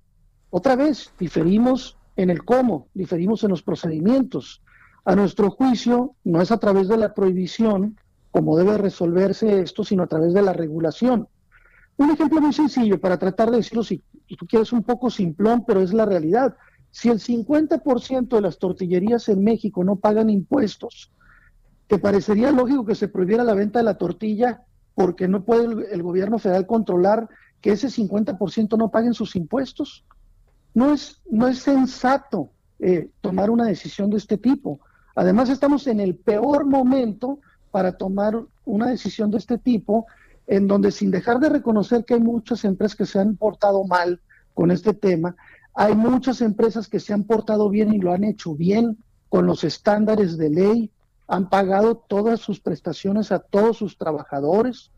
otra 0.50 0.76
vez, 0.76 1.12
diferimos 1.18 1.96
en 2.16 2.30
el 2.30 2.44
cómo, 2.44 2.88
diferimos 2.94 3.44
en 3.44 3.50
los 3.50 3.62
procedimientos. 3.62 4.62
A 5.04 5.14
nuestro 5.14 5.50
juicio, 5.50 6.14
no 6.24 6.40
es 6.40 6.50
a 6.50 6.58
través 6.58 6.88
de 6.88 6.96
la 6.96 7.14
prohibición 7.14 7.98
como 8.30 8.56
debe 8.56 8.76
resolverse 8.76 9.60
esto, 9.60 9.84
sino 9.84 10.02
a 10.02 10.06
través 10.06 10.34
de 10.34 10.42
la 10.42 10.52
regulación. 10.52 11.28
Un 11.96 12.10
ejemplo 12.10 12.40
muy 12.40 12.52
sencillo 12.52 13.00
para 13.00 13.18
tratar 13.18 13.50
de 13.50 13.58
decirlo, 13.58 13.82
si 13.82 14.02
tú 14.36 14.46
quieres 14.46 14.72
un 14.72 14.82
poco 14.82 15.08
simplón, 15.08 15.64
pero 15.66 15.80
es 15.80 15.94
la 15.94 16.04
realidad. 16.04 16.54
Si 16.96 17.10
el 17.10 17.20
50% 17.20 18.28
de 18.28 18.40
las 18.40 18.58
tortillerías 18.58 19.28
en 19.28 19.44
México 19.44 19.84
no 19.84 19.96
pagan 19.96 20.30
impuestos, 20.30 21.12
¿te 21.88 21.98
parecería 21.98 22.50
lógico 22.50 22.86
que 22.86 22.94
se 22.94 23.08
prohibiera 23.08 23.44
la 23.44 23.52
venta 23.52 23.80
de 23.80 23.84
la 23.84 23.98
tortilla 23.98 24.62
porque 24.94 25.28
no 25.28 25.44
puede 25.44 25.92
el, 25.92 26.02
gobierno 26.02 26.38
federal 26.38 26.66
controlar 26.66 27.28
que 27.60 27.72
ese 27.72 27.88
50% 27.88 28.78
no 28.78 28.90
paguen 28.90 29.12
sus 29.12 29.36
impuestos? 29.36 30.06
No 30.72 30.94
es, 30.94 31.20
no 31.30 31.48
es 31.48 31.58
sensato 31.58 32.48
eh, 32.78 33.10
tomar 33.20 33.50
una 33.50 33.66
decisión 33.66 34.08
de 34.08 34.16
este 34.16 34.38
tipo. 34.38 34.80
Además, 35.14 35.50
estamos 35.50 35.86
en 35.88 36.00
el 36.00 36.14
peor 36.14 36.64
momento 36.64 37.40
para 37.72 37.92
tomar 37.92 38.40
una 38.64 38.88
decisión 38.88 39.30
de 39.30 39.36
este 39.36 39.58
tipo, 39.58 40.06
en 40.46 40.66
donde 40.66 40.90
sin 40.90 41.10
dejar 41.10 41.40
de 41.40 41.50
reconocer 41.50 42.06
que 42.06 42.14
hay 42.14 42.20
muchas 42.20 42.64
empresas 42.64 42.96
que 42.96 43.04
se 43.04 43.18
han 43.18 43.36
portado 43.36 43.84
mal 43.84 44.18
con 44.54 44.70
este 44.70 44.94
tema, 44.94 45.36
hay 45.76 45.94
muchas 45.94 46.40
empresas 46.40 46.88
que 46.88 47.00
se 47.00 47.12
han 47.12 47.24
portado 47.24 47.68
bien 47.68 47.92
y 47.92 47.98
lo 47.98 48.12
han 48.12 48.24
hecho 48.24 48.54
bien 48.54 48.96
con 49.28 49.44
los 49.44 49.62
estándares 49.62 50.38
de 50.38 50.48
ley, 50.48 50.90
han 51.28 51.50
pagado 51.50 51.96
todas 51.96 52.40
sus 52.40 52.60
prestaciones 52.60 53.30
a 53.30 53.40
todos 53.40 53.76
sus 53.76 53.98
trabajadores. 53.98 54.90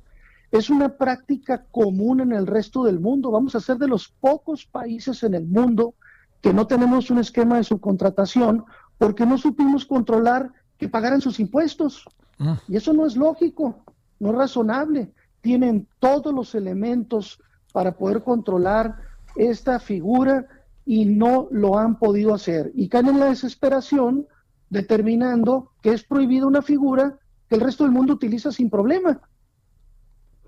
Es 0.53 0.71
una 0.71 0.97
práctica 0.97 1.65
común 1.73 2.21
en 2.21 2.33
el 2.33 2.47
resto 2.47 2.85
del 2.85 3.01
mundo. 3.01 3.33
Vamos 3.33 3.57
a 3.57 3.61
ser 3.61 3.79
de 3.79 3.89
los 3.89 4.09
pocos 4.09 4.67
países 4.67 5.25
en 5.25 5.35
el 5.35 5.47
mundo 5.47 5.95
que 6.41 6.55
no 6.55 6.69
tenemos 6.69 7.11
un 7.11 7.19
esquema 7.19 7.57
de 7.57 7.65
subcontratación 7.65 8.65
porque 8.99 9.27
no 9.27 9.37
supimos 9.37 9.85
controlar 9.85 10.53
que 10.79 10.89
pagaran 10.89 11.21
sus 11.21 11.41
impuestos. 11.41 12.05
Mm. 12.39 12.53
Y 12.69 12.77
eso 12.77 12.93
no 12.93 13.05
es 13.05 13.17
lógico, 13.17 13.81
no 14.21 14.31
es 14.31 14.37
razonable. 14.37 15.13
Tienen 15.41 15.89
todos 15.99 16.33
los 16.33 16.55
elementos 16.55 17.41
para 17.73 17.97
poder 17.97 18.23
controlar 18.23 18.95
esta 19.35 19.81
figura 19.81 20.47
y 20.91 21.05
no 21.05 21.49
lo 21.51 21.79
han 21.79 21.99
podido 21.99 22.33
hacer. 22.35 22.73
Y 22.75 22.89
caen 22.89 23.09
en 23.09 23.21
la 23.21 23.27
desesperación 23.27 24.27
determinando 24.71 25.73
que 25.83 25.91
es 25.91 26.03
prohibida 26.03 26.47
una 26.47 26.63
figura 26.63 27.19
que 27.47 27.57
el 27.57 27.61
resto 27.61 27.85
del 27.85 27.93
mundo 27.93 28.15
utiliza 28.15 28.51
sin 28.53 28.71
problema. 28.71 29.21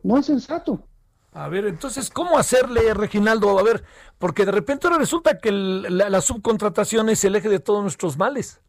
No 0.02 0.16
es 0.16 0.24
sensato. 0.24 0.82
A 1.32 1.46
ver, 1.48 1.66
entonces, 1.66 2.08
¿cómo 2.08 2.38
hacerle, 2.38 2.94
Reginaldo? 2.94 3.58
A 3.58 3.62
ver, 3.62 3.84
porque 4.16 4.46
de 4.46 4.52
repente 4.52 4.86
ahora 4.86 4.98
resulta 4.98 5.38
que 5.38 5.52
la, 5.52 6.20
subcontratación 6.22 7.10
es 7.10 7.22
el 7.22 7.36
eje 7.36 7.50
de 7.50 7.60
todos 7.60 7.82
nuestros 7.82 8.16
males. 8.16 8.62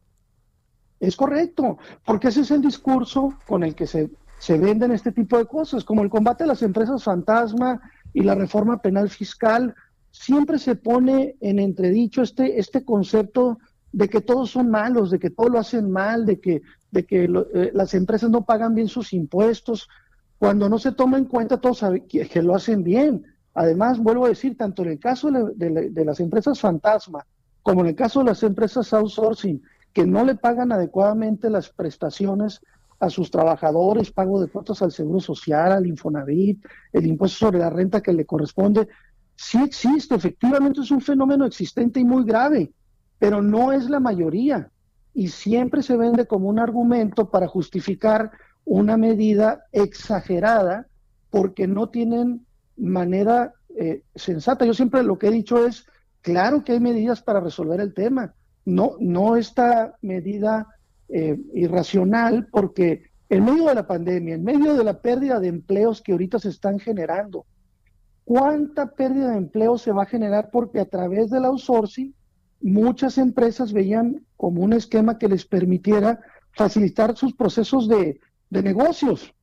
Es 1.00 1.16
correcto, 1.16 1.78
porque 2.06 2.28
ese 2.28 2.42
es 2.42 2.52
el 2.52 2.62
discurso 2.62 3.34
con 3.48 3.64
el 3.64 3.76
que 3.76 3.88
se, 3.88 4.12
se 4.40 4.60
venden 4.60 4.92
este 4.92 5.14
tipo 5.14 5.38
de 5.38 5.46
cosas, 5.46 5.86
como 5.86 6.04
el 6.04 6.10
combate 6.10 6.44
a 6.44 6.48
las 6.48 6.64
empresas 6.64 7.02
fantasma 7.02 7.80
y 8.14 8.24
la 8.24 8.36
reforma 8.36 8.82
penal 8.82 9.10
fiscal, 9.10 9.74
siempre 10.12 10.60
se 10.60 10.76
pone 10.76 11.36
en 11.40 11.60
entredicho 11.60 12.22
este, 12.22 12.60
este 12.60 12.84
concepto 12.86 13.58
de 13.92 14.10
que 14.10 14.22
todos 14.22 14.52
son 14.52 14.70
malos, 14.70 15.12
de 15.12 15.20
que 15.20 15.30
todo 15.30 15.50
lo 15.50 15.60
hacen 15.60 15.92
mal, 15.92 16.26
de 16.26 16.40
que, 16.40 16.62
de 16.92 17.06
que 17.06 17.26
eh, 17.26 17.72
las 17.74 17.94
empresas 17.94 18.30
no 18.30 18.46
pagan 18.46 18.76
bien 18.76 18.88
sus 18.88 19.14
impuestos, 19.14 19.90
cuando 20.38 20.70
no 20.70 20.80
se 20.80 20.92
toma 20.92 21.18
en 21.18 21.26
cuenta 21.26 21.60
todos 21.60 21.84
que, 22.08 22.28
que 22.28 22.42
lo 22.42 22.56
hacen 22.56 22.84
bien. 22.84 23.26
Además, 23.54 24.00
vuelvo 24.00 24.26
a 24.26 24.30
decir, 24.30 24.58
tanto 24.58 24.84
en 24.84 24.90
el 24.90 25.00
caso 25.00 25.30
de, 25.30 26.06
las 26.06 26.20
empresas 26.20 26.60
fantasma 26.60 27.26
como 27.62 27.82
en 27.82 27.88
el 27.88 27.96
caso 27.96 28.20
de 28.20 28.26
las 28.26 28.42
empresas 28.42 28.92
outsourcing, 28.92 29.62
que 29.94 30.06
no 30.08 30.26
le 30.26 30.36
pagan 30.36 30.72
adecuadamente 30.72 31.50
las 31.50 31.70
prestaciones 31.70 32.62
a 33.00 33.10
sus 33.10 33.30
trabajadores, 33.30 34.12
pago 34.12 34.42
de 34.42 34.48
cuotas 34.48 34.82
al 34.82 34.92
Seguro 34.92 35.20
Social, 35.20 35.72
al 35.72 35.86
Infonavit, 35.86 36.66
el 36.92 37.06
impuesto 37.06 37.38
sobre 37.38 37.60
la 37.60 37.70
renta 37.70 38.02
que 38.02 38.14
le 38.14 38.26
corresponde, 38.26 38.88
sí 39.42 39.58
existe, 39.64 40.14
efectivamente 40.14 40.82
es 40.82 40.92
un 40.92 41.02
fenómeno 41.02 41.46
existente 41.46 42.00
y 42.00 42.06
muy 42.06 42.24
grave, 42.24 42.72
pero 43.18 43.42
no 43.42 43.72
es 43.72 43.90
la 43.90 44.00
mayoría 44.00 44.70
y 45.16 45.30
siempre 45.30 45.82
se 45.82 45.98
vende 45.98 46.28
como 46.28 46.48
un 46.48 46.60
argumento 46.60 47.32
para 47.32 47.48
justificar 47.48 48.32
una 48.66 48.98
medida 48.98 49.64
exagerada 49.72 50.86
porque 51.32 51.68
no 51.68 51.90
tienen 51.90 52.46
manera 52.78 53.54
eh, 53.76 54.04
sensata. 54.14 54.64
Yo 54.64 54.76
siempre 54.76 55.02
lo 55.02 55.18
que 55.18 55.30
he 55.30 55.32
dicho 55.32 55.66
es, 55.66 55.88
claro 56.22 56.64
que 56.64 56.74
hay 56.74 56.80
medidas 56.80 57.24
para 57.24 57.40
resolver 57.40 57.82
el 57.82 57.96
tema, 57.96 58.36
no, 58.64 58.92
no 59.00 59.38
esta 59.38 59.96
medida 60.04 60.68
eh, 61.10 61.40
irracional, 61.56 62.48
porque 62.52 63.10
en 63.28 63.44
medio 63.44 63.66
de 63.66 63.76
la 63.76 63.88
pandemia, 63.88 64.36
en 64.36 64.44
medio 64.44 64.76
de 64.76 64.84
la 64.84 65.02
pérdida 65.02 65.40
de 65.40 65.48
empleos 65.48 66.00
que 66.00 66.12
ahorita 66.12 66.38
se 66.38 66.50
están 66.50 66.78
generando, 66.78 67.48
¿cuánta 68.32 68.88
pérdida 68.88 69.32
de 69.32 69.38
empleos 69.40 69.82
se 69.82 69.92
va 69.92 70.04
a 70.04 70.06
generar? 70.06 70.52
Porque 70.52 70.80
a 70.80 70.86
través 70.86 71.30
del 71.30 71.44
outsourcing, 71.44 72.16
muchas 72.62 73.18
empresas 73.18 73.74
veían 73.74 74.26
como 74.38 74.62
un 74.62 74.72
esquema 74.72 75.18
que 75.18 75.28
les 75.28 75.46
permitiera 75.46 76.22
facilitar 76.54 77.18
sus 77.18 77.34
procesos 77.34 77.90
de, 77.90 78.22
de 78.50 78.64
negocios. 78.64 79.36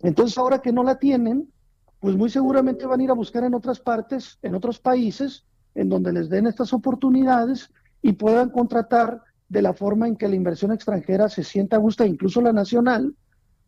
Entonces, 0.00 0.38
ahora 0.38 0.62
que 0.62 0.72
no 0.72 0.82
la 0.82 0.98
tienen, 0.98 1.52
pues 2.00 2.16
muy 2.16 2.30
seguramente 2.30 2.86
van 2.86 3.00
a 3.00 3.04
ir 3.04 3.10
a 3.10 3.14
buscar 3.14 3.44
en 3.44 3.52
otras 3.52 3.80
partes, 3.80 4.38
en 4.40 4.54
otros 4.54 4.78
países, 4.78 5.44
en 5.74 5.90
donde 5.90 6.10
les 6.14 6.30
den 6.30 6.46
estas 6.46 6.72
oportunidades 6.72 7.70
y 8.00 8.12
puedan 8.12 8.48
contratar 8.48 9.20
de 9.50 9.60
la 9.60 9.74
forma 9.74 10.08
en 10.08 10.16
que 10.16 10.28
la 10.28 10.36
inversión 10.36 10.72
extranjera 10.72 11.28
se 11.28 11.44
sienta 11.44 11.76
a 11.76 11.80
gusto, 11.80 12.02
incluso 12.06 12.40
la 12.40 12.54
nacional, 12.54 13.14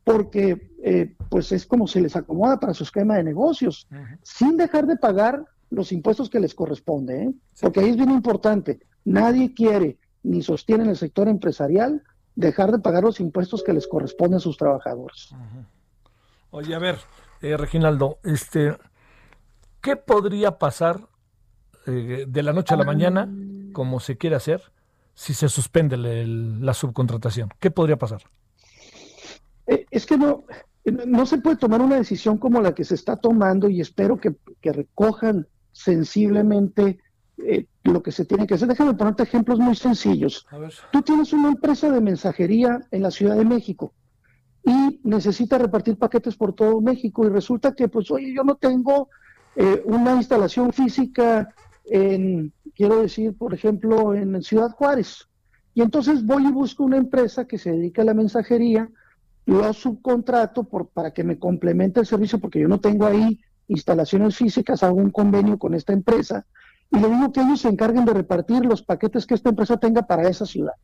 porque 0.09 0.73
eh, 0.83 1.15
pues 1.29 1.53
es 1.53 1.67
como 1.67 1.87
se 1.87 2.01
les 2.01 2.17
acomoda 2.17 2.59
para 2.59 2.73
su 2.73 2.83
esquema 2.83 3.17
de 3.17 3.25
negocios, 3.25 3.87
sin 4.23 4.57
dejar 4.57 4.87
de 4.87 4.97
pagar 4.97 5.45
los 5.69 5.93
impuestos 5.93 6.31
que 6.31 6.41
les 6.41 6.55
corresponde, 6.55 7.25
¿eh? 7.25 7.35
porque 7.61 7.81
ahí 7.81 7.91
es 7.91 7.97
bien 7.97 8.11
importante, 8.11 8.81
nadie 9.05 9.53
quiere 9.53 9.99
ni 10.23 10.41
sostiene 10.41 10.85
en 10.85 10.91
el 10.91 10.97
sector 10.97 11.29
empresarial 11.29 12.03
dejar 12.35 12.73
de 12.73 12.79
pagar 12.79 13.03
los 13.03 13.21
impuestos 13.21 13.63
que 13.63 13.75
les 13.75 13.87
corresponden 13.87 14.39
a 14.39 14.41
sus 14.41 14.57
trabajadores. 14.57 15.29
Oye, 16.53 16.75
a 16.75 16.79
ver, 16.79 16.97
eh, 17.43 17.59
Reginaldo, 17.59 18.19
este, 18.25 18.79
¿qué 19.83 19.97
podría 19.97 20.57
pasar 20.59 21.07
eh, 21.87 22.25
de 22.27 22.43
la 22.43 22.55
noche 22.55 22.73
a 22.73 22.79
la 22.79 22.85
mañana, 22.85 23.31
como 23.75 24.01
se 24.01 24.17
quiere 24.17 24.37
hacer, 24.37 24.73
si 25.13 25.35
se 25.35 25.51
suspende 25.51 25.99
la 25.99 26.73
subcontratación? 26.73 27.51
¿Qué 27.61 27.71
podría 27.71 27.99
pasar? 27.99 28.23
Eh, 29.69 29.87
es 29.91 30.07
que 30.07 30.17
no, 30.17 30.45
no 30.85 31.27
se 31.27 31.39
puede 31.39 31.57
tomar 31.57 31.81
una 31.81 31.97
decisión 31.97 32.39
como 32.39 32.61
la 32.61 32.75
que 32.75 32.85
se 32.85 32.97
está 32.97 33.17
tomando 33.17 33.69
y 33.69 33.81
espero 33.81 34.19
que, 34.19 34.35
recojan 34.63 35.47
sensiblemente 35.71 36.99
lo 37.85 38.03
que 38.03 38.11
se 38.11 38.25
tiene 38.25 38.47
que 38.47 38.55
hacer. 38.55 38.69
Déjame 38.69 38.95
ponerte 38.95 39.23
ejemplos 39.23 39.59
muy 39.61 39.77
sencillos. 39.77 40.47
Tú 40.91 41.03
tienes 41.03 41.33
una 41.33 41.49
empresa 41.49 41.91
de 41.91 42.01
mensajería 42.01 42.81
en 42.91 43.03
la 43.03 43.11
Ciudad 43.11 43.37
de 43.37 43.45
México 43.45 43.95
y 44.65 45.01
necesita 45.05 45.59
repartir 45.59 45.97
paquetes 45.97 46.37
por 46.37 46.53
todo 46.53 46.81
México 46.81 47.25
y 47.25 47.31
resulta 47.31 47.75
que, 47.75 47.89
pues, 47.89 48.11
oye, 48.11 48.35
yo 48.35 48.45
no 48.45 48.57
tengo 48.57 49.09
eh, 49.57 49.83
una 49.85 50.17
instalación 50.17 50.73
física 50.73 51.55
en, 51.85 52.53
quiero 52.75 53.01
decir, 53.03 53.37
por 53.37 53.55
ejemplo, 53.55 54.15
en 54.15 54.43
Ciudad 54.43 54.71
Juárez. 54.71 55.29
Y 55.75 55.81
entonces 55.81 56.25
voy 56.25 56.47
y 56.47 56.53
busco 56.53 56.85
una 56.85 56.97
empresa 56.97 57.47
que 57.47 57.57
se 57.57 57.71
dedica 57.71 58.03
a 58.03 58.05
la 58.05 58.15
mensajería, 58.15 58.91
lo 59.49 59.73
subcontrato 59.73 60.65
por, 60.65 60.89
para 60.89 61.13
que 61.13 61.25
me 61.25 61.39
complemente 61.39 62.01
el 62.01 62.07
servicio, 62.07 62.39
porque 62.39 62.61
yo 62.61 62.69
no 62.69 62.81
tengo 62.81 63.07
ahí 63.07 63.41
instalaciones 63.67 64.37
físicas, 64.37 64.83
hago 64.83 64.97
un 64.97 65.11
convenio 65.11 65.59
con 65.59 65.75
esta 65.75 65.95
empresa 65.95 66.47
y 66.91 66.99
le 66.99 67.09
digo 67.09 67.33
que 67.33 67.41
ellos 67.41 67.63
se 67.63 67.69
encarguen 67.69 68.05
de 68.05 68.13
repartir 68.13 68.65
los 68.67 68.83
paquetes 68.83 69.27
que 69.27 69.35
esta 69.35 69.49
empresa 69.49 69.79
tenga 69.79 70.07
para 70.07 70.29
esa 70.29 70.45
ciudad. 70.45 70.75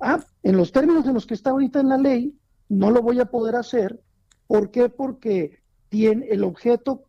Ah, 0.00 0.24
en 0.42 0.56
los 0.56 0.72
términos 0.72 1.06
en 1.06 1.14
los 1.14 1.26
que 1.26 1.34
está 1.34 1.50
ahorita 1.50 1.80
en 1.80 1.88
la 1.90 1.98
ley, 1.98 2.34
no 2.70 2.90
lo 2.90 3.02
voy 3.02 3.20
a 3.20 3.26
poder 3.26 3.56
hacer. 3.56 4.00
¿Por 4.46 4.70
qué? 4.70 4.88
Porque 4.88 5.58
tiene 5.90 6.28
el 6.28 6.44
objeto, 6.44 7.04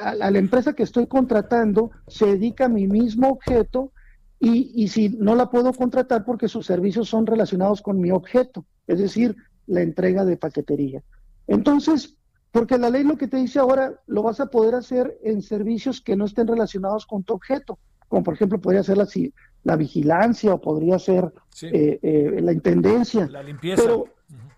a, 0.00 0.14
la 0.14 0.38
empresa 0.38 0.72
que 0.72 0.84
estoy 0.84 1.08
contratando 1.08 1.90
se 2.06 2.26
dedica 2.26 2.66
a 2.66 2.68
mi 2.68 2.86
mismo 2.86 3.28
objeto 3.28 3.92
y, 4.38 4.70
y 4.80 4.86
si 4.88 5.08
no 5.08 5.34
la 5.34 5.50
puedo 5.50 5.72
contratar 5.72 6.24
porque 6.24 6.48
sus 6.48 6.64
servicios 6.64 7.08
son 7.08 7.26
relacionados 7.26 7.82
con 7.82 8.00
mi 8.00 8.12
objeto, 8.12 8.64
es 8.86 9.00
decir, 9.00 9.36
la 9.68 9.82
entrega 9.82 10.24
de 10.24 10.36
paquetería. 10.36 11.02
Entonces, 11.46 12.16
porque 12.50 12.78
la 12.78 12.90
ley 12.90 13.04
lo 13.04 13.16
que 13.16 13.28
te 13.28 13.36
dice 13.36 13.58
ahora 13.58 14.00
lo 14.06 14.22
vas 14.22 14.40
a 14.40 14.46
poder 14.46 14.74
hacer 14.74 15.18
en 15.22 15.42
servicios 15.42 16.00
que 16.00 16.16
no 16.16 16.24
estén 16.24 16.48
relacionados 16.48 17.06
con 17.06 17.22
tu 17.22 17.34
objeto, 17.34 17.78
como 18.08 18.22
por 18.22 18.34
ejemplo 18.34 18.60
podría 18.60 18.82
ser 18.82 18.96
la, 18.96 19.06
la 19.64 19.76
vigilancia 19.76 20.54
o 20.54 20.60
podría 20.60 20.98
ser 20.98 21.32
eh, 21.62 21.98
eh, 22.02 22.40
la 22.42 22.52
intendencia. 22.52 23.28
La 23.28 23.42
limpieza. 23.42 23.82
Pero, 23.82 24.04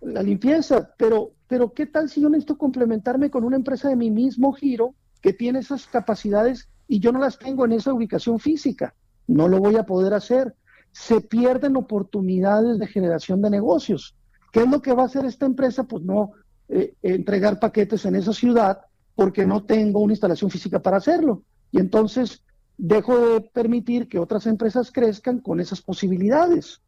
La 0.00 0.22
limpieza, 0.22 0.94
pero, 0.96 1.32
pero 1.46 1.72
¿qué 1.72 1.86
tal 1.86 2.08
si 2.08 2.20
yo 2.20 2.28
necesito 2.30 2.56
complementarme 2.56 3.30
con 3.30 3.44
una 3.44 3.56
empresa 3.56 3.88
de 3.88 3.96
mi 3.96 4.10
mismo 4.10 4.52
giro 4.52 4.94
que 5.20 5.32
tiene 5.32 5.58
esas 5.58 5.86
capacidades 5.86 6.68
y 6.88 7.00
yo 7.00 7.12
no 7.12 7.18
las 7.18 7.38
tengo 7.38 7.64
en 7.64 7.72
esa 7.72 7.92
ubicación 7.92 8.38
física? 8.38 8.94
No 9.26 9.48
lo 9.48 9.58
voy 9.58 9.76
a 9.76 9.84
poder 9.84 10.14
hacer. 10.14 10.54
Se 10.92 11.20
pierden 11.20 11.76
oportunidades 11.76 12.78
de 12.78 12.86
generación 12.86 13.42
de 13.42 13.50
negocios. 13.50 14.16
¿Qué 14.52 14.60
es 14.60 14.70
lo 14.70 14.82
que 14.82 14.92
va 14.92 15.02
a 15.02 15.06
hacer 15.06 15.24
esta 15.24 15.46
empresa? 15.46 15.84
Pues 15.84 16.02
no, 16.04 16.32
eh, 16.68 16.94
entregar 17.02 17.58
paquetes 17.58 18.04
en 18.04 18.14
esa 18.14 18.32
ciudad 18.32 18.80
porque 19.16 19.44
no 19.44 19.64
tengo 19.64 20.00
una 20.00 20.12
instalación 20.12 20.50
física 20.50 20.80
para 20.80 20.98
hacerlo. 20.98 21.42
Y 21.72 21.78
entonces 21.78 22.42
dejo 22.78 23.18
de 23.18 23.40
permitir 23.40 24.08
que 24.08 24.18
otras 24.18 24.46
empresas 24.46 24.90
crezcan 24.92 25.40
con 25.40 25.60
esas 25.60 25.82
posibilidades. 25.82 26.80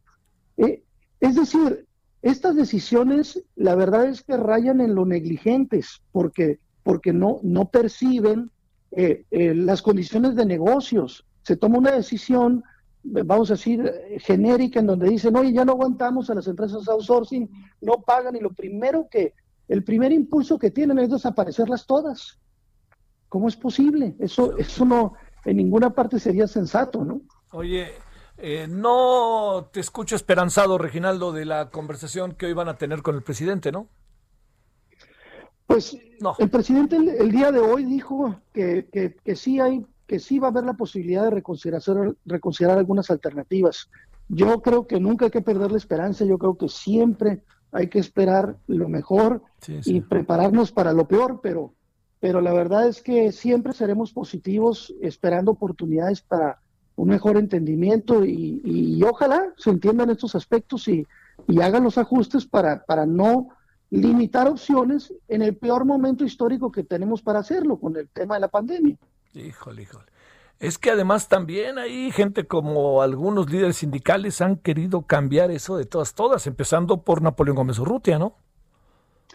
Eh, 0.57 0.83
es 1.21 1.35
decir, 1.35 1.87
estas 2.23 2.55
decisiones, 2.55 3.43
la 3.57 3.75
verdad 3.75 4.07
es 4.07 4.23
que 4.23 4.37
rayan 4.37 4.81
en 4.81 4.95
lo 4.95 5.05
negligentes, 5.05 6.01
porque, 6.13 6.61
porque 6.85 7.13
no, 7.13 7.41
no 7.43 7.69
perciben 7.69 8.51
eh, 8.93 9.25
las 9.31 9.83
condiciones 9.83 10.37
de 10.37 10.47
negocios. 10.47 11.27
Se 11.43 11.57
toma 11.57 11.79
una 11.79 11.91
decisión, 11.93 12.63
vamos 13.05 13.51
a 13.51 13.55
decir, 13.55 13.93
genérica, 14.19 14.81
en 14.81 14.87
donde 14.87 15.09
dicen, 15.09 15.37
oye, 15.37 15.53
ya 15.53 15.65
no 15.65 15.73
aguantamos 15.73 16.31
a 16.31 16.35
las 16.35 16.47
empresas 16.47 16.89
outsourcing, 16.89 17.51
no 17.81 18.03
pagan, 18.03 18.37
y 18.37 18.41
lo 18.41 18.53
primero 18.53 19.09
que, 19.11 19.35
el 19.69 19.85
primer 19.85 20.13
impulso 20.13 20.59
que 20.59 20.71
tienen 20.71 20.99
es 20.99 21.11
desaparecerlas 21.11 21.87
todas. 21.87 22.39
¿Cómo 23.29 23.49
es 23.49 23.57
posible? 23.57 24.15
Eso, 24.19 24.57
eso 24.59 24.85
no, 24.85 25.15
en 25.45 25.57
ninguna 25.57 25.91
parte 25.91 26.19
sería 26.19 26.47
sensato, 26.47 27.05
¿no? 27.05 27.23
Oye, 27.53 27.89
eh, 28.37 28.67
no 28.69 29.71
te 29.73 29.81
escucho 29.81 30.17
esperanzado, 30.17 30.79
Reginaldo, 30.79 31.33
de 31.33 31.45
la 31.45 31.71
conversación 31.71 32.33
que 32.35 32.47
hoy 32.47 32.53
van 32.53 32.69
a 32.69 32.77
tener 32.77 33.03
con 33.03 33.15
el 33.15 33.23
presidente, 33.23 33.73
¿no? 33.73 33.89
Pues 35.67 35.97
no. 36.21 36.35
el 36.39 36.51
presidente 36.51 36.97
el, 36.97 37.31
día 37.31 37.51
de 37.51 37.61
hoy 37.61 37.85
dijo 37.85 38.37
que, 38.53 39.15
que, 39.25 39.37
sí 39.37 39.59
hay, 39.59 39.87
que 40.07 40.19
sí 40.19 40.39
va 40.39 40.49
a 40.49 40.51
haber 40.51 40.65
la 40.65 40.75
posibilidad 40.75 41.25
de 41.25 41.31
reconsiderar, 41.31 41.83
reconsiderar 42.25 42.79
algunas 42.79 43.11
alternativas. 43.11 43.89
Yo 44.29 44.63
creo 44.63 44.87
que 44.87 45.01
nunca 45.01 45.27
hay 45.27 45.31
que 45.31 45.43
perder 45.43 45.71
la 45.71 45.79
esperanza, 45.79 46.25
yo 46.25 46.39
creo 46.39 46.57
que 46.57 46.69
siempre 46.69 47.43
hay 47.73 47.89
que 47.89 47.99
esperar 47.99 48.57
lo 48.67 48.89
mejor 48.89 49.43
y 49.67 50.01
prepararnos 50.03 50.73
para 50.73 50.93
lo 50.93 51.09
peor, 51.09 51.41
pero, 51.43 51.75
pero 52.21 52.41
la 52.41 52.53
verdad 52.53 52.87
es 52.87 53.03
que 53.03 53.33
siempre 53.33 53.73
seremos 53.73 54.13
positivos 54.13 54.95
esperando 55.01 55.53
oportunidades 55.53 56.21
para 56.21 56.61
un 56.97 57.09
mejor 57.09 57.39
entendimiento 57.39 58.25
y, 58.25 59.03
ojalá 59.03 59.53
se 59.57 59.71
entiendan 59.71 60.11
estos 60.11 60.35
aspectos 60.35 60.87
y, 60.89 61.07
y 61.49 61.61
hagan 61.61 61.83
los 61.83 61.99
ajustes 61.99 62.47
para, 62.47 62.85
para 62.85 63.07
no 63.07 63.49
limitar 63.91 64.49
opciones 64.49 65.13
en 65.29 65.43
el 65.43 65.57
peor 65.57 65.85
momento 65.85 66.25
histórico 66.25 66.73
que 66.73 66.83
tenemos 66.83 67.21
para 67.21 67.41
hacerlo, 67.41 67.79
con 67.79 67.97
el 67.97 68.09
tema 68.09 68.35
de 68.35 68.41
la 68.41 68.49
pandemia. 68.49 68.97
Híjole, 69.35 69.83
híjole. 69.83 70.07
Es 70.59 70.79
que 70.79 70.91
además 70.91 71.29
también 71.29 71.79
hay 71.79 72.13
gente 72.13 72.47
como 72.47 73.03
algunos 73.03 73.51
líderes 73.51 73.79
sindicales 73.79 74.41
han 74.41 74.57
querido 74.57 75.03
cambiar 75.03 75.51
eso 75.51 75.77
de 75.77 75.87
todas, 75.87 76.15
todas, 76.15 76.47
empezando 76.47 77.03
por 77.03 77.21
Napoleón 77.21 77.57
Gómez 77.57 77.79
Urrutia, 77.81 78.19
¿no? 78.19 78.37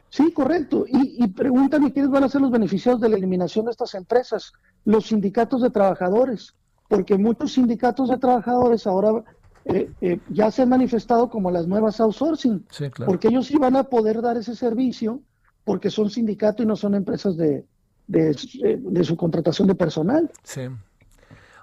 Sí, 0.10 0.32
correcto. 0.32 0.86
Y, 0.88 1.22
y 1.22 1.28
pregúntame 1.28 1.92
quiénes 1.92 2.12
van 2.12 2.24
a 2.24 2.30
ser 2.30 2.40
los 2.40 2.52
beneficiados 2.52 3.02
de 3.02 3.10
la 3.10 3.18
eliminación 3.18 3.66
de 3.66 3.72
estas 3.72 3.94
empresas. 3.96 4.54
Los 4.86 5.08
sindicatos 5.08 5.62
de 5.62 5.70
trabajadores, 5.70 6.56
porque 6.88 7.18
muchos 7.18 7.54
sindicatos 7.54 8.10
de 8.10 8.18
trabajadores 8.18 8.88
ahora 8.88 9.24
eh, 9.66 9.92
eh, 10.00 10.20
ya 10.30 10.50
se 10.50 10.62
han 10.62 10.70
manifestado 10.70 11.30
como 11.30 11.52
las 11.52 11.68
nuevas 11.68 12.00
outsourcing, 12.00 12.66
sí, 12.70 12.90
claro. 12.90 13.12
porque 13.12 13.28
ellos 13.28 13.48
sí 13.48 13.58
van 13.58 13.76
a 13.76 13.84
poder 13.84 14.22
dar 14.22 14.38
ese 14.38 14.56
servicio 14.56 15.20
porque 15.66 15.90
son 15.90 16.10
sindicatos 16.10 16.64
y 16.64 16.68
no 16.68 16.78
son 16.78 16.96
empresas 16.96 17.36
de, 17.36 17.66
de, 18.08 18.34
de, 18.62 18.78
de 18.82 19.04
su 19.04 19.16
contratación 19.16 19.68
de 19.68 19.76
personal. 19.76 20.32
Sí. 20.44 20.62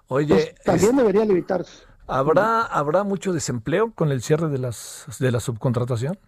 Oye, 0.09 0.55
también 0.65 0.97
debería 0.97 1.25
limitarse. 1.25 1.85
¿Habrá, 2.07 2.63
¿Habrá 2.63 3.03
mucho 3.03 3.33
desempleo 3.33 3.93
con 3.95 4.13
el 4.13 4.21
cierre 4.23 4.49
de, 4.49 4.59
las, 4.59 5.07
de 5.19 5.33
la 5.33 5.41
subcontratación? 5.41 6.19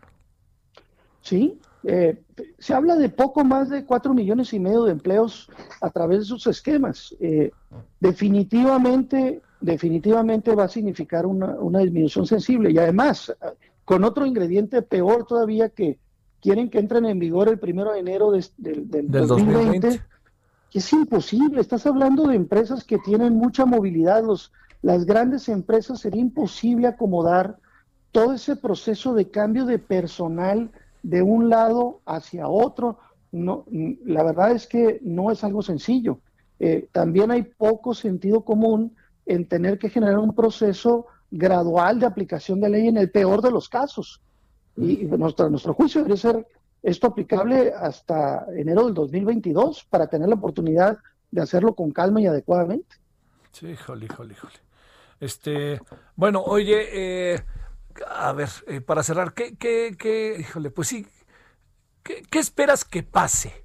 Sí, 1.21 1.61
eh, 1.85 2.23
se 2.59 2.73
habla 2.73 2.97
de 2.97 3.11
poco 3.11 3.45
más 3.45 3.69
de 3.69 3.85
cuatro 3.85 4.15
millones 4.15 4.53
y 4.55 4.61
medio 4.61 4.85
de 4.85 4.93
empleos 4.93 5.51
a 5.83 5.91
través 5.91 6.21
de 6.21 6.25
sus 6.25 6.47
esquemas. 6.47 7.15
Eh, 7.21 7.51
definitivamente, 8.01 9.43
definitivamente 9.61 10.55
va 10.55 10.65
a 10.65 10.69
significar 10.69 11.27
una, 11.27 11.79
disminución 11.81 12.27
sensible 12.27 12.71
y 12.71 12.79
además 12.79 13.35
con 13.85 14.03
otro 14.05 14.25
ingrediente 14.25 14.81
peor 14.83 15.27
todavía 15.27 15.69
que 15.69 15.99
quieren 16.47 16.71
que 16.71 16.79
entren 16.79 17.05
en 17.07 17.19
vigor 17.19 17.49
el 17.49 17.59
primero 17.59 17.93
de 17.93 17.99
enero 17.99 18.31
del, 18.31 18.45
del 18.57 19.27
2020, 19.27 20.01
es 20.77 20.93
imposible. 20.93 21.61
Estás 21.61 21.87
hablando 21.87 22.29
de 22.29 22.37
empresas 22.37 22.85
que 22.85 22.99
tienen 22.99 23.35
mucha 23.35 23.67
movilidad. 23.67 24.23
Los, 24.23 24.53
las 24.81 25.07
grandes 25.07 25.49
empresas 25.49 25.99
sería 25.99 26.21
imposible 26.21 26.87
acomodar 26.87 27.57
todo 28.13 28.35
ese 28.35 28.55
proceso 28.55 29.13
de 29.13 29.29
cambio 29.29 29.65
de 29.65 29.81
personal 29.81 30.71
de 31.03 31.21
un 31.21 31.49
lado 31.49 32.01
hacia 32.07 32.47
otro. 32.47 33.01
No, 33.33 33.65
la 34.05 34.23
verdad 34.23 34.53
es 34.53 34.69
que 34.69 35.01
no 35.03 35.33
es 35.33 35.43
algo 35.43 35.63
sencillo. 35.63 36.21
Eh, 36.61 36.89
también 36.93 37.33
hay 37.33 37.43
poco 37.43 37.93
sentido 37.93 38.45
común 38.45 38.95
en 39.27 39.49
tener 39.49 39.81
que 39.81 39.91
generar 39.91 40.21
un 40.21 40.33
proceso 40.33 41.07
gradual 41.33 41.99
de 41.99 42.07
aplicación 42.07 42.61
de 42.61 42.71
ley 42.71 42.87
en 42.87 42.99
el 42.99 43.11
peor 43.11 43.43
de 43.43 43.51
los 43.51 43.69
casos. 43.69 44.23
Y 44.77 45.05
nuestro, 45.05 45.49
nuestro 45.49 45.75
juicio 45.75 46.03
debe 46.03 46.17
ser 46.17 46.47
esto 46.83 47.09
aplicable 47.09 47.73
hasta 47.73 48.47
enero 48.55 48.85
del 48.85 48.95
2022 48.95 49.85
para 49.91 50.07
tener 50.07 50.29
la 50.29 50.35
oportunidad 50.35 50.99
de 51.31 51.43
hacerlo 51.43 51.75
con 51.75 51.91
calma 51.91 52.21
y 52.21 52.27
adecuadamente. 52.27 52.97
Sí, 53.53 53.67
híjole, 53.69 54.07
híjole, 54.07 54.35
híjole. 54.35 54.55
Este, 55.19 55.81
bueno, 56.15 56.43
oye, 56.43 57.35
eh, 57.35 57.43
a 58.07 58.33
ver, 58.33 58.51
eh, 58.67 58.81
para 58.81 59.03
cerrar, 59.03 59.33
¿qué, 59.33 59.57
qué, 59.57 59.97
qué, 59.99 60.37
híjole, 60.39 60.71
pues 60.71 60.89
sí, 60.89 61.07
¿qué, 62.03 62.23
¿qué, 62.31 62.39
esperas 62.39 62.85
que 62.85 63.03
pase? 63.03 63.65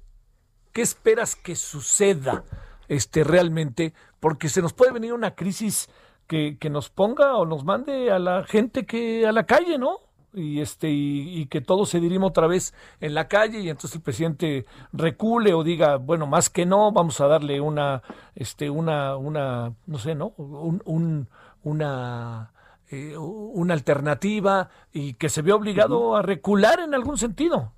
¿Qué 0.72 0.80
esperas 0.80 1.36
que 1.36 1.54
suceda 1.54 2.44
este, 2.88 3.22
realmente? 3.22 3.92
Porque 4.18 4.48
se 4.48 4.62
nos 4.62 4.72
puede 4.72 4.92
venir 4.92 5.12
una 5.12 5.34
crisis 5.34 5.90
que, 6.26 6.56
que 6.58 6.70
nos 6.70 6.88
ponga 6.88 7.36
o 7.36 7.44
nos 7.44 7.64
mande 7.64 8.10
a 8.10 8.18
la 8.18 8.44
gente 8.44 8.86
que 8.86 9.26
a 9.26 9.32
la 9.32 9.44
calle, 9.44 9.76
¿no? 9.76 9.98
Y 10.34 10.60
este 10.60 10.88
y, 10.90 11.46
que 11.46 11.60
todo 11.60 11.86
se 11.86 12.00
dirima 12.00 12.26
otra 12.26 12.46
vez 12.46 12.74
en 13.00 13.14
la 13.14 13.28
calle 13.28 13.60
y 13.60 13.68
entonces 13.68 13.96
el 13.96 14.02
presidente 14.02 14.66
recule 14.92 15.54
o 15.54 15.62
diga 15.62 15.96
bueno 15.96 16.26
más 16.26 16.48
que 16.48 16.64
no 16.64 16.92
vamos 16.92 17.20
a 17.20 17.26
darle 17.26 17.60
una 17.60 18.02
este 18.34 18.70
una 18.70 19.16
una 19.16 19.74
no 19.86 19.98
sé 19.98 20.14
no 20.14 20.28
un, 20.36 21.28
una 21.62 22.52
eh, 22.90 23.16
una 23.16 23.74
alternativa 23.74 24.70
y 24.92 25.14
que 25.14 25.28
se 25.28 25.42
ve 25.42 25.52
obligado 25.52 26.16
a 26.16 26.22
recular 26.22 26.80
en 26.80 26.94
algún 26.94 27.18
sentido 27.18 27.72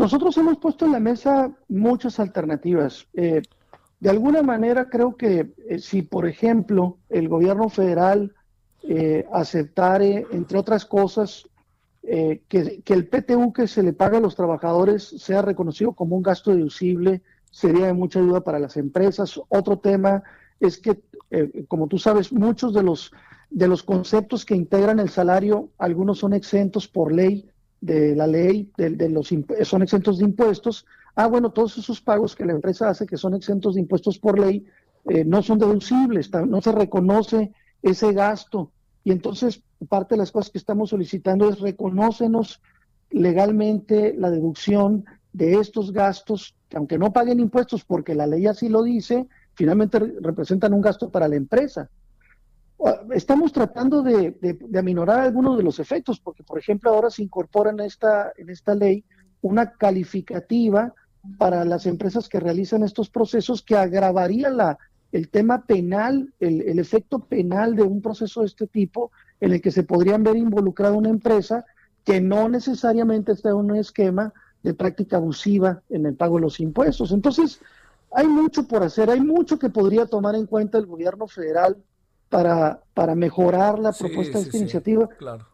nosotros 0.00 0.34
hemos 0.38 0.56
puesto 0.56 0.86
en 0.86 0.92
la 0.92 0.98
mesa 0.98 1.52
muchas 1.68 2.18
alternativas. 2.20 3.06
Eh, 3.12 3.42
de 4.00 4.08
alguna 4.08 4.42
manera 4.42 4.88
creo 4.88 5.14
que 5.14 5.52
eh, 5.68 5.78
si 5.78 6.00
por 6.00 6.26
ejemplo 6.26 6.96
el 7.10 7.28
gobierno 7.28 7.68
federal 7.68 8.34
eh, 8.82 9.26
aceptar, 9.32 10.00
entre 10.02 10.58
otras 10.58 10.86
cosas, 10.86 11.44
eh, 12.02 12.42
que, 12.48 12.82
el 12.86 13.08
PTU 13.08 13.52
que 13.52 13.68
se 13.68 13.82
le 13.82 13.92
paga 13.92 14.18
a 14.18 14.20
los 14.20 14.34
trabajadores 14.34 15.04
sea 15.04 15.42
reconocido 15.42 15.92
como 15.92 16.16
un 16.16 16.22
gasto 16.22 16.54
deducible, 16.54 17.20
sería 17.50 17.86
de 17.86 17.92
mucha 17.92 18.20
ayuda 18.20 18.40
para 18.40 18.58
las 18.58 18.78
empresas. 18.78 19.38
Otro 19.48 19.78
tema 19.78 20.22
es 20.60 20.78
que, 20.78 21.02
eh, 21.30 21.64
como 21.68 21.88
tú 21.88 21.98
sabes, 21.98 22.32
muchos 22.32 22.72
de 22.72 22.82
los, 22.82 23.12
de 23.50 23.68
los 23.68 23.82
conceptos 23.82 24.46
que 24.46 24.56
integran 24.56 24.98
el 24.98 25.10
salario, 25.10 25.68
algunos 25.76 26.18
son 26.18 26.32
exentos 26.32 26.88
por 26.88 27.12
ley 27.12 27.50
de 27.82 28.14
la 28.14 28.26
ley, 28.26 28.70
de, 28.78 29.08
los 29.10 29.28
son 29.62 29.82
exentos 29.82 30.18
de 30.18 30.24
impuestos. 30.24 30.86
Ah, 31.14 31.26
bueno, 31.26 31.50
todos 31.50 31.76
esos 31.76 32.00
pagos 32.00 32.34
que 32.34 32.46
la 32.46 32.52
empresa 32.52 32.88
hace 32.88 33.06
que 33.06 33.18
son 33.18 33.34
exentos 33.34 33.74
de 33.74 33.80
impuestos 33.80 34.18
por 34.18 34.38
ley, 34.38 34.66
no 35.24 35.42
son 35.42 35.58
deducibles, 35.58 36.30
no 36.30 36.60
se 36.60 36.72
reconoce 36.72 37.52
ese 37.82 38.12
gasto. 38.12 38.70
Y 39.04 39.12
entonces, 39.12 39.62
parte 39.88 40.14
de 40.14 40.18
las 40.18 40.32
cosas 40.32 40.50
que 40.50 40.58
estamos 40.58 40.90
solicitando 40.90 41.48
es 41.48 41.60
reconócenos 41.60 42.60
legalmente 43.10 44.14
la 44.16 44.30
deducción 44.30 45.04
de 45.32 45.54
estos 45.54 45.92
gastos, 45.92 46.54
que 46.68 46.76
aunque 46.76 46.98
no 46.98 47.12
paguen 47.12 47.40
impuestos 47.40 47.84
porque 47.84 48.14
la 48.14 48.26
ley 48.26 48.46
así 48.46 48.68
lo 48.68 48.82
dice, 48.82 49.26
finalmente 49.54 49.98
representan 50.20 50.74
un 50.74 50.80
gasto 50.80 51.10
para 51.10 51.28
la 51.28 51.36
empresa. 51.36 51.88
Estamos 53.12 53.52
tratando 53.52 54.02
de, 54.02 54.30
de, 54.40 54.78
aminorar 54.78 55.20
algunos 55.20 55.56
de 55.58 55.62
los 55.62 55.78
efectos, 55.78 56.18
porque 56.18 56.42
por 56.42 56.58
ejemplo 56.58 56.90
ahora 56.90 57.10
se 57.10 57.22
incorpora 57.22 57.70
en 57.70 57.80
esta, 57.80 58.32
en 58.36 58.48
esta 58.48 58.74
ley 58.74 59.04
una 59.42 59.72
calificativa 59.72 60.94
para 61.36 61.64
las 61.66 61.84
empresas 61.84 62.28
que 62.28 62.40
realizan 62.40 62.82
estos 62.82 63.10
procesos 63.10 63.62
que 63.62 63.76
agravaría 63.76 64.48
la, 64.48 64.78
el 65.12 65.28
tema 65.28 65.64
penal, 65.64 66.32
el, 66.38 66.78
efecto 66.78 67.20
penal 67.20 67.74
de 67.74 67.82
un 67.82 68.00
proceso 68.00 68.40
de 68.40 68.46
este 68.46 68.66
tipo 68.66 69.10
en 69.40 69.52
el 69.52 69.60
que 69.60 69.70
se 69.70 69.82
podrían 69.82 70.22
ver 70.22 70.36
involucrada 70.36 70.94
una 70.94 71.08
empresa 71.08 71.64
que 72.04 72.20
no 72.20 72.48
necesariamente 72.48 73.32
está 73.32 73.50
en 73.50 73.56
un 73.56 73.76
esquema 73.76 74.32
de 74.62 74.74
práctica 74.74 75.16
abusiva 75.16 75.82
en 75.90 76.06
el 76.06 76.14
pago 76.14 76.36
de 76.36 76.42
los 76.42 76.60
impuestos. 76.60 77.12
Entonces, 77.12 77.60
hay 78.12 78.28
mucho 78.28 78.66
por 78.66 78.82
hacer, 78.82 79.10
hay 79.10 79.20
mucho 79.20 79.58
que 79.58 79.70
podría 79.70 80.06
tomar 80.06 80.34
en 80.34 80.46
cuenta 80.46 80.78
el 80.78 80.86
gobierno 80.86 81.26
federal 81.26 81.76
para, 82.28 82.80
para 82.94 83.14
mejorar 83.14 83.78
la 83.78 83.92
propuesta 83.92 84.38
de 84.38 84.44
esta 84.44 84.56
iniciativa, 84.56 85.08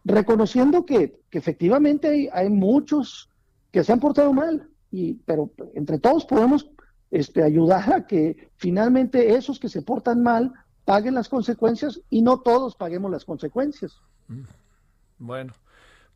reconociendo 0.05 0.85
que, 0.85 1.19
efectivamente 1.31 2.07
hay, 2.07 2.29
hay, 2.31 2.49
muchos 2.49 3.29
que 3.71 3.83
se 3.83 3.91
han 3.91 3.99
portado 3.99 4.31
mal, 4.33 4.67
y, 4.91 5.13
pero 5.25 5.51
entre 5.73 5.97
todos 5.97 6.25
podemos 6.25 6.69
este, 7.11 7.43
ayudar 7.43 7.93
a 7.93 8.07
que 8.07 8.49
finalmente 8.55 9.35
esos 9.35 9.59
que 9.59 9.69
se 9.69 9.81
portan 9.81 10.23
mal 10.23 10.53
paguen 10.85 11.15
las 11.15 11.29
consecuencias 11.29 12.01
y 12.09 12.21
no 12.21 12.39
todos 12.39 12.75
paguemos 12.75 13.11
las 13.11 13.25
consecuencias. 13.25 13.99
Mm. 14.27 14.43
Bueno. 15.19 15.53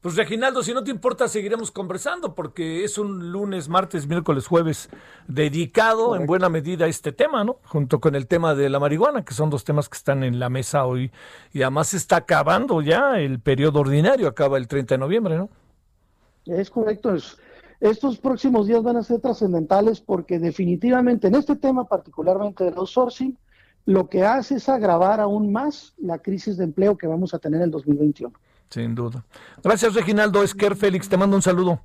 Pues 0.01 0.15
Reginaldo, 0.15 0.63
si 0.63 0.73
no 0.73 0.83
te 0.83 0.89
importa, 0.89 1.27
seguiremos 1.27 1.69
conversando 1.69 2.33
porque 2.33 2.83
es 2.83 2.97
un 2.97 3.31
lunes, 3.31 3.69
martes, 3.69 4.07
miércoles, 4.07 4.47
jueves 4.47 4.89
dedicado 5.27 6.15
en 6.15 6.25
buena 6.25 6.49
medida 6.49 6.85
a 6.85 6.87
este 6.87 7.11
tema, 7.11 7.43
¿no? 7.43 7.59
Junto 7.65 7.99
con 7.99 8.15
el 8.15 8.25
tema 8.25 8.55
de 8.55 8.69
la 8.69 8.79
marihuana, 8.79 9.23
que 9.23 9.35
son 9.35 9.51
dos 9.51 9.63
temas 9.63 9.89
que 9.89 9.97
están 9.97 10.23
en 10.23 10.39
la 10.39 10.49
mesa 10.49 10.85
hoy. 10.85 11.11
Y 11.53 11.61
además 11.61 11.89
se 11.89 11.97
está 11.97 12.15
acabando 12.15 12.81
ya 12.81 13.19
el 13.19 13.39
periodo 13.39 13.81
ordinario, 13.81 14.27
acaba 14.27 14.57
el 14.57 14.67
30 14.67 14.95
de 14.95 14.99
noviembre, 14.99 15.37
¿no? 15.37 15.49
Es 16.47 16.71
correcto, 16.71 17.13
es, 17.13 17.37
estos 17.81 18.19
próximos 18.19 18.67
días 18.67 18.83
van 18.83 18.97
a 18.97 19.03
ser 19.03 19.19
trascendentales 19.19 19.99
porque 19.99 20.39
definitivamente 20.39 21.27
en 21.27 21.35
este 21.35 21.55
tema, 21.55 21.85
particularmente 21.85 22.63
del 22.63 22.75
outsourcing, 22.77 23.37
lo 23.85 24.07
que 24.07 24.23
hace 24.23 24.55
es 24.55 24.69
agravar 24.69 25.19
aún 25.19 25.51
más 25.51 25.93
la 25.97 26.19
crisis 26.19 26.57
de 26.57 26.65
empleo 26.65 26.97
que 26.97 27.07
vamos 27.07 27.33
a 27.33 27.39
tener 27.39 27.59
en 27.59 27.65
el 27.65 27.71
2021. 27.71 28.31
Sin 28.69 28.95
duda. 28.95 29.25
Gracias, 29.63 29.95
Reginaldo 29.95 30.43
Esquer 30.43 30.75
Félix. 30.75 31.09
Te 31.09 31.17
mando 31.17 31.35
un 31.35 31.41
saludo. 31.41 31.81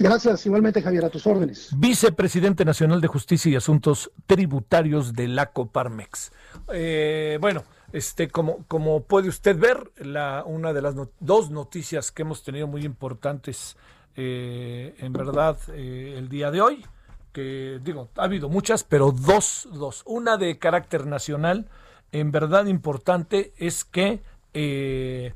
Gracias, 0.00 0.44
igualmente, 0.46 0.82
Javier, 0.82 1.04
a 1.04 1.10
tus 1.10 1.26
órdenes. 1.26 1.70
Vicepresidente 1.76 2.64
Nacional 2.64 3.00
de 3.00 3.08
Justicia 3.08 3.50
y 3.50 3.56
Asuntos 3.56 4.12
Tributarios 4.26 5.14
de 5.14 5.28
la 5.28 5.46
Coparmex. 5.46 6.30
Eh, 6.72 7.38
bueno, 7.40 7.64
este, 7.92 8.28
como, 8.28 8.64
como 8.68 9.02
puede 9.02 9.28
usted 9.28 9.58
ver, 9.58 9.90
la, 9.96 10.44
una 10.46 10.72
de 10.72 10.82
las 10.82 10.94
dos 11.20 11.50
noticias 11.50 12.12
que 12.12 12.22
hemos 12.22 12.44
tenido 12.44 12.66
muy 12.66 12.84
importantes 12.84 13.76
eh, 14.20 14.96
en 14.98 15.12
verdad 15.12 15.56
eh, 15.68 16.16
el 16.18 16.28
día 16.28 16.50
de 16.50 16.60
hoy, 16.60 16.84
que 17.32 17.78
digo, 17.84 18.08
ha 18.16 18.24
habido 18.24 18.48
muchas, 18.48 18.82
pero 18.82 19.12
dos, 19.12 19.68
dos. 19.72 20.02
Una 20.06 20.36
de 20.36 20.58
carácter 20.58 21.06
nacional, 21.06 21.68
en 22.10 22.32
verdad 22.32 22.66
importante, 22.66 23.52
es 23.58 23.84
que 23.84 24.20
eh, 24.54 25.34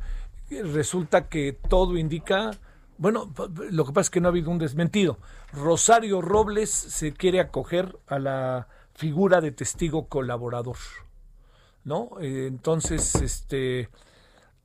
resulta 0.51 1.29
que 1.29 1.53
todo 1.53 1.97
indica, 1.97 2.59
bueno, 2.99 3.33
lo 3.71 3.85
que 3.85 3.93
pasa 3.93 4.07
es 4.07 4.11
que 4.11 4.21
no 4.21 4.27
ha 4.27 4.31
habido 4.33 4.51
un 4.51 4.59
desmentido. 4.59 5.17
Rosario 5.53 6.21
Robles 6.21 6.73
se 6.73 7.13
quiere 7.13 7.39
acoger 7.39 7.97
a 8.09 8.19
la 8.19 8.67
figura 8.95 9.41
de 9.41 9.53
testigo 9.53 10.09
colaborador, 10.09 10.79
¿no? 11.85 12.11
entonces, 12.21 13.15
este, 13.15 13.91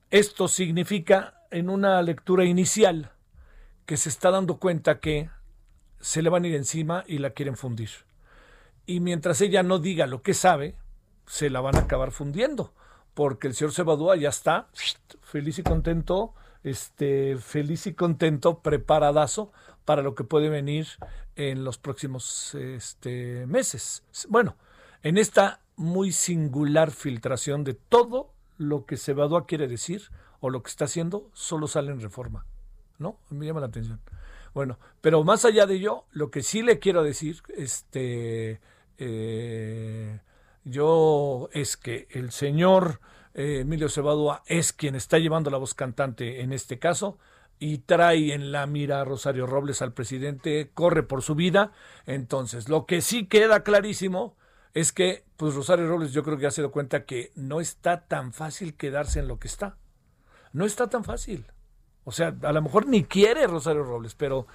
esto 0.10 0.48
significa 0.48 1.44
en 1.52 1.69
una 1.69 2.02
lectura 2.02 2.45
inicial, 2.45 3.11
que 3.88 3.97
se 3.97 4.09
está 4.09 4.30
dando 4.30 4.57
cuenta 4.57 4.99
que 4.99 5.31
se 5.99 6.22
le 6.22 6.30
van 6.30 6.43
a 6.43 6.47
ir 6.47 6.55
encima 6.55 7.05
y 7.07 7.18
la 7.18 7.31
quieren 7.31 7.55
fundir. 7.55 7.89
Y 8.85 8.99
mientras 8.99 9.41
ella 9.41 9.64
no 9.64 9.80
diga 9.80 10.05
lo 10.05 10.22
que 10.22 10.34
sabe, 10.34 10.76
se 11.26 11.49
la 11.49 11.61
van 11.61 11.77
a 11.77 11.80
acabar 11.80 12.11
fundiendo, 12.11 12.73
porque 13.14 13.47
el 13.47 13.55
señor 13.55 13.72
Sebadúa 13.73 14.18
ya 14.18 14.30
está 14.30 14.68
feliz 15.22 15.57
y 15.57 15.64
contento, 15.64 16.34
este, 16.64 17.38
feliz 17.38 17.88
y 17.88 17.93
contento, 17.93 18.59
preparadazo 18.59 19.53
para 19.85 20.01
lo 20.01 20.15
que 20.15 20.26
puede 20.26 20.49
venir 20.49 20.88
en 21.38 21.64
los 21.64 21.77
próximos 21.77 22.55
este, 22.55 23.45
meses. 23.47 24.03
Bueno, 24.27 24.57
en 25.01 25.18
esta 25.18 25.61
muy 25.77 26.11
singular 26.11 26.91
filtración 26.91 27.64
de 27.64 27.73
todo 27.73 28.34
lo 28.57 28.85
que 28.85 28.97
Sebadúa 28.97 29.45
quiere 29.45 29.69
decir 29.69 30.11
o 30.41 30.49
lo 30.49 30.61
que 30.61 30.72
está 30.72 30.85
haciendo 30.85 31.30
solo 31.34 31.68
sale 31.68 31.91
en 31.91 32.01
reforma. 32.01 32.45
¿No? 32.99 33.19
Me 33.29 33.45
llama 33.45 33.59
la 33.59 33.67
atención. 33.67 33.99
Bueno, 34.53 34.79
pero 35.01 35.23
más 35.23 35.45
allá 35.45 35.65
de 35.65 35.75
ello, 35.75 36.05
lo 36.11 36.31
que 36.31 36.41
sí 36.41 36.61
le 36.61 36.79
quiero 36.79 37.03
decir, 37.03 37.41
este, 37.55 38.59
eh, 38.97 40.19
yo 40.63 41.49
es 41.53 41.77
que 41.77 42.07
el 42.09 42.31
señor 42.31 42.99
eh, 43.33 43.59
Emilio 43.59 43.87
Cebadúa 43.87 44.41
es 44.47 44.73
quien 44.73 44.95
está 44.95 45.19
llevando 45.19 45.51
la 45.51 45.57
voz 45.57 45.75
cantante 45.75 46.41
en 46.41 46.53
este 46.53 46.79
caso 46.79 47.19
y 47.59 47.79
trae 47.79 48.33
en 48.33 48.51
la 48.51 48.65
mira 48.67 49.01
a 49.01 49.05
Rosario 49.05 49.45
Robles 49.45 49.81
al 49.81 49.93
presidente, 49.93 50.71
corre 50.73 51.03
por 51.03 51.21
su 51.21 51.35
vida. 51.35 51.71
Entonces, 52.05 52.69
lo 52.69 52.85
que 52.85 53.01
sí 53.01 53.27
queda 53.27 53.63
clarísimo 53.63 54.35
es 54.73 54.91
que, 54.91 55.23
pues 55.37 55.55
Rosario 55.55 55.87
Robles 55.87 56.13
yo 56.13 56.23
creo 56.23 56.37
que 56.37 56.47
ha 56.47 56.51
se 56.51 56.67
cuenta 56.69 57.05
que 57.05 57.31
no 57.35 57.59
está 57.59 58.05
tan 58.07 58.33
fácil 58.33 58.75
quedarse 58.75 59.19
en 59.19 59.27
lo 59.27 59.39
que 59.39 59.47
está. 59.47 59.77
No 60.53 60.65
está 60.65 60.87
tan 60.87 61.03
fácil. 61.03 61.45
O 62.07 62.11
sea, 62.13 62.34
a 62.41 62.53
lo 62.53 62.61
mejor 62.61 62.88
ni 62.88 63.03
quiere 63.03 63.45
Rosario 63.47 63.84
Robles, 63.84 64.15
pero 64.15 64.47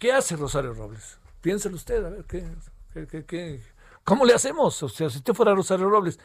¿qué 0.00 0.12
hace 0.12 0.34
Rosario 0.34 0.74
Robles? 0.74 1.20
Piénselo 1.40 1.76
usted, 1.76 2.04
a 2.04 2.10
ver, 2.10 2.24
¿qué, 2.24 3.24
qué, 3.24 3.62
¿cómo 4.02 4.24
le 4.24 4.34
hacemos? 4.34 4.82
O 4.82 4.88
sea, 4.88 5.08
si 5.08 5.18
usted 5.18 5.32
fuera 5.32 5.54
Rosario 5.54 5.88
Robles 5.88 6.18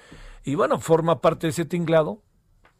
y 0.44 0.56
bueno, 0.56 0.80
forma 0.80 1.22
parte 1.22 1.46
de 1.46 1.52
ese 1.52 1.66
tinglado, 1.66 2.24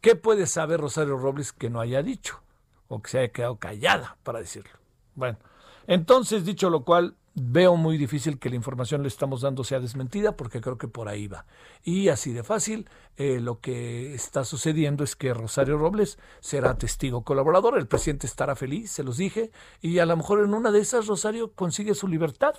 ¿qué 0.00 0.16
puede 0.16 0.48
saber 0.48 0.80
Rosario 0.80 1.18
Robles 1.18 1.52
que 1.52 1.70
no 1.70 1.78
haya 1.80 2.02
dicho? 2.02 2.42
O 2.88 3.00
que 3.00 3.10
se 3.10 3.18
haya 3.20 3.28
quedado 3.28 3.60
callada 3.60 4.16
para 4.24 4.40
decirlo. 4.40 4.72
Bueno, 5.14 5.38
entonces, 5.86 6.44
dicho 6.44 6.70
lo 6.70 6.82
cual, 6.82 7.14
Veo 7.40 7.76
muy 7.76 7.98
difícil 7.98 8.38
que 8.38 8.50
la 8.50 8.56
información 8.56 9.02
le 9.02 9.08
estamos 9.08 9.42
dando 9.42 9.62
sea 9.62 9.78
desmentida 9.78 10.36
porque 10.36 10.60
creo 10.60 10.76
que 10.76 10.88
por 10.88 11.08
ahí 11.08 11.28
va. 11.28 11.46
Y 11.84 12.08
así 12.08 12.32
de 12.32 12.42
fácil, 12.42 12.88
eh, 13.16 13.38
lo 13.40 13.60
que 13.60 14.14
está 14.14 14.44
sucediendo 14.44 15.04
es 15.04 15.14
que 15.14 15.32
Rosario 15.34 15.78
Robles 15.78 16.18
será 16.40 16.76
testigo 16.78 17.22
colaborador, 17.22 17.78
el 17.78 17.86
presidente 17.86 18.26
estará 18.26 18.56
feliz, 18.56 18.90
se 18.90 19.04
los 19.04 19.18
dije, 19.18 19.52
y 19.80 20.00
a 20.00 20.06
lo 20.06 20.16
mejor 20.16 20.40
en 20.42 20.52
una 20.52 20.72
de 20.72 20.80
esas 20.80 21.06
Rosario 21.06 21.52
consigue 21.52 21.94
su 21.94 22.08
libertad 22.08 22.54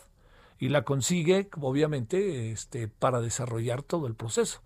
y 0.60 0.70
la 0.70 0.84
consigue 0.84 1.50
obviamente 1.60 2.52
este, 2.52 2.88
para 2.88 3.20
desarrollar 3.20 3.84
todo 3.84 4.08
el 4.08 4.16
proceso. 4.16 4.62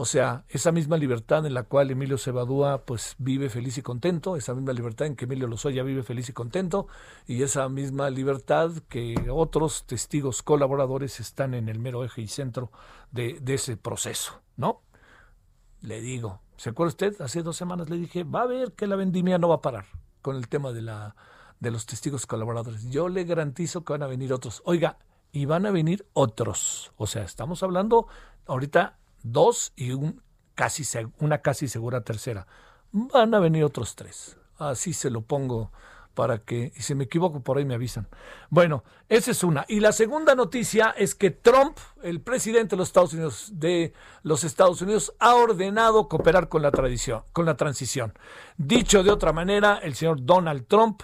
O 0.00 0.04
sea, 0.04 0.44
esa 0.48 0.70
misma 0.70 0.96
libertad 0.96 1.44
en 1.44 1.54
la 1.54 1.64
cual 1.64 1.90
Emilio 1.90 2.18
Cebadúa 2.18 2.84
pues 2.84 3.16
vive 3.18 3.50
feliz 3.50 3.78
y 3.78 3.82
contento, 3.82 4.36
esa 4.36 4.54
misma 4.54 4.72
libertad 4.72 5.08
en 5.08 5.16
que 5.16 5.24
Emilio 5.24 5.48
Lozoya 5.48 5.82
vive 5.82 6.04
feliz 6.04 6.28
y 6.28 6.32
contento, 6.32 6.86
y 7.26 7.42
esa 7.42 7.68
misma 7.68 8.08
libertad 8.08 8.70
que 8.88 9.16
otros 9.28 9.86
testigos 9.86 10.44
colaboradores 10.44 11.18
están 11.18 11.52
en 11.52 11.68
el 11.68 11.80
mero 11.80 12.04
eje 12.04 12.22
y 12.22 12.28
centro 12.28 12.70
de, 13.10 13.42
ese 13.44 13.76
proceso, 13.76 14.40
¿no? 14.56 14.82
Le 15.80 16.00
digo, 16.00 16.42
¿se 16.56 16.70
acuerda 16.70 16.90
usted? 16.90 17.20
Hace 17.20 17.42
dos 17.42 17.56
semanas 17.56 17.90
le 17.90 17.96
dije, 17.96 18.22
va 18.22 18.42
a 18.42 18.46
ver 18.46 18.74
que 18.74 18.86
la 18.86 18.94
vendimia 18.94 19.36
no 19.38 19.48
va 19.48 19.56
a 19.56 19.62
parar 19.62 19.86
con 20.22 20.36
el 20.36 20.46
tema 20.46 20.70
de 20.70 20.82
la 20.82 21.16
de 21.58 21.72
los 21.72 21.86
testigos 21.86 22.24
colaboradores. 22.24 22.88
Yo 22.88 23.08
le 23.08 23.24
garantizo 23.24 23.84
que 23.84 23.94
van 23.94 24.04
a 24.04 24.06
venir 24.06 24.32
otros. 24.32 24.62
Oiga, 24.64 24.98
y 25.32 25.46
van 25.46 25.66
a 25.66 25.72
venir 25.72 26.06
otros. 26.12 26.92
O 26.96 27.08
sea, 27.08 27.24
estamos 27.24 27.64
hablando 27.64 28.06
ahorita 28.46 28.97
dos 29.22 29.72
y 29.76 29.92
un 29.92 30.22
casi, 30.54 30.84
una 31.18 31.38
casi 31.38 31.68
segura 31.68 32.02
tercera. 32.02 32.46
Van 32.92 33.34
a 33.34 33.38
venir 33.38 33.64
otros 33.64 33.94
tres. 33.94 34.36
Así 34.58 34.92
se 34.92 35.10
lo 35.10 35.22
pongo 35.22 35.70
para 36.18 36.38
que, 36.38 36.72
y 36.74 36.82
si 36.82 36.96
me 36.96 37.04
equivoco 37.04 37.44
por 37.44 37.58
ahí 37.58 37.64
me 37.64 37.74
avisan. 37.74 38.08
Bueno, 38.50 38.82
esa 39.08 39.30
es 39.30 39.44
una. 39.44 39.64
Y 39.68 39.78
la 39.78 39.92
segunda 39.92 40.34
noticia 40.34 40.92
es 40.98 41.14
que 41.14 41.30
Trump, 41.30 41.78
el 42.02 42.20
presidente 42.20 42.74
de 42.74 42.78
los 42.78 42.88
Estados 42.88 43.12
Unidos, 43.12 43.52
de 43.52 43.92
los 44.24 44.42
Estados 44.42 44.82
Unidos, 44.82 45.14
ha 45.20 45.36
ordenado 45.36 46.08
cooperar 46.08 46.48
con 46.48 46.62
la 46.62 46.72
tradición, 46.72 47.22
con 47.32 47.46
la 47.46 47.56
transición. 47.56 48.14
Dicho 48.56 49.04
de 49.04 49.12
otra 49.12 49.32
manera, 49.32 49.78
el 49.80 49.94
señor 49.94 50.24
Donald 50.24 50.66
Trump 50.66 51.02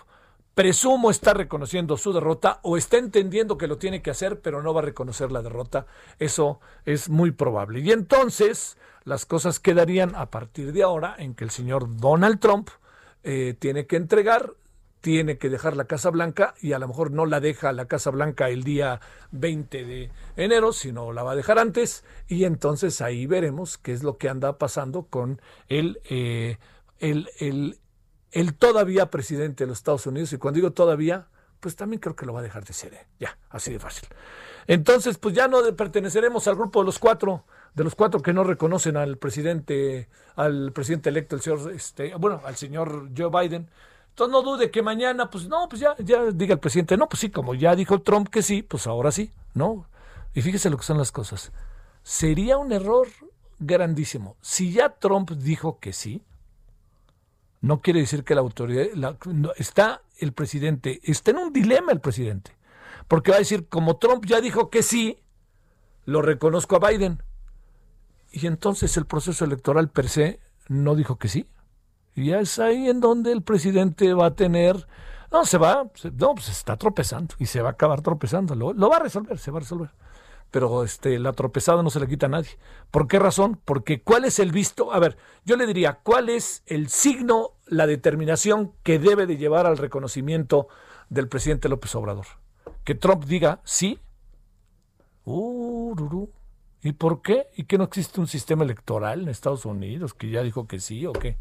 presumo 0.55 1.11
está 1.11 1.35
reconociendo 1.35 1.97
su 1.97 2.13
derrota 2.13 2.61
o 2.63 2.77
está 2.77 2.99
entendiendo 2.99 3.59
que 3.59 3.67
lo 3.67 3.79
tiene 3.79 4.03
que 4.03 4.11
hacer, 4.11 4.41
pero 4.41 4.63
no 4.63 4.73
va 4.73 4.81
a 4.81 4.85
reconocer 4.85 5.33
la 5.33 5.43
derrota. 5.43 5.87
Eso 6.19 6.61
es 6.85 7.09
muy 7.09 7.33
probable. 7.33 7.81
Y 7.81 7.91
entonces 7.91 8.79
las 9.05 9.27
cosas 9.27 9.61
quedarían 9.61 10.15
a 10.15 10.31
partir 10.31 10.73
de 10.73 10.83
ahora 10.83 11.15
en 11.19 11.35
que 11.35 11.45
el 11.45 11.51
señor 11.51 11.97
Donald 11.99 12.41
Trump 12.41 12.71
eh, 13.23 13.55
tiene 13.59 13.87
que 13.87 13.97
entregar, 13.97 14.55
tiene 15.01 15.37
que 15.37 15.51
dejar 15.51 15.77
la 15.77 15.85
Casa 15.85 16.11
Blanca 16.11 16.55
y 16.61 16.73
a 16.73 16.79
lo 16.79 16.89
mejor 16.89 17.11
no 17.11 17.27
la 17.27 17.41
deja 17.41 17.73
la 17.73 17.87
Casa 17.87 18.11
Blanca 18.11 18.49
el 18.49 18.63
día 18.63 19.01
20 19.33 19.85
de 19.85 20.11
enero, 20.37 20.73
sino 20.73 21.13
la 21.13 21.23
va 21.23 21.33
a 21.33 21.37
dejar 21.37 21.59
antes 21.59 22.05
y 22.29 22.45
entonces 22.45 23.03
ahí 23.03 23.27
veremos 23.27 23.77
qué 23.77 23.93
es 23.93 24.03
lo 24.03 24.17
que 24.17 24.29
anda 24.29 24.57
pasando 24.57 25.03
con 25.03 25.43
el, 25.69 26.01
eh, 26.09 26.57
el, 27.01 27.29
el 27.39 27.79
el 28.35 28.55
todavía 28.55 29.11
presidente 29.11 29.65
de 29.65 29.69
los 29.69 29.78
Estados 29.78 30.06
Unidos, 30.06 30.32
y 30.32 30.39
cuando 30.39 30.56
digo 30.56 30.73
todavía, 30.73 31.28
pues 31.61 31.77
también 31.77 32.01
creo 32.01 32.16
que 32.16 32.27
lo 32.27 32.35
va 32.35 32.40
a 32.40 32.43
dejar 32.43 32.65
de 32.65 32.73
ser. 32.73 32.93
¿eh? 32.93 33.06
Ya, 33.20 33.39
así 33.48 33.73
de 33.73 33.78
fácil. 33.78 34.09
Entonces, 34.66 35.19
pues 35.19 35.35
ya 35.35 35.47
no 35.47 35.62
perteneceremos 35.77 36.47
al 36.48 36.56
grupo 36.56 36.81
de 36.81 36.86
los 36.86 36.98
cuatro, 36.98 37.44
de 37.74 37.85
los 37.85 37.94
cuatro 37.94 38.20
que 38.20 38.32
no 38.32 38.43
reconocen 38.43 38.97
al 38.97 39.19
presidente, 39.19 40.09
al 40.35 40.73
presidente 40.73 41.11
electo, 41.11 41.36
el 41.36 41.43
señor, 41.43 41.73
este, 41.73 42.15
bueno, 42.16 42.40
al 42.44 42.56
señor 42.56 43.09
Joe 43.16 43.31
Biden. 43.31 43.70
Entonces 44.11 44.32
no 44.32 44.43
dude 44.43 44.70
que 44.70 44.82
mañana, 44.82 45.31
pues 45.31 45.48
no, 45.48 45.69
pues 45.69 45.81
ya, 45.81 45.94
ya 45.98 46.24
diga 46.32 46.55
el 46.55 46.61
presidente, 46.61 46.97
no, 46.97 47.09
pues 47.09 47.20
sí, 47.20 47.31
como 47.31 47.55
ya 47.55 47.77
dijo 47.77 48.02
Trump 48.02 48.28
que 48.28 48.43
sí, 48.43 48.62
pues 48.62 48.86
ahora 48.89 49.12
sí, 49.12 49.32
¿no? 49.55 49.86
Y 50.35 50.43
fíjese 50.43 50.70
lo 50.70 50.77
que 50.77 50.85
son 50.85 50.98
las 50.98 51.12
cosas. 51.12 51.52
Sería 52.02 52.59
un 52.59 52.73
error 52.73 53.06
grandísimo. 53.61 54.36
Si 54.40 54.73
ya 54.73 54.90
Trump 54.90 55.31
dijo 55.31 55.78
que 55.78 55.93
sí, 55.93 56.23
no 57.65 57.81
quiere 57.81 58.01
decir 58.01 58.24
que 58.24 58.35
la 58.35 58.43
autoridad, 58.43 58.85
está 59.57 60.03
el 60.19 60.35
presidente, 60.35 61.01
está 61.03 61.31
en 61.31 61.39
un 61.39 61.53
dilema 61.53 61.93
el 61.93 62.01
presidente, 62.01 62.55
porque 63.09 63.31
va 63.31 63.39
a 63.39 63.41
decir, 63.41 63.69
como 63.69 63.97
Trump 63.97 64.27
ya 64.27 64.43
dijo 64.43 64.69
que 64.69 64.82
sí, 64.82 65.19
lo 66.05 66.20
reconozco 66.20 66.77
a 66.77 66.91
Biden. 66.91 67.23
Y 68.31 68.47
entonces 68.49 68.99
el 68.99 69.07
proceso 69.07 69.47
electoral 69.47 69.89
per 69.89 70.11
se 70.11 70.41
no 70.69 70.95
dijo 70.95 71.16
que 71.16 71.28
sí. 71.28 71.47
Y 72.15 72.27
ya 72.27 72.41
es 72.41 72.59
ahí 72.59 72.91
en 72.91 73.01
donde 73.01 73.32
el 73.32 73.43
presidente 73.43 74.12
va 74.12 74.27
a 74.27 74.35
tener, 74.35 74.86
no, 75.32 75.47
se 75.47 75.57
va, 75.57 75.89
no, 76.19 76.35
pues 76.35 76.51
está 76.51 76.77
tropezando 76.77 77.35
y 77.39 77.47
se 77.47 77.62
va 77.62 77.70
a 77.70 77.73
acabar 77.73 78.03
tropezando, 78.03 78.55
lo 78.55 78.91
va 78.91 78.97
a 78.97 79.03
resolver, 79.03 79.39
se 79.39 79.51
va 79.51 79.57
a 79.57 79.61
resolver 79.61 79.91
pero 80.55 80.85
este, 80.85 81.19
la 81.19 81.33
tropezada 81.33 81.83
no 81.83 81.91
se 81.91 81.99
le 81.99 82.07
quita 82.07 82.27
a 82.27 82.29
nadie. 82.29 82.51
¿Por 82.93 83.09
qué 83.09 83.19
razón? 83.19 83.61
Porque 83.65 84.03
¿cuál 84.03 84.25
es 84.25 84.39
el 84.39 84.53
visto? 84.53 84.93
A 84.93 85.01
ver, 85.01 85.17
yo 85.45 85.57
le 85.57 85.67
diría, 85.67 85.99
¿cuál 86.05 86.29
es 86.29 86.63
el 86.67 86.89
signo, 86.91 87.55
la 87.67 87.89
determinación 87.89 88.73
que 88.85 89.01
debe 89.01 89.27
de 89.27 89.37
llevar 89.37 89.67
al 89.67 89.79
reconocimiento 89.79 90.69
del 91.09 91.27
presidente 91.27 91.69
López 91.69 91.93
Obrador? 91.97 92.27
Que 92.85 92.95
Trump 92.95 93.25
diga 93.25 93.63
sí. 93.65 93.99
Uh, 95.25 96.29
¿Y 96.83 96.93
por 96.93 97.21
qué? 97.21 97.49
¿Y 97.57 97.65
que 97.65 97.77
no 97.77 97.83
existe 97.83 98.21
un 98.21 98.29
sistema 98.29 98.63
electoral 98.63 99.23
en 99.23 99.31
Estados 99.31 99.65
Unidos 99.65 100.15
que 100.15 100.31
ya 100.31 100.45
dijo 100.45 100.69
que 100.69 100.79
sí 100.79 101.05
o 101.05 101.13
qué? 101.13 101.37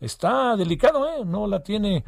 Está 0.00 0.56
delicado, 0.56 1.08
¿eh? 1.08 1.24
No 1.24 1.46
la 1.46 1.62
tiene. 1.62 2.04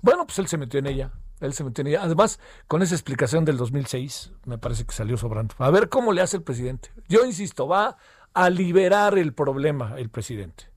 Bueno, 0.00 0.24
pues 0.24 0.38
él 0.38 0.48
se 0.48 0.56
metió 0.56 0.80
en 0.80 0.86
ella. 0.86 1.12
Él 1.40 1.54
se 1.54 1.64
metía. 1.64 2.02
Además, 2.02 2.38
con 2.68 2.82
esa 2.82 2.94
explicación 2.94 3.44
del 3.44 3.56
2006, 3.56 4.32
me 4.44 4.58
parece 4.58 4.84
que 4.84 4.92
salió 4.92 5.16
sobrando. 5.16 5.54
A 5.58 5.70
ver 5.70 5.88
cómo 5.88 6.12
le 6.12 6.20
hace 6.20 6.36
el 6.36 6.42
presidente. 6.42 6.90
Yo 7.08 7.24
insisto, 7.24 7.66
va 7.66 7.96
a 8.34 8.50
liberar 8.50 9.18
el 9.18 9.32
problema 9.32 9.94
el 9.98 10.10
presidente. 10.10 10.70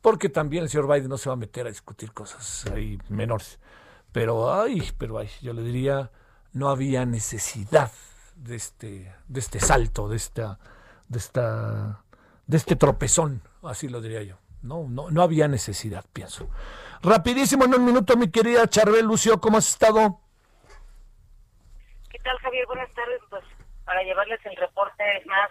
Porque 0.00 0.28
también 0.28 0.62
el 0.62 0.68
señor 0.68 0.92
Biden 0.92 1.08
no 1.08 1.18
se 1.18 1.28
va 1.28 1.34
a 1.34 1.36
meter 1.36 1.66
a 1.66 1.70
discutir 1.70 2.12
cosas 2.12 2.66
ahí 2.72 2.98
menores. 3.08 3.58
Pero, 4.12 4.52
ay, 4.52 4.82
pero 4.96 5.18
ay, 5.18 5.28
yo 5.42 5.52
le 5.52 5.62
diría, 5.62 6.10
no 6.52 6.70
había 6.70 7.04
necesidad 7.04 7.90
de 8.36 8.56
este, 8.56 9.12
de 9.26 9.40
este 9.40 9.60
salto, 9.60 10.08
de 10.08 10.16
esta, 10.16 10.58
de 11.08 11.18
esta, 11.18 12.04
de 12.46 12.56
este 12.56 12.76
tropezón, 12.76 13.42
así 13.62 13.88
lo 13.88 14.00
diría 14.00 14.22
yo. 14.22 14.36
No, 14.62 14.88
no, 14.88 15.10
no 15.10 15.22
había 15.22 15.46
necesidad, 15.48 16.04
pienso. 16.12 16.48
Rapidísimo, 17.02 17.64
en 17.64 17.74
un 17.74 17.84
minuto, 17.84 18.16
mi 18.16 18.28
querida 18.28 18.66
Charbel 18.66 19.06
Lucio, 19.06 19.40
¿cómo 19.40 19.58
has 19.58 19.70
estado? 19.70 20.18
¿Qué 22.10 22.18
tal, 22.18 22.36
Javier? 22.38 22.66
Buenas 22.66 22.92
tardes. 22.92 23.20
Pues 23.30 23.44
para 23.84 24.02
llevarles 24.02 24.44
el 24.44 24.56
reporte 24.56 25.04
más, 25.26 25.48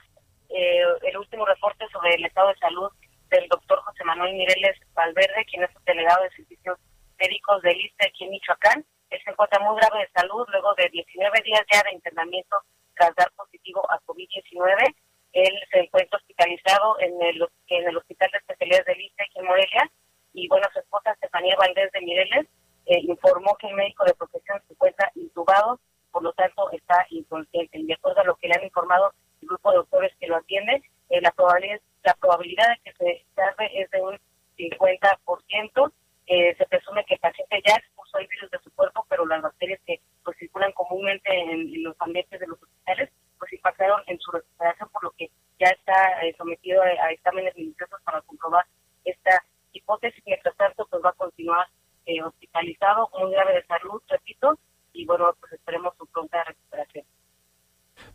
eh, 0.49 0.83
el 1.03 1.17
último 1.17 1.45
reporte 1.45 1.85
sobre 1.93 2.15
el 2.15 2.25
estado 2.25 2.49
de 2.49 2.57
salud 2.57 2.91
del 3.29 3.47
doctor 3.47 3.79
José 3.79 4.03
Manuel 4.03 4.33
Mireles 4.33 4.77
Valverde, 4.93 5.45
quien 5.49 5.63
es 5.63 5.69
el 5.73 5.83
delegado 5.85 6.23
de 6.23 6.31
servicios 6.31 6.77
médicos 7.17 7.61
del 7.61 7.79
ISTE 7.79 8.07
aquí 8.07 8.25
en 8.25 8.31
Michoacán. 8.31 8.85
Él 9.09 9.21
se 9.23 9.31
encuentra 9.31 9.59
muy 9.59 9.77
grave 9.77 9.99
de 9.99 10.11
salud 10.19 10.45
luego 10.49 10.73
de 10.75 10.89
19 10.89 11.41
días 11.45 11.61
ya 11.71 11.81
de 11.83 11.93
internamiento 11.93 12.57
tras 12.97 13.15
dar 13.15 13.31
positivo 13.37 13.89
a 13.89 14.01
COVID-19. 14.01 14.95
Él 15.31 15.53
se 15.71 15.79
encuentra 15.79 16.17
hospitalizado 16.17 16.99
en 16.99 17.21
el, 17.21 17.47
en 17.67 17.87
el 17.87 17.97
Hospital 17.97 18.29
de 18.33 18.37
Especialidades 18.39 18.85
del 18.85 19.01
ISTE 19.01 19.23
aquí 19.23 19.39
en 19.39 19.45
Morelia 19.45 19.91
y 20.37 20.47
bueno, 20.47 20.67
su 20.71 20.79
esposa 20.79 21.13
Estefanía 21.13 21.55
Valdés 21.57 21.91
de 21.91 22.01
Mireles 22.01 22.45
eh, 22.85 22.99
informó 23.01 23.57
que 23.59 23.67
el 23.67 23.73
médico 23.73 24.05
de 24.05 24.13
profesión 24.13 24.61
se 24.67 24.73
encuentra 24.73 25.11
intubado, 25.15 25.79
por 26.11 26.21
lo 26.21 26.31
tanto 26.33 26.69
está 26.71 27.07
inconsciente. 27.09 27.79
Y 27.79 27.87
de 27.87 27.95
acuerdo 27.95 28.21
a 28.21 28.23
lo 28.23 28.35
que 28.35 28.47
le 28.47 28.53
han 28.53 28.63
informado 28.63 29.13
el 29.41 29.47
grupo 29.47 29.71
de 29.71 29.77
doctores 29.77 30.13
que 30.19 30.27
lo 30.27 30.35
atiende, 30.35 30.83
eh, 31.09 31.21
la, 31.21 31.31
probabilidad, 31.31 31.81
la 32.03 32.13
probabilidad 32.13 32.67
de 32.69 32.77
que 32.83 32.97
se 32.97 33.25
salve 33.35 33.81
es 33.81 33.89
de 33.89 33.99
un 33.99 34.19
50%. 34.59 35.91
Eh, 36.27 36.55
se 36.55 36.65
presume 36.67 37.03
que 37.05 37.15
el 37.15 37.19
paciente 37.19 37.63
ya 37.65 37.73
expuso 37.73 38.19
el 38.19 38.27
virus 38.27 38.51
de 38.51 38.59
su 38.59 38.71
cuerpo, 38.75 39.07
pero 39.09 39.25
las 39.25 39.41
bacterias 39.41 39.79
que 39.87 39.99
circulan 40.37 40.71
comúnmente 40.73 41.33
en, 41.33 41.81
los 41.81 41.95
ambientes 41.99 42.39
de 42.39 42.45
los 42.45 42.61
hospitales, 42.61 43.09
pues 43.39 43.53
impactaron 43.53 44.03
en 44.05 44.19
su 44.19 44.29
recuperación, 44.31 44.89
por 44.89 45.03
lo 45.03 45.11
que 45.11 45.31
ya 45.59 45.69
está 45.69 46.21
eh, 46.21 46.35
sometido 46.37 46.83
a, 46.83 46.85
a 46.85 47.11
exámenes 47.11 47.55
minuciosos 47.55 47.99
para 48.03 48.21
comprobar 48.21 48.65
esta 49.03 49.41
hipótesis. 49.87 50.23
Mientras 50.25 50.55
tanto, 50.57 50.85
pues 50.89 51.01
va 51.03 51.09
a 51.09 51.13
continuar 51.13 51.67
eh, 52.05 52.21
hospitalizado, 52.21 53.09
muy 53.19 53.31
grave 53.31 53.55
de 53.55 53.65
salud, 53.65 54.01
repito, 54.07 54.59
y 54.93 55.05
bueno, 55.05 55.25
pues 55.39 55.53
esperemos 55.53 55.93
su 55.97 56.05
pronta 56.07 56.43
recuperación. 56.43 57.05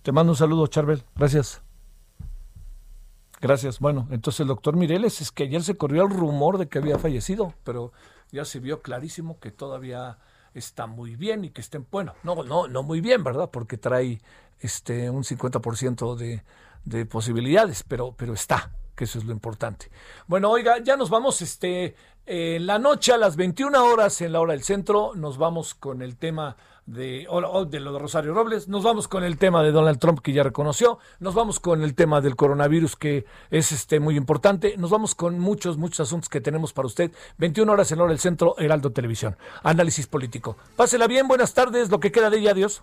Te 0.03 0.13
mando 0.13 0.33
un 0.33 0.37
saludo, 0.37 0.67
Charbel. 0.67 1.03
Gracias. 1.15 1.63
Gracias. 3.41 3.81
Bueno, 3.81 4.07
entonces 4.11 4.41
el 4.41 4.47
doctor 4.47 4.77
Mireles 4.77 5.21
es 5.21 5.33
que 5.33 5.45
ayer 5.45 5.63
se 5.63 5.77
corrió 5.77 6.05
el 6.05 6.11
rumor 6.11 6.59
de 6.59 6.69
que 6.69 6.79
había 6.79 6.99
fallecido, 6.99 7.55
pero 7.65 7.93
ya 8.31 8.45
se 8.45 8.61
vio 8.61 8.83
clarísimo 8.83 9.41
que 9.41 9.51
todavía 9.51 10.19
está 10.55 10.87
muy 10.87 11.17
bien 11.17 11.45
y 11.45 11.51
que 11.51 11.61
estén, 11.61 11.87
bueno, 11.91 12.15
no, 12.23 12.45
no, 12.45 12.69
no 12.69 12.83
muy 12.83 13.01
bien, 13.01 13.25
¿verdad? 13.25 13.51
Porque 13.51 13.79
trae 13.79 14.21
este 14.61 15.11
un 15.11 15.25
50% 15.25 16.15
de, 16.15 16.45
de 16.85 17.07
posibilidades, 17.07 17.83
pero, 17.83 18.15
pero 18.17 18.33
está, 18.33 18.71
que 18.95 19.05
eso 19.05 19.19
es 19.19 19.25
lo 19.25 19.33
importante. 19.33 19.91
Bueno, 20.27 20.51
oiga, 20.51 20.79
ya 20.83 20.97
nos 20.97 21.11
vamos, 21.11 21.43
este, 21.43 21.95
en 22.27 22.67
la 22.67 22.79
noche 22.79 23.13
a 23.13 23.17
las 23.17 23.37
21 23.37 23.85
horas 23.85 24.21
en 24.21 24.33
la 24.33 24.41
hora 24.41 24.53
del 24.53 24.63
centro, 24.63 25.13
nos 25.15 25.39
vamos 25.39 25.75
con 25.75 26.03
el 26.03 26.17
tema 26.17 26.57
de, 26.87 27.27
de 27.69 27.81
lo 27.81 27.93
de 27.93 27.99
Rosario 27.99 28.35
Robles, 28.35 28.69
nos 28.69 28.83
vamos 28.83 29.09
con 29.09 29.25
el 29.25 29.39
tema 29.39 29.63
de 29.63 29.73
Donald 29.73 29.99
Trump 29.99 30.21
que 30.21 30.33
ya 30.33 30.43
reconoció, 30.43 30.99
nos 31.21 31.35
vamos 31.35 31.61
con 31.61 31.83
el 31.83 31.95
tema 31.95 32.21
del 32.21 32.37
coronavirus 32.37 32.97
que 32.97 33.25
es 33.51 33.73
este 33.73 34.01
muy 34.01 34.17
importante, 34.17 34.77
nos 34.77 34.91
vamos 34.91 35.15
con 35.15 35.39
muchos, 35.39 35.79
muchos 35.79 36.01
asuntos 36.01 36.29
que 36.29 36.41
tenemos 36.41 36.73
para 36.73 36.87
usted. 36.87 37.13
21 37.39 37.73
horas 37.73 37.91
en 37.93 38.01
hora 38.01 38.11
del 38.11 38.21
centro, 38.21 38.55
Heraldo 38.59 38.93
Televisión. 38.93 39.37
Análisis 39.63 40.07
político. 40.07 40.57
Pásela 40.77 41.07
bien, 41.07 41.29
buenas 41.29 41.55
tardes, 41.55 41.91
lo 41.91 42.01
que 42.01 42.13
queda 42.13 42.31
de 42.31 42.39
ella, 42.39 42.53
adiós. 42.53 42.83